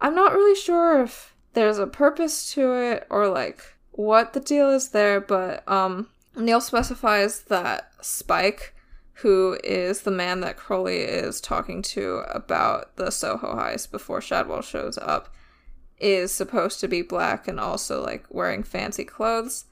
I'm 0.00 0.14
not 0.14 0.34
really 0.34 0.58
sure 0.58 1.02
if 1.02 1.34
there's 1.54 1.78
a 1.78 1.86
purpose 1.86 2.52
to 2.52 2.74
it 2.74 3.06
or 3.08 3.28
like 3.28 3.60
what 3.92 4.34
the 4.34 4.40
deal 4.40 4.70
is 4.70 4.90
there, 4.90 5.20
but 5.20 5.66
um, 5.68 6.08
Neil 6.36 6.60
specifies 6.60 7.40
that 7.44 7.90
Spike, 8.02 8.74
who 9.20 9.58
is 9.64 10.02
the 10.02 10.10
man 10.10 10.40
that 10.40 10.58
Crowley 10.58 10.98
is 10.98 11.40
talking 11.40 11.80
to 11.80 12.22
about 12.28 12.96
the 12.96 13.10
Soho 13.10 13.54
heist 13.54 13.90
before 13.90 14.20
Shadwell 14.20 14.60
shows 14.60 14.98
up, 14.98 15.32
is 15.98 16.30
supposed 16.30 16.80
to 16.80 16.88
be 16.88 17.00
black 17.00 17.48
and 17.48 17.58
also 17.58 18.02
like 18.02 18.26
wearing 18.28 18.62
fancy 18.62 19.04
clothes. 19.04 19.64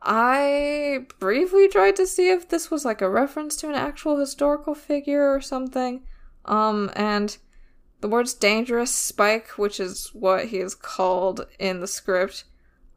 I 0.00 1.06
briefly 1.18 1.66
tried 1.66 1.96
to 1.96 2.06
see 2.06 2.30
if 2.30 2.48
this 2.48 2.70
was 2.70 2.84
like 2.84 3.02
a 3.02 3.10
reference 3.10 3.56
to 3.56 3.68
an 3.68 3.74
actual 3.74 4.16
historical 4.16 4.76
figure 4.76 5.34
or 5.34 5.40
something. 5.40 6.04
Um, 6.44 6.92
and 6.94 7.36
the 8.00 8.08
words 8.08 8.32
dangerous 8.32 8.94
spike, 8.94 9.58
which 9.58 9.80
is 9.80 10.10
what 10.12 10.46
he 10.46 10.58
is 10.58 10.76
called 10.76 11.46
in 11.58 11.80
the 11.80 11.88
script, 11.88 12.44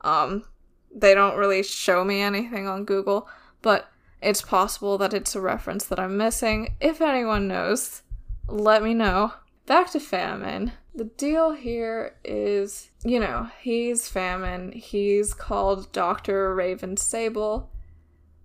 um, 0.01 0.43
they 0.93 1.15
don't 1.15 1.37
really 1.37 1.63
show 1.63 2.03
me 2.03 2.21
anything 2.21 2.67
on 2.67 2.85
Google, 2.85 3.27
but 3.63 3.90
it's 4.21 4.41
possible 4.41 4.97
that 4.99 5.13
it's 5.13 5.35
a 5.35 5.41
reference 5.41 5.85
that 5.85 5.99
I'm 5.99 6.17
missing. 6.17 6.75
If 6.79 7.01
anyone 7.01 7.47
knows, 7.47 8.03
let 8.47 8.83
me 8.83 8.93
know. 8.93 9.33
Back 9.65 9.91
to 9.91 9.99
famine. 9.99 10.73
The 10.93 11.05
deal 11.05 11.51
here 11.51 12.15
is, 12.23 12.91
you 13.03 13.19
know, 13.19 13.49
he's 13.61 14.09
famine. 14.09 14.73
He's 14.73 15.33
called 15.33 15.91
Dr. 15.91 16.53
Raven 16.53 16.97
Sable. 16.97 17.71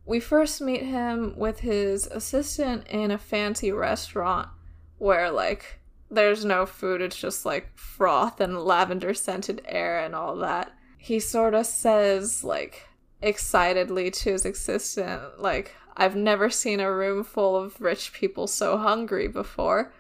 We 0.04 0.20
first 0.20 0.60
meet 0.60 0.82
him 0.82 1.34
with 1.36 1.60
his 1.60 2.06
assistant 2.06 2.86
in 2.86 3.10
a 3.10 3.18
fancy 3.18 3.72
restaurant 3.72 4.48
where 4.98 5.30
like 5.30 5.80
there's 6.08 6.44
no 6.44 6.64
food, 6.64 7.02
it's 7.02 7.16
just 7.16 7.44
like 7.44 7.76
froth 7.76 8.40
and 8.40 8.64
lavender 8.64 9.12
scented 9.12 9.60
air 9.64 9.98
and 9.98 10.14
all 10.14 10.36
that. 10.36 10.72
He 10.98 11.18
sort 11.18 11.54
of 11.54 11.66
says 11.66 12.44
like 12.44 12.88
excitedly 13.22 14.10
to 14.10 14.32
his 14.32 14.44
assistant 14.44 15.40
like 15.40 15.74
I've 15.96 16.16
never 16.16 16.50
seen 16.50 16.80
a 16.80 16.92
room 16.92 17.24
full 17.24 17.56
of 17.56 17.80
rich 17.80 18.12
people 18.12 18.46
so 18.46 18.76
hungry 18.76 19.28
before. 19.28 19.94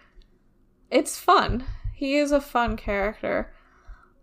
It's 0.90 1.18
fun. 1.18 1.64
He 1.94 2.16
is 2.16 2.32
a 2.32 2.40
fun 2.40 2.76
character. 2.76 3.54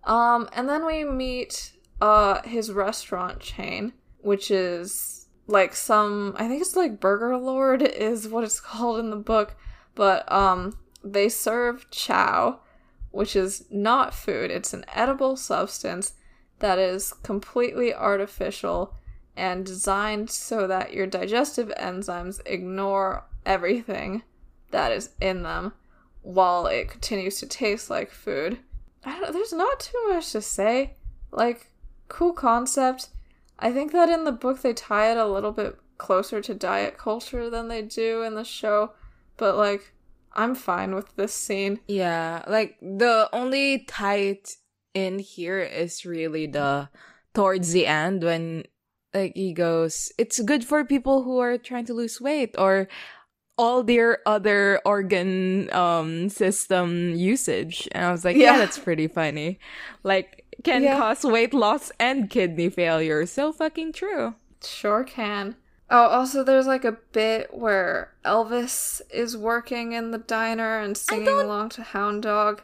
Um, 0.03 0.47
and 0.53 0.69
then 0.69 0.85
we 0.85 1.03
meet 1.03 1.73
uh 2.01 2.41
his 2.43 2.71
restaurant 2.71 3.39
chain, 3.39 3.93
which 4.19 4.51
is 4.51 5.27
like 5.47 5.73
some 5.73 6.35
I 6.37 6.47
think 6.47 6.61
it's 6.61 6.75
like 6.75 6.99
Burger 6.99 7.37
Lord 7.37 7.81
is 7.81 8.27
what 8.27 8.43
it's 8.43 8.59
called 8.61 8.99
in 8.99 9.09
the 9.09 9.15
book, 9.15 9.55
but 9.95 10.31
um 10.31 10.77
they 11.03 11.27
serve 11.27 11.89
chow, 11.89 12.59
which 13.11 13.35
is 13.35 13.65
not 13.71 14.13
food. 14.13 14.51
It's 14.51 14.73
an 14.73 14.85
edible 14.93 15.35
substance 15.35 16.13
that 16.59 16.79
is 16.79 17.13
completely 17.23 17.93
artificial 17.93 18.95
and 19.35 19.65
designed 19.65 20.29
so 20.29 20.67
that 20.67 20.93
your 20.93 21.07
digestive 21.07 21.69
enzymes 21.79 22.39
ignore 22.45 23.25
everything 23.45 24.23
that 24.71 24.91
is 24.91 25.09
in 25.19 25.43
them 25.43 25.73
while 26.21 26.67
it 26.67 26.87
continues 26.87 27.39
to 27.39 27.47
taste 27.47 27.89
like 27.89 28.11
food. 28.11 28.59
I 29.03 29.19
don't, 29.19 29.33
there's 29.33 29.53
not 29.53 29.79
too 29.79 30.09
much 30.09 30.31
to 30.31 30.41
say. 30.41 30.95
Like, 31.31 31.71
cool 32.07 32.33
concept. 32.33 33.09
I 33.59 33.71
think 33.71 33.91
that 33.91 34.09
in 34.09 34.23
the 34.23 34.31
book 34.31 34.61
they 34.61 34.73
tie 34.73 35.11
it 35.11 35.17
a 35.17 35.25
little 35.25 35.51
bit 35.51 35.77
closer 35.97 36.41
to 36.41 36.53
diet 36.53 36.97
culture 36.97 37.49
than 37.49 37.67
they 37.67 37.81
do 37.81 38.23
in 38.23 38.35
the 38.35 38.43
show, 38.43 38.91
but 39.37 39.57
like, 39.57 39.93
I'm 40.33 40.55
fine 40.55 40.95
with 40.95 41.15
this 41.15 41.33
scene. 41.33 41.79
Yeah, 41.87 42.43
like 42.47 42.77
the 42.81 43.29
only 43.31 43.79
tight 43.79 44.57
in 44.93 45.19
here 45.19 45.59
is 45.59 46.05
really 46.05 46.45
the 46.47 46.89
towards 47.33 47.71
the 47.71 47.87
end 47.87 48.23
when 48.23 48.63
like 49.13 49.33
he 49.35 49.53
goes, 49.53 50.11
it's 50.17 50.39
good 50.41 50.63
for 50.65 50.83
people 50.85 51.23
who 51.23 51.39
are 51.39 51.57
trying 51.57 51.85
to 51.85 51.93
lose 51.93 52.19
weight 52.21 52.55
or 52.57 52.87
all 53.57 53.83
their 53.83 54.19
other 54.27 54.81
organ 54.85 55.71
um 55.73 56.29
system 56.29 57.13
usage. 57.15 57.87
And 57.91 58.05
I 58.05 58.11
was 58.11 58.25
like, 58.25 58.35
yeah, 58.35 58.53
Yeah. 58.53 58.57
that's 58.57 58.79
pretty 58.79 59.07
funny. 59.07 59.59
Like 60.03 60.45
can 60.63 60.83
Yeah. 60.83 60.97
cause 60.97 61.23
weight 61.23 61.53
loss 61.53 61.91
and 61.99 62.29
kidney 62.29 62.69
failure. 62.69 63.25
So 63.25 63.51
fucking 63.51 63.93
true. 63.93 64.35
Sure 64.63 65.03
can. 65.03 65.55
Oh, 65.89 66.07
also, 66.07 66.43
there's 66.43 66.65
like 66.65 66.85
a 66.85 66.97
bit 67.11 67.53
where 67.53 68.13
Elvis 68.25 69.01
is 69.11 69.37
working 69.37 69.91
in 69.91 70.09
the 70.09 70.17
diner 70.17 70.79
and 70.79 70.97
singing 70.97 71.27
along 71.27 71.69
to 71.69 71.83
Hound 71.83 72.23
Dog. 72.23 72.63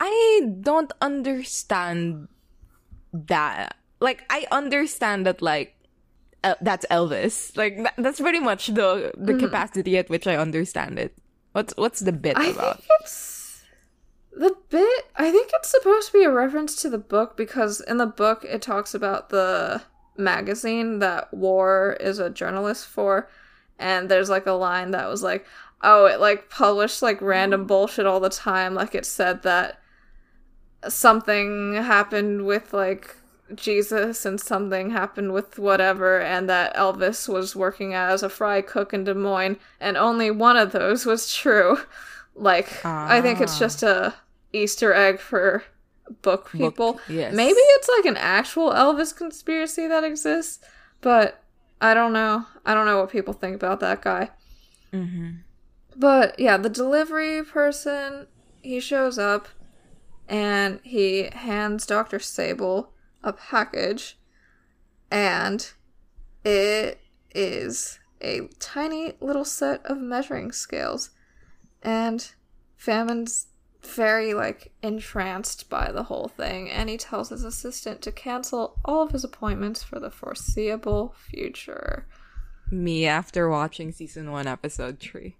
I 0.00 0.52
don't 0.60 0.92
understand 1.00 2.28
that. 3.12 3.76
Like, 4.00 4.24
I 4.30 4.46
understand 4.50 5.26
that, 5.26 5.42
like, 5.42 5.74
El- 6.44 6.56
that's 6.60 6.86
Elvis. 6.90 7.56
Like, 7.56 7.76
tha- 7.78 7.94
that's 7.98 8.20
pretty 8.20 8.40
much 8.40 8.68
the 8.68 9.12
the 9.16 9.32
mm. 9.32 9.40
capacity 9.40 9.98
at 9.98 10.08
which 10.08 10.26
I 10.26 10.36
understand 10.36 10.98
it. 10.98 11.16
What's 11.52 11.74
what's 11.76 12.00
the 12.00 12.12
bit 12.12 12.36
I 12.36 12.46
about? 12.46 12.76
think 12.76 12.88
it's 13.00 13.64
the 14.32 14.54
bit. 14.68 15.06
I 15.16 15.30
think 15.30 15.50
it's 15.54 15.70
supposed 15.70 16.12
to 16.12 16.18
be 16.18 16.24
a 16.24 16.30
reference 16.30 16.80
to 16.82 16.90
the 16.90 16.98
book 16.98 17.36
because 17.36 17.80
in 17.80 17.96
the 17.96 18.06
book 18.06 18.44
it 18.44 18.62
talks 18.62 18.94
about 18.94 19.30
the 19.30 19.82
magazine 20.16 20.98
that 21.00 21.32
War 21.32 21.96
is 22.00 22.18
a 22.18 22.30
journalist 22.30 22.86
for, 22.86 23.28
and 23.78 24.08
there's 24.08 24.30
like 24.30 24.46
a 24.46 24.52
line 24.52 24.92
that 24.92 25.08
was 25.08 25.22
like, 25.22 25.44
"Oh, 25.82 26.06
it 26.06 26.20
like 26.20 26.50
published 26.50 27.02
like 27.02 27.20
random 27.20 27.64
mm. 27.64 27.66
bullshit 27.66 28.06
all 28.06 28.20
the 28.20 28.30
time." 28.30 28.74
Like 28.74 28.94
it 28.94 29.06
said 29.06 29.42
that 29.42 29.80
something 30.86 31.74
happened 31.74 32.46
with 32.46 32.72
like 32.72 33.16
Jesus 33.54 34.26
and 34.26 34.40
something 34.40 34.90
happened 34.90 35.32
with 35.32 35.58
whatever, 35.58 36.20
and 36.20 36.48
that 36.48 36.74
Elvis 36.76 37.28
was 37.28 37.56
working 37.56 37.94
as 37.94 38.22
a 38.22 38.28
fry 38.28 38.60
cook 38.60 38.92
in 38.92 39.04
Des 39.04 39.14
Moines, 39.14 39.56
and 39.80 39.96
only 39.96 40.30
one 40.30 40.56
of 40.56 40.72
those 40.72 41.04
was 41.06 41.32
true. 41.34 41.78
Like, 42.40 42.84
I 42.84 43.20
think 43.20 43.40
it's 43.40 43.56
Ah. 43.56 43.58
just 43.58 43.82
a 43.82 44.14
Easter 44.52 44.94
egg 44.94 45.18
for 45.18 45.64
book 46.22 46.50
people. 46.52 47.00
yes. 47.08 47.34
Maybe 47.34 47.58
it's 47.58 47.88
like 47.96 48.04
an 48.04 48.16
actual 48.16 48.70
Elvis 48.70 49.12
conspiracy 49.16 49.88
that 49.88 50.04
exists, 50.04 50.60
but 51.00 51.42
I 51.80 51.94
don't 51.94 52.12
know. 52.12 52.46
I 52.64 52.74
don't 52.74 52.86
know 52.86 53.00
what 53.00 53.10
people 53.10 53.34
think 53.34 53.56
about 53.56 53.80
that 53.80 54.02
guy. 54.02 54.30
Mhm. 54.92 55.38
But 55.96 56.38
yeah, 56.38 56.56
the 56.58 56.68
delivery 56.70 57.42
person, 57.42 58.28
he 58.62 58.78
shows 58.78 59.18
up 59.18 59.48
and 60.28 60.80
he 60.82 61.30
hands 61.32 61.86
Dr. 61.86 62.18
Sable 62.18 62.92
a 63.22 63.32
package, 63.32 64.18
and 65.10 65.72
it 66.44 67.00
is 67.34 67.98
a 68.20 68.48
tiny 68.58 69.14
little 69.20 69.44
set 69.44 69.84
of 69.86 69.98
measuring 69.98 70.52
scales. 70.52 71.10
And 71.82 72.30
Famine's 72.76 73.46
very 73.82 74.34
like 74.34 74.72
entranced 74.82 75.70
by 75.70 75.90
the 75.92 76.04
whole 76.04 76.28
thing, 76.28 76.70
and 76.70 76.88
he 76.88 76.96
tells 76.96 77.30
his 77.30 77.44
assistant 77.44 78.02
to 78.02 78.12
cancel 78.12 78.78
all 78.84 79.02
of 79.02 79.12
his 79.12 79.24
appointments 79.24 79.82
for 79.82 79.98
the 79.98 80.10
foreseeable 80.10 81.14
future. 81.30 82.06
Me 82.70 83.06
after 83.06 83.48
watching 83.48 83.92
season 83.92 84.30
one, 84.30 84.46
episode 84.46 85.00
three. 85.00 85.36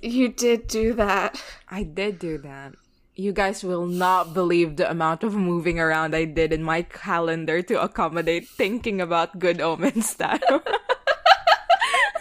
You 0.00 0.28
did 0.28 0.66
do 0.66 0.92
that. 0.94 1.42
I 1.68 1.82
did 1.82 2.18
do 2.18 2.38
that. 2.38 2.74
You 3.18 3.32
guys 3.32 3.64
will 3.64 3.86
not 3.86 4.32
believe 4.32 4.76
the 4.76 4.88
amount 4.88 5.24
of 5.24 5.34
moving 5.34 5.80
around 5.80 6.14
I 6.14 6.24
did 6.24 6.52
in 6.52 6.62
my 6.62 6.82
calendar 6.82 7.62
to 7.62 7.82
accommodate 7.82 8.46
thinking 8.46 9.00
about 9.00 9.40
good 9.40 9.60
omens 9.60 10.08
style. 10.14 10.62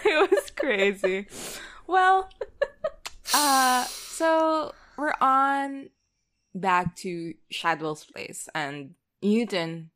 it 0.04 0.32
was 0.32 0.50
crazy. 0.50 1.28
Well, 1.86 2.28
uh, 3.32 3.84
so 3.84 4.74
we're 4.98 5.14
on 5.22 5.91
back 6.56 6.95
to 7.06 7.36
Shadwell's 7.52 8.04
place, 8.04 8.50
and 8.56 8.95
Newton 9.22 9.91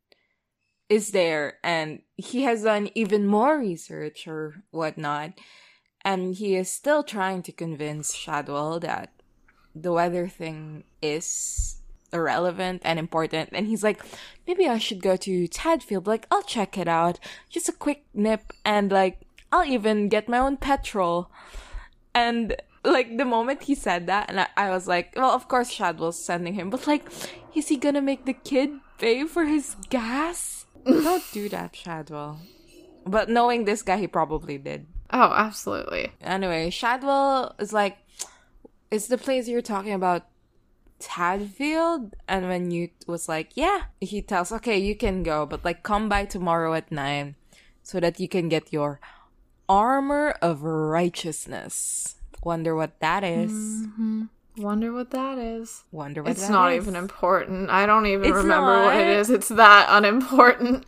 is 0.88 1.14
there, 1.14 1.58
and 1.64 2.04
he 2.16 2.43
has 2.43 2.62
done 2.62 2.91
even 2.93 3.26
more 3.26 3.58
research 3.58 4.28
or 4.28 4.62
whatnot, 4.70 5.32
and 6.06 6.36
he 6.36 6.56
is 6.56 6.70
still 6.70 7.02
trying 7.02 7.41
to 7.41 7.52
convince 7.52 8.14
Shadwell 8.14 8.80
that 8.82 9.20
the 9.76 9.91
weather 9.91 10.28
thing 10.28 10.84
is 11.01 11.78
irrelevant 12.13 12.82
and 12.84 12.99
important. 12.99 13.49
And 13.53 13.67
he's 13.67 13.84
like, 13.84 14.03
maybe 14.47 14.67
I 14.67 14.78
should 14.78 15.01
go 15.01 15.15
to 15.17 15.47
Tadfield. 15.47 16.07
Like, 16.07 16.28
I'll 16.32 16.43
check 16.43 16.78
it 16.78 16.88
out. 16.88 17.19
Just 17.49 17.69
a 17.69 17.74
quick 17.74 18.03
nip. 18.13 18.53
And 18.65 18.91
like, 18.91 19.22
I'll 19.51 19.65
even 19.65 20.09
get 20.09 20.30
my 20.30 20.39
own 20.39 20.57
petrol. 20.57 21.32
And 22.13 22.55
like, 22.84 23.17
the 23.17 23.26
moment 23.26 23.63
he 23.63 23.76
said 23.76 24.07
that, 24.07 24.30
and 24.30 24.41
I, 24.41 24.47
I 24.57 24.69
was 24.69 24.88
like, 24.88 25.13
well, 25.15 25.32
of 25.32 25.47
course 25.47 25.69
Shadwell's 25.69 26.24
sending 26.24 26.53
him. 26.53 26.69
But 26.69 26.88
like, 26.88 27.05
is 27.55 27.67
he 27.67 27.78
gonna 27.78 28.01
make 28.01 28.26
the 28.26 28.34
kid 28.34 28.72
pay 28.97 29.26
for 29.26 29.45
his 29.45 29.76
gas? 29.89 30.65
Don't 30.86 31.24
do 31.32 31.49
that, 31.49 31.76
Shadwell. 31.76 32.39
But 33.05 33.30
knowing 33.30 33.65
this 33.65 33.82
guy, 33.82 33.97
he 33.97 34.07
probably 34.07 34.57
did. 34.57 34.86
Oh, 35.11 35.34
absolutely. 35.36 36.11
Anyway, 36.22 36.69
Shadwell 36.69 37.55
is 37.59 37.74
like, 37.74 37.97
is 38.91 39.07
the 39.07 39.17
place 39.17 39.47
you're 39.47 39.61
talking 39.61 39.93
about 39.93 40.27
Tadfield? 40.99 42.13
And 42.27 42.47
when 42.47 42.69
you 42.69 42.89
was 43.07 43.27
like, 43.27 43.51
yeah, 43.55 43.85
he 43.99 44.21
tells, 44.21 44.51
okay, 44.51 44.77
you 44.77 44.95
can 44.95 45.23
go, 45.23 45.45
but 45.45 45.65
like 45.65 45.81
come 45.81 46.09
by 46.09 46.25
tomorrow 46.25 46.73
at 46.73 46.91
9 46.91 47.35
so 47.81 47.99
that 47.99 48.19
you 48.19 48.27
can 48.27 48.49
get 48.49 48.71
your 48.71 48.99
armor 49.67 50.35
of 50.41 50.63
righteousness. 50.63 52.15
Wonder 52.43 52.75
what 52.75 52.99
that 52.99 53.23
is. 53.23 53.51
Mm-hmm. 53.51 54.23
Wonder 54.57 54.91
what 54.91 55.11
that 55.11 55.37
is. 55.37 55.85
Wonder 55.91 56.21
what 56.21 56.27
that 56.27 56.37
is. 56.37 56.43
It's 56.43 56.49
not 56.49 56.73
is. 56.73 56.83
even 56.83 56.95
important. 56.95 57.69
I 57.69 57.85
don't 57.85 58.05
even 58.05 58.25
It's 58.25 58.35
remember 58.35 58.83
what 58.83 58.97
it 58.97 59.07
is. 59.07 59.29
It's 59.29 59.47
that 59.47 59.87
unimportant. 59.89 60.85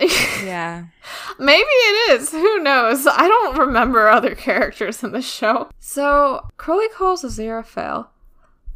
Yeah. 0.00 0.86
Maybe 1.38 1.62
it 1.62 2.12
is. 2.12 2.30
Who 2.30 2.62
knows? 2.62 3.06
I 3.06 3.28
don't 3.28 3.58
remember 3.58 4.08
other 4.08 4.34
characters 4.34 5.02
in 5.02 5.12
the 5.12 5.22
show. 5.22 5.70
So, 5.78 6.48
Crowley 6.56 6.88
calls 6.88 7.22
Aziraphale, 7.22 8.08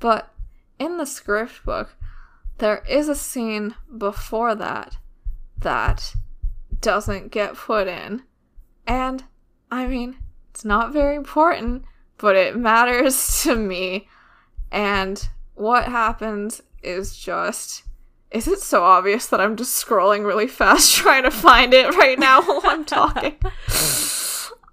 but 0.00 0.32
in 0.78 0.98
the 0.98 1.06
script 1.06 1.64
book, 1.64 1.96
there 2.58 2.82
is 2.88 3.08
a 3.08 3.14
scene 3.14 3.74
before 3.96 4.54
that 4.54 4.96
that 5.58 6.14
doesn't 6.80 7.30
get 7.30 7.54
put 7.54 7.88
in. 7.88 8.22
And, 8.86 9.24
I 9.70 9.86
mean, 9.86 10.16
it's 10.50 10.64
not 10.64 10.92
very 10.92 11.16
important, 11.16 11.84
but 12.18 12.36
it 12.36 12.56
matters 12.56 13.42
to 13.42 13.56
me. 13.56 14.08
And 14.70 15.28
what 15.54 15.86
happens 15.86 16.62
is 16.82 17.16
just. 17.16 17.82
Is 18.31 18.49
it 18.49 18.61
so 18.61 18.83
obvious 18.83 19.27
that 19.27 19.41
I'm 19.41 19.57
just 19.57 19.85
scrolling 19.85 20.27
really 20.27 20.49
fast 20.49 20.95
trying 20.97 21.22
to 21.22 21.31
find 21.31 21.72
it 21.72 21.95
right 21.95 22.18
now 22.18 22.43
while 22.43 22.61
I'm 22.64 22.85
talking? 22.85 23.37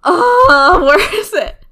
Uh, 0.06 0.80
where 0.80 1.14
is 1.18 1.32
it? 1.32 1.64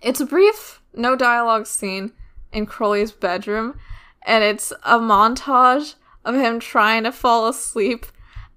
It's 0.00 0.20
a 0.20 0.24
brief 0.24 0.80
no 0.94 1.14
dialogue 1.16 1.66
scene 1.66 2.12
in 2.50 2.64
Crowley's 2.64 3.12
bedroom, 3.12 3.78
and 4.22 4.42
it's 4.42 4.72
a 4.84 4.98
montage 4.98 5.94
of 6.24 6.34
him 6.34 6.60
trying 6.60 7.04
to 7.04 7.12
fall 7.12 7.46
asleep, 7.46 8.06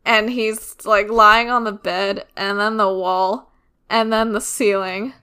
and 0.06 0.30
he's 0.30 0.78
like 0.86 1.10
lying 1.10 1.50
on 1.50 1.66
the 1.66 1.74
bed, 1.74 2.26
and 2.38 2.58
then 2.58 2.78
the 2.78 2.88
wall, 2.88 3.52
and 3.90 4.14
then 4.14 4.32
the 4.32 4.40
ceiling. 4.40 5.14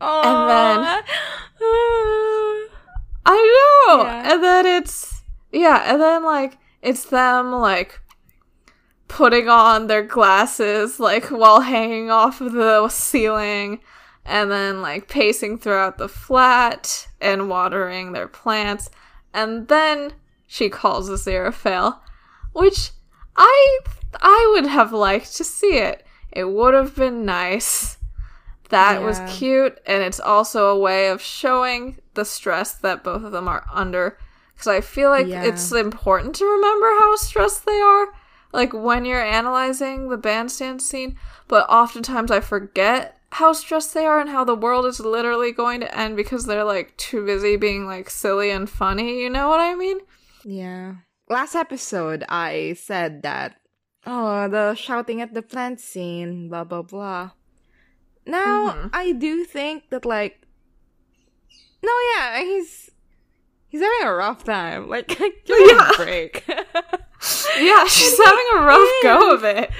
Aww. 0.00 0.24
And 0.24 0.84
then. 0.84 1.04
I 3.28 3.86
know. 3.88 4.04
Yeah. 4.04 4.32
And 4.32 4.42
then 4.42 4.66
it's 4.66 5.15
yeah, 5.52 5.92
and 5.92 6.00
then 6.00 6.24
like 6.24 6.58
it's 6.82 7.06
them 7.06 7.52
like 7.52 8.00
putting 9.08 9.48
on 9.48 9.86
their 9.86 10.02
glasses 10.02 10.98
like 10.98 11.26
while 11.26 11.60
hanging 11.60 12.10
off 12.10 12.40
of 12.40 12.52
the 12.52 12.88
ceiling 12.88 13.80
and 14.24 14.50
then 14.50 14.82
like 14.82 15.08
pacing 15.08 15.58
throughout 15.58 15.98
the 15.98 16.08
flat 16.08 17.08
and 17.20 17.48
watering 17.48 18.12
their 18.12 18.28
plants. 18.28 18.90
And 19.32 19.68
then 19.68 20.12
she 20.46 20.68
calls 20.68 21.08
Aziraphale, 21.08 21.98
which 22.52 22.90
I 23.36 23.78
I 24.20 24.52
would 24.54 24.66
have 24.66 24.92
liked 24.92 25.36
to 25.36 25.44
see 25.44 25.78
it. 25.78 26.04
It 26.32 26.50
would 26.50 26.74
have 26.74 26.94
been 26.96 27.24
nice. 27.24 27.98
That 28.70 29.00
was 29.00 29.20
cute, 29.28 29.78
and 29.86 30.02
it's 30.02 30.18
also 30.18 30.66
a 30.66 30.78
way 30.78 31.08
of 31.08 31.22
showing 31.22 31.98
the 32.14 32.24
stress 32.24 32.74
that 32.74 33.04
both 33.04 33.22
of 33.22 33.30
them 33.30 33.46
are 33.46 33.64
under. 33.72 34.18
Because 34.56 34.66
I 34.68 34.80
feel 34.80 35.10
like 35.10 35.26
Yeah. 35.28 35.44
it's 35.44 35.70
important 35.70 36.34
to 36.36 36.44
remember 36.46 36.86
how 36.98 37.14
stressed 37.16 37.66
they 37.66 37.78
are, 37.80 38.08
like 38.52 38.72
when 38.72 39.04
you're 39.04 39.22
analyzing 39.22 40.08
the 40.08 40.16
bandstand 40.16 40.80
scene. 40.82 41.16
But 41.46 41.68
oftentimes 41.68 42.30
I 42.30 42.40
forget 42.40 43.18
how 43.32 43.52
stressed 43.52 43.92
they 43.92 44.06
are 44.06 44.18
and 44.18 44.30
how 44.30 44.44
the 44.44 44.54
world 44.54 44.86
is 44.86 44.98
literally 44.98 45.52
going 45.52 45.80
to 45.80 45.94
end 45.96 46.16
because 46.16 46.46
they're 46.46 46.64
like 46.64 46.96
too 46.96 47.24
busy 47.26 47.56
being 47.56 47.86
like 47.86 48.08
silly 48.08 48.50
and 48.50 48.68
funny. 48.68 49.20
You 49.22 49.28
know 49.30 49.48
what 49.48 49.60
I 49.60 49.74
mean? 49.74 49.98
Yeah. 50.44 50.94
Last 51.28 51.54
episode, 51.54 52.24
I 52.28 52.76
said 52.80 53.22
that, 53.22 53.56
oh, 54.06 54.48
the 54.48 54.74
shouting 54.74 55.20
at 55.20 55.34
the 55.34 55.42
plant 55.42 55.80
scene, 55.80 56.48
blah, 56.48 56.64
blah, 56.64 56.82
blah. 56.82 57.30
Now, 58.24 58.70
Mhm. 58.72 58.90
I 58.92 59.12
do 59.12 59.44
think 59.44 59.90
that, 59.90 60.04
like, 60.06 60.40
no, 61.82 61.92
yeah, 62.16 62.40
he's. 62.42 62.90
He's 63.76 63.82
having 63.84 64.08
a 64.08 64.12
rough 64.14 64.44
time. 64.44 64.88
Like, 64.88 65.08
give 65.08 65.18
him 65.20 65.68
Yeah. 65.68 65.90
a 65.90 65.96
break. 65.96 66.44
Yeah, 67.58 67.86
she's 67.88 68.18
having 68.22 68.44
a 68.56 68.60
rough 68.60 68.88
go 69.02 69.34
of 69.34 69.42
it. 69.42 69.70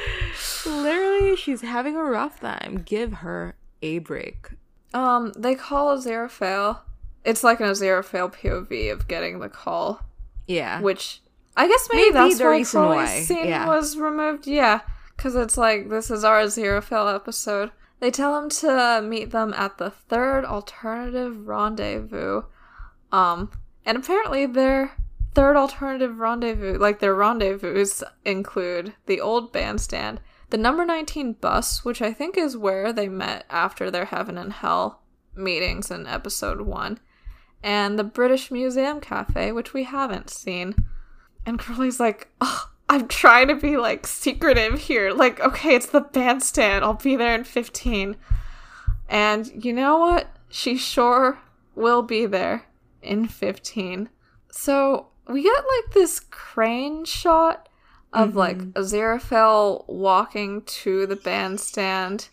Literally, 0.65 1.37
she's 1.37 1.61
having 1.61 1.95
a 1.97 2.03
rough 2.03 2.41
time. 2.41 2.83
Give 2.85 3.13
her 3.15 3.55
a 3.83 3.99
break. 3.99 4.49
Um, 4.95 5.33
they 5.37 5.55
call 5.55 5.97
Aziraphale. 5.97 6.81
It's 7.25 7.45
like 7.45 7.61
an 7.61 7.67
Aziraphale 7.69 8.33
POV 8.35 8.91
of 8.93 9.07
getting 9.07 9.39
the 9.41 9.49
call. 9.51 10.01
Yeah. 10.47 10.81
which 10.81 11.21
I 11.57 11.69
guess 11.69 11.89
maybe, 11.93 12.05
Maybe 12.13 12.13
that's 12.15 12.39
the 12.39 12.45
why 12.45 12.51
reason 12.57 12.85
why, 12.85 13.21
scene 13.23 13.49
yeah. 13.49 13.67
was 13.67 13.97
removed. 13.97 14.47
Yeah, 14.47 14.81
because 15.17 15.35
it's 15.37 15.57
like 15.59 15.89
this 15.91 16.11
is 16.11 16.25
our 16.25 16.41
Aziraphale 16.41 17.15
episode. 17.15 17.71
They 18.01 18.11
tell 18.11 18.37
him 18.43 18.49
to 18.49 19.03
meet 19.05 19.31
them 19.31 19.53
at 19.55 19.79
the 19.79 19.91
third 19.91 20.45
alternative 20.45 21.47
rendezvous. 21.47 22.43
Um, 23.13 23.51
and 23.87 23.97
apparently 23.97 24.45
their 24.45 24.93
third 25.33 25.57
alternative 25.57 26.19
rendezvous, 26.19 26.77
like 26.77 26.99
their 26.99 27.15
rendezvous, 27.15 27.87
include 28.25 28.95
the 29.07 29.21
old 29.21 29.53
bandstand, 29.53 30.21
the 30.51 30.59
number 30.59 30.85
19 30.85 31.35
bus, 31.35 31.85
which 31.85 32.03
I 32.03 32.13
think 32.13 32.37
is 32.37 32.57
where 32.57 32.93
they 32.93 33.09
met 33.09 33.47
after 33.49 33.91
their 33.91 34.07
heaven 34.07 34.37
and 34.37 34.53
hell 34.53 35.03
meetings 35.37 35.91
in 35.91 36.07
episode 36.07 36.63
one, 36.63 36.99
and 37.63 37.99
the 37.99 38.05
British 38.05 38.51
Museum 38.51 39.01
Cafe, 39.01 39.53
which 39.53 39.73
we 39.73 39.85
haven't 39.85 40.31
seen. 40.31 40.75
And 41.45 41.59
Crowley's 41.59 42.01
like, 42.01 42.29
oh, 42.41 42.71
I'm 42.89 43.07
trying 43.07 43.49
to 43.49 43.55
be 43.55 43.77
like 43.77 44.07
secretive 44.07 44.81
here. 44.81 45.13
Like, 45.13 45.39
okay, 45.41 45.75
it's 45.75 45.87
the 45.87 46.01
bandstand. 46.01 46.85
I'll 46.85 46.95
be 46.95 47.15
there 47.15 47.35
in 47.35 47.45
15. 47.45 48.17
And 49.09 49.65
you 49.65 49.73
know 49.73 49.99
what? 49.99 50.29
She 50.49 50.77
sure 50.77 51.39
will 51.75 52.03
be 52.03 52.27
there 52.27 52.65
in 53.07 53.29
15. 53.29 54.09
So 54.51 55.09
we 55.29 55.43
get 55.43 55.65
like 55.65 55.95
this 55.95 56.21
crane 56.21 57.05
shot 57.05 57.69
of 58.13 58.31
mm-hmm. 58.31 58.39
like 58.39 58.59
Aziraphale 58.73 59.85
walking 59.89 60.63
to 60.63 61.07
the 61.07 61.17
bandstand 61.17 62.29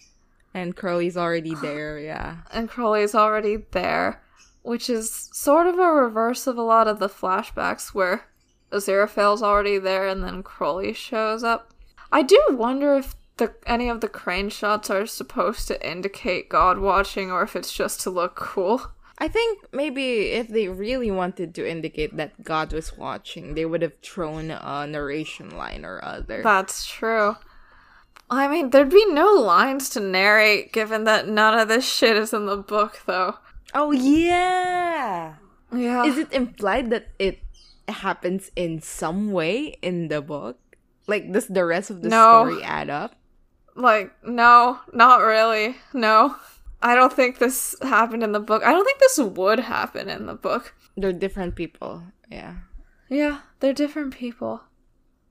And 0.53 0.75
Crowley's 0.75 1.17
already 1.17 1.55
there, 1.61 1.99
yeah. 1.99 2.37
and 2.51 2.69
Crowley's 2.69 3.15
already 3.15 3.57
there, 3.71 4.21
which 4.61 4.89
is 4.89 5.29
sort 5.33 5.67
of 5.67 5.79
a 5.79 5.91
reverse 5.91 6.47
of 6.47 6.57
a 6.57 6.61
lot 6.61 6.87
of 6.87 6.99
the 6.99 7.09
flashbacks 7.09 7.89
where 7.89 8.27
Aziraphale's 8.71 9.43
already 9.43 9.77
there 9.77 10.07
and 10.07 10.23
then 10.23 10.43
Crowley 10.43 10.93
shows 10.93 11.43
up. 11.43 11.71
I 12.11 12.21
do 12.21 12.39
wonder 12.51 12.95
if 12.95 13.15
the 13.37 13.53
any 13.65 13.89
of 13.89 14.01
the 14.01 14.07
crane 14.07 14.49
shots 14.49 14.89
are 14.89 15.05
supposed 15.05 15.67
to 15.67 15.87
indicate 15.89 16.49
God 16.49 16.77
watching 16.77 17.31
or 17.31 17.41
if 17.43 17.55
it's 17.55 17.73
just 17.73 18.01
to 18.01 18.09
look 18.09 18.35
cool. 18.35 18.91
I 19.23 19.29
think 19.29 19.63
maybe 19.71 20.31
if 20.31 20.49
they 20.49 20.67
really 20.67 21.09
wanted 21.09 21.55
to 21.55 21.63
indicate 21.65 22.17
that 22.17 22.43
God 22.43 22.73
was 22.73 22.97
watching, 22.97 23.55
they 23.55 23.63
would 23.63 23.81
have 23.81 23.97
thrown 24.01 24.51
a 24.51 24.85
narration 24.85 25.55
line 25.55 25.85
or 25.85 26.03
other. 26.03 26.43
That's 26.43 26.85
true. 26.85 27.37
I 28.29 28.49
mean, 28.49 28.71
there'd 28.71 28.89
be 28.89 29.05
no 29.13 29.31
lines 29.31 29.87
to 29.91 30.01
narrate 30.01 30.73
given 30.73 31.05
that 31.05 31.29
none 31.29 31.57
of 31.57 31.69
this 31.69 31.87
shit 31.87 32.17
is 32.17 32.33
in 32.33 32.47
the 32.47 32.57
book, 32.57 32.99
though. 33.05 33.35
oh, 33.73 33.93
yeah! 33.93 35.35
Yeah. 35.71 36.03
Is 36.03 36.17
it 36.17 36.33
implied 36.33 36.89
that 36.89 37.07
it 37.17 37.39
happens 37.87 38.51
in 38.57 38.81
some 38.81 39.31
way 39.31 39.77
in 39.81 40.09
the 40.09 40.21
book? 40.21 40.59
Like, 41.07 41.31
does 41.31 41.47
the 41.47 41.63
rest 41.63 41.89
of 41.89 42.01
the 42.01 42.09
No. 42.09 42.43
story 42.43 42.61
add 42.61 42.89
up? 42.89 43.15
Like, 43.73 44.11
no, 44.21 44.79
not 44.91 45.21
really. 45.21 45.77
No. 45.93 46.35
I 46.83 46.95
don't 46.95 47.13
think 47.13 47.39
this 47.39 47.77
happened 47.81 48.23
in 48.23 48.33
the 48.33 48.41
book. 48.41 48.61
I 48.63 48.73
don't 48.73 48.83
think 48.83 48.99
this 48.99 49.17
would 49.17 49.59
happen 49.59 50.09
in 50.09 50.25
the 50.25 50.33
book. 50.33 50.75
They're 50.97 51.13
different 51.13 51.55
people. 51.55 52.03
Yeah. 52.29 52.55
Yeah, 53.09 53.39
they're 53.61 53.73
different 53.73 54.13
people. 54.13 54.61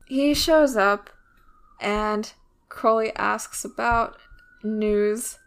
He 0.07 0.33
shows 0.33 0.77
up 0.77 1.11
and 1.79 2.33
Crowley 2.71 3.15
asks 3.17 3.67
about 3.67 4.17
news. 4.65 5.39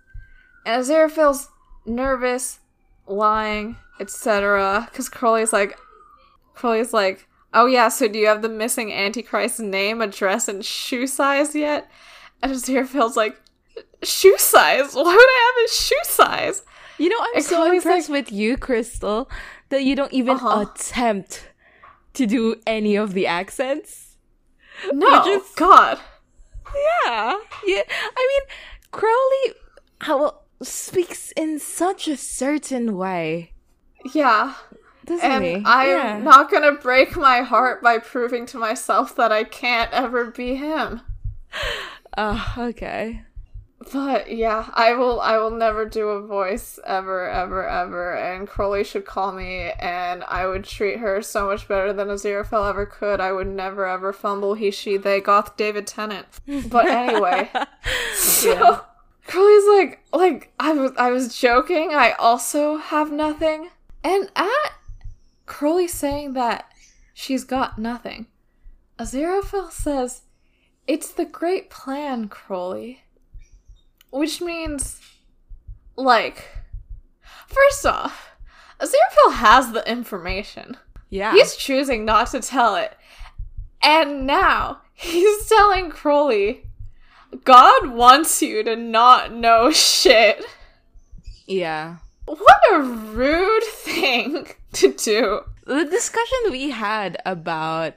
And 0.64 0.84
Aziraphale's 0.84 1.49
nervous, 1.88 2.60
lying, 3.08 3.78
etc. 3.99 4.88
Because 4.91 5.10
Crowley's 5.10 5.53
like, 5.53 5.76
Crowley's 6.53 6.93
like, 6.93 7.28
oh 7.51 7.66
yeah, 7.66 7.88
so 7.88 8.08
do 8.08 8.20
you 8.20 8.28
have 8.28 8.43
the 8.43 8.49
missing 8.49 8.93
Antichrist's 8.93 9.60
name, 9.60 10.01
address, 10.01 10.47
and 10.47 10.64
shoe 10.64 11.08
size 11.08 11.56
yet? 11.56 11.89
And 12.43 12.51
Aziraphale's 12.51 13.18
like, 13.18 13.41
shoe 14.03 14.37
size? 14.37 14.93
Why 14.93 15.03
would 15.03 15.11
I 15.19 15.53
have 15.55 15.69
his 15.69 15.77
shoe 15.79 16.03
size? 16.03 16.61
You 16.97 17.09
know, 17.09 17.17
I'm 17.19 17.41
so 17.41 17.71
impressed 17.71 18.09
with 18.09 18.31
you, 18.31 18.57
Crystal, 18.57 19.29
that 19.69 19.83
you 19.83 19.95
don't 19.95 20.13
even 20.13 20.35
Uh-huh. 20.37 20.61
attempt 20.71 21.49
to 22.13 22.25
do 22.25 22.55
any 22.65 22.95
of 22.95 23.13
the 23.13 23.27
accents. 23.27 24.15
No, 24.93 25.23
just- 25.25 25.55
God. 25.55 25.99
Yeah. 27.05 27.37
Yeah. 27.65 27.81
I 28.17 28.27
mean, 28.29 28.41
Crowley 28.91 29.53
how 30.01 30.39
speaks 30.61 31.31
in 31.35 31.59
such 31.59 32.07
a 32.07 32.15
certain 32.17 32.95
way, 32.97 33.53
Yeah. 34.13 34.53
doesn't 35.05 35.29
And 35.31 35.43
he? 35.43 35.61
I'm 35.65 35.87
yeah. 35.89 36.17
not 36.19 36.49
gonna 36.51 36.73
break 36.73 37.15
my 37.15 37.41
heart 37.41 37.81
by 37.81 37.97
proving 37.99 38.45
to 38.47 38.57
myself 38.57 39.15
that 39.15 39.31
I 39.31 39.43
can't 39.43 39.91
ever 39.91 40.25
be 40.31 40.55
him. 40.55 41.01
Oh, 42.17 42.53
okay. 42.57 43.23
But 43.91 44.31
yeah, 44.31 44.69
I 44.73 44.93
will 44.93 45.21
I 45.21 45.38
will 45.38 45.51
never 45.51 45.86
do 45.86 46.09
a 46.09 46.21
voice 46.25 46.79
ever, 46.86 47.29
ever, 47.29 47.67
ever, 47.67 48.15
and 48.15 48.47
Crowley 48.47 48.83
should 48.83 49.05
call 49.05 49.31
me 49.31 49.71
and 49.79 50.23
I 50.23 50.47
would 50.47 50.63
treat 50.63 50.99
her 50.99 51.21
so 51.21 51.47
much 51.47 51.67
better 51.67 51.93
than 51.93 52.07
Aziraphale 52.07 52.69
ever 52.69 52.86
could. 52.86 53.19
I 53.19 53.31
would 53.31 53.47
never 53.47 53.86
ever 53.86 54.11
fumble 54.11 54.55
he, 54.55 54.71
she, 54.71 54.97
they, 54.97 55.21
goth 55.21 55.55
David 55.55 55.88
Tennant. 55.88 56.27
But 56.69 56.88
anyway. 56.88 57.49
So 58.15 58.53
Yeah. 58.53 58.79
Crowley's 59.27 59.67
like 59.67 60.03
like 60.13 60.53
I 60.59 60.73
was 60.73 60.91
I 60.97 61.11
was 61.11 61.38
joking, 61.38 61.93
I 61.93 62.13
also 62.13 62.77
have 62.77 63.11
nothing. 63.11 63.69
And 64.03 64.31
at 64.36 64.73
Crowley 65.45 65.88
saying 65.88 66.33
that 66.33 66.71
she's 67.13 67.43
got 67.43 67.77
nothing, 67.77 68.27
Aziraphale 68.97 69.71
says, 69.71 70.21
It's 70.88 71.11
the 71.11 71.25
great 71.25 71.69
plan, 71.69 72.29
Crowley. 72.29 73.05
Which 74.12 74.41
means 74.41 74.99
like 75.95 76.47
first 77.47 77.86
off, 77.86 78.32
Aziraphale 78.80 79.34
has 79.34 79.72
the 79.72 79.89
information. 79.89 80.78
Yeah. 81.10 81.34
He's 81.34 81.56
choosing 81.56 82.06
not 82.06 82.32
to 82.32 82.39
tell 82.39 82.76
it. 82.76 82.97
And 83.82 84.26
now 84.26 84.82
he's 84.93 85.47
telling 85.47 85.89
Crowley, 85.91 86.66
God 87.43 87.88
wants 87.91 88.41
you 88.41 88.64
to 88.64 88.76
not 88.76 89.34
know 89.34 89.72
shit. 89.72 90.43
yeah. 91.45 91.97
What 92.26 92.60
a 92.74 92.80
rude 92.80 93.64
thing 93.66 94.47
to 94.74 94.91
do. 94.93 95.41
The 95.68 95.86
discussion 95.86 96.38
we 96.51 96.72
had 96.72 97.18
about 97.24 97.93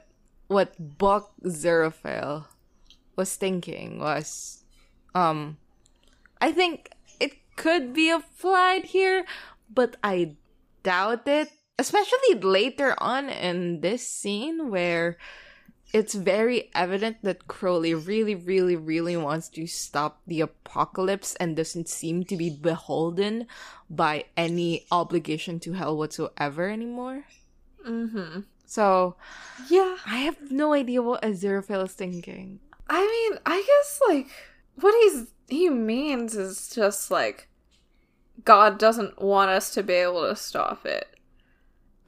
what 0.47 0.97
Buck 0.99 1.31
Aziraphale 1.43 2.45
was 3.15 3.35
thinking 3.35 3.99
was, 3.99 4.63
um, 5.15 5.57
I 6.41 6.51
think 6.51 6.91
it 7.19 7.33
could 7.55 7.93
be 7.93 8.09
applied 8.09 8.85
here, 8.85 9.25
but 9.73 9.97
I 10.03 10.35
doubt 10.83 11.27
it. 11.27 11.49
Especially 11.77 12.35
later 12.41 12.93
on 12.97 13.29
in 13.29 13.79
this 13.79 14.05
scene 14.05 14.69
where 14.69 15.17
it's 15.93 16.13
very 16.13 16.69
evident 16.75 17.17
that 17.23 17.47
Crowley 17.47 17.93
really, 17.93 18.35
really, 18.35 18.75
really 18.75 19.17
wants 19.17 19.49
to 19.49 19.65
stop 19.65 20.21
the 20.27 20.41
apocalypse 20.41 21.35
and 21.35 21.55
doesn't 21.55 21.89
seem 21.89 22.23
to 22.25 22.37
be 22.37 22.49
beholden 22.49 23.47
by 23.89 24.25
any 24.37 24.85
obligation 24.91 25.59
to 25.61 25.73
hell 25.73 25.97
whatsoever 25.97 26.69
anymore. 26.69 27.23
Mm-hmm. 27.87 28.41
So, 28.65 29.15
Yeah. 29.69 29.97
I 30.05 30.17
have 30.17 30.51
no 30.51 30.73
idea 30.73 31.01
what 31.01 31.23
Aziraphale 31.23 31.85
is 31.85 31.93
thinking. 31.93 32.59
I 32.87 33.01
mean, 33.01 33.39
I 33.45 33.63
guess 33.65 34.01
like 34.07 34.27
what 34.81 34.93
he's 35.01 35.27
he 35.47 35.69
means 35.69 36.35
is 36.35 36.69
just 36.73 37.09
like 37.11 37.47
God 38.45 38.77
doesn't 38.77 39.21
want 39.21 39.49
us 39.49 39.71
to 39.73 39.83
be 39.83 39.93
able 39.93 40.27
to 40.27 40.35
stop 40.35 40.85
it. 40.85 41.07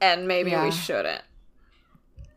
And 0.00 0.26
maybe 0.26 0.50
Yeah. 0.50 0.64
we 0.64 0.70
shouldn't. 0.70 1.22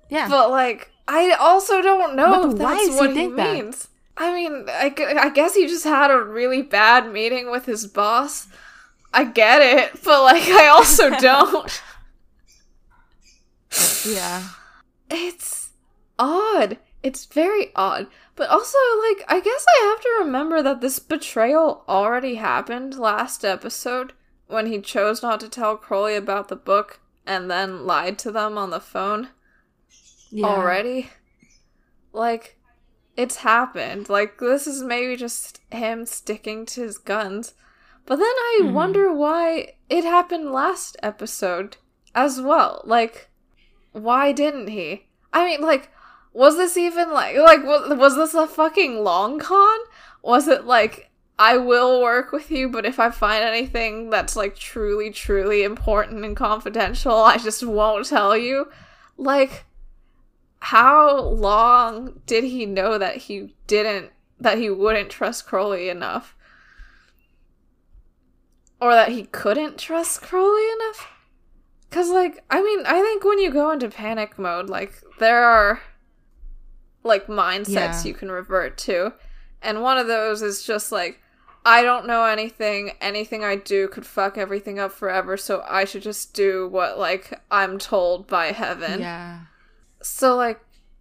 Yeah. 0.10 0.28
But 0.28 0.50
like 0.52 0.92
I 1.08 1.32
also 1.32 1.82
don't 1.82 2.16
know 2.16 2.50
if 2.52 2.58
that's 2.58 2.86
does 2.86 2.90
he 2.90 2.96
what 2.96 3.10
he, 3.12 3.16
think 3.16 3.36
that? 3.38 3.54
means. 3.54 3.88
I 4.18 4.34
mean, 4.34 4.66
I, 4.70 4.94
I 5.20 5.30
guess 5.30 5.56
he 5.56 5.68
just 5.68 5.84
had 5.84 6.10
a 6.10 6.18
really 6.24 6.62
bad 6.62 7.12
meeting 7.12 7.52
with 7.52 7.66
his 7.66 7.86
boss. 7.86 8.48
I 9.14 9.26
get 9.26 9.62
it, 9.62 10.02
but 10.04 10.24
like 10.24 10.44
I 10.48 10.68
also 10.68 11.10
don't. 11.20 11.82
yeah. 14.06 14.44
It's 15.10 15.70
odd. 16.18 16.78
It's 17.04 17.26
very 17.26 17.72
odd. 17.76 18.08
But 18.36 18.50
also, 18.50 18.78
like, 19.08 19.24
I 19.30 19.40
guess 19.40 19.66
I 19.80 19.86
have 19.86 20.02
to 20.02 20.16
remember 20.20 20.62
that 20.62 20.82
this 20.82 21.00
betrayal 21.00 21.86
already 21.88 22.36
happened 22.36 23.00
last 23.00 23.46
episode 23.46 24.14
when 24.48 24.68
he 24.68 24.82
chose 24.82 25.24
not 25.24 25.40
to 25.40 25.50
tell 25.50 25.78
Crowley 25.78 26.16
about 26.16 26.50
the 26.50 26.56
book 26.56 27.00
and 27.26 27.50
then 27.50 27.86
lied 27.86 28.20
to 28.20 28.32
them 28.32 28.58
on 28.58 28.70
the 28.72 28.80
phone 28.82 29.30
Yeah. 30.30 30.48
already. 30.48 31.10
Like, 32.12 32.60
it's 33.16 33.38
happened. 33.38 34.10
Like, 34.10 34.40
this 34.40 34.68
is 34.68 34.84
maybe 34.84 35.16
just 35.16 35.62
him 35.72 36.06
sticking 36.06 36.66
to 36.68 36.82
his 36.82 36.98
guns. 36.98 37.54
But 38.06 38.18
then 38.18 38.26
I 38.28 38.62
Mhm. 38.64 38.72
wonder 38.74 39.14
why 39.14 39.78
it 39.90 40.04
happened 40.04 40.52
last 40.52 40.98
episode 41.02 41.78
as 42.14 42.42
well. 42.42 42.82
Like, 42.86 43.30
why 43.94 44.32
didn't 44.32 44.68
he? 44.68 45.10
I 45.34 45.46
mean, 45.46 45.62
like, 45.62 45.90
was 46.36 46.58
this 46.58 46.76
even 46.76 47.12
like 47.12 47.38
like 47.38 47.64
was, 47.64 48.16
this 48.18 48.34
a 48.34 48.46
fucking 48.46 49.04
long 49.04 49.40
con? 49.40 49.80
Was 50.22 50.50
it 50.50 50.66
like 50.66 51.10
I 51.40 51.58
will 51.58 52.02
work 52.02 52.34
with 52.34 52.52
you, 52.52 52.68
but 52.68 52.86
if 52.86 53.00
I 53.00 53.10
find 53.10 53.44
anything 53.44 54.10
that's 54.10 54.36
like 54.36 54.56
truly, 54.56 55.12
truly 55.12 55.64
important 55.64 56.26
and 56.26 56.36
confidential, 56.36 57.16
I 57.16 57.38
just 57.38 57.66
won't 57.66 58.06
tell 58.06 58.36
you? 58.36 58.68
Like, 59.18 59.64
how 60.60 61.22
long 61.22 62.20
did 62.26 62.44
he 62.44 62.66
know 62.66 62.98
that 62.98 63.16
he 63.16 63.56
didn't 63.66 64.12
that 64.38 64.58
he 64.58 64.70
wouldn't 64.70 65.10
trust 65.10 65.48
Crowley 65.48 65.88
enough? 65.88 66.36
Or 68.82 68.92
that 68.92 69.10
he 69.10 69.24
couldn't 69.24 69.78
trust 69.78 70.22
Crowley 70.22 70.70
enough? 70.74 71.08
Cause 71.92 72.10
like 72.10 72.44
I 72.50 72.62
mean, 72.62 72.86
I 72.86 73.02
think 73.02 73.24
when 73.24 73.40
you 73.40 73.52
go 73.52 73.72
into 73.72 73.88
panic 73.88 74.38
mode, 74.38 74.70
like 74.70 75.02
there 75.18 75.46
are 75.46 75.80
like 77.06 77.28
mindsets 77.28 77.70
Yeah. 77.70 78.04
you 78.04 78.14
can 78.14 78.30
revert 78.30 78.78
to. 78.80 79.14
And 79.62 79.82
one 79.82 79.98
of 79.98 80.08
those 80.08 80.42
is 80.42 80.64
just 80.64 80.92
like 80.92 81.22
I 81.68 81.82
don't 81.82 82.06
know 82.06 82.26
anything. 82.26 82.92
Anything 83.02 83.44
I 83.44 83.56
do 83.56 83.88
could 83.88 84.06
fuck 84.06 84.38
everything 84.38 84.78
up 84.78 84.92
forever, 84.92 85.36
so 85.38 85.64
I 85.68 85.86
should 85.86 86.04
just 86.04 86.34
do 86.34 86.68
what 86.68 87.00
like 87.00 87.40
I'm 87.50 87.80
told 87.80 88.28
by 88.28 88.48
heaven. 88.52 89.00
Yeah. 89.00 89.40
So 90.02 90.36
like, 90.36 90.60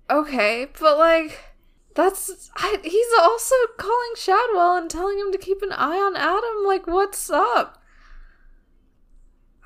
okay, 0.08 0.68
but 0.80 0.96
like, 0.96 1.38
that's 1.94 2.50
I, 2.56 2.78
he's 2.82 3.06
also 3.20 3.54
calling 3.76 4.12
Shadwell 4.16 4.76
and 4.76 4.88
telling 4.88 5.18
him 5.18 5.32
to 5.32 5.38
keep 5.38 5.60
an 5.60 5.72
eye 5.72 5.98
on 5.98 6.16
Adam. 6.16 6.64
Like, 6.64 6.86
what's 6.86 7.28
up? 7.28 7.82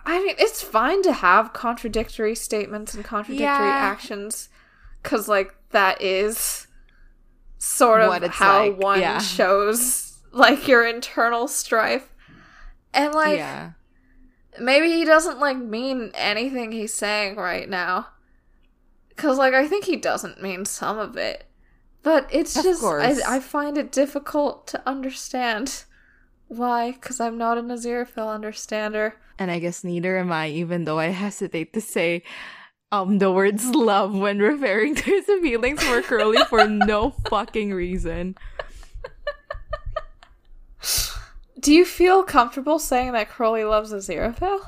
I 0.04 0.18
mean, 0.24 0.34
it's 0.38 0.62
fine 0.62 1.02
to 1.02 1.12
have 1.12 1.52
contradictory 1.52 2.34
statements 2.34 2.94
and 2.94 3.04
contradictory 3.04 3.44
Yeah. 3.44 3.58
actions, 3.60 4.48
because 5.02 5.28
like 5.28 5.54
that 5.70 6.00
is 6.02 6.66
sort 7.58 8.00
of 8.00 8.30
how 8.30 8.68
like, 8.68 8.78
one 8.78 9.00
yeah. 9.00 9.18
shows 9.18 10.18
like 10.32 10.68
your 10.68 10.86
internal 10.86 11.48
strife, 11.48 12.12
and 12.92 13.14
like 13.14 13.38
yeah. 13.38 13.72
maybe 14.60 14.90
he 14.90 15.04
doesn't 15.04 15.38
like 15.38 15.56
mean 15.56 16.10
anything 16.14 16.72
he's 16.72 16.94
saying 16.94 17.36
right 17.36 17.68
now 17.68 18.08
because 19.08 19.38
like 19.38 19.54
i 19.54 19.66
think 19.66 19.84
he 19.84 19.96
doesn't 19.96 20.42
mean 20.42 20.64
some 20.64 20.98
of 20.98 21.16
it 21.16 21.44
but 22.02 22.28
it's 22.30 22.56
Of 22.56 22.64
just. 22.64 22.84
I, 22.84 23.36
I 23.36 23.40
find 23.40 23.76
it 23.76 23.90
difficult 23.90 24.66
to 24.68 24.82
understand 24.88 25.84
why 26.46 26.92
because 26.92 27.20
i'm 27.20 27.36
not 27.36 27.58
an 27.58 27.68
aziraphale 27.68 28.32
understander 28.32 29.16
And 29.38 29.50
I 29.50 29.60
guess 29.60 29.84
neither 29.84 30.18
am 30.18 30.32
I, 30.32 30.48
even 30.48 30.84
though 30.84 30.98
I 30.98 31.06
hesitate 31.06 31.72
to 31.74 31.80
say 31.80 32.22
um 32.90 33.18
the 33.18 33.30
words 33.30 33.64
love 33.74 34.14
when 34.14 34.38
referring 34.38 34.94
to 34.94 35.02
his 35.04 35.24
feelings 35.26 35.82
for 35.82 36.00
Crowley 36.02 36.38
for 36.48 36.66
no 36.66 37.10
fucking 37.28 37.72
reason. 37.74 38.36
do 41.60 41.72
you 41.72 41.84
feel 41.84 42.22
comfortable 42.22 42.78
saying 42.78 43.12
that 43.12 43.28
crowley 43.28 43.64
loves 43.64 43.92
aziraphale 43.92 44.60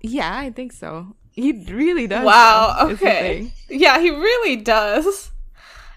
Yeah, 0.00 0.36
I 0.36 0.50
think 0.50 0.72
so. 0.72 1.14
He 1.30 1.52
really 1.72 2.06
does. 2.06 2.24
wow 2.24 2.76
though, 2.80 2.88
okay 2.94 3.52
yeah 3.70 3.98
he 4.00 4.10
really 4.10 4.56
does 4.56 5.30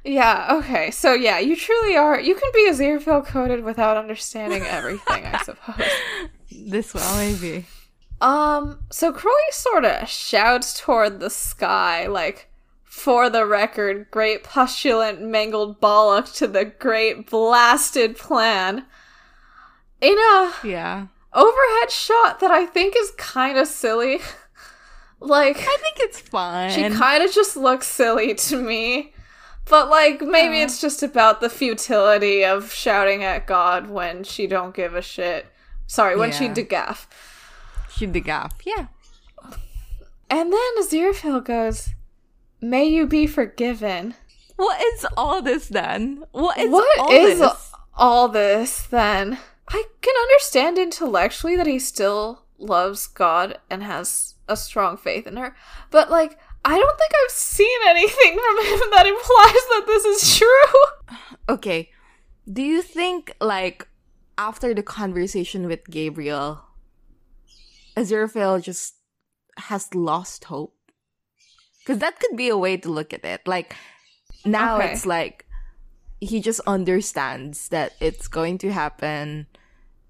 yeah 0.03 0.47
okay 0.51 0.91
so 0.91 1.13
yeah 1.13 1.39
you 1.39 1.55
truly 1.55 1.97
are 1.97 2.19
you 2.19 2.35
can 2.35 2.51
be 2.53 2.69
aziraphale 2.69 3.25
coded 3.25 3.63
without 3.63 3.97
understanding 3.97 4.61
everything 4.63 5.25
i 5.25 5.41
suppose 5.43 5.81
This 6.67 6.93
well, 6.93 7.17
maybe. 7.17 7.65
Um, 8.21 8.79
so 8.91 9.11
Crowley 9.11 9.35
sort 9.51 9.85
of 9.85 10.07
shouts 10.07 10.79
toward 10.79 11.19
the 11.19 11.29
sky, 11.29 12.07
like, 12.07 12.49
for 12.83 13.29
the 13.29 13.45
record, 13.45 14.07
great 14.09 14.43
pustulant 14.43 15.19
mangled 15.21 15.81
bollock 15.81 16.33
to 16.37 16.47
the 16.47 16.65
great 16.65 17.29
blasted 17.29 18.17
plan. 18.17 18.85
In 20.01 20.17
a 20.17 20.53
Yeah. 20.63 21.07
overhead 21.33 21.91
shot 21.91 22.39
that 22.39 22.51
I 22.51 22.65
think 22.65 22.95
is 22.97 23.11
kind 23.17 23.57
of 23.57 23.67
silly. 23.67 24.19
like, 25.19 25.57
I 25.57 25.77
think 25.81 25.97
it's 25.99 26.19
fine. 26.19 26.71
she 26.71 26.89
kind 26.89 27.21
of 27.23 27.33
just 27.33 27.57
looks 27.57 27.87
silly 27.87 28.33
to 28.35 28.57
me. 28.57 29.13
But 29.67 29.89
like 29.89 30.21
maybe 30.21 30.57
Yeah. 30.57 30.65
it's 30.65 30.79
just 30.79 31.01
about 31.03 31.41
the 31.41 31.49
futility 31.49 32.45
of 32.45 32.71
shouting 32.71 33.23
at 33.23 33.47
God 33.47 33.89
when 33.89 34.23
she 34.23 34.45
don't 34.47 34.75
give 34.75 34.93
a 34.95 35.01
shit. 35.01 35.47
Sorry, 35.87 36.15
when 36.15 36.31
she 36.31 36.45
Yeah. 36.45 36.53
degaff. 36.53 37.07
Shoot 37.97 38.13
the 38.13 38.21
gap. 38.21 38.53
Yeah. 38.65 38.87
And 40.29 40.51
then 40.51 40.81
Aziraphale 40.81 41.43
goes, 41.45 41.89
May 42.61 42.85
you 42.85 43.05
be 43.07 43.27
forgiven. 43.27 44.15
What 44.55 44.81
is 44.81 45.05
all 45.17 45.41
this 45.41 45.67
then? 45.67 46.23
What 46.31 46.57
is 46.57 46.71
What 46.71 46.99
all 46.99 47.11
is 47.11 47.39
this? 47.39 47.71
all 47.95 48.27
this 48.27 48.87
then? 48.87 49.37
I 49.69 49.83
can 50.01 50.13
understand 50.23 50.77
intellectually 50.77 51.55
that 51.55 51.67
he 51.67 51.79
still 51.79 52.43
loves 52.57 53.07
God 53.07 53.57
and 53.69 53.83
has 53.83 54.35
a 54.47 54.55
strong 54.55 54.95
faith 54.97 55.25
in 55.27 55.37
her, 55.37 55.55
but 55.91 56.09
like, 56.09 56.37
I 56.63 56.77
don't 56.77 56.97
think 56.97 57.11
I've 57.13 57.31
seen 57.31 57.79
anything 57.87 58.33
from 58.33 58.65
him 58.65 58.79
that 58.91 59.05
implies 59.07 59.65
that 59.69 59.83
this 59.87 60.05
is 60.05 60.37
true. 60.37 61.17
Okay. 61.47 61.91
Do 62.51 62.61
you 62.63 62.81
think 62.81 63.35
like 63.39 63.87
after 64.37 64.73
the 64.73 64.81
conversation 64.81 65.67
with 65.67 65.85
Gabriel, 65.85 66.61
Aziraphale 67.95 68.61
just 68.61 68.95
has 69.57 69.93
lost 69.93 70.45
hope? 70.45 70.75
Because 71.79 71.99
that 71.99 72.19
could 72.19 72.35
be 72.35 72.49
a 72.49 72.57
way 72.57 72.77
to 72.77 72.89
look 72.89 73.13
at 73.13 73.23
it. 73.23 73.47
Like 73.47 73.75
now 74.43 74.77
Okay. 74.77 74.91
it's 74.91 75.05
like 75.05 75.45
he 76.19 76.39
just 76.41 76.59
understands 76.65 77.69
that 77.69 77.93
it's 77.99 78.27
going 78.27 78.57
to 78.59 78.71
happen 78.71 79.47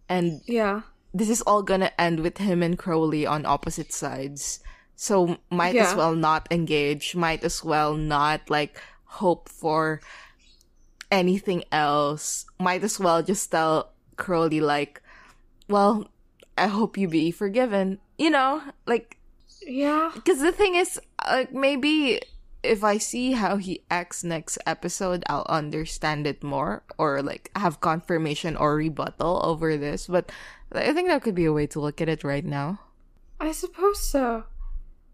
and 0.08 0.42
Yeah. 0.46 0.82
this 1.14 1.30
is 1.30 1.42
all 1.42 1.64
gonna 1.64 1.92
end 1.98 2.20
with 2.22 2.38
him 2.38 2.64
and 2.64 2.78
Crowley 2.78 3.26
on 3.26 3.46
opposite 3.46 3.92
sides. 3.92 4.60
So 4.96 5.38
might 5.52 5.76
as 5.76 5.94
well 5.96 6.16
not 6.16 6.48
engage, 6.52 7.16
might 7.16 7.44
as 7.44 7.64
well 7.64 7.96
not 7.96 8.50
like 8.50 8.80
hope 9.20 9.50
for 9.50 10.00
anything 11.12 11.64
else. 11.72 12.46
Might 12.60 12.84
as 12.84 13.00
well 13.00 13.22
just 13.22 13.52
tell 13.52 13.92
Crowley 14.16 14.62
like, 14.62 15.02
well, 15.68 16.08
I 16.58 16.68
hope 16.68 16.98
you 16.98 17.08
be 17.08 17.32
forgiven. 17.32 18.00
You 18.18 18.30
know, 18.30 18.62
like 18.86 19.18
Yeah. 19.66 20.12
because 20.14 20.40
the 20.40 20.52
thing 20.52 20.76
is, 20.76 21.00
like 21.28 21.54
maybe 21.54 22.22
if 22.64 22.84
I 22.84 22.98
see 22.98 23.34
how 23.34 23.58
he 23.58 23.84
acts 23.92 24.24
next 24.24 24.58
episode, 24.66 25.24
I'll 25.28 25.46
understand 25.48 26.26
it 26.28 26.44
more 26.44 26.84
or 26.98 27.22
like 27.22 27.52
have 27.56 27.80
confirmation 27.82 28.56
or 28.56 28.76
rebuttal 28.76 29.42
over 29.44 29.78
this. 29.78 30.08
But 30.08 30.32
I 30.72 30.94
think 30.94 31.08
that 31.10 31.22
could 31.24 31.36
be 31.36 31.46
a 31.46 31.54
way 31.54 31.68
to 31.68 31.80
look 31.80 32.02
at 32.02 32.10
it 32.10 32.24
right 32.24 32.46
now. 32.46 32.80
I 33.40 33.52
suppose 33.52 34.00
so. 34.00 34.46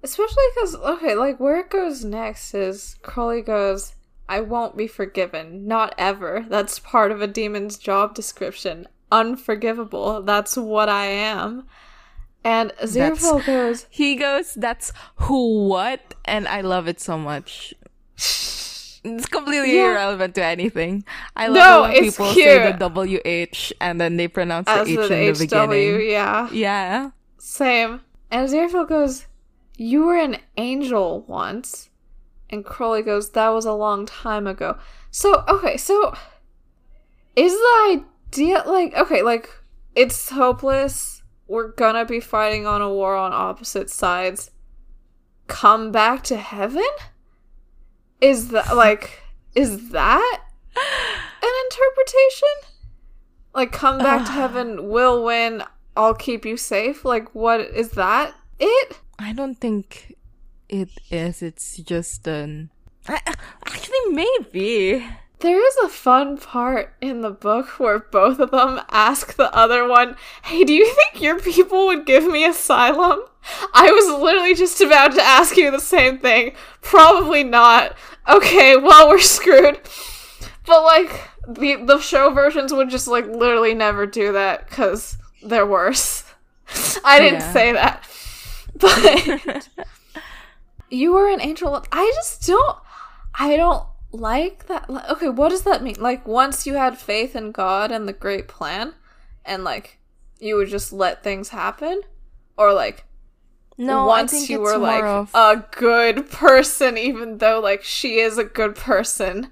Especially 0.04 0.44
because, 0.56 0.76
okay, 0.76 1.16
like 1.16 1.40
where 1.40 1.60
it 1.60 1.70
goes 1.70 2.04
next 2.04 2.54
is 2.54 2.96
Crowley 3.04 3.42
goes, 3.42 3.94
I 4.28 4.40
won't 4.42 4.78
be 4.78 4.88
forgiven. 4.88 5.68
Not 5.68 5.94
ever. 5.98 6.46
That's 6.48 6.80
part 6.80 7.12
of 7.12 7.22
a 7.22 7.28
demon's 7.28 7.78
job 7.78 8.16
description. 8.16 8.88
Unforgivable. 9.12 10.22
That's 10.22 10.56
what 10.58 10.90
I 10.90 11.06
am. 11.06 11.66
And 12.44 12.72
Aziraphale 12.82 13.46
goes, 13.46 13.86
He 13.90 14.16
goes, 14.16 14.54
"That's 14.56 14.92
who 15.16 15.68
what," 15.68 16.16
and 16.26 16.48
I 16.48 16.62
love 16.62 16.88
it 16.88 17.00
so 17.00 17.18
much. 17.18 17.74
It's 19.04 19.26
completely 19.26 19.76
Yeah. 19.76 19.92
irrelevant 19.94 20.36
to 20.36 20.44
anything. 20.44 21.04
I 21.36 21.48
love 21.48 21.56
No, 21.56 21.84
it 21.86 21.94
when 21.94 22.04
people 22.04 22.34
cute. 22.34 22.46
say 22.46 22.72
the 22.72 22.78
WH 22.78 23.74
and 23.82 24.00
then 24.00 24.18
they 24.18 24.28
pronounce 24.28 24.68
the 24.68 24.82
H 24.82 24.96
the 24.96 25.04
in 25.04 25.10
the 25.10 25.32
HW, 25.32 25.40
beginning. 25.40 26.10
yeah. 26.12 26.50
Yeah. 26.52 27.10
Same. 27.40 28.02
And 28.30 28.48
Aziraphale 28.48 28.88
goes, 28.88 29.26
You 29.76 30.06
were 30.06 30.18
an 30.18 30.38
angel 30.58 31.22
once. 31.28 31.90
And 32.52 32.64
Crowley 32.64 33.02
goes, 33.02 33.32
That 33.32 33.50
was 33.50 33.66
a 33.66 33.74
long 33.74 34.06
time 34.06 34.46
ago. 34.46 34.78
So, 35.10 35.44
okay, 35.50 35.78
so 35.78 36.14
is 37.36 37.54
the 37.54 38.04
idea 38.32 38.64
like, 38.66 38.96
okay, 38.96 39.22
like, 39.22 39.50
it's 39.96 40.30
hopeless. 40.30 41.22
We're 41.48 41.72
gonna 41.74 42.06
be 42.06 42.20
fighting 42.20 42.66
on 42.66 42.82
a 42.82 42.90
war 42.90 43.16
on 43.16 43.34
opposite 43.34 43.90
sides. 43.90 44.52
Come 45.48 45.92
back 45.92 46.24
to 46.24 46.38
heaven? 46.38 46.88
Is 48.22 48.50
that, 48.50 48.76
like, 48.76 49.22
is 49.54 49.90
that 49.90 50.42
an 50.76 51.52
interpretation? 51.66 52.48
Like, 53.54 53.72
come 53.74 53.98
back 53.98 54.26
to 54.26 54.32
heaven, 54.32 54.90
will 54.90 55.26
win, 55.26 55.64
I'll 55.98 56.14
keep 56.14 56.46
you 56.46 56.56
safe? 56.56 57.04
Like, 57.04 57.36
what 57.36 57.60
is 57.60 57.92
that 57.92 58.34
it? 58.60 59.00
I 59.20 59.34
don't 59.34 59.56
think 59.56 60.16
it 60.70 60.90
is. 61.10 61.42
It's 61.42 61.78
just 61.78 62.28
an. 62.28 62.70
I, 63.10 63.20
actually, 63.66 63.98
maybe. 64.12 65.06
There 65.42 65.66
is 65.68 65.78
a 65.78 65.90
fun 65.90 66.38
part 66.38 66.94
in 67.02 67.22
the 67.22 67.32
book 67.32 67.80
where 67.80 68.00
both 68.00 68.40
of 68.40 68.52
them 68.52 68.80
ask 68.90 69.36
the 69.36 69.52
other 69.56 69.88
one, 69.88 70.16
Hey, 70.44 70.64
do 70.64 70.72
you 70.74 70.94
think 70.94 71.22
your 71.22 71.40
people 71.40 71.88
would 71.88 72.06
give 72.06 72.26
me 72.26 72.46
asylum? 72.46 73.22
I 73.74 73.90
was 73.92 74.22
literally 74.22 74.54
just 74.54 74.80
about 74.82 75.14
to 75.16 75.22
ask 75.22 75.58
you 75.58 75.72
the 75.72 75.80
same 75.80 76.20
thing. 76.20 76.54
Probably 76.82 77.44
not. 77.44 77.96
Okay, 78.30 78.76
well, 78.78 79.10
we're 79.10 79.20
screwed. 79.20 79.80
But, 80.68 80.84
like, 80.84 81.28
the, 81.48 81.78
the 81.84 82.00
show 82.00 82.32
versions 82.32 82.72
would 82.72 82.92
just, 82.92 83.08
like, 83.08 83.26
literally 83.26 83.74
never 83.74 84.06
do 84.06 84.34
that 84.34 84.70
because 84.70 85.18
they're 85.42 85.66
worse. 85.66 86.24
I 87.04 87.20
didn't 87.20 87.40
Yeah. 87.42 87.54
say 87.54 87.72
that. 87.74 88.08
But. 88.80 89.68
you 90.92 91.14
were 91.14 91.30
an 91.30 91.42
angel. 91.42 91.84
I 91.92 92.12
just 92.16 92.46
don't. 92.46 92.78
I 93.34 93.56
don't 93.58 93.84
like 94.12 94.68
that. 94.68 94.90
Okay, 95.10 95.30
what 95.30 95.50
does 95.50 95.64
that 95.64 95.84
mean? 95.84 95.96
Like, 96.00 96.28
once 96.28 96.66
you 96.66 96.76
had 96.76 96.98
faith 96.98 97.36
in 97.36 97.52
God 97.52 97.92
and 97.92 98.08
the 98.08 98.14
great 98.14 98.48
plan, 98.48 98.94
and 99.46 99.64
like, 99.64 100.00
you 100.40 100.56
would 100.56 100.70
just 100.70 100.92
let 100.94 101.24
things 101.24 101.50
happen? 101.50 102.02
Or 102.58 102.74
like, 102.74 103.06
no, 103.78 104.06
once 104.06 104.50
you 104.50 104.60
were 104.60 104.78
like 104.78 105.04
of- 105.04 105.32
a 105.34 105.66
good 105.72 106.30
person, 106.30 106.98
even 106.98 107.38
though 107.40 107.60
like 107.60 107.84
she 107.84 108.20
is 108.20 108.38
a 108.38 108.44
good 108.44 108.76
person 108.76 109.50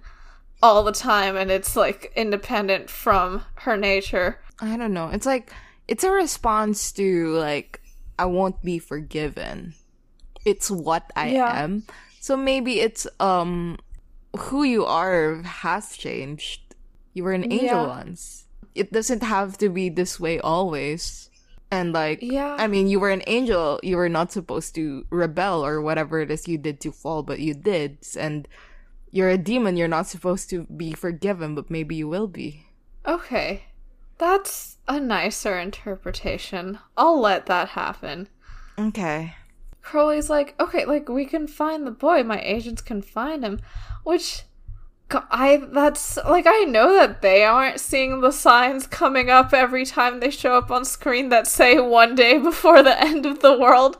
all 0.61 0.83
the 0.83 0.91
time, 0.91 1.35
and 1.35 1.49
it's 1.49 1.75
like 1.75 2.11
independent 2.15 2.89
from 2.89 3.43
her 3.55 3.77
nature. 3.77 4.39
I 4.59 4.77
don't 4.77 4.93
know. 4.93 5.09
It's 5.09 5.25
like 5.25 5.51
it's 5.87 6.03
a 6.03 6.11
response 6.11 6.91
to 6.93 7.29
like 7.35 7.81
I 8.19 8.25
won't 8.25 8.61
be 8.61 8.77
forgiven. 8.77 9.73
It's 10.45 10.69
what 10.69 11.09
I 11.15 11.29
Yeah. 11.29 11.63
am. 11.63 11.83
So 12.19 12.35
maybe 12.35 12.81
it's 12.81 13.07
um 13.19 13.77
who 14.37 14.63
you 14.63 14.85
are 14.85 15.41
has 15.43 15.97
changed. 15.97 16.75
You 17.13 17.23
were 17.23 17.33
an 17.33 17.51
angel 17.51 17.83
Yeah. 17.83 17.87
once. 17.87 18.45
It 18.75 18.91
doesn't 18.93 19.23
have 19.23 19.57
to 19.57 19.69
be 19.69 19.89
this 19.89 20.19
way 20.19 20.39
always. 20.39 21.29
And 21.71 21.93
like 21.93 22.19
Yeah. 22.21 22.55
I 22.57 22.67
mean 22.67 22.87
you 22.87 22.99
were 22.99 23.09
an 23.09 23.23
angel, 23.27 23.79
you 23.83 23.97
were 23.97 24.09
not 24.09 24.31
supposed 24.31 24.73
to 24.75 25.05
rebel 25.09 25.65
or 25.65 25.81
whatever 25.81 26.19
it 26.19 26.31
is 26.31 26.47
you 26.47 26.57
did 26.57 26.79
to 26.81 26.91
fall, 26.91 27.23
but 27.23 27.39
you 27.39 27.53
did. 27.53 27.97
And 28.17 28.47
you're 29.11 29.29
a 29.29 29.37
demon, 29.37 29.77
you're 29.77 29.87
not 29.87 30.07
supposed 30.07 30.49
to 30.51 30.65
be 30.65 30.93
forgiven, 30.93 31.55
but 31.55 31.69
maybe 31.69 31.95
you 31.95 32.07
will 32.07 32.27
be. 32.27 32.65
Okay. 33.05 33.63
That's 34.17 34.77
a 34.87 34.99
nicer 34.99 35.57
interpretation. 35.57 36.79
I'll 36.97 37.19
let 37.19 37.45
that 37.47 37.69
happen. 37.69 38.27
Okay. 38.77 39.35
Crowley's 39.89 40.29
like, 40.29 40.53
okay, 40.59 40.85
like 40.85 41.09
we 41.09 41.25
can 41.25 41.47
find 41.47 41.87
the 41.87 41.91
boy. 41.91 42.21
My 42.21 42.39
agents 42.41 42.79
can 42.79 43.01
find 43.01 43.43
him, 43.43 43.59
which 44.03 44.43
I 45.09 45.63
that's 45.71 46.17
like 46.17 46.45
I 46.47 46.59
know 46.65 46.93
that 46.93 47.23
they 47.23 47.43
aren't 47.43 47.79
seeing 47.79 48.21
the 48.21 48.29
signs 48.29 48.85
coming 48.85 49.31
up 49.31 49.51
every 49.51 49.87
time 49.87 50.19
they 50.19 50.29
show 50.29 50.55
up 50.55 50.69
on 50.69 50.85
screen 50.85 51.29
that 51.29 51.47
say 51.47 51.79
one 51.79 52.13
day 52.13 52.37
before 52.37 52.83
the 52.83 53.01
end 53.03 53.25
of 53.25 53.39
the 53.39 53.57
world. 53.57 53.97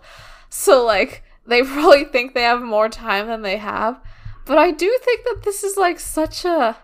So 0.48 0.86
like 0.86 1.24
they 1.48 1.64
probably 1.64 2.06
think 2.06 2.36
they 2.36 2.44
have 2.44 2.62
more 2.62 2.90
time 2.90 3.26
than 3.26 3.42
they 3.42 3.58
have. 3.58 4.00
But 4.46 4.60
I 4.60 4.70
do 4.70 4.96
think 5.04 5.24
that 5.24 5.42
this 5.44 5.64
is 5.64 5.76
like 5.76 6.00
such 6.00 6.46
a 6.46 6.78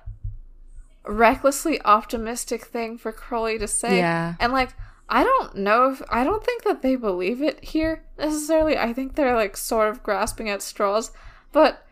recklessly 1.05 1.79
optimistic 1.83 2.65
thing 2.65 2.97
for 2.97 3.11
Crowley 3.11 3.59
to 3.59 3.67
say. 3.67 3.97
Yeah. 3.97 4.33
And 4.39 4.51
like 4.51 4.71
I 5.07 5.23
don't 5.23 5.55
know 5.57 5.91
if 5.91 6.01
I 6.09 6.23
don't 6.23 6.43
think 6.43 6.63
that 6.63 6.81
they 6.81 6.95
believe 6.95 7.41
it 7.41 7.63
here 7.63 8.03
necessarily. 8.17 8.77
I 8.77 8.93
think 8.93 9.15
they're 9.15 9.35
like 9.35 9.55
sort 9.55 9.89
of 9.89 10.01
grasping 10.01 10.49
at 10.49 10.61
straws, 10.61 11.11
but 11.51 11.85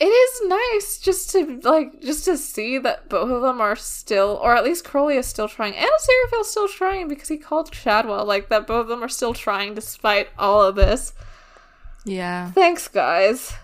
it 0.00 0.06
is 0.06 0.48
nice 0.48 0.98
just 0.98 1.30
to 1.30 1.60
like 1.62 2.00
just 2.02 2.24
to 2.26 2.36
see 2.36 2.78
that 2.78 3.08
both 3.08 3.30
of 3.30 3.42
them 3.42 3.60
are 3.60 3.74
still 3.74 4.38
or 4.42 4.54
at 4.54 4.64
least 4.64 4.84
Crowley 4.84 5.16
is 5.16 5.26
still 5.26 5.48
trying 5.48 5.74
and 5.74 5.88
Aziraphale's 5.88 6.50
still 6.50 6.68
trying 6.68 7.08
because 7.08 7.28
he 7.28 7.36
called 7.36 7.74
Shadwell 7.74 8.24
like 8.24 8.48
that 8.48 8.66
both 8.66 8.82
of 8.82 8.88
them 8.88 9.02
are 9.02 9.08
still 9.08 9.34
trying 9.34 9.74
despite 9.74 10.28
all 10.38 10.62
of 10.62 10.76
this. 10.76 11.14
Yeah. 12.04 12.52
Thanks 12.52 12.86
guys. 12.86 13.54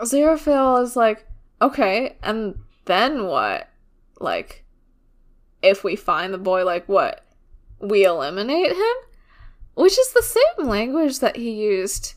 Aziraphale 0.00 0.82
is 0.82 0.96
like, 0.96 1.26
okay, 1.60 2.16
and 2.22 2.58
then 2.84 3.26
what? 3.26 3.68
Like 4.20 4.64
if 5.62 5.82
we 5.82 5.96
find 5.96 6.32
the 6.32 6.38
boy 6.38 6.64
like 6.64 6.88
what? 6.88 7.24
We 7.80 8.04
eliminate 8.04 8.72
him? 8.72 8.94
Which 9.74 9.98
is 9.98 10.12
the 10.12 10.22
same 10.22 10.68
language 10.68 11.20
that 11.20 11.36
he 11.36 11.50
used 11.50 12.14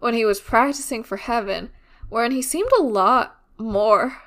when 0.00 0.14
he 0.14 0.24
was 0.24 0.40
practicing 0.40 1.02
for 1.02 1.16
heaven, 1.16 1.70
wherein 2.08 2.32
he 2.32 2.42
seemed 2.42 2.70
a 2.78 2.82
lot 2.82 3.40
more 3.56 4.18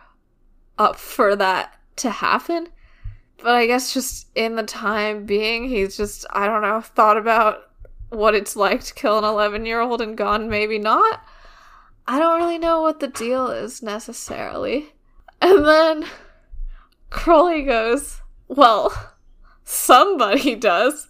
up 0.78 0.96
for 0.96 1.36
that 1.36 1.74
to 1.98 2.10
happen. 2.10 2.70
But 3.38 3.54
I 3.56 3.68
guess 3.68 3.94
just 3.94 4.28
in 4.36 4.56
the 4.56 4.64
time 4.64 5.26
being, 5.26 5.68
he's 5.68 5.98
just, 5.98 6.26
I 6.32 6.48
don't 6.48 6.62
know, 6.62 6.82
thought 6.82 7.18
about 7.18 7.70
what 8.10 8.36
it's 8.36 8.56
like 8.56 8.84
to 8.86 8.94
kill 8.94 9.18
an 9.18 9.24
11 9.24 9.66
year 9.66 9.82
old 9.82 10.02
and 10.02 10.18
gone, 10.18 10.50
maybe 10.50 10.80
not. 10.80 11.22
I 12.08 12.20
don't 12.20 12.40
really 12.40 12.58
know 12.58 12.82
what 12.82 13.00
the 13.00 13.08
deal 13.08 13.48
is 13.50 13.84
necessarily. 13.84 14.94
And 15.42 15.66
then 15.66 16.06
Crowley 17.10 17.64
goes, 17.64 18.22
Well, 18.48 19.17
somebody 19.68 20.56
does. 20.56 21.08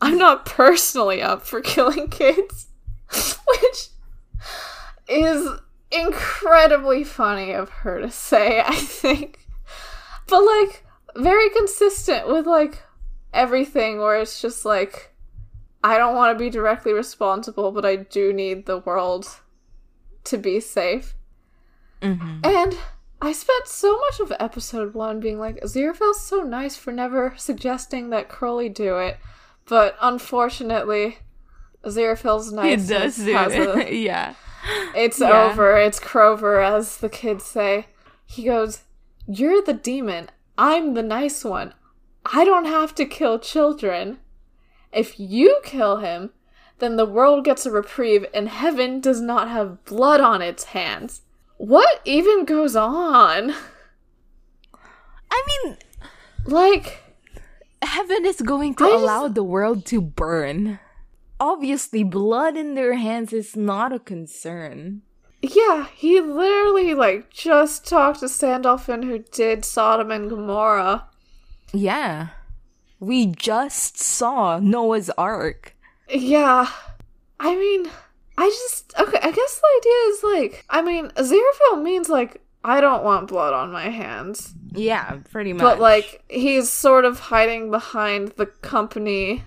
I'm 0.00 0.16
not 0.16 0.46
personally 0.46 1.20
up 1.20 1.42
for 1.42 1.60
killing 1.60 2.08
kids. 2.08 2.66
Which 3.10 3.88
is 5.08 5.48
incredibly 5.90 7.02
funny 7.02 7.52
of 7.52 7.68
her 7.70 8.00
to 8.00 8.10
say, 8.10 8.60
I 8.66 8.76
think. 8.76 9.46
But 10.28 10.42
like 10.42 10.84
very 11.16 11.50
consistent 11.50 12.28
with 12.28 12.46
like 12.46 12.82
everything 13.32 13.98
where 13.98 14.20
it's 14.20 14.40
just 14.40 14.64
like 14.64 15.14
I 15.82 15.98
don't 15.98 16.14
want 16.14 16.36
to 16.36 16.42
be 16.42 16.50
directly 16.50 16.92
responsible, 16.92 17.72
but 17.72 17.84
I 17.84 17.96
do 17.96 18.32
need 18.32 18.66
the 18.66 18.78
world 18.78 19.40
to 20.24 20.36
be 20.36 20.60
safe. 20.60 21.14
Mm-hmm. 22.02 22.40
And 22.44 22.76
I 23.20 23.32
spent 23.32 23.66
so 23.66 23.98
much 23.98 24.20
of 24.20 24.32
episode 24.38 24.94
one 24.94 25.18
being 25.20 25.38
like, 25.40 25.60
Aziraphale's 25.60 26.20
so 26.20 26.42
nice 26.42 26.76
for 26.76 26.92
never 26.92 27.34
suggesting 27.36 28.10
that 28.10 28.28
Crowley 28.28 28.68
do 28.68 28.98
it. 28.98 29.18
But 29.66 29.96
unfortunately, 30.00 31.18
He 32.52 32.76
nice. 32.76 32.88
does 32.88 33.16
do 33.16 33.32
it. 33.80 33.92
yeah. 33.92 34.34
it's 34.94 35.20
Yeah. 35.20 35.50
over. 35.50 35.76
It's 35.76 35.98
Crover, 36.00 36.60
as 36.60 36.98
the 36.98 37.08
kids 37.08 37.44
say. 37.44 37.86
He 38.24 38.44
goes, 38.44 38.82
You're 39.26 39.62
the 39.62 39.74
demon. 39.74 40.30
I'm 40.56 40.94
the 40.94 41.02
nice 41.02 41.44
one. 41.44 41.74
I 42.32 42.44
don't 42.44 42.66
have 42.66 42.94
to 42.96 43.04
kill 43.04 43.38
children. 43.38 44.18
If 44.92 45.18
you 45.18 45.60
kill 45.64 45.98
him, 45.98 46.30
then 46.78 46.96
the 46.96 47.06
world 47.06 47.44
gets 47.44 47.66
a 47.66 47.70
reprieve 47.70 48.26
and 48.32 48.48
heaven 48.48 49.00
does 49.00 49.20
not 49.20 49.48
have 49.48 49.84
blood 49.84 50.20
on 50.20 50.40
its 50.40 50.64
hands. 50.64 51.22
What 51.58 52.00
even 52.04 52.44
goes 52.44 52.74
on? 52.76 53.52
I 55.30 55.44
mean, 55.64 55.76
Like, 56.46 57.02
heaven 57.82 58.24
is 58.24 58.40
going 58.40 58.74
to 58.76 58.84
I 58.84 58.88
just- 58.90 59.02
allow 59.02 59.28
the 59.28 59.42
world 59.44 59.84
to 59.86 60.00
burn. 60.00 60.78
Obviously, 61.40 62.02
blood 62.02 62.56
in 62.56 62.74
their 62.74 62.94
hands 62.94 63.32
is 63.32 63.54
not 63.54 63.92
a 63.92 63.98
concern. 63.98 65.02
yeah, 65.42 65.86
he 65.94 66.20
literally, 66.20 66.94
like, 66.94 67.30
just 67.30 67.86
talked 67.86 68.20
to 68.20 68.28
Sandalphon 68.28 69.02
who 69.02 69.18
did 69.20 69.64
Sodom 69.64 70.10
and 70.10 70.28
Gomorrah. 70.28 71.06
Yeah. 71.72 72.28
We 72.98 73.26
just 73.26 73.98
saw 73.98 74.58
Noah's 74.58 75.10
Ark. 75.10 75.76
Yeah. 76.08 76.68
I 77.38 77.54
mean, 77.54 77.88
I 78.38 78.48
just 78.48 78.94
okay, 78.96 79.18
I 79.20 79.32
guess 79.32 79.60
the 79.60 79.68
idea 79.78 79.92
is 80.10 80.22
like 80.22 80.64
I 80.70 80.80
mean, 80.80 81.08
Aziraphale 81.08 81.82
means 81.82 82.08
like 82.08 82.40
I 82.62 82.80
don't 82.80 83.02
want 83.02 83.26
blood 83.26 83.52
on 83.52 83.72
my 83.72 83.88
hands. 83.88 84.54
Yeah, 84.72 85.18
pretty 85.30 85.52
much. 85.52 85.60
But 85.60 85.80
like 85.80 86.22
he's 86.28 86.70
sort 86.70 87.04
of 87.04 87.18
hiding 87.18 87.72
behind 87.72 88.28
the 88.36 88.46
company 88.46 89.44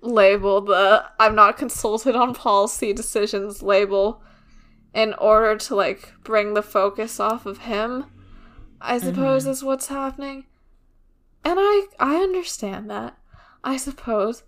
label, 0.00 0.62
the 0.62 1.04
I'm 1.18 1.34
not 1.34 1.58
consulted 1.58 2.16
on 2.16 2.32
policy 2.32 2.94
decisions 2.94 3.62
label 3.62 4.22
in 4.94 5.12
order 5.14 5.56
to 5.56 5.74
like 5.74 6.14
bring 6.24 6.54
the 6.54 6.62
focus 6.62 7.20
off 7.20 7.44
of 7.44 7.58
him. 7.58 8.06
I 8.80 8.96
mm-hmm. 8.96 9.06
suppose 9.06 9.46
is 9.46 9.62
what's 9.62 9.88
happening. 9.88 10.46
And 11.44 11.58
I 11.58 11.88
I 11.98 12.16
understand 12.16 12.88
that. 12.88 13.18
I 13.62 13.76
suppose. 13.76 14.44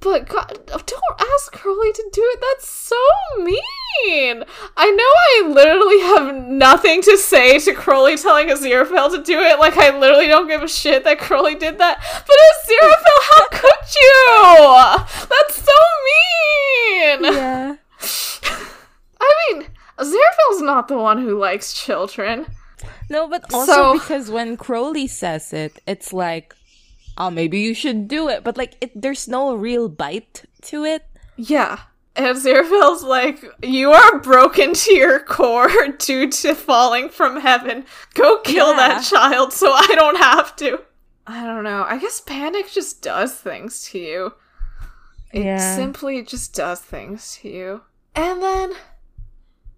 But 0.00 0.28
God, 0.28 0.60
oh, 0.72 0.80
don't 0.86 1.20
ask 1.34 1.50
Crowley 1.52 1.90
to 1.92 2.10
do 2.12 2.22
it. 2.22 2.40
That's 2.40 2.68
so 2.68 2.96
mean. 3.38 4.44
I 4.76 4.90
know 4.90 5.48
I 5.48 5.48
literally 5.52 6.00
have 6.00 6.48
nothing 6.48 7.02
to 7.02 7.16
say 7.18 7.58
to 7.58 7.74
Crowley 7.74 8.16
telling 8.16 8.46
Aziraphale 8.48 9.10
to 9.10 9.22
do 9.24 9.40
it. 9.40 9.58
Like 9.58 9.76
I 9.76 9.96
literally 9.98 10.28
don't 10.28 10.46
give 10.46 10.62
a 10.62 10.68
shit 10.68 11.02
that 11.02 11.18
Crowley 11.18 11.56
did 11.56 11.78
that. 11.78 11.98
But 12.00 12.36
Aziraphale, 12.54 13.22
how 13.32 13.48
could 13.60 13.94
you? 14.00 15.28
That's 15.30 15.64
so 15.64 15.72
mean. 16.08 17.34
yeah. 17.34 17.76
I 19.20 19.52
mean, 19.52 19.66
Aziraphale's 19.98 20.62
not 20.62 20.86
the 20.86 20.96
one 20.96 21.18
who 21.20 21.36
likes 21.38 21.72
children. 21.72 22.46
No, 23.10 23.26
but 23.26 23.52
also 23.52 23.72
So- 23.72 23.92
because 23.94 24.30
when 24.30 24.56
Crowley 24.56 25.08
says 25.08 25.52
it, 25.52 25.80
it's 25.88 26.12
like, 26.12 26.54
oh, 27.18 27.30
maybe 27.30 27.58
you 27.60 27.74
should 27.74 28.08
do 28.08 28.28
it. 28.28 28.44
But 28.44 28.56
like, 28.56 28.76
it, 28.80 28.92
there's 29.00 29.28
no 29.28 29.54
real 29.54 29.88
bite 29.88 30.44
to 30.62 30.84
it. 30.84 31.04
Yeah. 31.36 31.80
And 32.16 32.26
Aziraphale's 32.36 33.02
like, 33.04 33.44
you 33.62 33.92
are 33.92 34.18
broken 34.20 34.72
to 34.72 34.94
your 34.94 35.20
core 35.20 35.70
due 35.98 36.28
to 36.30 36.54
falling 36.54 37.10
from 37.10 37.40
heaven. 37.40 37.84
Go 38.14 38.40
kill 38.40 38.74
that 38.74 39.04
child 39.04 39.52
so 39.52 39.70
I 39.72 39.86
don't 39.94 40.16
have 40.18 40.56
to. 40.56 40.80
I 41.26 41.44
don't 41.44 41.62
know. 41.64 41.84
I 41.86 41.98
guess 41.98 42.20
panic 42.20 42.70
just 42.72 43.02
does 43.02 43.34
things 43.34 43.82
to 43.90 43.98
you. 43.98 44.32
It 45.32 45.44
Yeah. 45.44 45.76
simply 45.76 46.22
just 46.22 46.54
does 46.54 46.80
things 46.80 47.36
to 47.42 47.48
you. 47.50 47.82
And 48.16 48.42
then 48.42 48.72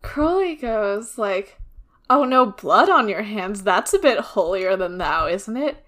Crowley 0.02 0.54
goes 0.54 1.18
like, 1.18 1.60
"Oh 2.08 2.24
no, 2.24 2.46
blood 2.46 2.88
on 2.88 3.08
your 3.08 3.22
hands. 3.22 3.62
That's 3.64 3.92
a 3.92 3.98
bit 3.98 4.18
holier 4.20 4.76
than 4.76 4.96
thou, 4.98 5.26
isn't 5.26 5.56
it?" 5.56 5.84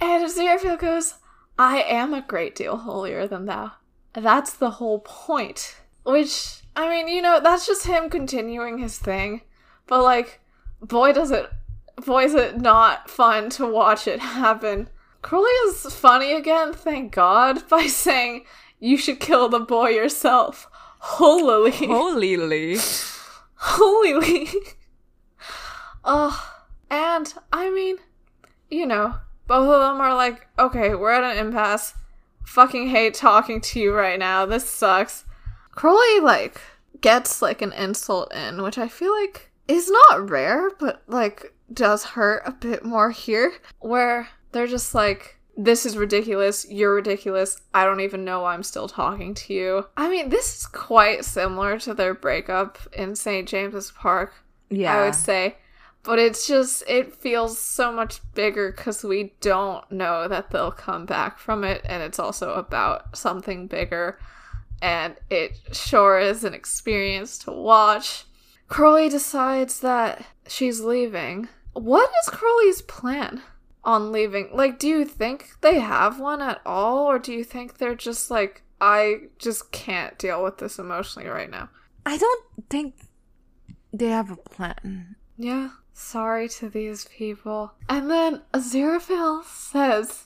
And 0.00 0.24
Aziraphale 0.24 0.78
goes, 0.78 1.14
"I 1.58 1.82
am 1.82 2.12
a 2.12 2.20
great 2.20 2.54
deal 2.54 2.76
holier 2.76 3.26
than 3.26 3.46
thou. 3.46 3.72
That's 4.12 4.52
the 4.52 4.72
whole 4.72 5.00
point." 5.00 5.76
Which 6.04 6.62
I 6.76 6.90
mean, 6.90 7.08
you 7.08 7.22
know, 7.22 7.40
that's 7.40 7.66
just 7.66 7.86
him 7.86 8.10
continuing 8.10 8.78
his 8.78 8.98
thing. 8.98 9.40
But 9.86 10.02
like, 10.02 10.40
boy, 10.82 11.12
does 11.12 11.30
it, 11.30 11.50
boy, 12.04 12.24
is 12.24 12.34
it 12.34 12.60
not 12.60 13.08
fun 13.08 13.48
to 13.50 13.66
watch 13.66 14.06
it 14.06 14.20
happen. 14.20 14.90
Crowley 15.22 15.50
is 15.66 15.82
funny 15.94 16.32
again, 16.34 16.72
thank 16.72 17.12
God, 17.12 17.66
by 17.70 17.86
saying 17.86 18.44
you 18.78 18.96
should 18.96 19.20
kill 19.20 19.48
the 19.48 19.58
boy 19.58 19.90
yourself. 19.90 20.68
Holily. 20.98 21.70
Holy. 21.70 22.78
Holily. 23.54 24.48
oh, 26.04 26.52
and 26.90 27.34
I 27.52 27.70
mean, 27.70 27.96
you 28.70 28.86
know, 28.86 29.14
both 29.46 29.68
of 29.68 29.80
them 29.80 30.00
are 30.00 30.14
like, 30.14 30.46
okay, 30.58 30.94
we're 30.94 31.12
at 31.12 31.24
an 31.36 31.38
impasse. 31.46 31.94
Fucking 32.44 32.88
hate 32.88 33.14
talking 33.14 33.60
to 33.60 33.80
you 33.80 33.92
right 33.94 34.18
now. 34.18 34.46
This 34.46 34.68
sucks. 34.68 35.24
Crowley, 35.72 36.20
like, 36.20 36.60
gets, 37.00 37.42
like, 37.42 37.60
an 37.62 37.72
insult 37.72 38.32
in, 38.34 38.62
which 38.62 38.78
I 38.78 38.88
feel 38.88 39.12
like 39.12 39.50
is 39.68 39.90
not 39.90 40.30
rare, 40.30 40.70
but, 40.78 41.02
like, 41.06 41.52
does 41.72 42.04
hurt 42.04 42.42
a 42.46 42.52
bit 42.52 42.84
more 42.84 43.10
here, 43.10 43.52
where 43.80 44.28
they're 44.52 44.66
just 44.68 44.94
like, 44.94 45.38
this 45.56 45.84
is 45.86 45.96
ridiculous. 45.96 46.66
You're 46.70 46.94
ridiculous. 46.94 47.60
I 47.74 47.84
don't 47.84 48.00
even 48.00 48.24
know 48.24 48.42
why 48.42 48.54
I'm 48.54 48.62
still 48.62 48.88
talking 48.88 49.34
to 49.34 49.54
you. 49.54 49.86
I 49.96 50.08
mean, 50.08 50.28
this 50.28 50.54
is 50.58 50.66
quite 50.66 51.24
similar 51.24 51.78
to 51.80 51.94
their 51.94 52.14
breakup 52.14 52.78
in 52.92 53.16
St. 53.16 53.48
James's 53.48 53.90
Park, 53.90 54.34
Yeah. 54.70 54.94
I 54.94 55.04
would 55.06 55.14
say. 55.14 55.56
But 56.06 56.20
it's 56.20 56.46
just, 56.46 56.84
it 56.88 57.12
feels 57.12 57.58
so 57.58 57.90
much 57.90 58.20
bigger 58.32 58.70
because 58.70 59.02
we 59.02 59.34
don't 59.40 59.90
know 59.90 60.28
that 60.28 60.50
they'll 60.50 60.70
come 60.70 61.04
back 61.04 61.40
from 61.40 61.64
it. 61.64 61.82
And 61.84 62.00
it's 62.00 62.20
also 62.20 62.54
about 62.54 63.16
something 63.16 63.66
bigger. 63.66 64.18
And 64.80 65.16
it 65.30 65.58
sure 65.72 66.20
is 66.20 66.44
an 66.44 66.54
experience 66.54 67.38
to 67.38 67.50
watch. 67.50 68.24
Crowley 68.68 69.08
decides 69.08 69.80
that 69.80 70.24
she's 70.46 70.80
leaving. 70.80 71.48
What 71.72 72.08
is 72.22 72.30
Crowley's 72.30 72.82
plan 72.82 73.42
on 73.82 74.12
leaving? 74.12 74.50
Like, 74.52 74.78
do 74.78 74.86
you 74.86 75.04
think 75.04 75.50
they 75.60 75.80
have 75.80 76.20
one 76.20 76.40
at 76.40 76.60
all? 76.64 77.06
Or 77.10 77.18
do 77.18 77.32
you 77.32 77.42
think 77.42 77.78
they're 77.78 77.96
just 77.96 78.30
like, 78.30 78.62
I 78.80 79.22
just 79.38 79.72
can't 79.72 80.16
deal 80.18 80.44
with 80.44 80.58
this 80.58 80.78
emotionally 80.78 81.28
right 81.28 81.50
now? 81.50 81.68
I 82.04 82.16
don't 82.16 82.44
think 82.70 82.94
they 83.92 84.06
have 84.06 84.30
a 84.30 84.36
plan. 84.36 85.16
Yeah, 85.36 85.70
sorry 85.96 86.48
to 86.48 86.68
these 86.68 87.06
people. 87.06 87.72
And 87.88 88.10
then 88.10 88.42
Aziraphale 88.52 89.44
says, 89.44 90.24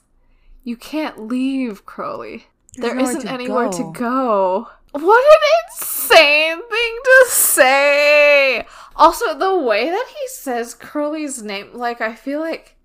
You 0.64 0.76
can't 0.76 1.28
leave, 1.28 1.86
Crowley. 1.86 2.48
There's 2.76 2.92
There 2.92 3.00
isn't 3.00 3.22
to 3.22 3.32
anywhere 3.32 3.70
go." 3.70 3.78
to 3.78 3.92
go. 3.92 4.68
What 4.92 5.24
an 5.24 5.38
insane 5.68 6.58
thing 6.68 6.98
to 7.04 7.26
say! 7.28 8.66
Also, 8.96 9.38
the 9.38 9.58
way 9.58 9.88
that 9.88 10.06
he 10.08 10.28
says 10.28 10.74
Crowley's 10.74 11.42
name, 11.42 11.70
like, 11.72 12.00
I 12.00 12.14
feel 12.14 12.40
like. 12.40 12.76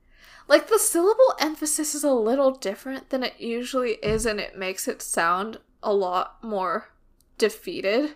Like, 0.47 0.67
the 0.67 0.77
syllable 0.77 1.33
emphasis 1.39 1.95
is 1.95 2.03
a 2.03 2.13
little 2.13 2.51
different 2.51 3.09
than 3.09 3.23
it 3.23 3.39
usually 3.39 3.93
is, 4.03 4.27
and 4.27 4.39
it 4.39 4.55
makes 4.55 4.87
it 4.87 5.01
sound 5.01 5.57
a 5.81 5.91
lot 5.91 6.43
more 6.43 6.89
defeated 7.39 8.13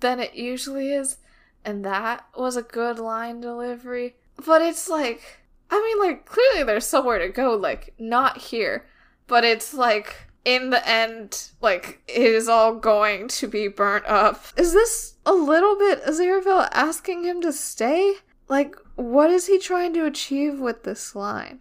than 0.00 0.18
it 0.18 0.34
usually 0.34 0.92
is. 0.92 1.18
And 1.64 1.84
that 1.84 2.26
was 2.36 2.56
a 2.56 2.62
good 2.62 2.98
line 2.98 3.40
delivery. 3.40 4.16
But 4.44 4.62
it's 4.62 4.88
like, 4.88 5.40
I 5.70 5.80
mean, 5.80 5.98
like, 5.98 6.24
clearly 6.24 6.64
there's 6.64 6.86
somewhere 6.86 7.18
to 7.18 7.28
go, 7.28 7.54
like, 7.54 7.94
not 7.98 8.38
here. 8.38 8.86
But 9.26 9.44
it's 9.44 9.74
like, 9.74 10.30
in 10.44 10.70
the 10.70 10.86
end, 10.88 11.50
like, 11.60 12.02
it 12.08 12.22
is 12.22 12.48
all 12.48 12.74
going 12.74 13.28
to 13.28 13.46
be 13.46 13.68
burnt 13.68 14.06
up. 14.06 14.44
Is 14.56 14.72
this 14.72 15.16
a 15.26 15.32
little 15.32 15.76
bit 15.76 16.04
Aziraphale 16.04 16.68
asking 16.72 17.24
him 17.24 17.40
to 17.42 17.52
stay? 17.52 18.14
Like, 18.48 18.74
what 18.96 19.30
is 19.30 19.46
he 19.46 19.58
trying 19.58 19.92
to 19.94 20.06
achieve 20.06 20.58
with 20.58 20.82
this 20.82 21.14
line? 21.14 21.60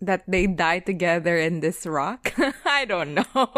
That 0.00 0.24
they 0.26 0.46
die 0.46 0.80
together 0.80 1.36
in 1.36 1.60
this 1.60 1.86
rock? 1.86 2.34
I 2.64 2.84
don't 2.84 3.14
know. 3.14 3.50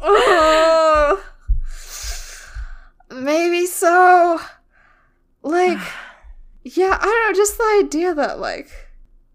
Maybe 3.14 3.66
so. 3.66 4.40
Like, 5.42 5.78
yeah, 6.64 6.98
I 7.00 7.04
don't 7.04 7.32
know, 7.32 7.36
just 7.36 7.58
the 7.58 7.80
idea 7.84 8.14
that, 8.14 8.38
like, 8.38 8.70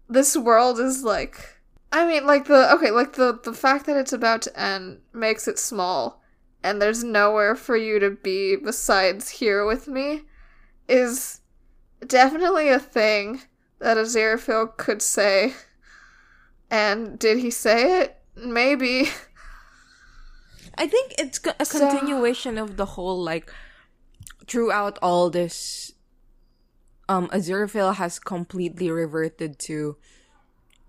this 0.08 0.36
world 0.36 0.78
is 0.80 1.02
like. 1.04 1.56
I 1.92 2.06
mean, 2.06 2.26
like, 2.26 2.46
the. 2.46 2.72
Okay, 2.74 2.90
like, 2.90 3.14
the, 3.14 3.38
the 3.42 3.52
fact 3.52 3.86
that 3.86 3.96
it's 3.96 4.12
about 4.12 4.42
to 4.42 4.60
end 4.60 5.00
makes 5.12 5.48
it 5.48 5.58
small, 5.58 6.22
and 6.62 6.80
there's 6.80 7.02
nowhere 7.02 7.54
for 7.56 7.76
you 7.76 7.98
to 7.98 8.10
be 8.10 8.56
besides 8.56 9.28
here 9.30 9.66
with 9.66 9.88
me, 9.88 10.22
is 10.88 11.40
definitely 12.06 12.68
a 12.68 12.78
thing 12.78 13.42
that 13.78 13.96
Aziraphale 13.96 14.76
could 14.76 15.02
say. 15.02 15.54
And 16.70 17.18
did 17.18 17.38
he 17.38 17.50
say 17.50 18.02
it? 18.02 18.16
Maybe. 18.36 19.08
I 20.78 20.86
think 20.86 21.14
it's 21.18 21.40
a 21.58 21.64
So- 21.64 21.78
continuation 21.90 22.56
of 22.58 22.76
the 22.76 22.86
whole 22.86 23.20
like 23.22 23.52
throughout 24.50 24.98
all 25.00 25.30
this 25.30 25.92
um 27.08 27.28
Aziraphale 27.28 27.94
has 27.96 28.18
completely 28.18 28.90
reverted 28.90 29.58
to 29.70 29.96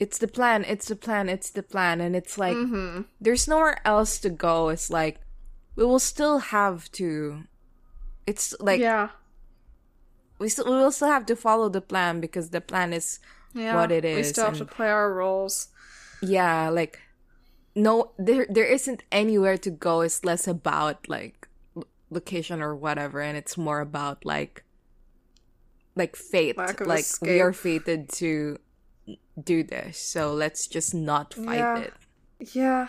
it's 0.02 0.18
the 0.18 0.28
plan, 0.28 0.66
it's 0.66 0.88
the 0.88 0.96
plan, 0.96 1.30
it's 1.30 1.52
the 1.52 1.62
plan, 1.62 2.02
and 2.02 2.16
it's 2.16 2.36
like 2.38 2.58
Mm-hmm. 2.58 3.02
there's 3.22 3.48
nowhere 3.48 3.78
else 3.86 4.18
to 4.26 4.30
go. 4.32 4.70
It's 4.74 4.90
like 4.90 5.22
we 5.78 5.86
will 5.86 6.00
still 6.02 6.40
have 6.40 6.92
to. 6.94 7.44
It's 8.26 8.56
like 8.60 8.82
yeah. 8.82 9.10
we 10.40 10.50
still 10.50 10.66
we 10.66 10.72
will 10.82 10.92
still 10.92 11.08
have 11.14 11.26
to 11.28 11.36
follow 11.36 11.70
the 11.70 11.82
plan 11.82 12.20
because 12.20 12.50
the 12.50 12.62
plan 12.62 12.94
is 12.94 13.20
Yeah. 13.54 13.76
what 13.76 13.92
it 13.92 14.04
is. 14.04 14.18
We 14.18 14.24
still 14.24 14.46
have 14.46 14.58
to 14.58 14.66
play 14.66 14.90
our 14.90 15.14
roles. 15.14 15.70
yeah 16.22 16.70
like 16.70 17.00
no 17.76 18.12
there 18.18 18.46
there 18.50 18.66
isn't 18.78 19.04
anywhere 19.12 19.58
to 19.58 19.70
go. 19.70 20.02
It's 20.02 20.26
less 20.26 20.48
about 20.48 21.08
like 21.08 21.41
location 22.12 22.62
or 22.62 22.76
whatever, 22.76 23.22
and 23.22 23.36
it's 23.38 23.58
more 23.58 23.80
about 23.80 24.24
like 24.26 24.64
like 25.96 26.16
fate. 26.16 26.58
Like 26.58 27.06
we 27.22 27.42
are 27.42 27.54
fated 27.54 28.10
to 28.14 28.58
do 29.42 29.64
this, 29.64 29.98
so 29.98 30.34
let's 30.34 30.68
just 30.68 30.94
not 30.94 31.34
fight 31.34 31.58
Yeah. 31.58 31.78
it. 31.80 31.94
Yeah. 32.54 32.88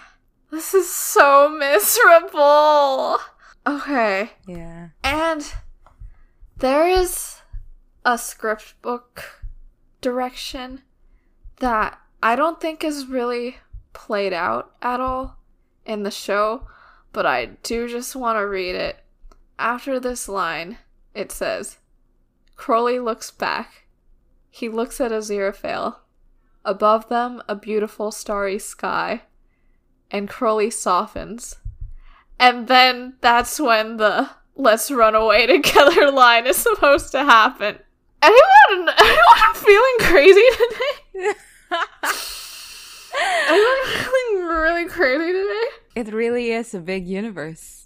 This 0.50 0.74
is 0.74 0.92
so 0.92 1.48
miserable. 1.48 3.18
Okay. 3.66 4.32
Yeah. 4.46 4.88
And 5.02 5.50
there 6.58 6.86
is 6.86 7.40
a 8.04 8.18
script 8.18 8.74
book 8.82 9.46
direction 10.00 10.82
that 11.60 11.98
I 12.22 12.36
don't 12.36 12.60
think 12.60 12.84
is 12.84 13.06
really 13.06 13.56
played 13.92 14.32
out 14.32 14.72
at 14.82 15.00
all 15.00 15.36
in 15.86 16.02
the 16.02 16.10
show, 16.10 16.66
but 17.12 17.24
I 17.24 17.46
do 17.62 17.88
just 17.88 18.14
want 18.16 18.36
to 18.36 18.46
read 18.46 18.74
it. 18.74 19.01
After 19.58 20.00
this 20.00 20.28
line, 20.28 20.78
it 21.14 21.30
says 21.30 21.78
Crowley 22.56 22.98
looks 22.98 23.30
back. 23.30 23.86
He 24.50 24.68
looks 24.68 25.00
at 25.00 25.10
Aziraphale. 25.10 25.96
Above 26.64 27.08
them, 27.08 27.42
a 27.48 27.56
beautiful 27.56 28.12
starry 28.12 28.58
sky. 28.58 29.22
And 30.10 30.28
Crowley 30.28 30.70
softens. 30.70 31.56
And 32.38 32.68
then 32.68 33.14
that's 33.20 33.58
when 33.58 33.96
the 33.96 34.30
let's 34.54 34.90
run 34.90 35.14
away 35.14 35.46
together 35.46 36.10
line 36.12 36.46
is 36.46 36.56
supposed 36.56 37.12
to 37.12 37.24
happen. 37.24 37.78
Anyone, 38.22 38.88
anyone 38.96 39.54
feeling 39.54 39.96
crazy 40.00 40.44
today? 40.52 41.32
Anyone 43.48 43.84
feeling 43.86 44.46
really 44.46 44.88
crazy 44.88 45.32
today? 45.32 45.66
It 45.96 46.12
really 46.12 46.50
is 46.50 46.74
a 46.74 46.80
big 46.80 47.06
universe. 47.06 47.81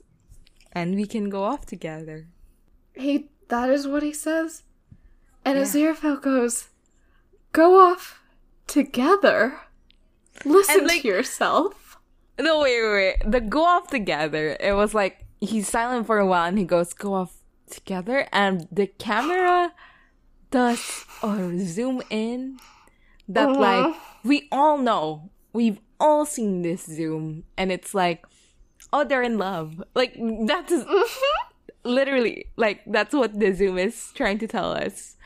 And 0.76 0.94
we 0.94 1.06
can 1.06 1.30
go 1.30 1.42
off 1.44 1.64
together. 1.64 2.28
He, 2.94 3.30
that 3.48 3.70
is 3.70 3.88
what 3.88 4.02
he 4.02 4.12
says. 4.12 4.62
And 5.44 5.56
Yeah. 5.56 5.64
Aziraphale 5.64 6.20
goes, 6.20 6.68
go 7.52 7.80
off 7.80 8.20
together. 8.66 9.58
Listen 10.44 10.80
And, 10.80 10.88
like- 10.88 11.02
to 11.02 11.08
yourself. 11.08 11.98
No, 12.38 12.60
wait, 12.60 12.82
wait, 12.82 12.92
wait. 13.24 13.32
The 13.32 13.40
go 13.40 13.64
off 13.64 13.86
together, 13.88 14.56
it 14.60 14.72
was 14.74 14.92
like 14.92 15.24
he's 15.40 15.66
silent 15.68 16.06
for 16.06 16.18
a 16.18 16.26
while 16.26 16.44
and 16.44 16.58
he 16.58 16.64
goes, 16.64 16.92
go 16.92 17.14
off 17.14 17.32
together. 17.70 18.28
And 18.32 18.68
the 18.70 18.86
camera 18.86 19.72
does 20.50 21.06
or 21.22 21.56
zoom 21.58 22.02
in 22.10 22.58
that, 23.28 23.48
Uh-huh. 23.48 23.60
like, 23.60 23.94
we 24.24 24.48
all 24.52 24.76
know. 24.76 25.30
We've 25.54 25.80
all 25.98 26.26
seen 26.26 26.60
this 26.60 26.84
zoom. 26.84 27.44
And 27.56 27.72
it's 27.72 27.94
like, 27.94 28.26
oh, 28.92 29.04
they're 29.04 29.22
in 29.22 29.38
love. 29.38 29.82
Like, 29.94 30.14
that's 30.46 30.72
mm-hmm. 30.72 31.22
literally, 31.84 32.46
like, 32.56 32.82
that's 32.86 33.14
what 33.14 33.38
the 33.38 33.52
zoom 33.52 33.78
is 33.78 34.12
trying 34.14 34.38
to 34.38 34.46
tell 34.46 34.72
us. 34.72 35.16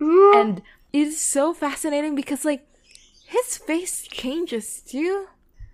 Mm-hmm. 0.00 0.40
and 0.40 0.62
it's 0.92 1.20
so 1.20 1.54
fascinating 1.54 2.14
because 2.14 2.44
like 2.44 2.66
his 3.26 3.56
face 3.56 4.02
changes 4.02 4.82
too. 4.82 5.26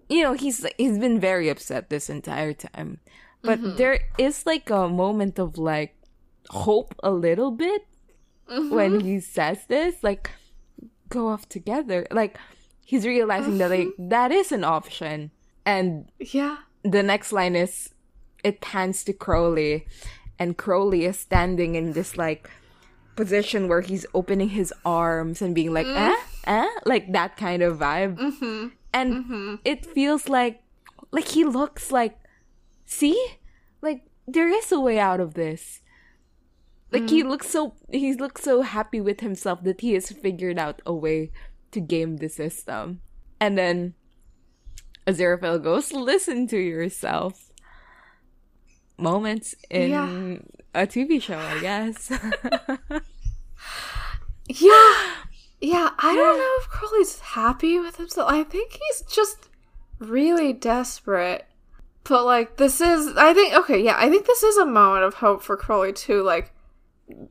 You 0.09 0.23
know 0.23 0.33
he's 0.33 0.65
he's 0.77 0.99
been 0.99 1.21
very 1.21 1.49
upset 1.49 1.91
this 1.91 2.11
entire 2.11 2.53
time. 2.53 3.01
But 3.43 3.61
mm-hmm. 3.61 3.77
there 3.77 4.01
is 4.19 4.45
like 4.47 4.71
a 4.71 4.89
moment 4.89 5.39
of 5.39 5.59
like 5.59 5.95
hope 6.51 6.95
a 7.03 7.11
little 7.11 7.51
bit 7.51 7.87
when 8.49 9.01
he 9.01 9.21
says 9.21 9.59
this 9.69 10.03
like 10.03 10.31
go 11.09 11.29
off 11.29 11.49
together. 11.49 12.07
Like 12.11 12.39
he's 12.85 13.07
realizing 13.07 13.59
that 13.59 13.71
like 13.71 13.89
that 13.99 14.33
is 14.33 14.53
an 14.53 14.65
option. 14.65 15.31
And 15.65 16.11
yeah. 16.19 16.59
The 16.93 17.03
next 17.03 17.33
line 17.33 17.57
is 17.57 17.91
it 18.45 18.61
pans 18.61 19.05
to 19.05 19.13
Crowley. 19.13 19.87
And 20.39 20.57
Crowley 20.57 21.05
is 21.05 21.19
standing 21.19 21.75
in 21.75 21.93
this 21.93 22.17
like 22.17 22.49
position 23.17 23.67
where 23.67 23.81
he's 23.81 24.07
opening 24.15 24.51
his 24.51 24.73
arms 24.85 25.43
and 25.43 25.55
being 25.55 25.73
like 25.75 25.87
eh? 25.87 26.17
Eh? 26.47 26.69
Like 26.87 27.13
that 27.13 27.37
kind 27.37 27.63
of 27.63 27.79
vibe. 27.79 28.73
And 28.93 29.59
it 29.65 29.85
feels 29.85 30.29
like 30.29 30.63
like 31.11 31.29
he 31.29 31.45
looks 31.45 31.91
like 31.91 32.19
see? 32.87 33.19
Like 33.83 34.03
there 34.27 34.49
is 34.49 34.71
a 34.73 34.81
way 34.81 34.99
out 34.99 35.21
of 35.21 35.35
this. 35.35 35.83
Like 36.91 37.11
he 37.11 37.23
looks 37.23 37.51
so 37.51 37.75
he 37.91 38.15
looks 38.15 38.43
so 38.43 38.63
happy 38.63 39.01
with 39.01 39.21
himself 39.21 39.63
that 39.65 39.83
he 39.83 39.93
has 39.93 40.11
figured 40.11 40.59
out 40.59 40.81
a 40.87 40.95
way 40.95 41.31
to 41.73 41.81
game 41.81 42.17
the 42.17 42.29
system. 42.29 43.03
And 43.41 43.59
then 43.59 43.95
Aziraphale 45.09 45.63
goes, 45.63 45.93
listen 45.93 46.47
to 46.49 46.59
yourself. 46.59 47.51
Moments 48.99 49.55
in 49.71 49.91
Yeah. 49.91 50.37
a 50.75 50.87
TV 50.87 51.21
show, 51.23 51.39
I 51.39 51.61
guess. 51.61 52.11
Yeah. 54.51 55.13
Yeah, 55.61 55.91
I 55.99 56.15
don't 56.15 56.39
know 56.39 56.57
if 56.61 56.69
Crowley's 56.69 57.19
happy 57.19 57.79
with 57.79 57.97
himself. 57.97 58.31
I 58.31 58.45
think 58.45 58.73
he's 58.81 59.03
just 59.03 59.49
really 59.99 60.53
desperate. 60.53 61.45
But 62.05 62.25
like 62.25 62.57
this 62.57 62.81
is 62.81 63.15
I 63.17 63.35
think 63.35 63.55
okay, 63.55 63.83
yeah, 63.83 63.97
I 63.99 64.09
think 64.09 64.25
this 64.27 64.43
is 64.43 64.57
a 64.57 64.65
moment 64.65 65.05
of 65.05 65.15
hope 65.15 65.43
for 65.43 65.57
Crowley 65.57 65.93
too. 65.93 66.23
Like 66.23 66.55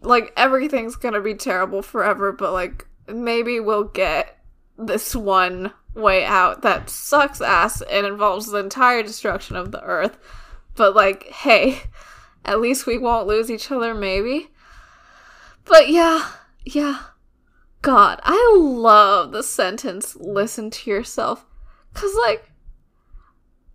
like 0.01 0.31
everything's 0.37 0.95
gonna 0.95 1.21
be 1.21 1.33
terrible 1.33 1.81
forever, 1.81 2.31
but 2.31 2.51
like 2.51 2.85
maybe 3.07 3.59
we'll 3.59 3.85
get 3.85 4.37
this 4.77 5.15
one 5.15 5.71
way 5.97 6.23
out 6.23 6.61
that 6.61 6.89
sucks 6.89 7.41
ass 7.41 7.81
and 7.81 8.05
involves 8.05 8.47
the 8.47 8.59
entire 8.59 9.03
destruction 9.03 9.55
of 9.55 9.71
the 9.71 9.81
earth. 9.83 10.17
But 10.75 10.95
like, 10.95 11.23
hey, 11.23 11.81
at 12.45 12.61
least 12.61 12.85
we 12.85 12.97
won't 12.97 13.27
lose 13.27 13.51
each 13.51 13.71
other, 13.71 13.93
maybe. 13.93 14.49
But 15.65 15.89
yeah, 15.89 16.29
yeah. 16.63 16.99
God, 17.81 18.19
I 18.23 18.55
love 18.57 19.31
the 19.31 19.43
sentence 19.43 20.15
listen 20.15 20.69
to 20.71 20.89
yourself. 20.89 21.45
Cause 21.93 22.13
like 22.25 22.51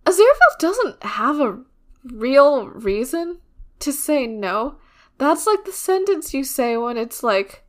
Aziraphale 0.05 0.59
doesn't 0.59 1.03
have 1.03 1.39
a 1.39 1.59
real 2.05 2.67
reason 2.67 3.39
to 3.79 3.91
say 3.91 4.27
no. 4.27 4.77
That's 5.17 5.47
like 5.47 5.65
the 5.65 5.71
sentence 5.71 6.33
you 6.33 6.43
say 6.43 6.77
when 6.77 6.97
it's 6.97 7.23
like 7.23 7.62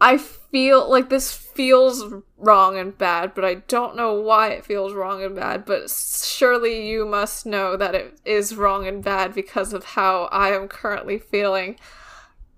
I 0.00 0.18
feel 0.18 0.90
like 0.90 1.08
this 1.08 1.32
feels 1.32 2.04
wrong 2.36 2.76
and 2.78 2.96
bad, 2.96 3.34
but 3.34 3.44
I 3.44 3.54
don't 3.54 3.96
know 3.96 4.14
why 4.14 4.48
it 4.48 4.64
feels 4.64 4.92
wrong 4.92 5.22
and 5.22 5.34
bad, 5.34 5.64
but 5.64 5.90
surely 5.90 6.86
you 6.88 7.06
must 7.06 7.46
know 7.46 7.76
that 7.76 7.94
it 7.94 8.18
is 8.24 8.54
wrong 8.54 8.86
and 8.86 9.02
bad 9.02 9.34
because 9.34 9.72
of 9.72 9.84
how 9.84 10.24
I 10.24 10.50
am 10.50 10.68
currently 10.68 11.18
feeling. 11.18 11.78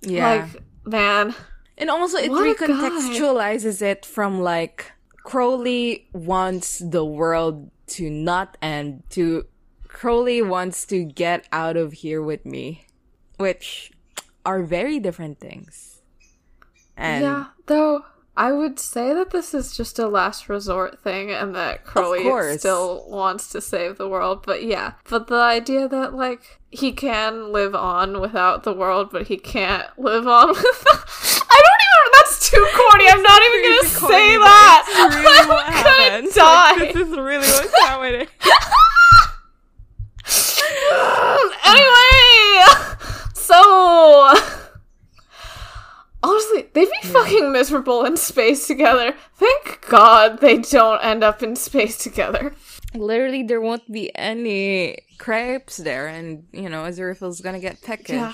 yeah. 0.00 0.48
Like, 0.52 0.62
man. 0.84 1.34
and 1.76 1.90
also, 1.90 2.18
it 2.18 2.30
recontextualizes 2.30 3.82
it 3.82 4.04
from 4.04 4.40
like 4.40 4.90
Crowley 5.22 6.08
wants 6.12 6.80
the 6.80 7.04
world 7.04 7.70
to 7.88 8.10
not 8.10 8.56
end, 8.60 9.04
to 9.10 9.46
Crowley 9.86 10.42
wants 10.42 10.84
to 10.86 11.04
get 11.04 11.46
out 11.52 11.76
of 11.76 11.92
here 11.92 12.20
with 12.20 12.44
me, 12.44 12.86
which 13.36 13.92
are 14.44 14.62
very 14.62 14.98
different 14.98 15.38
things. 15.38 15.87
And 16.98 17.22
yeah, 17.22 17.46
though 17.66 18.04
I 18.36 18.52
would 18.52 18.78
say 18.78 19.12
that 19.14 19.30
this 19.30 19.54
is 19.54 19.74
just 19.76 19.98
a 19.98 20.06
last 20.06 20.48
resort 20.48 21.02
thing 21.02 21.30
and 21.30 21.54
that 21.54 21.84
Crowley 21.84 22.58
still 22.58 23.04
wants 23.08 23.48
to 23.50 23.60
save 23.60 23.96
the 23.98 24.08
world. 24.08 24.42
But 24.44 24.62
yeah, 24.62 24.92
but 25.08 25.26
the 25.28 25.36
idea 25.40 25.88
that 25.88 26.14
like 26.14 26.58
he 26.70 26.92
can 26.92 27.50
live 27.52 27.74
on 27.74 28.20
without 28.20 28.62
the 28.64 28.72
world, 28.72 29.08
but 29.10 29.26
he 29.28 29.36
can't 29.38 29.86
live 29.98 30.26
on 30.28 30.48
with. 30.48 30.58
I 30.60 31.62
don't 31.62 31.82
even. 31.82 32.12
That's 32.12 32.50
too 32.50 32.66
corny. 32.76 33.08
I'm 33.08 33.22
not 33.22 33.42
even 33.42 33.62
gonna 33.62 33.88
say 33.88 34.36
that. 34.38 34.84
really 35.14 35.38
I'm 35.40 35.48
gonna 35.48 35.72
happens. 35.72 36.34
die. 36.34 36.74
Like, 36.76 36.92
this 36.94 37.08
is 37.08 37.16
really 37.16 37.46
what's 37.46 37.80
happening. 37.80 38.26
anyway, 41.64 42.64
so 43.34 44.34
honestly, 46.28 46.68
they'd 46.72 46.90
be 47.02 47.08
fucking 47.08 47.52
miserable 47.52 48.04
in 48.04 48.16
space 48.16 48.66
together. 48.66 49.14
Thank 49.34 49.86
God 49.88 50.40
they 50.40 50.58
don't 50.58 51.02
end 51.02 51.24
up 51.24 51.42
in 51.42 51.56
space 51.56 51.96
together. 51.98 52.54
Literally, 52.94 53.42
there 53.42 53.60
won't 53.60 53.90
be 53.90 54.14
any 54.16 54.98
crepes 55.18 55.76
there, 55.78 56.06
and 56.06 56.46
you 56.52 56.68
know, 56.68 56.82
Aziraphale's 56.84 57.40
gonna 57.40 57.60
get 57.60 57.82
peckish 57.82 58.10
Yeah. 58.10 58.32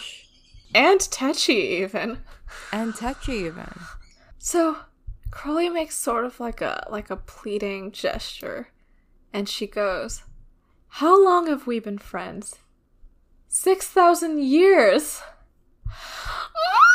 And 0.75 1.01
touchy, 1.01 1.53
even. 1.83 2.19
and 2.73 2.95
touchy 2.95 3.33
even. 3.33 3.73
So 4.39 4.77
Crowley 5.31 5.69
makes 5.69 5.97
sort 5.97 6.25
of 6.25 6.39
like 6.41 6.61
a 6.61 6.87
like 6.91 7.11
a 7.11 7.17
pleading 7.17 7.93
gesture, 7.93 8.69
and 9.33 9.49
she 9.49 9.67
goes, 9.67 10.23
"How 10.89 11.23
long 11.23 11.47
have 11.49 11.67
we 11.67 11.79
been 11.81 11.99
friends? 11.99 12.57
Six 13.49 13.89
thousand 13.89 14.43
years." 14.43 15.21
Ah! 16.57 16.95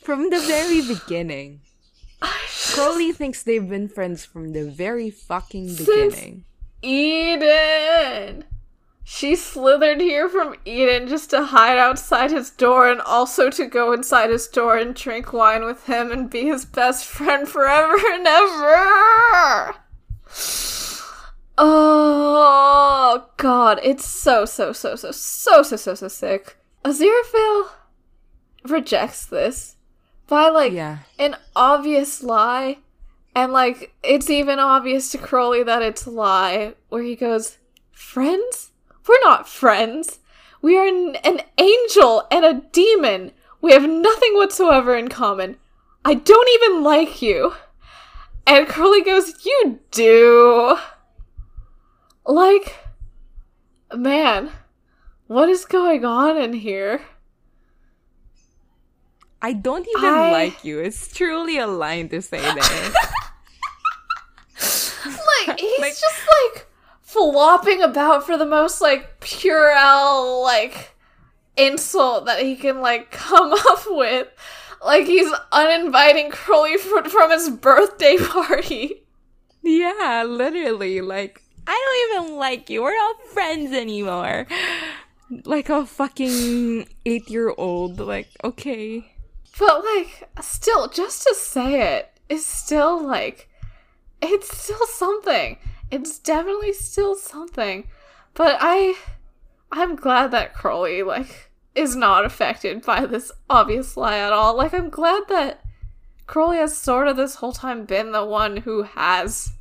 from 0.00 0.30
the 0.30 0.40
very 0.40 0.80
beginning. 0.82 1.60
Crowley 2.72 3.12
thinks 3.12 3.42
they've 3.42 3.68
been 3.68 3.88
friends 3.88 4.24
from 4.24 4.52
the 4.52 4.70
very 4.70 5.10
fucking 5.10 5.74
beginning. 5.76 6.10
Since 6.10 6.44
Eden! 6.82 8.44
She 9.04 9.34
slithered 9.34 10.00
here 10.00 10.28
from 10.28 10.54
Eden 10.64 11.08
just 11.08 11.30
to 11.30 11.44
hide 11.44 11.78
outside 11.78 12.30
his 12.30 12.50
door 12.50 12.88
and 12.88 13.00
also 13.00 13.50
to 13.50 13.66
go 13.66 13.92
inside 13.92 14.30
his 14.30 14.46
door 14.46 14.78
and 14.78 14.94
drink 14.94 15.32
wine 15.32 15.64
with 15.64 15.86
him 15.86 16.12
and 16.12 16.30
be 16.30 16.46
his 16.46 16.64
best 16.64 17.04
friend 17.04 17.48
forever 17.48 17.96
and 18.12 18.26
ever! 18.26 19.74
Oh, 21.58 23.26
God. 23.36 23.80
It's 23.82 24.06
so, 24.06 24.44
so, 24.44 24.72
so, 24.72 24.94
so, 24.96 25.10
so, 25.10 25.62
so, 25.62 25.76
so, 25.76 25.94
so 25.94 26.08
sick. 26.08 26.56
Aziraphale 26.84 27.68
rejects 28.64 29.26
this 29.26 29.76
by 30.26 30.48
like 30.48 30.72
Yeah. 30.72 30.98
an 31.18 31.36
obvious 31.54 32.22
lie. 32.22 32.78
And 33.34 33.52
like 33.52 33.94
it's 34.02 34.28
even 34.30 34.58
obvious 34.58 35.10
to 35.12 35.18
Crowley 35.18 35.62
that 35.62 35.82
it's 35.82 36.06
a 36.06 36.10
lie, 36.10 36.74
where 36.88 37.02
he 37.02 37.14
goes, 37.16 37.58
Friends? 37.92 38.72
We're 39.06 39.20
not 39.22 39.48
friends. 39.48 40.18
We 40.62 40.76
are 40.76 40.86
an, 40.86 41.16
an 41.16 41.40
angel 41.58 42.26
and 42.30 42.44
a 42.44 42.62
demon. 42.72 43.32
We 43.60 43.72
have 43.72 43.88
nothing 43.88 44.34
whatsoever 44.34 44.96
in 44.96 45.08
common. 45.08 45.56
I 46.04 46.14
don't 46.14 46.48
even 46.54 46.82
like 46.82 47.20
you. 47.22 47.54
And 48.46 48.66
Crowley 48.66 49.02
goes, 49.02 49.44
You 49.44 49.78
do. 49.90 50.76
Like, 52.26 52.76
man, 53.94 54.50
what 55.30 55.48
is 55.48 55.64
going 55.64 56.04
on 56.04 56.36
in 56.36 56.52
here? 56.52 57.02
I 59.40 59.52
don't 59.52 59.86
even 59.96 60.10
I- 60.10 60.32
like 60.32 60.64
you. 60.64 60.80
It's 60.80 61.12
truly 61.14 61.56
a 61.56 61.68
line 61.68 62.08
to 62.08 62.20
say 62.20 62.40
that. 62.40 62.92
like 65.46 65.60
he's 65.60 65.78
Like- 65.80 65.92
just 65.92 66.20
like 66.26 66.66
flopping 67.00 67.80
about 67.80 68.26
for 68.26 68.36
the 68.36 68.44
most 68.46 68.80
like 68.80 69.20
puerile 69.20 70.42
like 70.42 70.96
insult 71.56 72.26
that 72.26 72.40
he 72.42 72.56
can 72.56 72.80
like 72.80 73.12
come 73.12 73.52
up 73.68 73.82
with 73.86 74.26
like 74.84 75.06
he's 75.06 75.30
uninviting 75.52 76.30
crowley 76.32 76.76
from, 76.76 77.08
from 77.08 77.30
his 77.30 77.50
birthday 77.50 78.16
party 78.18 78.96
yeah, 79.62 80.24
literally. 80.26 81.02
Like, 81.02 81.42
I 81.66 82.10
don't 82.16 82.22
even 82.26 82.38
like 82.38 82.70
you. 82.70 82.82
We're 82.82 82.96
not 82.96 83.22
friends 83.26 83.72
anymore. 83.74 84.46
Like 85.44 85.68
a 85.68 85.86
fucking 85.86 86.86
eight 87.06 87.30
year 87.30 87.52
old. 87.56 87.98
Like, 88.00 88.28
okay. 88.44 89.14
but 89.58 89.84
like 89.84 90.28
still 90.40 90.88
just 90.88 91.22
to 91.26 91.34
say 91.34 91.96
it 91.96 92.10
is 92.28 92.44
still 92.46 93.02
like 93.04 93.48
it's 94.22 94.56
still 94.56 94.86
something 94.86 95.56
it's 95.90 96.18
definitely 96.18 96.72
still 96.72 97.14
something 97.16 97.88
but 98.34 98.56
i 98.60 98.94
i'm 99.72 99.96
glad 99.96 100.30
that 100.30 100.54
crowley 100.54 101.02
like 101.02 101.50
is 101.74 101.96
not 101.96 102.24
affected 102.24 102.82
by 102.82 103.04
this 103.06 103.32
obvious 103.48 103.96
lie 103.96 104.18
at 104.18 104.32
all 104.32 104.56
like 104.56 104.72
i'm 104.72 104.88
glad 104.90 105.22
that 105.28 105.62
crowley 106.26 106.58
has 106.58 106.76
sort 106.76 107.08
of 107.08 107.16
this 107.16 107.36
whole 107.36 107.52
time 107.52 107.84
been 107.84 108.12
the 108.12 108.24
one 108.24 108.58
who 108.58 108.82
has 108.82 109.52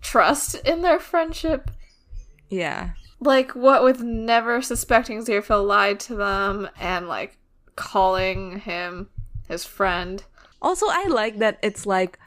trust 0.00 0.54
in 0.66 0.80
their 0.82 0.98
friendship 0.98 1.70
Yeah. 2.48 2.90
Like 3.20 3.54
what 3.54 3.82
with 3.82 4.00
never 4.00 4.62
suspecting 4.62 5.18
Aziraphale 5.18 5.66
lied 5.66 6.00
to 6.00 6.14
them 6.14 6.68
and 6.78 7.08
like 7.08 7.36
calling 7.76 8.60
him 8.60 9.08
his 9.48 9.64
friend 9.64 10.22
Also, 10.60 10.86
I 10.88 11.06
like 11.08 11.38
that 11.38 11.58
it's 11.62 11.86
like, 11.86 12.18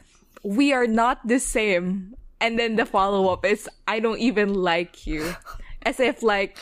we 0.43 0.73
are 0.73 0.87
not 0.87 1.27
the 1.27 1.39
same. 1.39 2.15
And 2.39 2.57
then 2.57 2.75
the 2.75 2.85
follow 2.85 3.31
up 3.31 3.45
is, 3.45 3.69
I 3.87 3.99
don't 3.99 4.19
even 4.19 4.53
like 4.53 5.05
you. 5.05 5.35
As 5.83 5.99
if 5.99 6.23
like, 6.23 6.57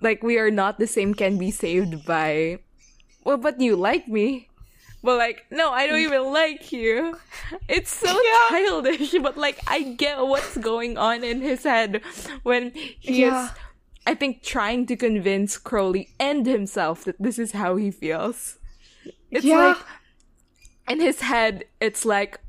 like 0.00 0.22
we 0.22 0.38
are 0.38 0.50
not 0.50 0.78
the 0.78 0.86
same 0.86 1.14
can 1.14 1.36
be 1.36 1.50
saved 1.50 2.06
by, 2.06 2.60
well, 3.24 3.36
but 3.36 3.60
you 3.60 3.76
like 3.76 4.08
me. 4.08 4.48
But 5.04 5.18
like, 5.18 5.44
no, 5.50 5.70
I 5.70 5.86
don't 5.86 5.98
mm. 5.98 6.06
even 6.06 6.32
like 6.32 6.72
you. 6.72 7.18
It's 7.68 7.94
so 7.94 8.18
childish, 8.48 9.14
but 9.22 9.36
like, 9.36 9.58
I 9.66 9.82
get 9.82 10.18
what's 10.26 10.56
going 10.56 10.96
on 10.96 11.22
in 11.22 11.42
his 11.42 11.62
head 11.62 12.00
when 12.42 12.72
he 12.74 13.20
Yeah. 13.20 13.44
is, 13.44 13.50
I 14.06 14.14
think, 14.14 14.42
trying 14.42 14.86
to 14.86 14.96
convince 14.96 15.58
Crowley 15.58 16.08
and 16.18 16.46
himself 16.46 17.04
that 17.04 17.16
this 17.20 17.38
is 17.38 17.52
how 17.52 17.76
he 17.76 17.90
feels. 17.90 18.58
It's 19.30 19.44
Yeah. 19.44 19.58
like, 19.58 19.76
in 20.88 21.00
his 21.00 21.20
head, 21.20 21.64
it's 21.80 22.06
like, 22.06 22.40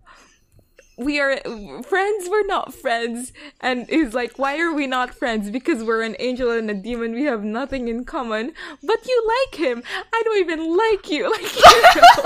we 0.98 1.20
are 1.20 1.38
friends, 1.84 2.30
we're 2.30 2.46
not 2.46 2.74
friends. 2.74 3.34
And 3.62 3.88
he's 3.90 4.14
like, 4.14 4.38
why 4.40 4.60
are 4.60 4.74
we 4.74 4.88
not 4.88 5.14
friends? 5.14 5.50
Because 5.50 5.84
we're 5.84 6.04
an 6.04 6.16
angel 6.20 6.52
and 6.52 6.70
a 6.70 6.74
demon, 6.74 7.14
we 7.14 7.24
have 7.24 7.44
nothing 7.44 7.88
in 7.88 8.06
common. 8.06 8.54
But 8.82 9.06
you 9.08 9.28
like 9.50 9.56
him. 9.60 9.84
I 10.14 10.22
don't 10.24 10.40
even 10.40 10.78
like 10.78 11.10
you. 11.10 11.26
Like, 11.36 11.56
you 11.56 11.62
know? 11.82 12.24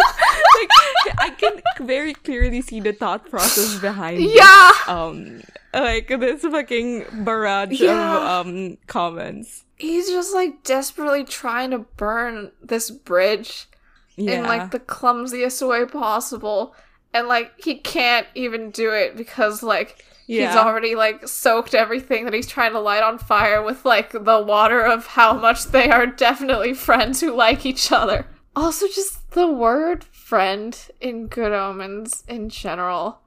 like 0.59 1.19
I 1.19 1.29
can 1.37 1.61
very 1.87 2.13
clearly 2.13 2.61
see 2.61 2.79
the 2.79 2.93
thought 2.93 3.29
process 3.29 3.79
behind 3.79 4.17
this, 4.19 4.35
yeah 4.35 4.71
um 4.87 5.41
like 5.73 6.07
this 6.07 6.41
fucking 6.41 7.05
barrage 7.25 7.79
Yeah. 7.79 8.17
of 8.39 8.47
um 8.47 8.77
comments. 8.87 9.63
he's 9.77 10.09
just 10.09 10.33
like 10.33 10.63
desperately 10.63 11.23
trying 11.23 11.71
to 11.71 11.79
burn 11.97 12.51
this 12.61 12.89
bridge 12.91 13.67
Yeah. 14.15 14.39
in 14.39 14.43
like 14.43 14.71
the 14.71 14.79
clumsiest 14.79 15.61
way 15.67 15.85
possible 15.85 16.75
and 17.13 17.27
like 17.27 17.53
he 17.63 17.75
can't 17.75 18.27
even 18.35 18.71
do 18.71 18.91
it 18.91 19.15
because 19.15 19.63
like 19.63 20.03
he's 20.27 20.55
already 20.55 20.95
like 20.95 21.27
soaked 21.27 21.73
everything 21.73 22.25
that 22.25 22.33
he's 22.33 22.47
trying 22.47 22.71
to 22.71 22.79
light 22.79 23.01
on 23.01 23.17
fire 23.17 23.63
with 23.63 23.83
like 23.83 24.11
the 24.11 24.39
water 24.39 24.81
of 24.81 25.07
how 25.07 25.33
much 25.33 25.65
they 25.65 25.89
are 25.89 26.05
definitely 26.05 26.73
friends 26.73 27.19
who 27.19 27.35
like 27.35 27.65
each 27.65 27.91
other. 27.91 28.27
Also 28.55 28.87
just 28.87 29.31
the 29.31 29.47
word 29.47 30.03
friend 30.03 30.77
in 31.01 31.27
good 31.27 31.51
omens 31.51 32.23
in 32.27 32.49
general 32.49 33.21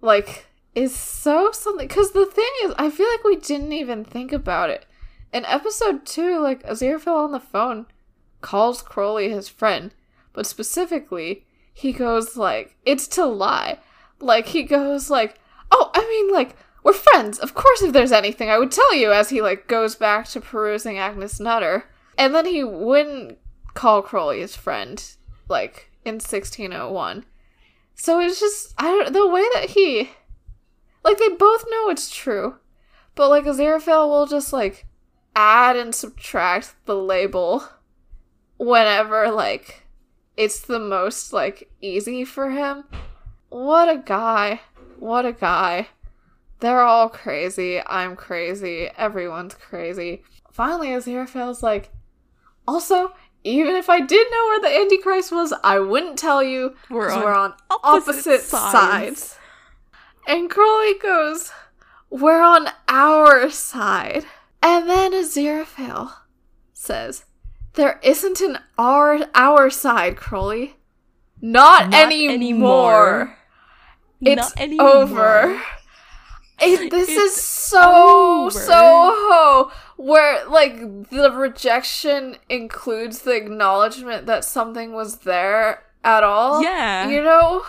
like 0.00 0.46
is 0.74 0.94
so 0.94 1.50
something 1.52 1.88
because 1.88 2.12
the 2.12 2.26
thing 2.26 2.50
is 2.64 2.72
i 2.78 2.90
feel 2.90 3.08
like 3.08 3.24
we 3.24 3.36
didn't 3.36 3.72
even 3.72 4.04
think 4.04 4.32
about 4.32 4.70
it. 4.70 4.86
In 5.32 5.44
episode 5.46 6.06
2 6.06 6.38
like 6.38 6.62
aziraphale 6.64 7.24
on 7.24 7.32
the 7.32 7.40
phone 7.40 7.86
calls 8.40 8.82
crowley 8.82 9.30
his 9.30 9.48
friend 9.48 9.92
but 10.32 10.46
specifically 10.46 11.45
he 11.76 11.92
goes 11.92 12.36
like 12.36 12.76
it's 12.84 13.06
to 13.08 13.24
lie. 13.24 13.78
Like 14.18 14.46
he 14.48 14.62
goes 14.62 15.10
like 15.10 15.38
oh 15.70 15.90
i 15.94 16.00
mean 16.00 16.32
like 16.32 16.56
we're 16.82 16.92
friends. 16.92 17.38
Of 17.38 17.54
course 17.54 17.82
if 17.82 17.92
there's 17.92 18.12
anything 18.12 18.50
i 18.50 18.58
would 18.58 18.72
tell 18.72 18.94
you 18.94 19.12
as 19.12 19.30
he 19.30 19.42
like 19.42 19.66
goes 19.68 19.94
back 19.94 20.26
to 20.28 20.40
perusing 20.40 20.98
agnes 20.98 21.40
nutter. 21.40 21.84
And 22.18 22.34
then 22.34 22.46
he 22.46 22.64
wouldn't 22.64 23.38
call 23.74 24.02
crowley 24.02 24.40
his 24.40 24.56
friend 24.56 25.02
like 25.48 25.90
in 26.02 26.14
1601 26.14 27.26
so 27.94 28.20
it's 28.20 28.40
just 28.40 28.72
i 28.78 28.84
don't 28.84 29.12
the 29.12 29.28
way 29.28 29.44
that 29.52 29.70
he 29.70 30.10
like 31.06 31.18
they 31.18 31.28
both 31.28 31.64
know 31.70 31.88
it's 31.88 32.12
true. 32.12 32.56
But 33.14 33.30
like 33.30 33.44
aziraphale 33.44 34.08
will 34.08 34.26
just 34.26 34.52
like 34.52 34.86
add 35.36 35.76
and 35.76 35.94
subtract 35.94 36.74
the 36.84 36.96
label 36.96 37.62
whenever 38.58 39.30
like 39.30 39.85
it's 40.36 40.60
the 40.60 40.78
most 40.78 41.32
like 41.32 41.70
easy 41.80 42.24
for 42.24 42.50
him. 42.50 42.84
What 43.48 43.88
a 43.88 43.98
guy. 43.98 44.60
What 44.98 45.24
a 45.24 45.32
guy. 45.32 45.88
They're 46.60 46.82
all 46.82 47.08
crazy. 47.08 47.80
I'm 47.86 48.16
crazy. 48.16 48.88
Everyone's 48.96 49.54
crazy. 49.54 50.22
Finally, 50.50 50.88
Aziraphale's 50.88 51.62
like, 51.62 51.90
also, 52.66 53.12
even 53.44 53.76
if 53.76 53.90
I 53.90 54.00
did 54.00 54.26
know 54.30 54.44
where 54.48 54.60
the 54.60 54.80
Antichrist 54.80 55.32
was, 55.32 55.52
I 55.62 55.78
wouldn't 55.78 56.18
tell 56.18 56.42
you. 56.42 56.74
We're 56.90 57.10
on 57.10 57.22
we're 57.22 57.34
on 57.34 57.54
opposite 57.70 58.10
opposite, 58.10 58.40
sides." 58.40 58.72
sides. 58.72 59.38
And 60.26 60.50
Crowley 60.50 60.98
goes, 60.98 61.52
We're 62.10 62.42
on 62.42 62.68
our 62.88 63.48
side. 63.50 64.24
And 64.62 64.88
then 64.88 65.12
Aziraphale 65.12 66.12
says, 66.72 67.25
There 67.76 68.00
isn't 68.02 68.40
an 68.40 68.58
our 68.78 69.20
our 69.34 69.70
side, 69.70 70.16
Crowley. 70.16 70.76
Not, 71.40 71.90
Not 71.90 72.06
anymore. 72.06 72.32
anymore. 72.32 73.36
It's 74.22 74.36
Not 74.56 74.60
anymore. 74.60 74.88
over. 74.88 75.62
It, 76.58 76.90
this 76.90 77.10
is 77.10 77.36
so 77.36 78.46
over. 78.46 78.50
so 78.50 78.72
ho 78.74 79.70
where 79.98 80.46
like 80.48 81.10
the 81.10 81.30
rejection 81.30 82.36
includes 82.48 83.20
the 83.22 83.32
acknowledgement 83.36 84.24
that 84.24 84.42
something 84.44 84.94
was 84.94 85.18
there 85.18 85.82
at 86.02 86.24
all. 86.24 86.62
Yeah. 86.62 87.08
You 87.10 87.22
know? 87.22 87.62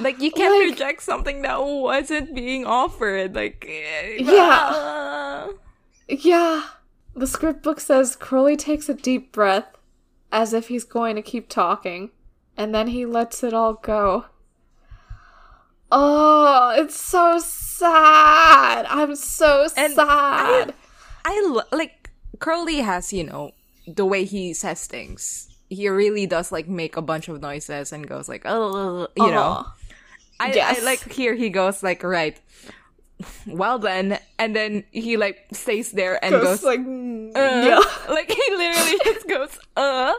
Like 0.00 0.20
you 0.20 0.32
can't 0.32 0.52
Like- 0.60 0.70
reject 0.72 1.02
something 1.04 1.42
that 1.42 1.64
wasn't 1.64 2.34
being 2.34 2.66
offered. 2.66 3.34
Like 3.36 3.64
eh, 3.68 4.16
Yeah. 4.18 4.70
ah. 4.72 5.48
Yeah. 6.08 6.62
The 7.16 7.26
script 7.26 7.62
book 7.62 7.80
says 7.80 8.14
Crowley 8.14 8.56
takes 8.56 8.88
a 8.90 8.94
deep 8.94 9.32
breath 9.32 9.66
as 10.30 10.52
if 10.52 10.68
he's 10.68 10.84
going 10.84 11.16
to 11.16 11.22
keep 11.22 11.48
talking, 11.48 12.10
and 12.56 12.74
then 12.74 12.88
he 12.88 13.06
lets 13.06 13.42
it 13.42 13.54
all 13.54 13.74
go. 13.74 14.26
Oh, 15.90 16.74
it's 16.76 17.00
so 17.00 17.38
sad. 17.38 18.86
I'm 18.86 19.14
so 19.16 19.66
And 19.76 19.94
sad. 19.94 20.74
I 21.24 21.42
lo- 21.46 21.62
like 21.72 22.10
Crowley 22.38 22.78
has, 22.78 23.12
you 23.12 23.24
know, 23.24 23.52
the 23.86 24.04
way 24.04 24.24
he 24.24 24.52
says 24.52 24.86
things. 24.86 25.48
He 25.70 25.88
really 25.88 26.26
does 26.26 26.52
like 26.52 26.68
make 26.68 26.96
a 26.96 27.02
bunch 27.02 27.28
of 27.28 27.40
noises 27.40 27.92
and 27.92 28.06
goes 28.06 28.28
like, 28.28 28.42
oh, 28.44 29.08
you 29.16 29.30
know. 29.30 29.42
Uh-huh. 29.42 29.70
I, 30.38 30.52
Yes. 30.52 30.80
I 30.80 30.84
like 30.84 31.10
here 31.12 31.34
he 31.34 31.48
goes 31.48 31.82
like, 31.82 32.02
right. 32.02 32.38
Well 33.46 33.78
then, 33.78 34.18
and 34.38 34.54
then 34.54 34.84
he 34.90 35.16
like 35.16 35.46
stays 35.52 35.92
there 35.92 36.22
and 36.22 36.32
goes, 36.32 36.42
Goes 36.60 36.62
like, 36.64 36.80
mm, 36.80 37.30
uh, 37.34 37.38
yeah. 37.66 37.80
like 38.12 38.30
he 38.30 38.42
literally 38.54 38.98
just 39.04 39.26
goes, 39.28 39.58
uh, 39.76 40.12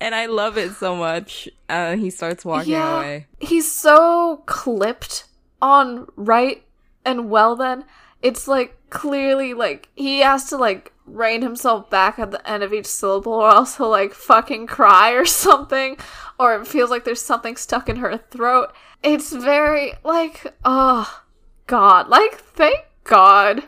and 0.00 0.14
I 0.14 0.26
love 0.26 0.56
it 0.56 0.72
so 0.72 0.96
much. 0.96 1.48
And 1.68 2.00
he 2.00 2.08
starts 2.10 2.44
walking 2.44 2.72
Yeah. 2.72 2.96
away. 2.96 3.26
He's 3.38 3.70
so 3.70 4.42
clipped 4.46 5.24
on 5.60 6.06
right 6.16 6.64
and 7.04 7.28
well 7.28 7.54
then. 7.56 7.84
It's 8.22 8.46
like 8.48 8.76
clearly 8.88 9.52
like 9.52 9.88
he 9.96 10.20
has 10.20 10.44
to 10.50 10.56
like 10.56 10.92
rein 11.06 11.42
himself 11.42 11.90
back 11.90 12.18
at 12.18 12.30
the 12.30 12.48
end 12.48 12.62
of 12.62 12.72
each 12.72 12.86
syllable 12.86 13.32
or 13.32 13.50
else 13.50 13.76
he'll 13.76 13.90
like 13.90 14.14
fucking 14.14 14.68
cry 14.68 15.10
or 15.10 15.24
something. 15.26 15.96
Or 16.38 16.54
it 16.56 16.66
feels 16.66 16.88
like 16.88 17.04
there's 17.04 17.20
something 17.20 17.56
stuck 17.56 17.88
in 17.90 17.96
her 17.96 18.16
throat. 18.16 18.72
It's 19.02 19.32
very 19.32 19.92
like 20.04 20.46
oh 20.64 21.21
god. 21.66 22.08
Like 22.08 22.34
thank 22.34 22.86
God 23.04 23.64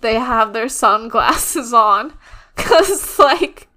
they 0.00 0.14
have 0.14 0.52
their 0.52 0.68
sunglasses 0.68 1.72
on. 1.72 2.14
Cause 2.56 3.18
like 3.18 3.68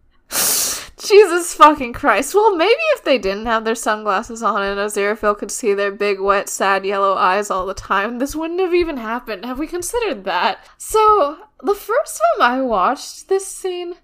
Jesus 1.00 1.54
fucking 1.54 1.94
Christ. 1.94 2.36
Well, 2.36 2.56
maybe 2.56 2.82
if 2.94 3.04
they 3.04 3.18
didn't 3.18 3.46
have 3.46 3.64
their 3.64 3.76
sunglasses 3.76 4.44
on 4.44 4.62
and 4.62 4.80
Aziraphale 4.80 5.38
could 5.38 5.50
see 5.50 5.74
their 5.74 5.92
big, 5.92 6.20
wet, 6.20 6.50
sad 6.50 6.86
yellow 6.86 7.16
eyes 7.16 7.50
all 7.50 7.66
the 7.66 7.74
time, 7.74 8.20
this 8.20 8.36
wouldn't 8.36 8.60
have 8.60 8.74
even 8.74 8.98
happened. 8.98 9.46
Have 9.46 9.60
we 9.60 9.66
considered 9.66 10.26
that? 10.26 10.60
So, 10.78 11.38
the 11.64 11.74
first 11.74 12.20
time 12.20 12.42
I 12.42 12.62
watched 12.62 13.30
this 13.30 13.48
scene, 13.48 13.96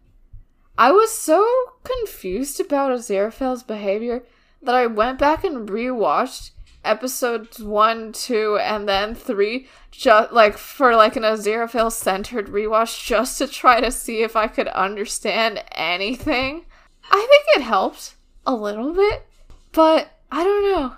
I 0.78 0.92
was 0.92 1.12
so 1.12 1.48
confused 1.84 2.60
about 2.60 2.92
Aziraphale's 2.92 3.64
behavior 3.64 4.24
that 4.62 4.76
I 4.76 4.88
went 4.88 5.20
back 5.20 5.44
and 5.44 5.68
rewatched 5.68 6.52
episodes 6.86 7.62
1, 7.62 8.14
2, 8.14 8.58
and 8.62 8.88
then 8.88 9.16
3 9.16 9.68
just 9.92 10.32
like 10.34 10.58
for 10.58 10.96
like 10.96 11.16
an 11.16 11.24
Aziraphale 11.24 11.92
centered 11.92 12.48
rewatch 12.48 13.06
just 13.06 13.38
to 13.38 13.48
try 13.48 13.80
to 13.80 13.92
see 13.92 14.22
if 14.22 14.36
I 14.36 14.48
could 14.48 14.68
understand 14.70 15.64
anything. 15.72 16.66
I 17.10 17.28
think 17.30 17.58
it 17.58 17.64
helped 17.64 18.16
a 18.46 18.54
little 18.54 18.94
bit, 18.94 19.26
but 19.72 20.12
I 20.32 20.44
don't 20.44 20.64
know. 20.64 20.96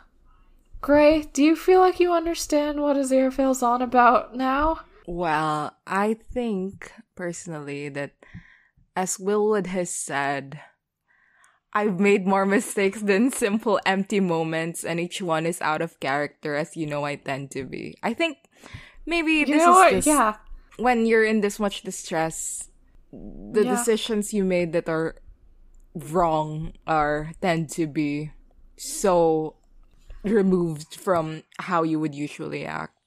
Grey, 0.81 1.23
do 1.33 1.43
you 1.43 1.55
feel 1.55 1.79
like 1.79 1.99
you 1.99 2.13
understand 2.13 2.81
what 2.81 2.97
Aziraphale's 2.97 3.63
on 3.63 3.81
about 3.81 4.35
now? 4.35 4.81
Well, 5.05 5.75
I 5.85 6.15
think 6.15 6.91
personally 7.15 7.89
that, 7.89 8.11
as 8.95 9.17
Willwood 9.17 9.67
has 9.67 9.89
said, 9.89 10.59
I've 11.77 11.99
made 12.01 12.25
more 12.25 12.45
mistakes 12.49 13.01
than 13.05 13.29
simple 13.29 13.77
empty 13.85 14.17
moments, 14.19 14.81
and 14.83 14.97
each 14.99 15.21
one 15.21 15.45
is 15.45 15.61
out 15.61 15.81
of 15.85 15.99
character, 16.01 16.55
as 16.57 16.73
you 16.75 16.89
know 16.89 17.05
I 17.05 17.15
tend 17.21 17.51
to 17.53 17.63
be. 17.69 17.93
I 18.01 18.13
think 18.17 18.37
maybe 19.05 19.45
You 19.45 19.45
this 19.45 19.61
is 19.61 19.67
what? 19.69 19.91
just 19.93 20.07
Yeah. 20.09 20.41
when 20.81 21.05
you're 21.05 21.23
in 21.25 21.41
this 21.45 21.59
much 21.61 21.83
distress, 21.85 22.69
the 23.13 23.61
Yeah. 23.63 23.77
decisions 23.77 24.33
you 24.33 24.41
made 24.43 24.73
that 24.73 24.89
are 24.89 25.21
wrong 25.93 26.73
are 26.89 27.31
tend 27.45 27.69
to 27.77 27.85
be 27.85 28.31
so 28.77 29.55
removed 30.25 30.95
from 30.97 31.43
how 31.61 31.83
you 31.85 31.99
would 32.01 32.15
usually 32.17 32.65
act. 32.65 32.97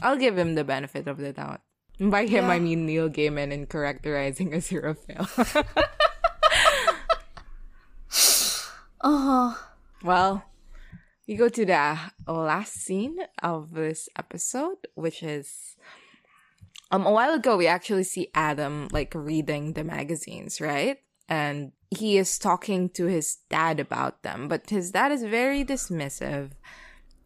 I'll 0.00 0.16
give 0.20 0.36
him 0.40 0.54
the 0.56 0.64
benefit 0.64 1.06
of 1.08 1.16
the 1.20 1.32
doubt. 1.32 1.60
And 2.00 2.10
By 2.10 2.24
him, 2.28 2.48
Yeah. 2.48 2.56
I 2.56 2.58
mean 2.60 2.84
Neil 2.84 3.08
Gaiman 3.08 3.52
in 3.52 3.66
characterizing 3.68 4.50
Aziraphale. 4.52 5.28
Uh-huh. 9.06 9.54
well, 10.02 10.42
we 11.28 11.36
go 11.36 11.48
to 11.48 11.64
the 11.64 11.96
last 12.26 12.74
scene 12.74 13.18
of 13.40 13.72
this 13.72 14.08
episode, 14.18 14.78
which 14.96 15.22
is 15.22 15.76
um 16.90 17.06
a 17.06 17.12
while 17.12 17.32
ago 17.32 17.56
we 17.56 17.68
actually 17.68 18.02
see 18.02 18.32
Adam 18.34 18.88
like 18.90 19.14
reading 19.14 19.74
the 19.74 19.84
magazines, 19.84 20.60
right? 20.60 20.98
And 21.28 21.70
he 21.88 22.18
is 22.18 22.36
talking 22.36 22.88
to 22.98 23.06
his 23.06 23.38
dad 23.48 23.78
about 23.78 24.24
them, 24.24 24.48
but 24.48 24.70
his 24.70 24.90
dad 24.90 25.12
is 25.12 25.22
very 25.22 25.64
dismissive 25.64 26.50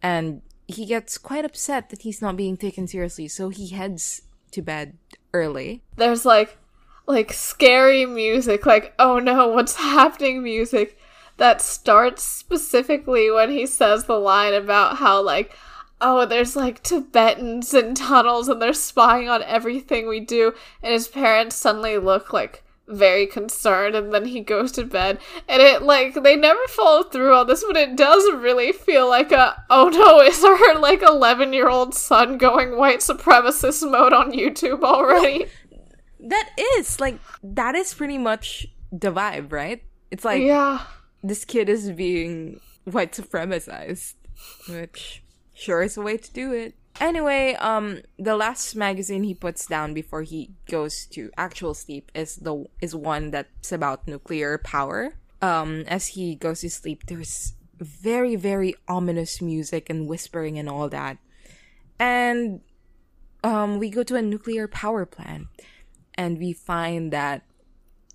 and 0.02 0.43
he 0.69 0.85
gets 0.85 1.16
quite 1.16 1.47
upset 1.47 1.89
that 1.89 2.02
he's 2.02 2.20
not 2.20 2.36
being 2.36 2.59
taken 2.59 2.89
seriously, 2.89 3.27
so 3.27 3.48
he 3.48 3.69
heads 3.69 4.20
to 4.51 4.61
bed 4.61 4.98
early. 5.32 5.82
There's 5.97 6.27
like 6.27 6.59
like 7.07 7.32
scary 7.32 8.05
music, 8.05 8.66
like 8.66 8.93
oh 8.98 9.19
no, 9.19 9.48
what's 9.48 9.77
happening 9.77 10.43
music 10.43 10.98
that 11.40 11.62
starts 11.62 12.22
specifically 12.22 13.30
when 13.30 13.50
he 13.50 13.64
says 13.64 14.04
the 14.04 14.18
line 14.18 14.52
about 14.52 14.98
how 14.98 15.22
like 15.22 15.56
oh 15.98 16.26
there's 16.26 16.54
like 16.54 16.82
Tibetans 16.82 17.72
and 17.72 17.96
tunnels 17.96 18.46
and 18.46 18.60
they're 18.60 18.74
spying 18.74 19.30
on 19.30 19.42
everything 19.44 20.06
we 20.06 20.20
do. 20.20 20.52
And 20.82 20.92
his 20.92 21.08
parents 21.08 21.56
suddenly 21.56 21.96
look 21.96 22.34
like 22.34 22.62
very 22.88 23.26
concerned 23.26 23.94
and 23.94 24.12
then 24.12 24.26
he 24.26 24.40
goes 24.40 24.70
to 24.72 24.84
bed. 24.84 25.18
And 25.48 25.62
it 25.62 25.80
like 25.80 26.22
they 26.22 26.36
never 26.36 26.60
follow 26.68 27.04
through 27.04 27.34
on 27.34 27.46
this 27.46 27.64
but 27.66 27.76
it 27.76 27.96
does 27.96 28.22
really 28.34 28.72
feel 28.72 29.08
like 29.08 29.32
a 29.32 29.64
oh 29.70 29.88
no 29.88 30.20
is 30.20 30.44
our 30.44 30.78
like 30.78 31.00
11 31.00 31.54
year 31.54 31.70
old 31.70 31.94
son 31.94 32.36
going 32.36 32.76
white 32.76 33.00
supremacist 33.00 33.90
mode 33.90 34.12
on 34.12 34.32
youtube 34.32 34.82
already? 34.82 35.46
That 36.20 36.50
is 36.76 37.00
like 37.00 37.18
that 37.42 37.74
is 37.74 37.94
pretty 37.94 38.18
much 38.18 38.66
the 38.92 39.10
vibe, 39.10 39.50
right? 39.52 39.82
It's 40.10 40.24
like 40.26 40.42
yeah 40.42 40.84
this 41.22 41.44
kid 41.44 41.68
is 41.68 41.90
being 41.92 42.60
white 42.84 43.12
supremacized, 43.12 44.14
which 44.68 45.22
sure 45.55 45.82
is 45.82 45.97
a 45.97 46.02
way 46.02 46.16
to 46.16 46.32
do 46.32 46.52
it. 46.52 46.74
Anyway, 47.01 47.55
um, 47.55 48.01
the 48.18 48.36
last 48.36 48.74
magazine 48.74 49.22
he 49.22 49.34
puts 49.34 49.66
down 49.66 49.94
before 49.94 50.22
he 50.22 50.51
goes 50.68 51.06
to 51.06 51.30
actual 51.36 51.72
sleep 51.72 52.10
is 52.14 52.36
the 52.36 52.64
is 52.80 52.94
one 52.94 53.30
that's 53.30 53.72
about 53.72 54.06
nuclear 54.06 54.59
power. 54.59 55.14
Um, 55.40 55.84
as 55.86 56.09
he 56.09 56.34
goes 56.34 56.60
to 56.60 56.70
sleep, 56.70 57.06
there's 57.06 57.55
very 57.78 58.36
very 58.36 58.74
ominous 58.88 59.40
music 59.40 59.88
and 59.88 60.09
whispering 60.09 60.59
and 60.59 60.68
all 60.68 60.88
that, 60.90 61.16
and 61.98 62.60
um, 63.42 63.78
we 63.78 63.88
go 63.88 64.02
to 64.02 64.16
a 64.16 64.22
nuclear 64.22 64.68
power 64.68 65.06
plant, 65.06 65.47
and 66.14 66.38
we 66.38 66.52
find 66.52 67.12
that 67.12 67.42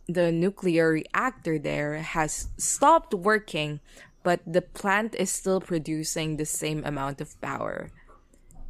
the 0.07 0.32
nuclear 0.32 0.91
reactor 0.91 1.57
there 1.57 1.98
has 1.98 2.49
stopped 2.57 3.14
working, 3.14 3.80
but 4.23 4.41
the 4.45 4.61
plant 4.61 5.15
is 5.15 5.32
still 5.32 5.61
producing 5.61 6.38
the 6.38 6.45
same 6.45 6.84
amount 6.86 7.22
of 7.22 7.40
power. 7.41 7.90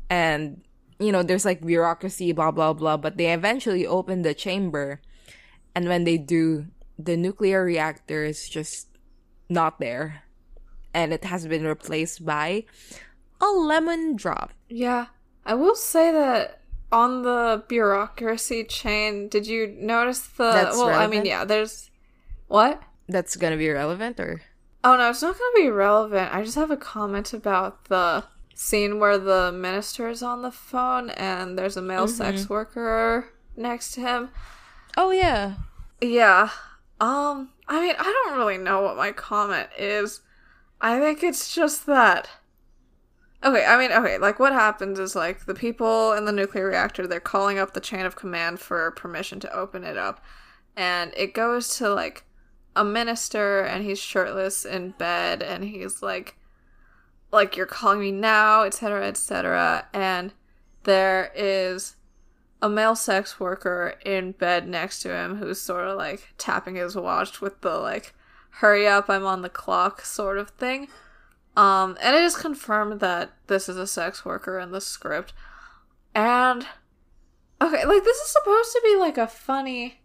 And, 0.09 0.61
you 0.99 1.11
know, 1.11 1.23
there's 1.23 1.45
like 1.45 1.65
bureaucracy, 1.65 2.31
blah, 2.31 2.51
blah, 2.51 2.73
blah, 2.73 2.97
but 2.97 3.17
they 3.17 3.33
eventually 3.33 3.85
open 3.85 4.21
the 4.21 4.33
chamber. 4.33 5.01
And 5.73 5.87
when 5.87 6.03
they 6.03 6.17
do, 6.17 6.67
the 6.97 7.17
nuclear 7.17 7.63
reactor 7.63 8.23
is 8.23 8.47
just 8.47 8.87
not 9.49 9.79
there. 9.79 10.23
And 10.93 11.11
it 11.11 11.25
has 11.25 11.47
been 11.47 11.65
replaced 11.65 12.25
by 12.25 12.63
a 13.41 13.47
lemon 13.47 14.15
drop. 14.15 14.53
Yeah, 14.69 15.07
I 15.45 15.55
will 15.55 15.75
say 15.75 16.11
that 16.11 16.61
on 16.91 17.23
the 17.23 17.63
bureaucracy 17.67 18.63
chain, 18.63 19.27
did 19.27 19.47
you 19.47 19.67
notice 19.79 20.21
the? 20.21 20.51
That's 20.51 20.77
well, 20.77 20.89
I 20.89 21.07
mean, 21.07 21.25
yeah. 21.25 21.45
There's 21.45 21.89
what? 22.47 22.81
That's 23.07 23.35
gonna 23.35 23.57
be 23.57 23.69
relevant, 23.69 24.19
or? 24.19 24.41
Oh 24.85 24.95
no, 24.95 25.09
it's 25.09 25.23
not 25.23 25.35
going 25.35 25.51
to 25.55 25.61
be 25.63 25.69
relevant. 25.69 26.31
I 26.31 26.43
just 26.43 26.53
have 26.53 26.69
a 26.69 26.77
comment 26.77 27.33
about 27.33 27.85
the 27.85 28.23
scene 28.53 28.99
where 28.99 29.17
the 29.17 29.51
minister 29.51 30.07
is 30.07 30.21
on 30.21 30.43
the 30.43 30.51
phone 30.51 31.09
and 31.09 31.57
there's 31.57 31.75
a 31.75 31.81
male 31.81 32.07
sex 32.07 32.47
worker 32.47 33.29
next 33.57 33.93
to 33.93 34.01
him. 34.01 34.29
Oh, 34.95 35.09
yeah. 35.09 35.55
Yeah. 36.01 36.49
Um, 37.01 37.49
I 37.67 37.81
mean, 37.81 37.95
I 37.97 38.03
don't 38.03 38.37
really 38.37 38.59
know 38.59 38.83
what 38.83 38.95
my 38.95 39.11
comment 39.11 39.69
is. 39.75 40.21
I 40.79 40.99
think 40.99 41.23
it's 41.23 41.53
just 41.53 41.87
that. 41.87 42.29
Okay, 43.45 43.63
I 43.63 43.77
mean, 43.77 43.91
okay, 43.91 44.17
like 44.17 44.39
what 44.39 44.53
happens 44.53 44.97
is 44.97 45.15
like 45.15 45.45
the 45.45 45.53
people 45.53 46.13
in 46.13 46.25
the 46.25 46.31
nuclear 46.31 46.67
reactor, 46.67 47.05
they're 47.05 47.19
calling 47.19 47.59
up 47.59 47.73
the 47.73 47.79
chain 47.79 48.03
of 48.03 48.15
command 48.15 48.59
for 48.59 48.89
permission 48.91 49.39
to 49.41 49.55
open 49.55 49.83
it 49.83 49.97
up. 49.97 50.23
And 50.75 51.13
it 51.15 51.35
goes 51.35 51.77
to 51.77 51.93
like 51.93 52.23
a 52.75 52.83
minister 52.83 53.61
and 53.61 53.85
he's 53.85 53.99
shirtless 53.99 54.65
in 54.65 54.91
bed 54.91 55.43
and 55.43 55.63
he's 55.63 56.01
like 56.01 56.35
like 57.31 57.55
you're 57.55 57.67
calling 57.67 57.99
me 57.99 58.11
now, 58.11 58.63
etc., 58.63 59.07
etc. 59.07 59.87
And 59.93 60.33
there 60.83 61.31
is 61.35 61.97
a 62.61 62.69
male 62.69 62.95
sex 62.95 63.39
worker 63.39 63.95
in 64.03 64.31
bed 64.31 64.67
next 64.67 65.01
to 65.01 65.13
him 65.13 65.35
who's 65.35 65.61
sort 65.61 65.87
of 65.87 65.97
like 65.97 66.33
tapping 66.39 66.75
his 66.75 66.95
watch 66.95 67.41
with 67.41 67.61
the 67.61 67.77
like 67.77 68.15
hurry 68.49 68.87
up, 68.87 69.09
I'm 69.09 69.25
on 69.25 69.43
the 69.43 69.49
clock 69.49 70.01
sort 70.01 70.39
of 70.39 70.49
thing. 70.51 70.87
Um, 71.55 71.97
and 72.01 72.15
it 72.15 72.23
is 72.23 72.35
confirmed 72.35 72.99
that 72.99 73.31
this 73.47 73.69
is 73.69 73.77
a 73.77 73.87
sex 73.87 74.25
worker 74.25 74.59
in 74.59 74.71
the 74.71 74.81
script. 74.81 75.33
And 76.13 76.65
okay, 77.61 77.85
like 77.85 78.03
this 78.03 78.17
is 78.17 78.27
supposed 78.27 78.71
to 78.73 78.81
be 78.83 78.95
like 78.97 79.17
a 79.17 79.27
funny 79.27 80.01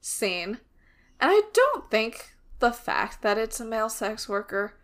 scene. 0.00 0.58
And 1.18 1.30
I 1.30 1.42
don't 1.52 1.90
think 1.90 2.34
the 2.58 2.72
fact 2.72 3.22
that 3.22 3.38
it's 3.38 3.60
a 3.60 3.64
male 3.64 3.88
sex 3.88 4.28
worker 4.28 4.78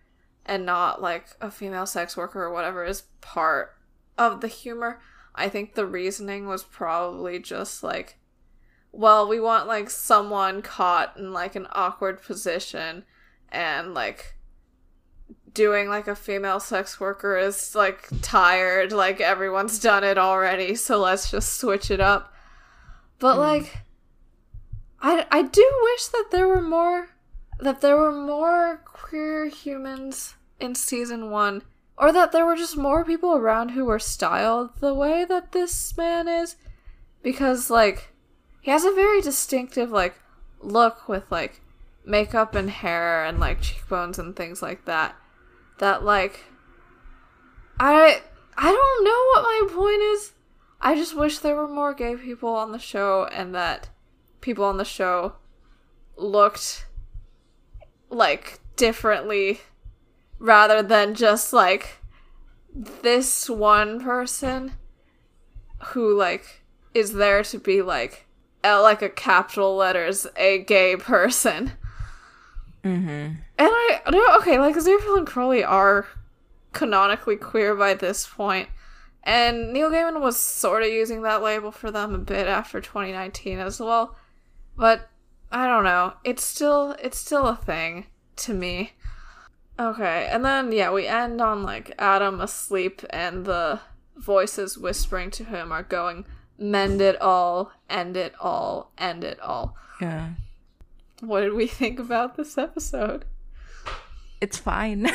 and 0.44 0.66
not 0.66 1.00
like 1.00 1.26
a 1.40 1.50
female 1.50 1.86
sex 1.86 2.16
worker 2.16 2.42
or 2.42 2.52
whatever 2.52 2.84
is 2.84 3.04
part 3.20 3.74
of 4.18 4.40
the 4.40 4.48
humor. 4.48 5.00
I 5.34 5.48
think 5.48 5.74
the 5.74 5.86
reasoning 5.86 6.46
was 6.46 6.64
probably 6.64 7.38
just 7.38 7.82
like, 7.82 8.18
well, 8.90 9.26
we 9.26 9.40
want 9.40 9.66
like 9.66 9.88
someone 9.88 10.62
caught 10.62 11.16
in 11.16 11.32
like 11.32 11.54
an 11.54 11.66
awkward 11.72 12.22
position 12.22 13.04
and 13.50 13.94
like 13.94 14.36
doing 15.54 15.88
like 15.88 16.08
a 16.08 16.14
female 16.14 16.60
sex 16.60 16.98
worker 16.98 17.36
is 17.36 17.74
like 17.74 18.08
tired, 18.22 18.92
like 18.92 19.20
everyone's 19.20 19.78
done 19.78 20.04
it 20.04 20.18
already, 20.18 20.74
so 20.74 21.00
let's 21.00 21.30
just 21.30 21.58
switch 21.58 21.90
it 21.90 22.00
up. 22.00 22.34
But 23.18 23.36
mm. 23.36 23.38
like 23.38 23.78
I 25.00 25.26
I 25.30 25.42
do 25.42 25.80
wish 25.82 26.06
that 26.08 26.28
there 26.30 26.48
were 26.48 26.62
more 26.62 27.08
that 27.60 27.80
there 27.80 27.96
were 27.96 28.12
more 28.12 28.80
queer 28.84 29.46
humans 29.46 30.34
in 30.58 30.74
season 30.74 31.30
1 31.30 31.62
or 31.96 32.12
that 32.12 32.32
there 32.32 32.46
were 32.46 32.56
just 32.56 32.76
more 32.76 33.04
people 33.04 33.36
around 33.36 33.70
who 33.70 33.84
were 33.84 33.98
styled 33.98 34.70
the 34.80 34.94
way 34.94 35.24
that 35.24 35.52
this 35.52 35.96
man 35.96 36.26
is 36.26 36.56
because 37.22 37.70
like 37.70 38.12
he 38.60 38.70
has 38.70 38.84
a 38.84 38.92
very 38.92 39.20
distinctive 39.20 39.90
like 39.90 40.14
look 40.60 41.08
with 41.08 41.30
like 41.30 41.60
makeup 42.04 42.54
and 42.54 42.70
hair 42.70 43.24
and 43.24 43.38
like 43.38 43.60
cheekbones 43.60 44.18
and 44.18 44.34
things 44.34 44.62
like 44.62 44.84
that 44.86 45.14
that 45.82 46.04
like 46.04 46.44
I 47.80 48.22
I 48.56 48.70
don't 48.70 49.04
know 49.04 49.24
what 49.32 49.42
my 49.42 49.74
point 49.74 50.00
is. 50.00 50.32
I 50.80 50.94
just 50.94 51.16
wish 51.16 51.38
there 51.38 51.56
were 51.56 51.66
more 51.66 51.92
gay 51.92 52.14
people 52.14 52.50
on 52.50 52.70
the 52.70 52.78
show 52.78 53.28
and 53.32 53.52
that 53.56 53.88
people 54.40 54.64
on 54.64 54.76
the 54.76 54.84
show 54.84 55.34
looked 56.16 56.86
like 58.10 58.60
differently 58.76 59.60
rather 60.38 60.82
than 60.82 61.16
just 61.16 61.52
like 61.52 61.98
this 62.74 63.50
one 63.50 64.00
person 64.00 64.74
who 65.86 66.16
like 66.16 66.62
is 66.94 67.14
there 67.14 67.42
to 67.42 67.58
be 67.58 67.82
like 67.82 68.26
like 68.62 69.02
a 69.02 69.08
capital 69.08 69.74
letters 69.74 70.28
a 70.36 70.58
gay 70.58 70.94
person 70.94 71.72
Mm-hmm. 72.84 73.08
And 73.08 73.38
I 73.58 74.00
no 74.10 74.36
okay, 74.38 74.58
like 74.58 74.76
Aziraphale 74.76 75.18
and 75.18 75.26
Crowley 75.26 75.62
are 75.62 76.06
canonically 76.72 77.36
queer 77.36 77.74
by 77.74 77.94
this 77.94 78.26
point, 78.26 78.68
and 79.22 79.72
Neil 79.72 79.90
Gaiman 79.90 80.20
was 80.20 80.38
sort 80.38 80.82
of 80.82 80.88
using 80.88 81.22
that 81.22 81.42
label 81.42 81.70
for 81.70 81.90
them 81.90 82.14
a 82.14 82.18
bit 82.18 82.46
after 82.48 82.80
2019 82.80 83.58
as 83.58 83.78
well. 83.78 84.16
But 84.76 85.08
I 85.52 85.68
don't 85.68 85.84
know, 85.84 86.14
it's 86.24 86.44
still 86.44 86.96
it's 87.00 87.18
still 87.18 87.46
a 87.46 87.56
thing 87.56 88.06
to 88.36 88.54
me. 88.54 88.92
Okay, 89.78 90.28
and 90.30 90.44
then 90.44 90.72
yeah, 90.72 90.90
we 90.90 91.06
end 91.06 91.40
on 91.40 91.62
like 91.62 91.94
Adam 91.98 92.40
asleep 92.40 93.02
and 93.10 93.44
the 93.44 93.80
voices 94.16 94.76
whispering 94.76 95.30
to 95.32 95.44
him 95.44 95.70
are 95.70 95.82
going, 95.82 96.26
"Mend 96.58 97.00
it 97.00 97.20
all, 97.20 97.72
end 97.88 98.16
it 98.16 98.34
all, 98.40 98.92
end 98.98 99.24
it 99.24 99.38
all." 99.40 99.76
Yeah. 100.00 100.30
What 101.22 101.42
did 101.42 101.54
we 101.54 101.68
think 101.68 102.00
about 102.00 102.36
this 102.36 102.58
episode? 102.58 103.24
It's 104.40 104.58
fine. 104.58 105.08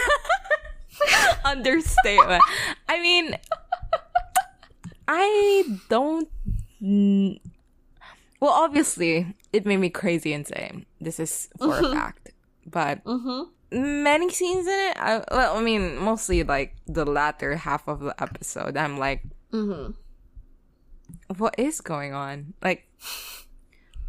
Understatement. 1.46 2.42
I 2.88 3.02
mean, 3.02 3.36
I 5.06 5.80
don't. 5.90 6.30
Well, 8.40 8.54
obviously, 8.54 9.36
it 9.52 9.66
made 9.66 9.78
me 9.78 9.90
crazy 9.90 10.32
insane. 10.32 10.86
This 11.02 11.20
is 11.20 11.50
for 11.58 11.68
mm-hmm. 11.68 11.86
a 11.86 11.92
fact. 11.92 12.32
But 12.66 13.04
mm-hmm. 13.04 14.04
many 14.04 14.30
scenes 14.30 14.66
in 14.66 14.80
it, 14.92 14.98
I, 14.98 15.24
well, 15.30 15.58
I 15.58 15.62
mean, 15.62 15.98
mostly 15.98 16.42
like 16.44 16.78
the 16.88 17.06
latter 17.06 17.58
half 17.58 17.86
of 17.86 18.00
the 18.00 18.16
episode, 18.22 18.78
I'm 18.78 18.98
like, 18.98 19.24
mm-hmm. 19.52 19.92
what 21.38 21.56
is 21.58 21.82
going 21.82 22.14
on? 22.14 22.54
Like, 22.64 22.88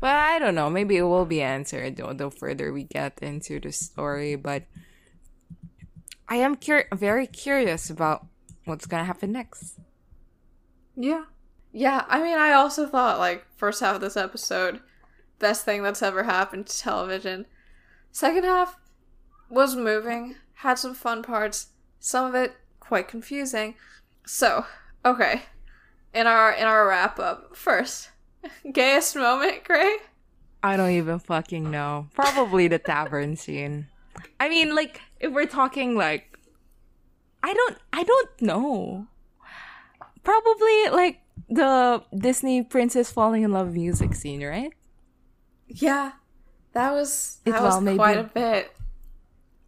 but 0.00 0.14
I 0.14 0.38
don't 0.38 0.54
know. 0.54 0.70
Maybe 0.70 0.96
it 0.96 1.02
will 1.02 1.24
be 1.24 1.42
answered 1.42 1.96
the, 1.96 2.12
the 2.14 2.30
further 2.30 2.72
we 2.72 2.84
get 2.84 3.18
into 3.20 3.58
the 3.60 3.72
story. 3.72 4.36
But 4.36 4.64
I 6.28 6.36
am 6.36 6.56
cur- 6.56 6.88
very 6.94 7.26
curious 7.26 7.90
about 7.90 8.26
what's 8.64 8.86
gonna 8.86 9.04
happen 9.04 9.32
next. 9.32 9.78
Yeah, 10.96 11.24
yeah. 11.72 12.04
I 12.08 12.22
mean, 12.22 12.38
I 12.38 12.52
also 12.52 12.86
thought 12.86 13.18
like 13.18 13.46
first 13.56 13.80
half 13.80 13.96
of 13.96 14.00
this 14.00 14.16
episode, 14.16 14.80
best 15.38 15.64
thing 15.64 15.82
that's 15.82 16.02
ever 16.02 16.24
happened 16.24 16.66
to 16.66 16.78
television. 16.78 17.46
Second 18.12 18.44
half 18.44 18.76
was 19.48 19.76
moving, 19.76 20.36
had 20.54 20.78
some 20.78 20.94
fun 20.94 21.22
parts. 21.22 21.68
Some 21.98 22.26
of 22.26 22.34
it 22.34 22.56
quite 22.80 23.08
confusing. 23.08 23.74
So, 24.26 24.66
okay, 25.04 25.42
in 26.14 26.26
our 26.26 26.52
in 26.52 26.64
our 26.64 26.86
wrap 26.86 27.18
up 27.18 27.56
first 27.56 28.10
Gayest 28.72 29.16
moment, 29.16 29.64
Grey? 29.64 29.96
I 30.62 30.76
don't 30.76 30.90
even 30.90 31.18
fucking 31.18 31.70
know. 31.70 32.08
Probably 32.14 32.68
the 32.68 32.78
tavern 32.78 33.36
scene. 33.36 33.86
I 34.40 34.48
mean, 34.48 34.74
like, 34.74 35.00
if 35.20 35.32
we're 35.32 35.46
talking 35.46 35.94
like 35.94 36.38
I 37.42 37.54
don't 37.54 37.78
I 37.92 38.02
don't 38.02 38.42
know. 38.42 39.06
Probably 40.24 40.88
like 40.90 41.20
the 41.48 42.02
Disney 42.16 42.62
princess 42.62 43.10
falling 43.10 43.42
in 43.42 43.52
love 43.52 43.72
music 43.72 44.14
scene, 44.14 44.44
right? 44.44 44.72
Yeah. 45.66 46.12
That 46.72 46.92
was 46.92 47.38
that 47.44 47.62
was 47.62 47.82
well, 47.82 47.96
quite 47.96 48.18
a 48.18 48.24
bit. 48.24 48.72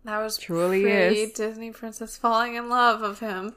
That 0.04 0.18
was 0.18 0.38
truly 0.38 0.84
is 0.84 1.32
Disney 1.32 1.70
princess 1.70 2.16
falling 2.16 2.54
in 2.54 2.68
love 2.68 3.02
of 3.02 3.20
him. 3.20 3.54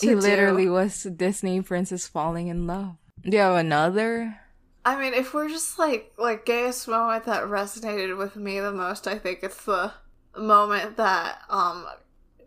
He 0.00 0.14
literally 0.14 0.64
do. 0.64 0.72
was 0.72 1.02
Disney 1.02 1.60
princess 1.60 2.06
falling 2.06 2.48
in 2.48 2.66
love. 2.66 2.96
Do 3.22 3.36
you 3.36 3.42
have 3.42 3.56
another? 3.56 4.38
I 4.84 4.98
mean, 4.98 5.12
if 5.12 5.34
we're 5.34 5.48
just 5.48 5.78
like 5.78 6.12
like 6.16 6.46
gayest 6.46 6.88
moment 6.88 7.24
that 7.24 7.44
resonated 7.44 8.16
with 8.16 8.36
me 8.36 8.60
the 8.60 8.72
most, 8.72 9.06
I 9.06 9.18
think 9.18 9.40
it's 9.42 9.64
the 9.64 9.92
moment 10.36 10.96
that 10.96 11.42
um 11.50 11.86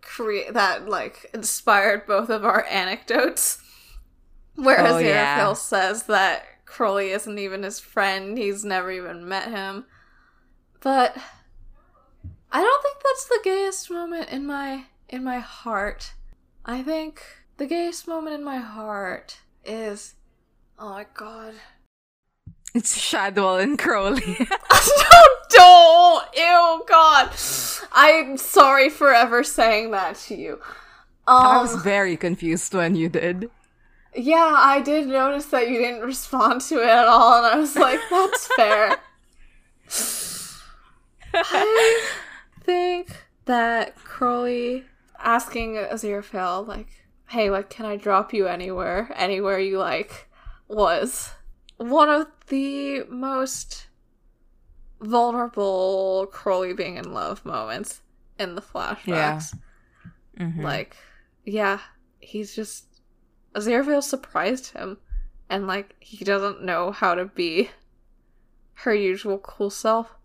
create 0.02 0.54
that 0.54 0.88
like 0.88 1.30
inspired 1.34 2.06
both 2.08 2.30
of 2.30 2.44
our 2.44 2.66
anecdotes. 2.66 3.60
Whereas 4.56 4.94
oh, 4.94 5.00
yeah. 5.00 5.54
says 5.54 6.04
that 6.04 6.66
Crowley 6.66 7.10
isn't 7.10 7.40
even 7.40 7.64
his 7.64 7.80
friend, 7.80 8.38
he's 8.38 8.64
never 8.64 8.92
even 8.92 9.28
met 9.28 9.50
him. 9.50 9.86
But 10.80 11.18
I 12.52 12.62
don't 12.62 12.84
think 12.84 12.98
that's 13.04 13.26
the 13.26 13.40
gayest 13.44 13.90
moment 13.90 14.30
in 14.30 14.46
my 14.46 14.86
in 15.10 15.24
my 15.24 15.40
heart. 15.40 16.14
I 16.66 16.82
think 16.82 17.22
the 17.58 17.66
gayest 17.66 18.08
moment 18.08 18.36
in 18.36 18.44
my 18.44 18.58
heart 18.58 19.40
is 19.66 20.16
Oh 20.86 20.90
my 20.90 21.06
god. 21.14 21.54
It's 22.76 22.98
Shadwell 22.98 23.56
and 23.56 23.80
Crowley. 23.80 24.20
don't, 24.20 24.50
don't! 25.50 26.26
Ew, 26.36 26.84
God. 26.86 27.30
I'm 27.94 28.36
sorry 28.36 28.90
for 28.90 29.14
ever 29.14 29.46
saying 29.46 29.92
that 29.92 30.18
to 30.28 30.36
you. 30.36 30.60
Um, 31.26 31.46
I 31.46 31.62
was 31.62 31.82
very 31.82 32.18
confused 32.18 32.74
when 32.74 32.96
you 32.96 33.08
did. 33.08 33.50
Yeah, 34.14 34.56
I 34.58 34.82
did 34.82 35.08
notice 35.08 35.46
that 35.46 35.70
you 35.70 35.78
didn't 35.78 36.02
respond 36.02 36.60
to 36.64 36.82
it 36.82 36.90
at 36.90 37.08
all, 37.08 37.38
and 37.38 37.46
I 37.46 37.58
was 37.58 37.78
like, 37.78 38.02
that's 38.12 38.48
fair. 38.48 38.98
I 41.34 42.08
think 42.60 43.08
that 43.46 43.96
Crowley 44.04 44.84
asking 45.18 45.76
Aziraphale, 45.76 46.68
like, 46.68 46.90
hey, 47.30 47.50
like, 47.50 47.70
can 47.70 47.86
I 47.86 47.96
drop 47.96 48.34
you 48.34 48.48
anywhere? 48.48 49.14
Anywhere 49.16 49.60
you 49.60 49.78
like? 49.78 50.28
Was 50.68 51.32
one 51.78 52.10
of 52.10 52.28
the 52.48 53.04
most 53.10 53.88
vulnerable 55.02 56.28
Crowley 56.32 56.74
being 56.74 56.98
in 56.98 57.14
love 57.14 57.46
moments 57.46 58.02
in 58.40 58.56
the 58.56 58.62
flashbacks. 58.62 59.06
Yeah. 59.06 59.40
Mm-hmm. 60.40 60.62
Like, 60.62 60.98
yeah, 61.46 61.80
he's 62.20 62.56
just 62.56 62.86
Aziraphale 63.54 64.02
surprised 64.04 64.70
him, 64.70 64.98
and 65.50 65.68
like 65.68 65.96
he 66.00 66.26
doesn't 66.26 66.64
know 66.64 66.92
how 66.92 67.16
to 67.16 67.26
be 67.26 67.70
her 68.76 68.94
usual 68.94 69.38
cool 69.38 69.70
self. 69.70 70.16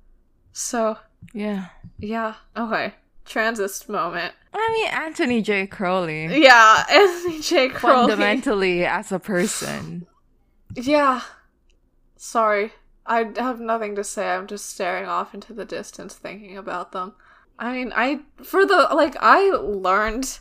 So 0.52 0.98
Yeah. 1.32 1.66
Yeah. 1.98 2.34
Okay. 2.56 2.94
Transist 3.26 3.88
moment. 3.88 4.34
I 4.54 4.70
mean, 4.72 4.88
Anthony 4.88 5.42
J. 5.42 5.66
Crowley. 5.66 6.42
Yeah, 6.42 6.84
Anthony 6.90 7.40
J. 7.42 7.68
Crowley. 7.68 8.08
Fundamentally, 8.08 8.86
as 8.86 9.12
a 9.12 9.18
person. 9.18 10.06
Yeah. 10.86 11.22
Sorry. 12.16 12.72
I 13.06 13.30
have 13.36 13.60
nothing 13.60 13.94
to 13.96 14.04
say. 14.04 14.30
I'm 14.30 14.46
just 14.46 14.66
staring 14.66 15.06
off 15.06 15.34
into 15.34 15.52
the 15.52 15.64
distance 15.64 16.14
thinking 16.14 16.56
about 16.56 16.92
them. 16.92 17.14
I 17.58 17.72
mean, 17.72 17.92
I 17.94 18.20
for 18.42 18.64
the 18.66 18.88
like 18.92 19.16
I 19.20 19.50
learned 19.50 20.38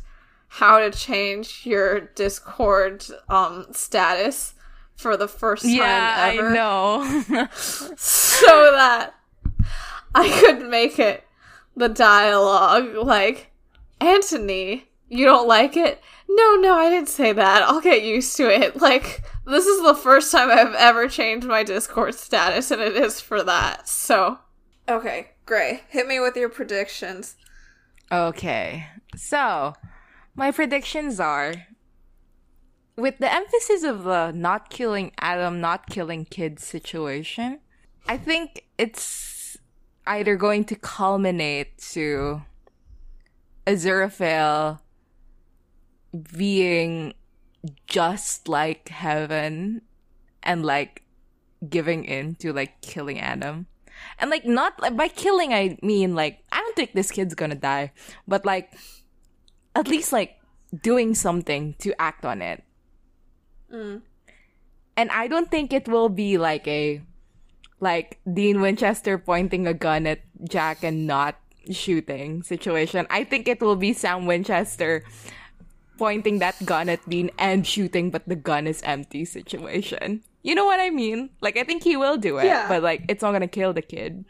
how 0.49 0.79
to 0.79 0.91
change 0.91 1.65
your 1.65 2.01
Discord 2.01 3.05
um 3.29 3.67
status 3.71 4.53
for 4.95 5.15
the 5.15 5.27
first 5.27 5.63
time 5.63 5.71
Yeah, 5.73 6.31
ever 6.33 6.49
I 6.49 6.53
know. 6.53 7.47
so 7.55 8.71
that 8.73 9.15
I 10.13 10.29
could 10.41 10.67
make 10.69 10.99
it 10.99 11.23
the 11.75 11.89
dialogue 11.89 12.95
like 12.95 13.51
Anthony, 13.99 14.87
you 15.07 15.25
don't 15.25 15.47
like 15.47 15.77
it? 15.77 16.01
No, 16.29 16.55
no, 16.55 16.75
I 16.75 16.89
didn't 16.89 17.09
say 17.09 17.31
that. 17.31 17.63
I'll 17.63 17.81
get 17.81 18.03
used 18.03 18.35
to 18.37 18.49
it. 18.49 18.75
Like 18.87 19.23
this 19.47 19.65
is 19.65 19.81
the 19.83 19.95
first 19.95 20.31
time 20.31 20.49
I've 20.51 20.75
ever 20.75 21.07
changed 21.07 21.47
my 21.47 21.63
Discord 21.63 22.15
status 22.15 22.69
and 22.71 22.81
it 22.81 22.95
is 22.95 23.19
for 23.21 23.43
that. 23.43 23.87
So 23.87 24.39
Okay, 24.89 25.31
Grey, 25.45 25.81
hit 25.89 26.07
me 26.07 26.19
with 26.19 26.35
your 26.37 26.49
predictions. 26.49 27.35
okay. 28.11 28.87
So, 29.15 29.73
my 30.35 30.51
predictions 30.51 31.19
are 31.19 31.53
with 32.95 33.17
the 33.17 33.31
emphasis 33.33 33.83
of 33.83 34.03
the 34.03 34.31
not 34.31 34.69
killing 34.69 35.11
Adam, 35.19 35.59
not 35.59 35.87
killing 35.87 36.25
kids 36.25 36.63
situation, 36.63 37.59
I 38.07 38.17
think 38.17 38.65
it's 38.77 39.57
either 40.05 40.35
going 40.35 40.63
to 40.65 40.75
culminate 40.75 41.77
to 41.93 42.41
Aziraphale 43.65 44.79
being 46.37 47.13
just 47.87 48.47
like 48.47 48.89
heaven 48.89 49.81
and 50.43 50.65
like 50.65 51.03
giving 51.67 52.05
in 52.05 52.35
to 52.35 52.53
like 52.53 52.81
killing 52.81 53.19
Adam. 53.19 53.67
And 54.19 54.29
like 54.29 54.45
not 54.45 54.79
like, 54.79 54.95
by 54.95 55.07
killing 55.07 55.53
I 55.53 55.77
mean 55.81 56.15
like 56.15 56.43
I 56.51 56.59
don't 56.59 56.75
think 56.75 56.93
this 56.93 57.11
kid's 57.11 57.35
gonna 57.35 57.55
die, 57.55 57.91
but 58.27 58.45
like 58.45 58.73
at 59.75 59.87
least 59.87 60.13
like 60.13 60.37
doing 60.81 61.15
something 61.15 61.75
to 61.79 61.99
act 61.99 62.25
on 62.25 62.41
it. 62.41 62.63
Mm. 63.73 64.01
And 64.95 65.11
I 65.11 65.27
don't 65.27 65.49
think 65.49 65.73
it 65.73 65.87
will 65.87 66.09
be 66.09 66.37
like 66.37 66.67
a 66.67 67.01
like 67.79 68.19
Dean 68.31 68.61
Winchester 68.61 69.17
pointing 69.17 69.67
a 69.67 69.73
gun 69.73 70.07
at 70.07 70.21
Jack 70.49 70.83
and 70.83 71.05
not 71.05 71.37
shooting 71.71 72.43
situation. 72.43 73.05
I 73.09 73.23
think 73.23 73.47
it 73.47 73.61
will 73.61 73.75
be 73.75 73.93
Sam 73.93 74.25
Winchester 74.25 75.03
pointing 75.97 76.39
that 76.39 76.55
gun 76.65 76.89
at 76.89 77.01
Dean 77.09 77.31
and 77.37 77.65
shooting, 77.65 78.11
but 78.11 78.27
the 78.27 78.35
gun 78.35 78.67
is 78.67 78.81
empty 78.83 79.25
situation. 79.25 80.23
You 80.43 80.55
know 80.55 80.65
what 80.65 80.79
I 80.79 80.89
mean? 80.89 81.29
Like 81.41 81.57
I 81.57 81.63
think 81.63 81.83
he 81.83 81.97
will 81.97 82.17
do 82.17 82.37
it, 82.37 82.45
Yeah. 82.45 82.67
but 82.67 82.83
like 82.83 83.03
it's 83.09 83.21
not 83.21 83.33
gonna 83.33 83.47
kill 83.51 83.73
the 83.73 83.81
kid. 83.81 84.25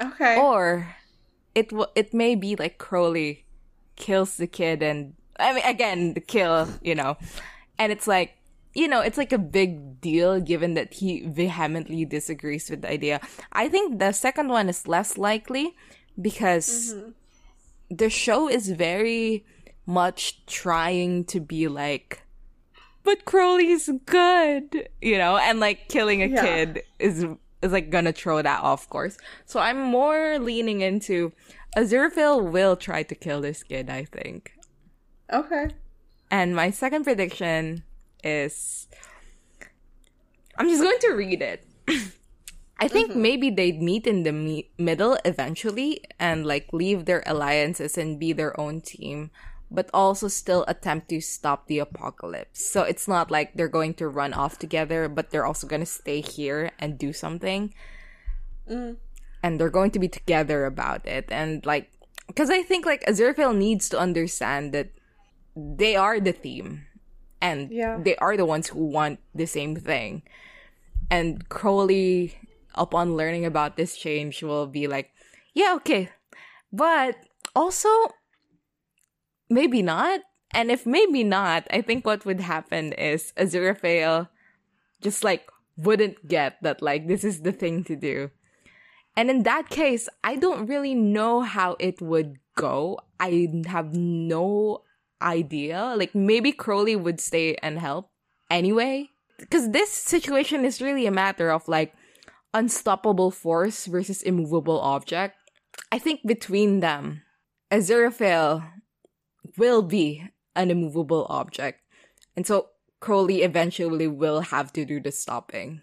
Okay. 0.00 0.36
Or 0.40 0.96
it 1.54 1.72
will 1.72 1.88
it 1.94 2.12
may 2.12 2.34
be 2.34 2.56
like 2.56 2.78
Crowley 2.78 3.44
kills 3.96 4.36
the 4.36 4.48
kid 4.48 4.82
and 4.82 5.14
I 5.38 5.54
mean 5.54 5.64
again 5.64 6.14
the 6.14 6.20
kill, 6.20 6.68
you 6.82 6.94
know. 6.94 7.16
And 7.78 7.92
it's 7.92 8.08
like 8.08 8.34
you 8.74 8.88
know, 8.88 9.00
it's 9.00 9.16
like 9.16 9.32
a 9.32 9.38
big 9.38 10.00
deal 10.00 10.40
given 10.40 10.74
that 10.74 10.94
he 10.94 11.22
vehemently 11.22 12.04
disagrees 12.04 12.68
with 12.68 12.82
the 12.82 12.90
idea. 12.90 13.20
I 13.52 13.68
think 13.68 14.00
the 14.00 14.10
second 14.10 14.48
one 14.48 14.68
is 14.68 14.88
less 14.88 15.16
likely 15.16 15.76
because 16.20 16.92
mm-hmm. 16.92 17.14
the 17.94 18.10
show 18.10 18.48
is 18.48 18.70
very 18.70 19.46
much 19.86 20.44
trying 20.46 21.24
to 21.24 21.40
be 21.40 21.68
like 21.68 22.22
but 23.04 23.26
Crowley's 23.26 23.90
good, 24.06 24.88
you 25.02 25.18
know, 25.18 25.36
and 25.36 25.60
like 25.60 25.88
killing 25.88 26.22
a 26.22 26.26
Yeah. 26.26 26.42
kid 26.42 26.82
is 26.98 27.26
is 27.62 27.72
like 27.72 27.90
gonna 27.90 28.12
throw 28.12 28.42
that 28.42 28.62
off 28.62 28.88
course. 28.88 29.18
So 29.44 29.60
I'm 29.60 29.78
more 29.78 30.38
leaning 30.38 30.80
into 30.80 31.32
Aziraphale 31.76 32.50
will 32.50 32.76
try 32.76 33.02
to 33.02 33.14
kill 33.14 33.40
this 33.40 33.62
kid, 33.62 33.90
I 33.90 34.04
think. 34.04 34.52
Okay. 35.32 35.68
And 36.30 36.54
my 36.56 36.70
second 36.70 37.04
prediction 37.04 37.84
is 38.22 38.88
I'm 40.56 40.68
just 40.68 40.82
going 40.82 40.98
to 41.00 41.12
read 41.12 41.42
it. 41.42 41.66
I 42.80 42.88
think 42.88 43.10
mm-hmm. 43.10 43.22
maybe 43.22 43.50
they'd 43.50 43.80
meet 43.80 44.06
in 44.06 44.22
the 44.24 44.32
me- 44.32 44.70
middle 44.78 45.16
eventually 45.24 46.02
and 46.18 46.44
like 46.46 46.72
leave 46.72 47.04
their 47.06 47.22
alliances 47.26 47.96
and 47.96 48.18
be 48.18 48.32
their 48.32 48.58
own 48.58 48.80
team, 48.80 49.30
but 49.74 49.90
also 49.92 50.28
still 50.28 50.64
attempt 50.68 51.08
to 51.10 51.20
stop 51.20 51.66
the 51.66 51.78
apocalypse. 51.80 52.64
So 52.64 52.82
it's 52.82 53.08
not 53.08 53.30
like 53.30 53.54
they're 53.54 53.68
going 53.68 53.94
to 53.94 54.08
run 54.08 54.32
off 54.32 54.58
together, 54.58 55.08
but 55.08 55.30
they're 55.30 55.46
also 55.46 55.66
going 55.66 55.82
to 55.82 55.86
stay 55.86 56.20
here 56.20 56.70
and 56.78 56.98
do 56.98 57.12
something. 57.12 57.74
Mm. 58.70 58.96
And 59.42 59.60
they're 59.60 59.70
going 59.70 59.90
to 59.92 59.98
be 59.98 60.08
together 60.08 60.64
about 60.64 61.06
it. 61.06 61.26
And 61.30 61.64
like, 61.66 61.90
because 62.26 62.48
I 62.48 62.62
think 62.62 62.86
like 62.86 63.04
Aziraphale 63.04 63.54
needs 63.56 63.88
to 63.90 63.98
understand 63.98 64.72
that 64.72 64.88
they 65.56 65.96
are 65.96 66.20
the 66.20 66.32
theme 66.32 66.86
and 67.40 67.70
Yeah. 67.70 67.98
they 68.00 68.16
are 68.16 68.36
the 68.36 68.46
ones 68.46 68.68
who 68.68 68.84
want 68.86 69.20
the 69.34 69.46
same 69.46 69.76
thing 69.76 70.22
and 71.10 71.48
crowley 71.48 72.34
upon 72.74 73.16
learning 73.16 73.44
about 73.44 73.76
this 73.76 73.96
change 73.96 74.42
will 74.42 74.66
be 74.66 74.88
like 74.88 75.12
yeah 75.52 75.74
okay 75.76 76.08
but 76.72 77.16
also 77.54 77.88
maybe 79.50 79.82
not 79.82 80.20
and 80.52 80.70
if 80.70 80.86
maybe 80.86 81.24
not 81.24 81.66
i 81.70 81.80
think 81.80 82.04
what 82.06 82.24
would 82.24 82.40
happen 82.40 82.92
is 82.92 83.32
aziraphale 83.36 84.28
just 85.00 85.24
like 85.24 85.48
wouldn't 85.76 86.26
get 86.28 86.56
that 86.62 86.80
like 86.80 87.08
this 87.08 87.24
is 87.24 87.42
the 87.42 87.52
thing 87.52 87.82
to 87.84 87.96
do 87.96 88.30
and 89.16 89.30
in 89.30 89.44
that 89.44 89.68
case, 89.70 90.08
I 90.22 90.36
don't 90.36 90.66
really 90.66 90.94
know 90.94 91.42
how 91.42 91.76
it 91.78 92.00
would 92.00 92.38
go. 92.56 92.98
I 93.20 93.48
have 93.66 93.94
no 93.94 94.82
idea. 95.22 95.94
Like 95.96 96.14
maybe 96.14 96.52
Crowley 96.52 96.96
would 96.96 97.20
stay 97.20 97.54
and 97.62 97.78
help 97.78 98.10
anyway. 98.50 99.10
Because 99.38 99.70
this 99.70 99.90
situation 99.90 100.64
is 100.64 100.82
really 100.82 101.06
a 101.06 101.12
matter 101.12 101.50
of 101.50 101.68
like 101.68 101.94
unstoppable 102.52 103.30
force 103.30 103.86
versus 103.86 104.22
immovable 104.22 104.80
object. 104.80 105.36
I 105.90 105.98
think 105.98 106.20
between 106.26 106.80
them, 106.80 107.22
Aziraphale 107.70 108.66
will 109.56 109.82
be 109.82 110.28
an 110.54 110.70
immovable 110.70 111.26
object. 111.28 111.80
And 112.36 112.46
so 112.46 112.70
Crowley 113.00 113.42
eventually 113.42 114.06
will 114.06 114.40
have 114.40 114.72
to 114.72 114.84
do 114.84 115.00
the 115.00 115.12
stopping. 115.12 115.82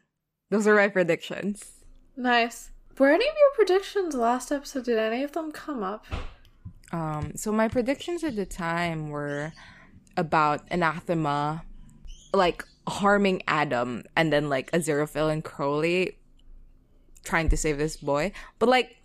Those 0.50 0.68
are 0.68 0.76
my 0.76 0.88
predictions. 0.88 1.84
Nice. 2.18 2.72
Were 2.98 3.10
any 3.10 3.28
of 3.28 3.36
your 3.36 3.66
predictions 3.66 4.16
last 4.16 4.52
episode? 4.52 4.86
Did 4.86 4.98
any 4.98 5.24
of 5.24 5.32
them 5.32 5.52
come 5.52 5.82
up? 5.82 6.06
Um, 6.92 7.34
so 7.36 7.52
my 7.52 7.68
predictions 7.68 8.24
at 8.24 8.36
the 8.36 8.46
time 8.46 9.10
were 9.10 9.54
about 10.18 10.68
anathema, 10.70 11.64
like 12.34 12.66
harming 12.88 13.44
Adam, 13.48 14.04
and 14.16 14.32
then 14.32 14.50
like 14.50 14.70
Aziraphale 14.72 15.32
and 15.32 15.44
Crowley 15.44 16.18
trying 17.24 17.50
to 17.50 17.58
save 17.58 17.78
this 17.78 17.98
boy. 17.98 18.32
But 18.60 18.70
like, 18.70 19.01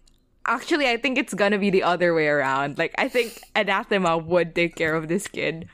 actually, 0.47 0.89
I 0.89 0.97
think 0.97 1.19
it's 1.19 1.35
gonna 1.35 1.59
be 1.59 1.71
the 1.71 1.83
other 1.83 2.15
way 2.15 2.29
around. 2.29 2.79
Like, 2.79 2.95
I 2.99 3.09
think 3.09 3.41
anathema 3.55 4.17
would 4.17 4.55
take 4.55 4.77
care 4.77 4.95
of 4.95 5.09
this 5.09 5.27
kid. 5.27 5.69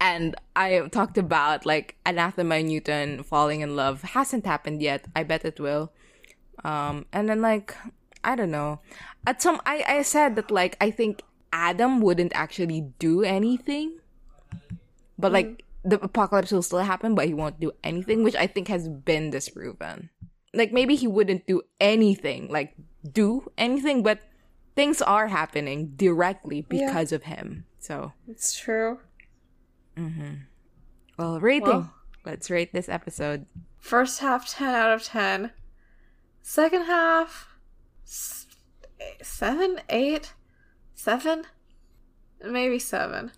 And 0.00 0.34
I 0.56 0.88
talked 0.88 1.18
about 1.18 1.66
like 1.66 1.96
anathema 2.06 2.54
and 2.56 2.68
Newton 2.68 3.22
falling 3.22 3.60
in 3.60 3.76
love 3.76 4.00
hasn't 4.02 4.46
happened 4.46 4.80
yet. 4.80 5.04
I 5.14 5.24
bet 5.24 5.44
it 5.44 5.60
will. 5.60 5.92
Um, 6.64 7.04
and 7.12 7.28
then 7.28 7.42
like 7.42 7.76
I 8.24 8.34
don't 8.34 8.50
know. 8.50 8.80
At 9.26 9.42
some 9.42 9.60
I 9.66 9.84
I 9.86 10.02
said 10.02 10.36
that 10.36 10.50
like 10.50 10.76
I 10.80 10.90
think 10.90 11.20
Adam 11.52 12.00
wouldn't 12.00 12.32
actually 12.34 12.88
do 12.98 13.22
anything, 13.22 13.98
but 15.18 15.32
like 15.32 15.64
the 15.84 16.00
apocalypse 16.00 16.52
will 16.52 16.62
still 16.62 16.80
happen, 16.80 17.14
but 17.14 17.26
he 17.26 17.34
won't 17.34 17.60
do 17.60 17.72
anything, 17.84 18.22
which 18.22 18.36
I 18.36 18.46
think 18.46 18.68
has 18.68 18.88
been 18.88 19.30
disproven. 19.30 20.08
Like 20.54 20.72
maybe 20.72 20.96
he 20.96 21.06
wouldn't 21.06 21.46
do 21.46 21.62
anything, 21.78 22.48
like 22.48 22.74
do 23.08 23.50
anything, 23.58 24.02
but 24.02 24.20
things 24.76 25.00
are 25.02 25.28
happening 25.28 25.92
directly 25.96 26.62
because 26.62 27.12
of 27.12 27.24
him. 27.24 27.64
So 27.78 28.12
It's 28.28 28.56
true. 28.58 29.00
Mm-hmm. 29.96 30.34
well, 31.18 31.40
rating. 31.40 31.68
Well- 31.68 31.94
Let's 32.26 32.50
rate 32.50 32.74
this 32.74 32.88
episode. 32.90 33.46
First 33.78 34.20
half, 34.20 34.46
10 34.46 34.74
out 34.74 34.92
of 34.92 35.02
10. 35.02 35.52
Second 36.42 36.82
half, 36.84 37.48
s- 38.04 38.46
7, 39.22 39.80
8, 39.88 40.34
7? 40.94 41.44
Maybe 42.44 42.78
7. 42.78 43.32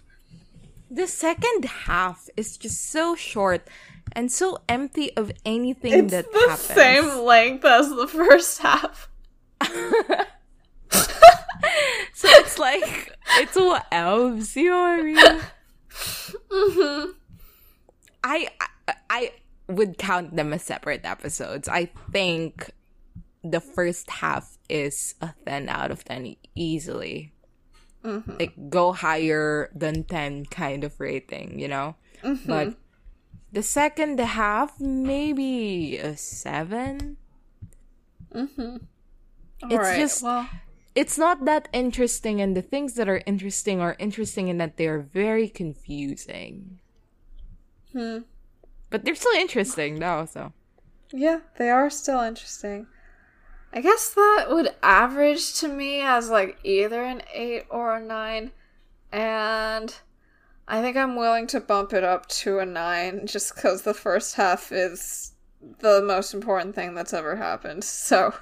The 0.90 1.06
second 1.06 1.64
half 1.86 2.28
is 2.36 2.56
just 2.56 2.90
so 2.90 3.14
short 3.14 3.68
and 4.10 4.32
so 4.32 4.58
empty 4.68 5.16
of 5.16 5.30
anything 5.46 5.92
It's 5.92 6.10
that 6.10 6.32
the 6.32 6.38
happens. 6.40 6.60
same 6.66 7.24
length 7.24 7.64
as 7.64 7.88
the 7.88 8.08
first 8.08 8.58
half. 8.62 9.08
so 12.12 12.28
it's 12.28 12.58
like 12.58 13.16
it's 13.38 13.56
all 13.56 13.78
elves, 13.90 14.56
you 14.56 14.70
know 14.70 14.80
what 14.80 15.00
I 15.00 15.02
mean? 15.02 15.40
Mm-hmm. 16.50 17.10
I, 18.24 18.48
I 18.60 18.94
I 19.10 19.32
would 19.68 19.98
count 19.98 20.36
them 20.36 20.52
as 20.52 20.62
separate 20.62 21.04
episodes. 21.04 21.68
I 21.68 21.90
think 22.10 22.70
the 23.44 23.60
first 23.60 24.10
half 24.10 24.58
is 24.68 25.14
a 25.20 25.34
10 25.46 25.68
out 25.68 25.90
of 25.90 26.04
10 26.04 26.36
easily. 26.54 27.32
Mm-hmm. 28.04 28.36
Like 28.38 28.70
go 28.70 28.92
higher 28.92 29.70
than 29.74 30.04
10 30.04 30.46
kind 30.46 30.84
of 30.84 30.98
rating, 30.98 31.58
you 31.58 31.68
know? 31.68 31.96
Mm-hmm. 32.22 32.48
But 32.48 32.74
the 33.52 33.62
second 33.62 34.18
half 34.18 34.80
maybe 34.80 35.98
a 35.98 36.16
7. 36.16 37.16
Mm-hmm. 38.34 38.76
It's 39.64 39.72
Alright, 39.72 39.98
just- 39.98 40.22
well. 40.22 40.48
It's 40.94 41.16
not 41.16 41.46
that 41.46 41.68
interesting 41.72 42.42
and 42.42 42.54
the 42.54 42.60
things 42.60 42.94
that 42.94 43.08
are 43.08 43.22
interesting 43.24 43.80
are 43.80 43.96
interesting 43.98 44.48
in 44.48 44.58
that 44.58 44.76
they're 44.76 45.00
very 45.00 45.48
confusing. 45.48 46.80
Hmm. 47.92 48.18
But 48.90 49.04
they're 49.04 49.14
still 49.14 49.32
interesting 49.32 50.00
though, 50.00 50.26
so. 50.30 50.52
Yeah, 51.10 51.40
they 51.56 51.70
are 51.70 51.88
still 51.88 52.20
interesting. 52.20 52.86
I 53.72 53.80
guess 53.80 54.10
that 54.10 54.46
would 54.50 54.74
average 54.82 55.54
to 55.60 55.68
me 55.68 56.02
as 56.02 56.28
like 56.28 56.58
either 56.62 57.02
an 57.02 57.22
8 57.32 57.64
or 57.70 57.96
a 57.96 58.00
9. 58.00 58.52
And 59.12 59.94
I 60.68 60.82
think 60.82 60.96
I'm 60.96 61.16
willing 61.16 61.46
to 61.48 61.60
bump 61.60 61.92
it 61.94 62.04
up 62.04 62.28
to 62.28 62.58
a 62.58 62.66
9 62.66 63.26
just 63.26 63.54
because 63.54 63.82
the 63.82 63.94
first 63.94 64.34
half 64.34 64.72
is 64.72 65.32
the 65.80 66.02
most 66.02 66.34
important 66.34 66.74
thing 66.74 66.94
that's 66.94 67.14
ever 67.14 67.36
happened. 67.36 67.84
So, 67.84 68.34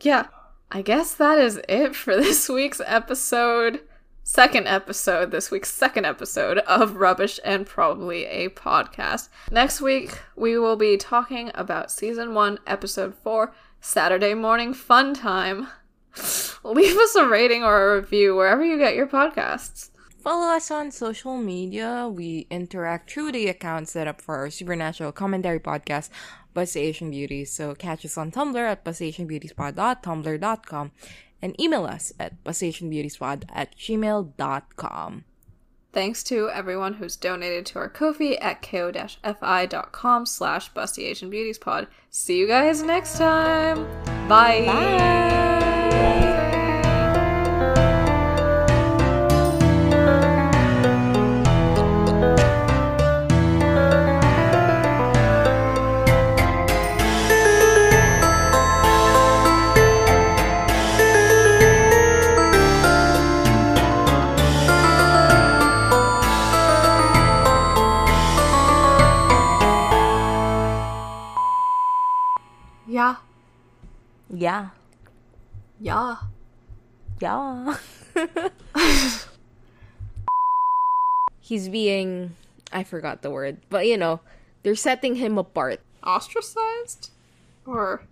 yeah. 0.00 0.26
I 0.70 0.82
guess 0.82 1.14
that 1.14 1.38
is 1.38 1.60
it 1.68 1.94
for 1.94 2.16
this 2.20 2.48
week's 2.48 2.80
episode. 2.84 3.80
Second 4.24 4.66
episode, 4.66 5.30
this 5.30 5.52
week's 5.52 5.72
second 5.72 6.04
episode 6.04 6.58
of 6.58 6.96
Rubbish 6.96 7.38
and 7.44 7.64
Probably 7.64 8.24
a 8.26 8.48
Podcast. 8.48 9.28
Next 9.52 9.80
week, 9.80 10.20
we 10.34 10.58
will 10.58 10.74
be 10.74 10.96
talking 10.96 11.52
about 11.54 11.92
season 11.92 12.34
one, 12.34 12.58
episode 12.66 13.14
four, 13.14 13.54
Saturday 13.80 14.34
Morning 14.34 14.74
Fun 14.74 15.14
Time. 15.14 15.68
Leave 16.64 16.96
us 16.96 17.14
a 17.14 17.28
rating 17.28 17.62
or 17.62 17.92
a 17.92 18.00
review 18.00 18.34
wherever 18.34 18.64
you 18.64 18.78
get 18.78 18.96
your 18.96 19.06
podcasts. 19.06 19.90
Follow 20.26 20.48
us 20.48 20.72
on 20.72 20.90
social 20.90 21.36
media. 21.36 22.10
We 22.12 22.48
interact 22.50 23.12
through 23.12 23.30
the 23.30 23.46
account 23.46 23.88
set 23.88 24.08
up 24.08 24.20
for 24.20 24.38
our 24.38 24.50
supernatural 24.50 25.12
commentary 25.12 25.60
podcast, 25.60 26.10
Busty 26.52 26.80
Asian 26.80 27.12
Beauties. 27.12 27.52
So 27.52 27.76
catch 27.76 28.04
us 28.04 28.18
on 28.18 28.32
Tumblr 28.32 28.58
at 28.58 28.84
bustyasianbeautiespod.tumblr.com 28.84 30.90
and 31.40 31.60
email 31.60 31.84
us 31.84 32.12
at 32.18 32.42
bustyasianbeautiespod 32.42 33.44
at 33.54 33.76
gmail.com. 33.76 35.24
Thanks 35.92 36.24
to 36.24 36.50
everyone 36.50 36.94
who's 36.94 37.14
donated 37.14 37.64
to 37.66 37.78
our 37.78 37.88
Ko-fi 37.88 38.34
at 38.38 38.62
ko-fi.com 38.62 40.26
slash 40.26 40.74
Pod. 40.74 41.86
See 42.10 42.38
you 42.40 42.48
guys 42.48 42.82
next 42.82 43.16
time. 43.16 43.84
Bye. 44.28 44.64
Bye! 44.66 46.55
Yeah. 74.30 74.70
Yeah. 75.80 76.16
Yeah. 77.20 77.76
He's 81.40 81.68
being. 81.68 82.34
I 82.72 82.82
forgot 82.84 83.22
the 83.22 83.30
word. 83.30 83.58
But 83.70 83.86
you 83.86 83.96
know, 83.96 84.20
they're 84.62 84.74
setting 84.74 85.16
him 85.16 85.38
apart. 85.38 85.80
Ostracized? 86.04 87.10
Or 87.66 88.02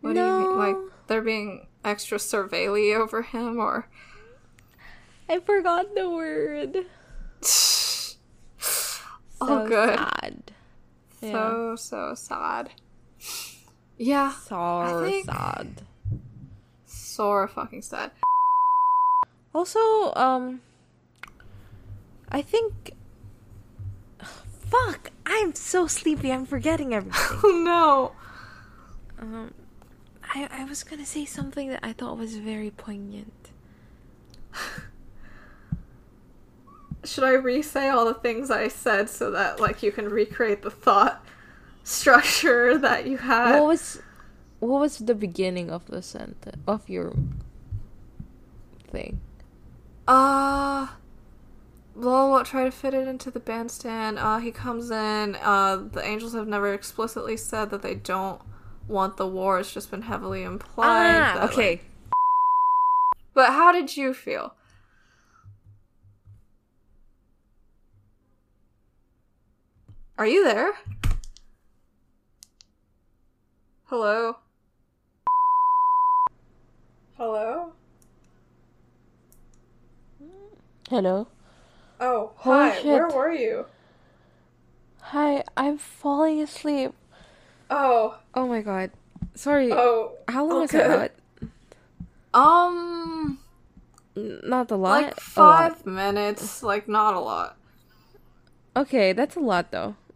what 0.00 0.14
do 0.14 0.20
you 0.20 0.26
mean? 0.26 0.56
Like 0.58 0.76
they're 1.06 1.22
being 1.22 1.66
extra 1.84 2.18
surveilly 2.18 2.94
over 2.96 3.22
him 3.22 3.58
or 3.58 3.88
I 5.28 5.40
forgot 5.40 5.94
the 5.94 6.10
word. 6.10 6.76
Oh, 9.38 9.46
So 9.48 9.68
good. 9.68 9.98
Sad. 9.98 10.52
Yeah. 11.20 11.32
so 11.32 11.76
so 11.76 12.14
sad. 12.14 12.70
Yeah, 13.98 14.32
So 14.32 15.02
think- 15.04 15.26
sad. 15.26 15.82
so 16.84 17.46
fucking 17.46 17.82
sad. 17.82 18.10
Also, 19.54 20.12
um, 20.14 20.60
I 22.28 22.42
think. 22.42 22.92
Fuck! 24.68 25.10
I'm 25.24 25.54
so 25.54 25.86
sleepy. 25.86 26.30
I'm 26.32 26.44
forgetting 26.44 26.92
everything. 26.92 27.38
Oh 27.44 27.62
no. 27.64 28.12
um, 29.22 29.54
I 30.34 30.48
I 30.50 30.64
was 30.64 30.82
gonna 30.84 31.06
say 31.06 31.24
something 31.24 31.68
that 31.70 31.80
I 31.82 31.92
thought 31.94 32.18
was 32.18 32.36
very 32.36 32.70
poignant. 32.70 33.32
Should 37.04 37.24
I 37.24 37.34
re-say 37.34 37.88
all 37.88 38.04
the 38.04 38.14
things 38.14 38.50
I 38.50 38.68
said 38.68 39.08
so 39.08 39.30
that 39.30 39.60
like 39.60 39.82
you 39.82 39.92
can 39.92 40.08
recreate 40.08 40.62
the 40.62 40.70
thought 40.70 41.24
structure 41.86 42.76
that 42.86 43.06
you 43.06 43.16
had? 43.16 43.58
what 43.60 43.66
was 43.68 44.00
what 44.58 44.80
was 44.80 44.98
the 44.98 45.14
beginning 45.14 45.70
of 45.70 45.86
the 45.86 46.02
sentence 46.02 46.56
of 46.66 46.88
your 46.88 47.14
thing? 48.90 49.20
Uh 50.08 50.88
Lol 51.94 52.30
won't 52.30 52.46
try 52.46 52.64
to 52.64 52.70
fit 52.70 52.92
it 52.92 53.06
into 53.08 53.30
the 53.30 53.40
bandstand. 53.40 54.18
Uh 54.18 54.38
he 54.38 54.50
comes 54.50 54.90
in, 54.90 55.36
uh 55.42 55.76
the 55.92 56.04
angels 56.04 56.34
have 56.34 56.48
never 56.48 56.72
explicitly 56.74 57.36
said 57.36 57.70
that 57.70 57.82
they 57.82 57.94
don't 57.94 58.40
want 58.88 59.16
the 59.16 59.26
war. 59.26 59.58
It's 59.60 59.72
just 59.72 59.90
been 59.90 60.02
heavily 60.02 60.42
implied. 60.42 60.86
Ah, 61.20 61.34
that, 61.40 61.52
okay. 61.52 61.70
like- 61.70 61.84
but 63.34 63.50
how 63.50 63.70
did 63.70 63.96
you 63.96 64.14
feel? 64.14 64.54
Are 70.18 70.26
you 70.26 70.44
there? 70.44 70.72
Hello? 73.86 74.36
Hello? 77.16 77.72
Hello. 80.90 81.28
Oh, 82.00 82.32
Holy 82.36 82.70
hi. 82.70 82.80
Where 82.82 83.08
were 83.10 83.30
you? 83.32 83.66
Hi. 85.00 85.42
I'm 85.56 85.78
falling 85.78 86.42
asleep. 86.42 86.92
Oh, 87.70 88.18
Oh 88.34 88.46
my 88.46 88.60
god. 88.62 88.90
Sorry. 89.34 89.72
oh. 89.72 90.12
How 90.28 90.44
long 90.44 90.60
was 90.60 90.74
okay. 90.74 90.86
that? 90.88 91.12
Um, 92.34 93.38
N- 94.16 94.40
Not 94.44 94.70
a 94.70 94.76
lot. 94.76 95.12
like 95.12 95.20
A 95.36 95.42
lot. 95.42 95.72
five 95.74 95.86
minutes. 95.86 96.62
Like 96.62 96.88
not 96.88 97.14
a 97.14 97.20
lot. 97.20 97.56
Okay, 98.76 99.12
that's 99.12 99.36
a 99.36 99.40
lot 99.40 99.70
though. 99.72 99.96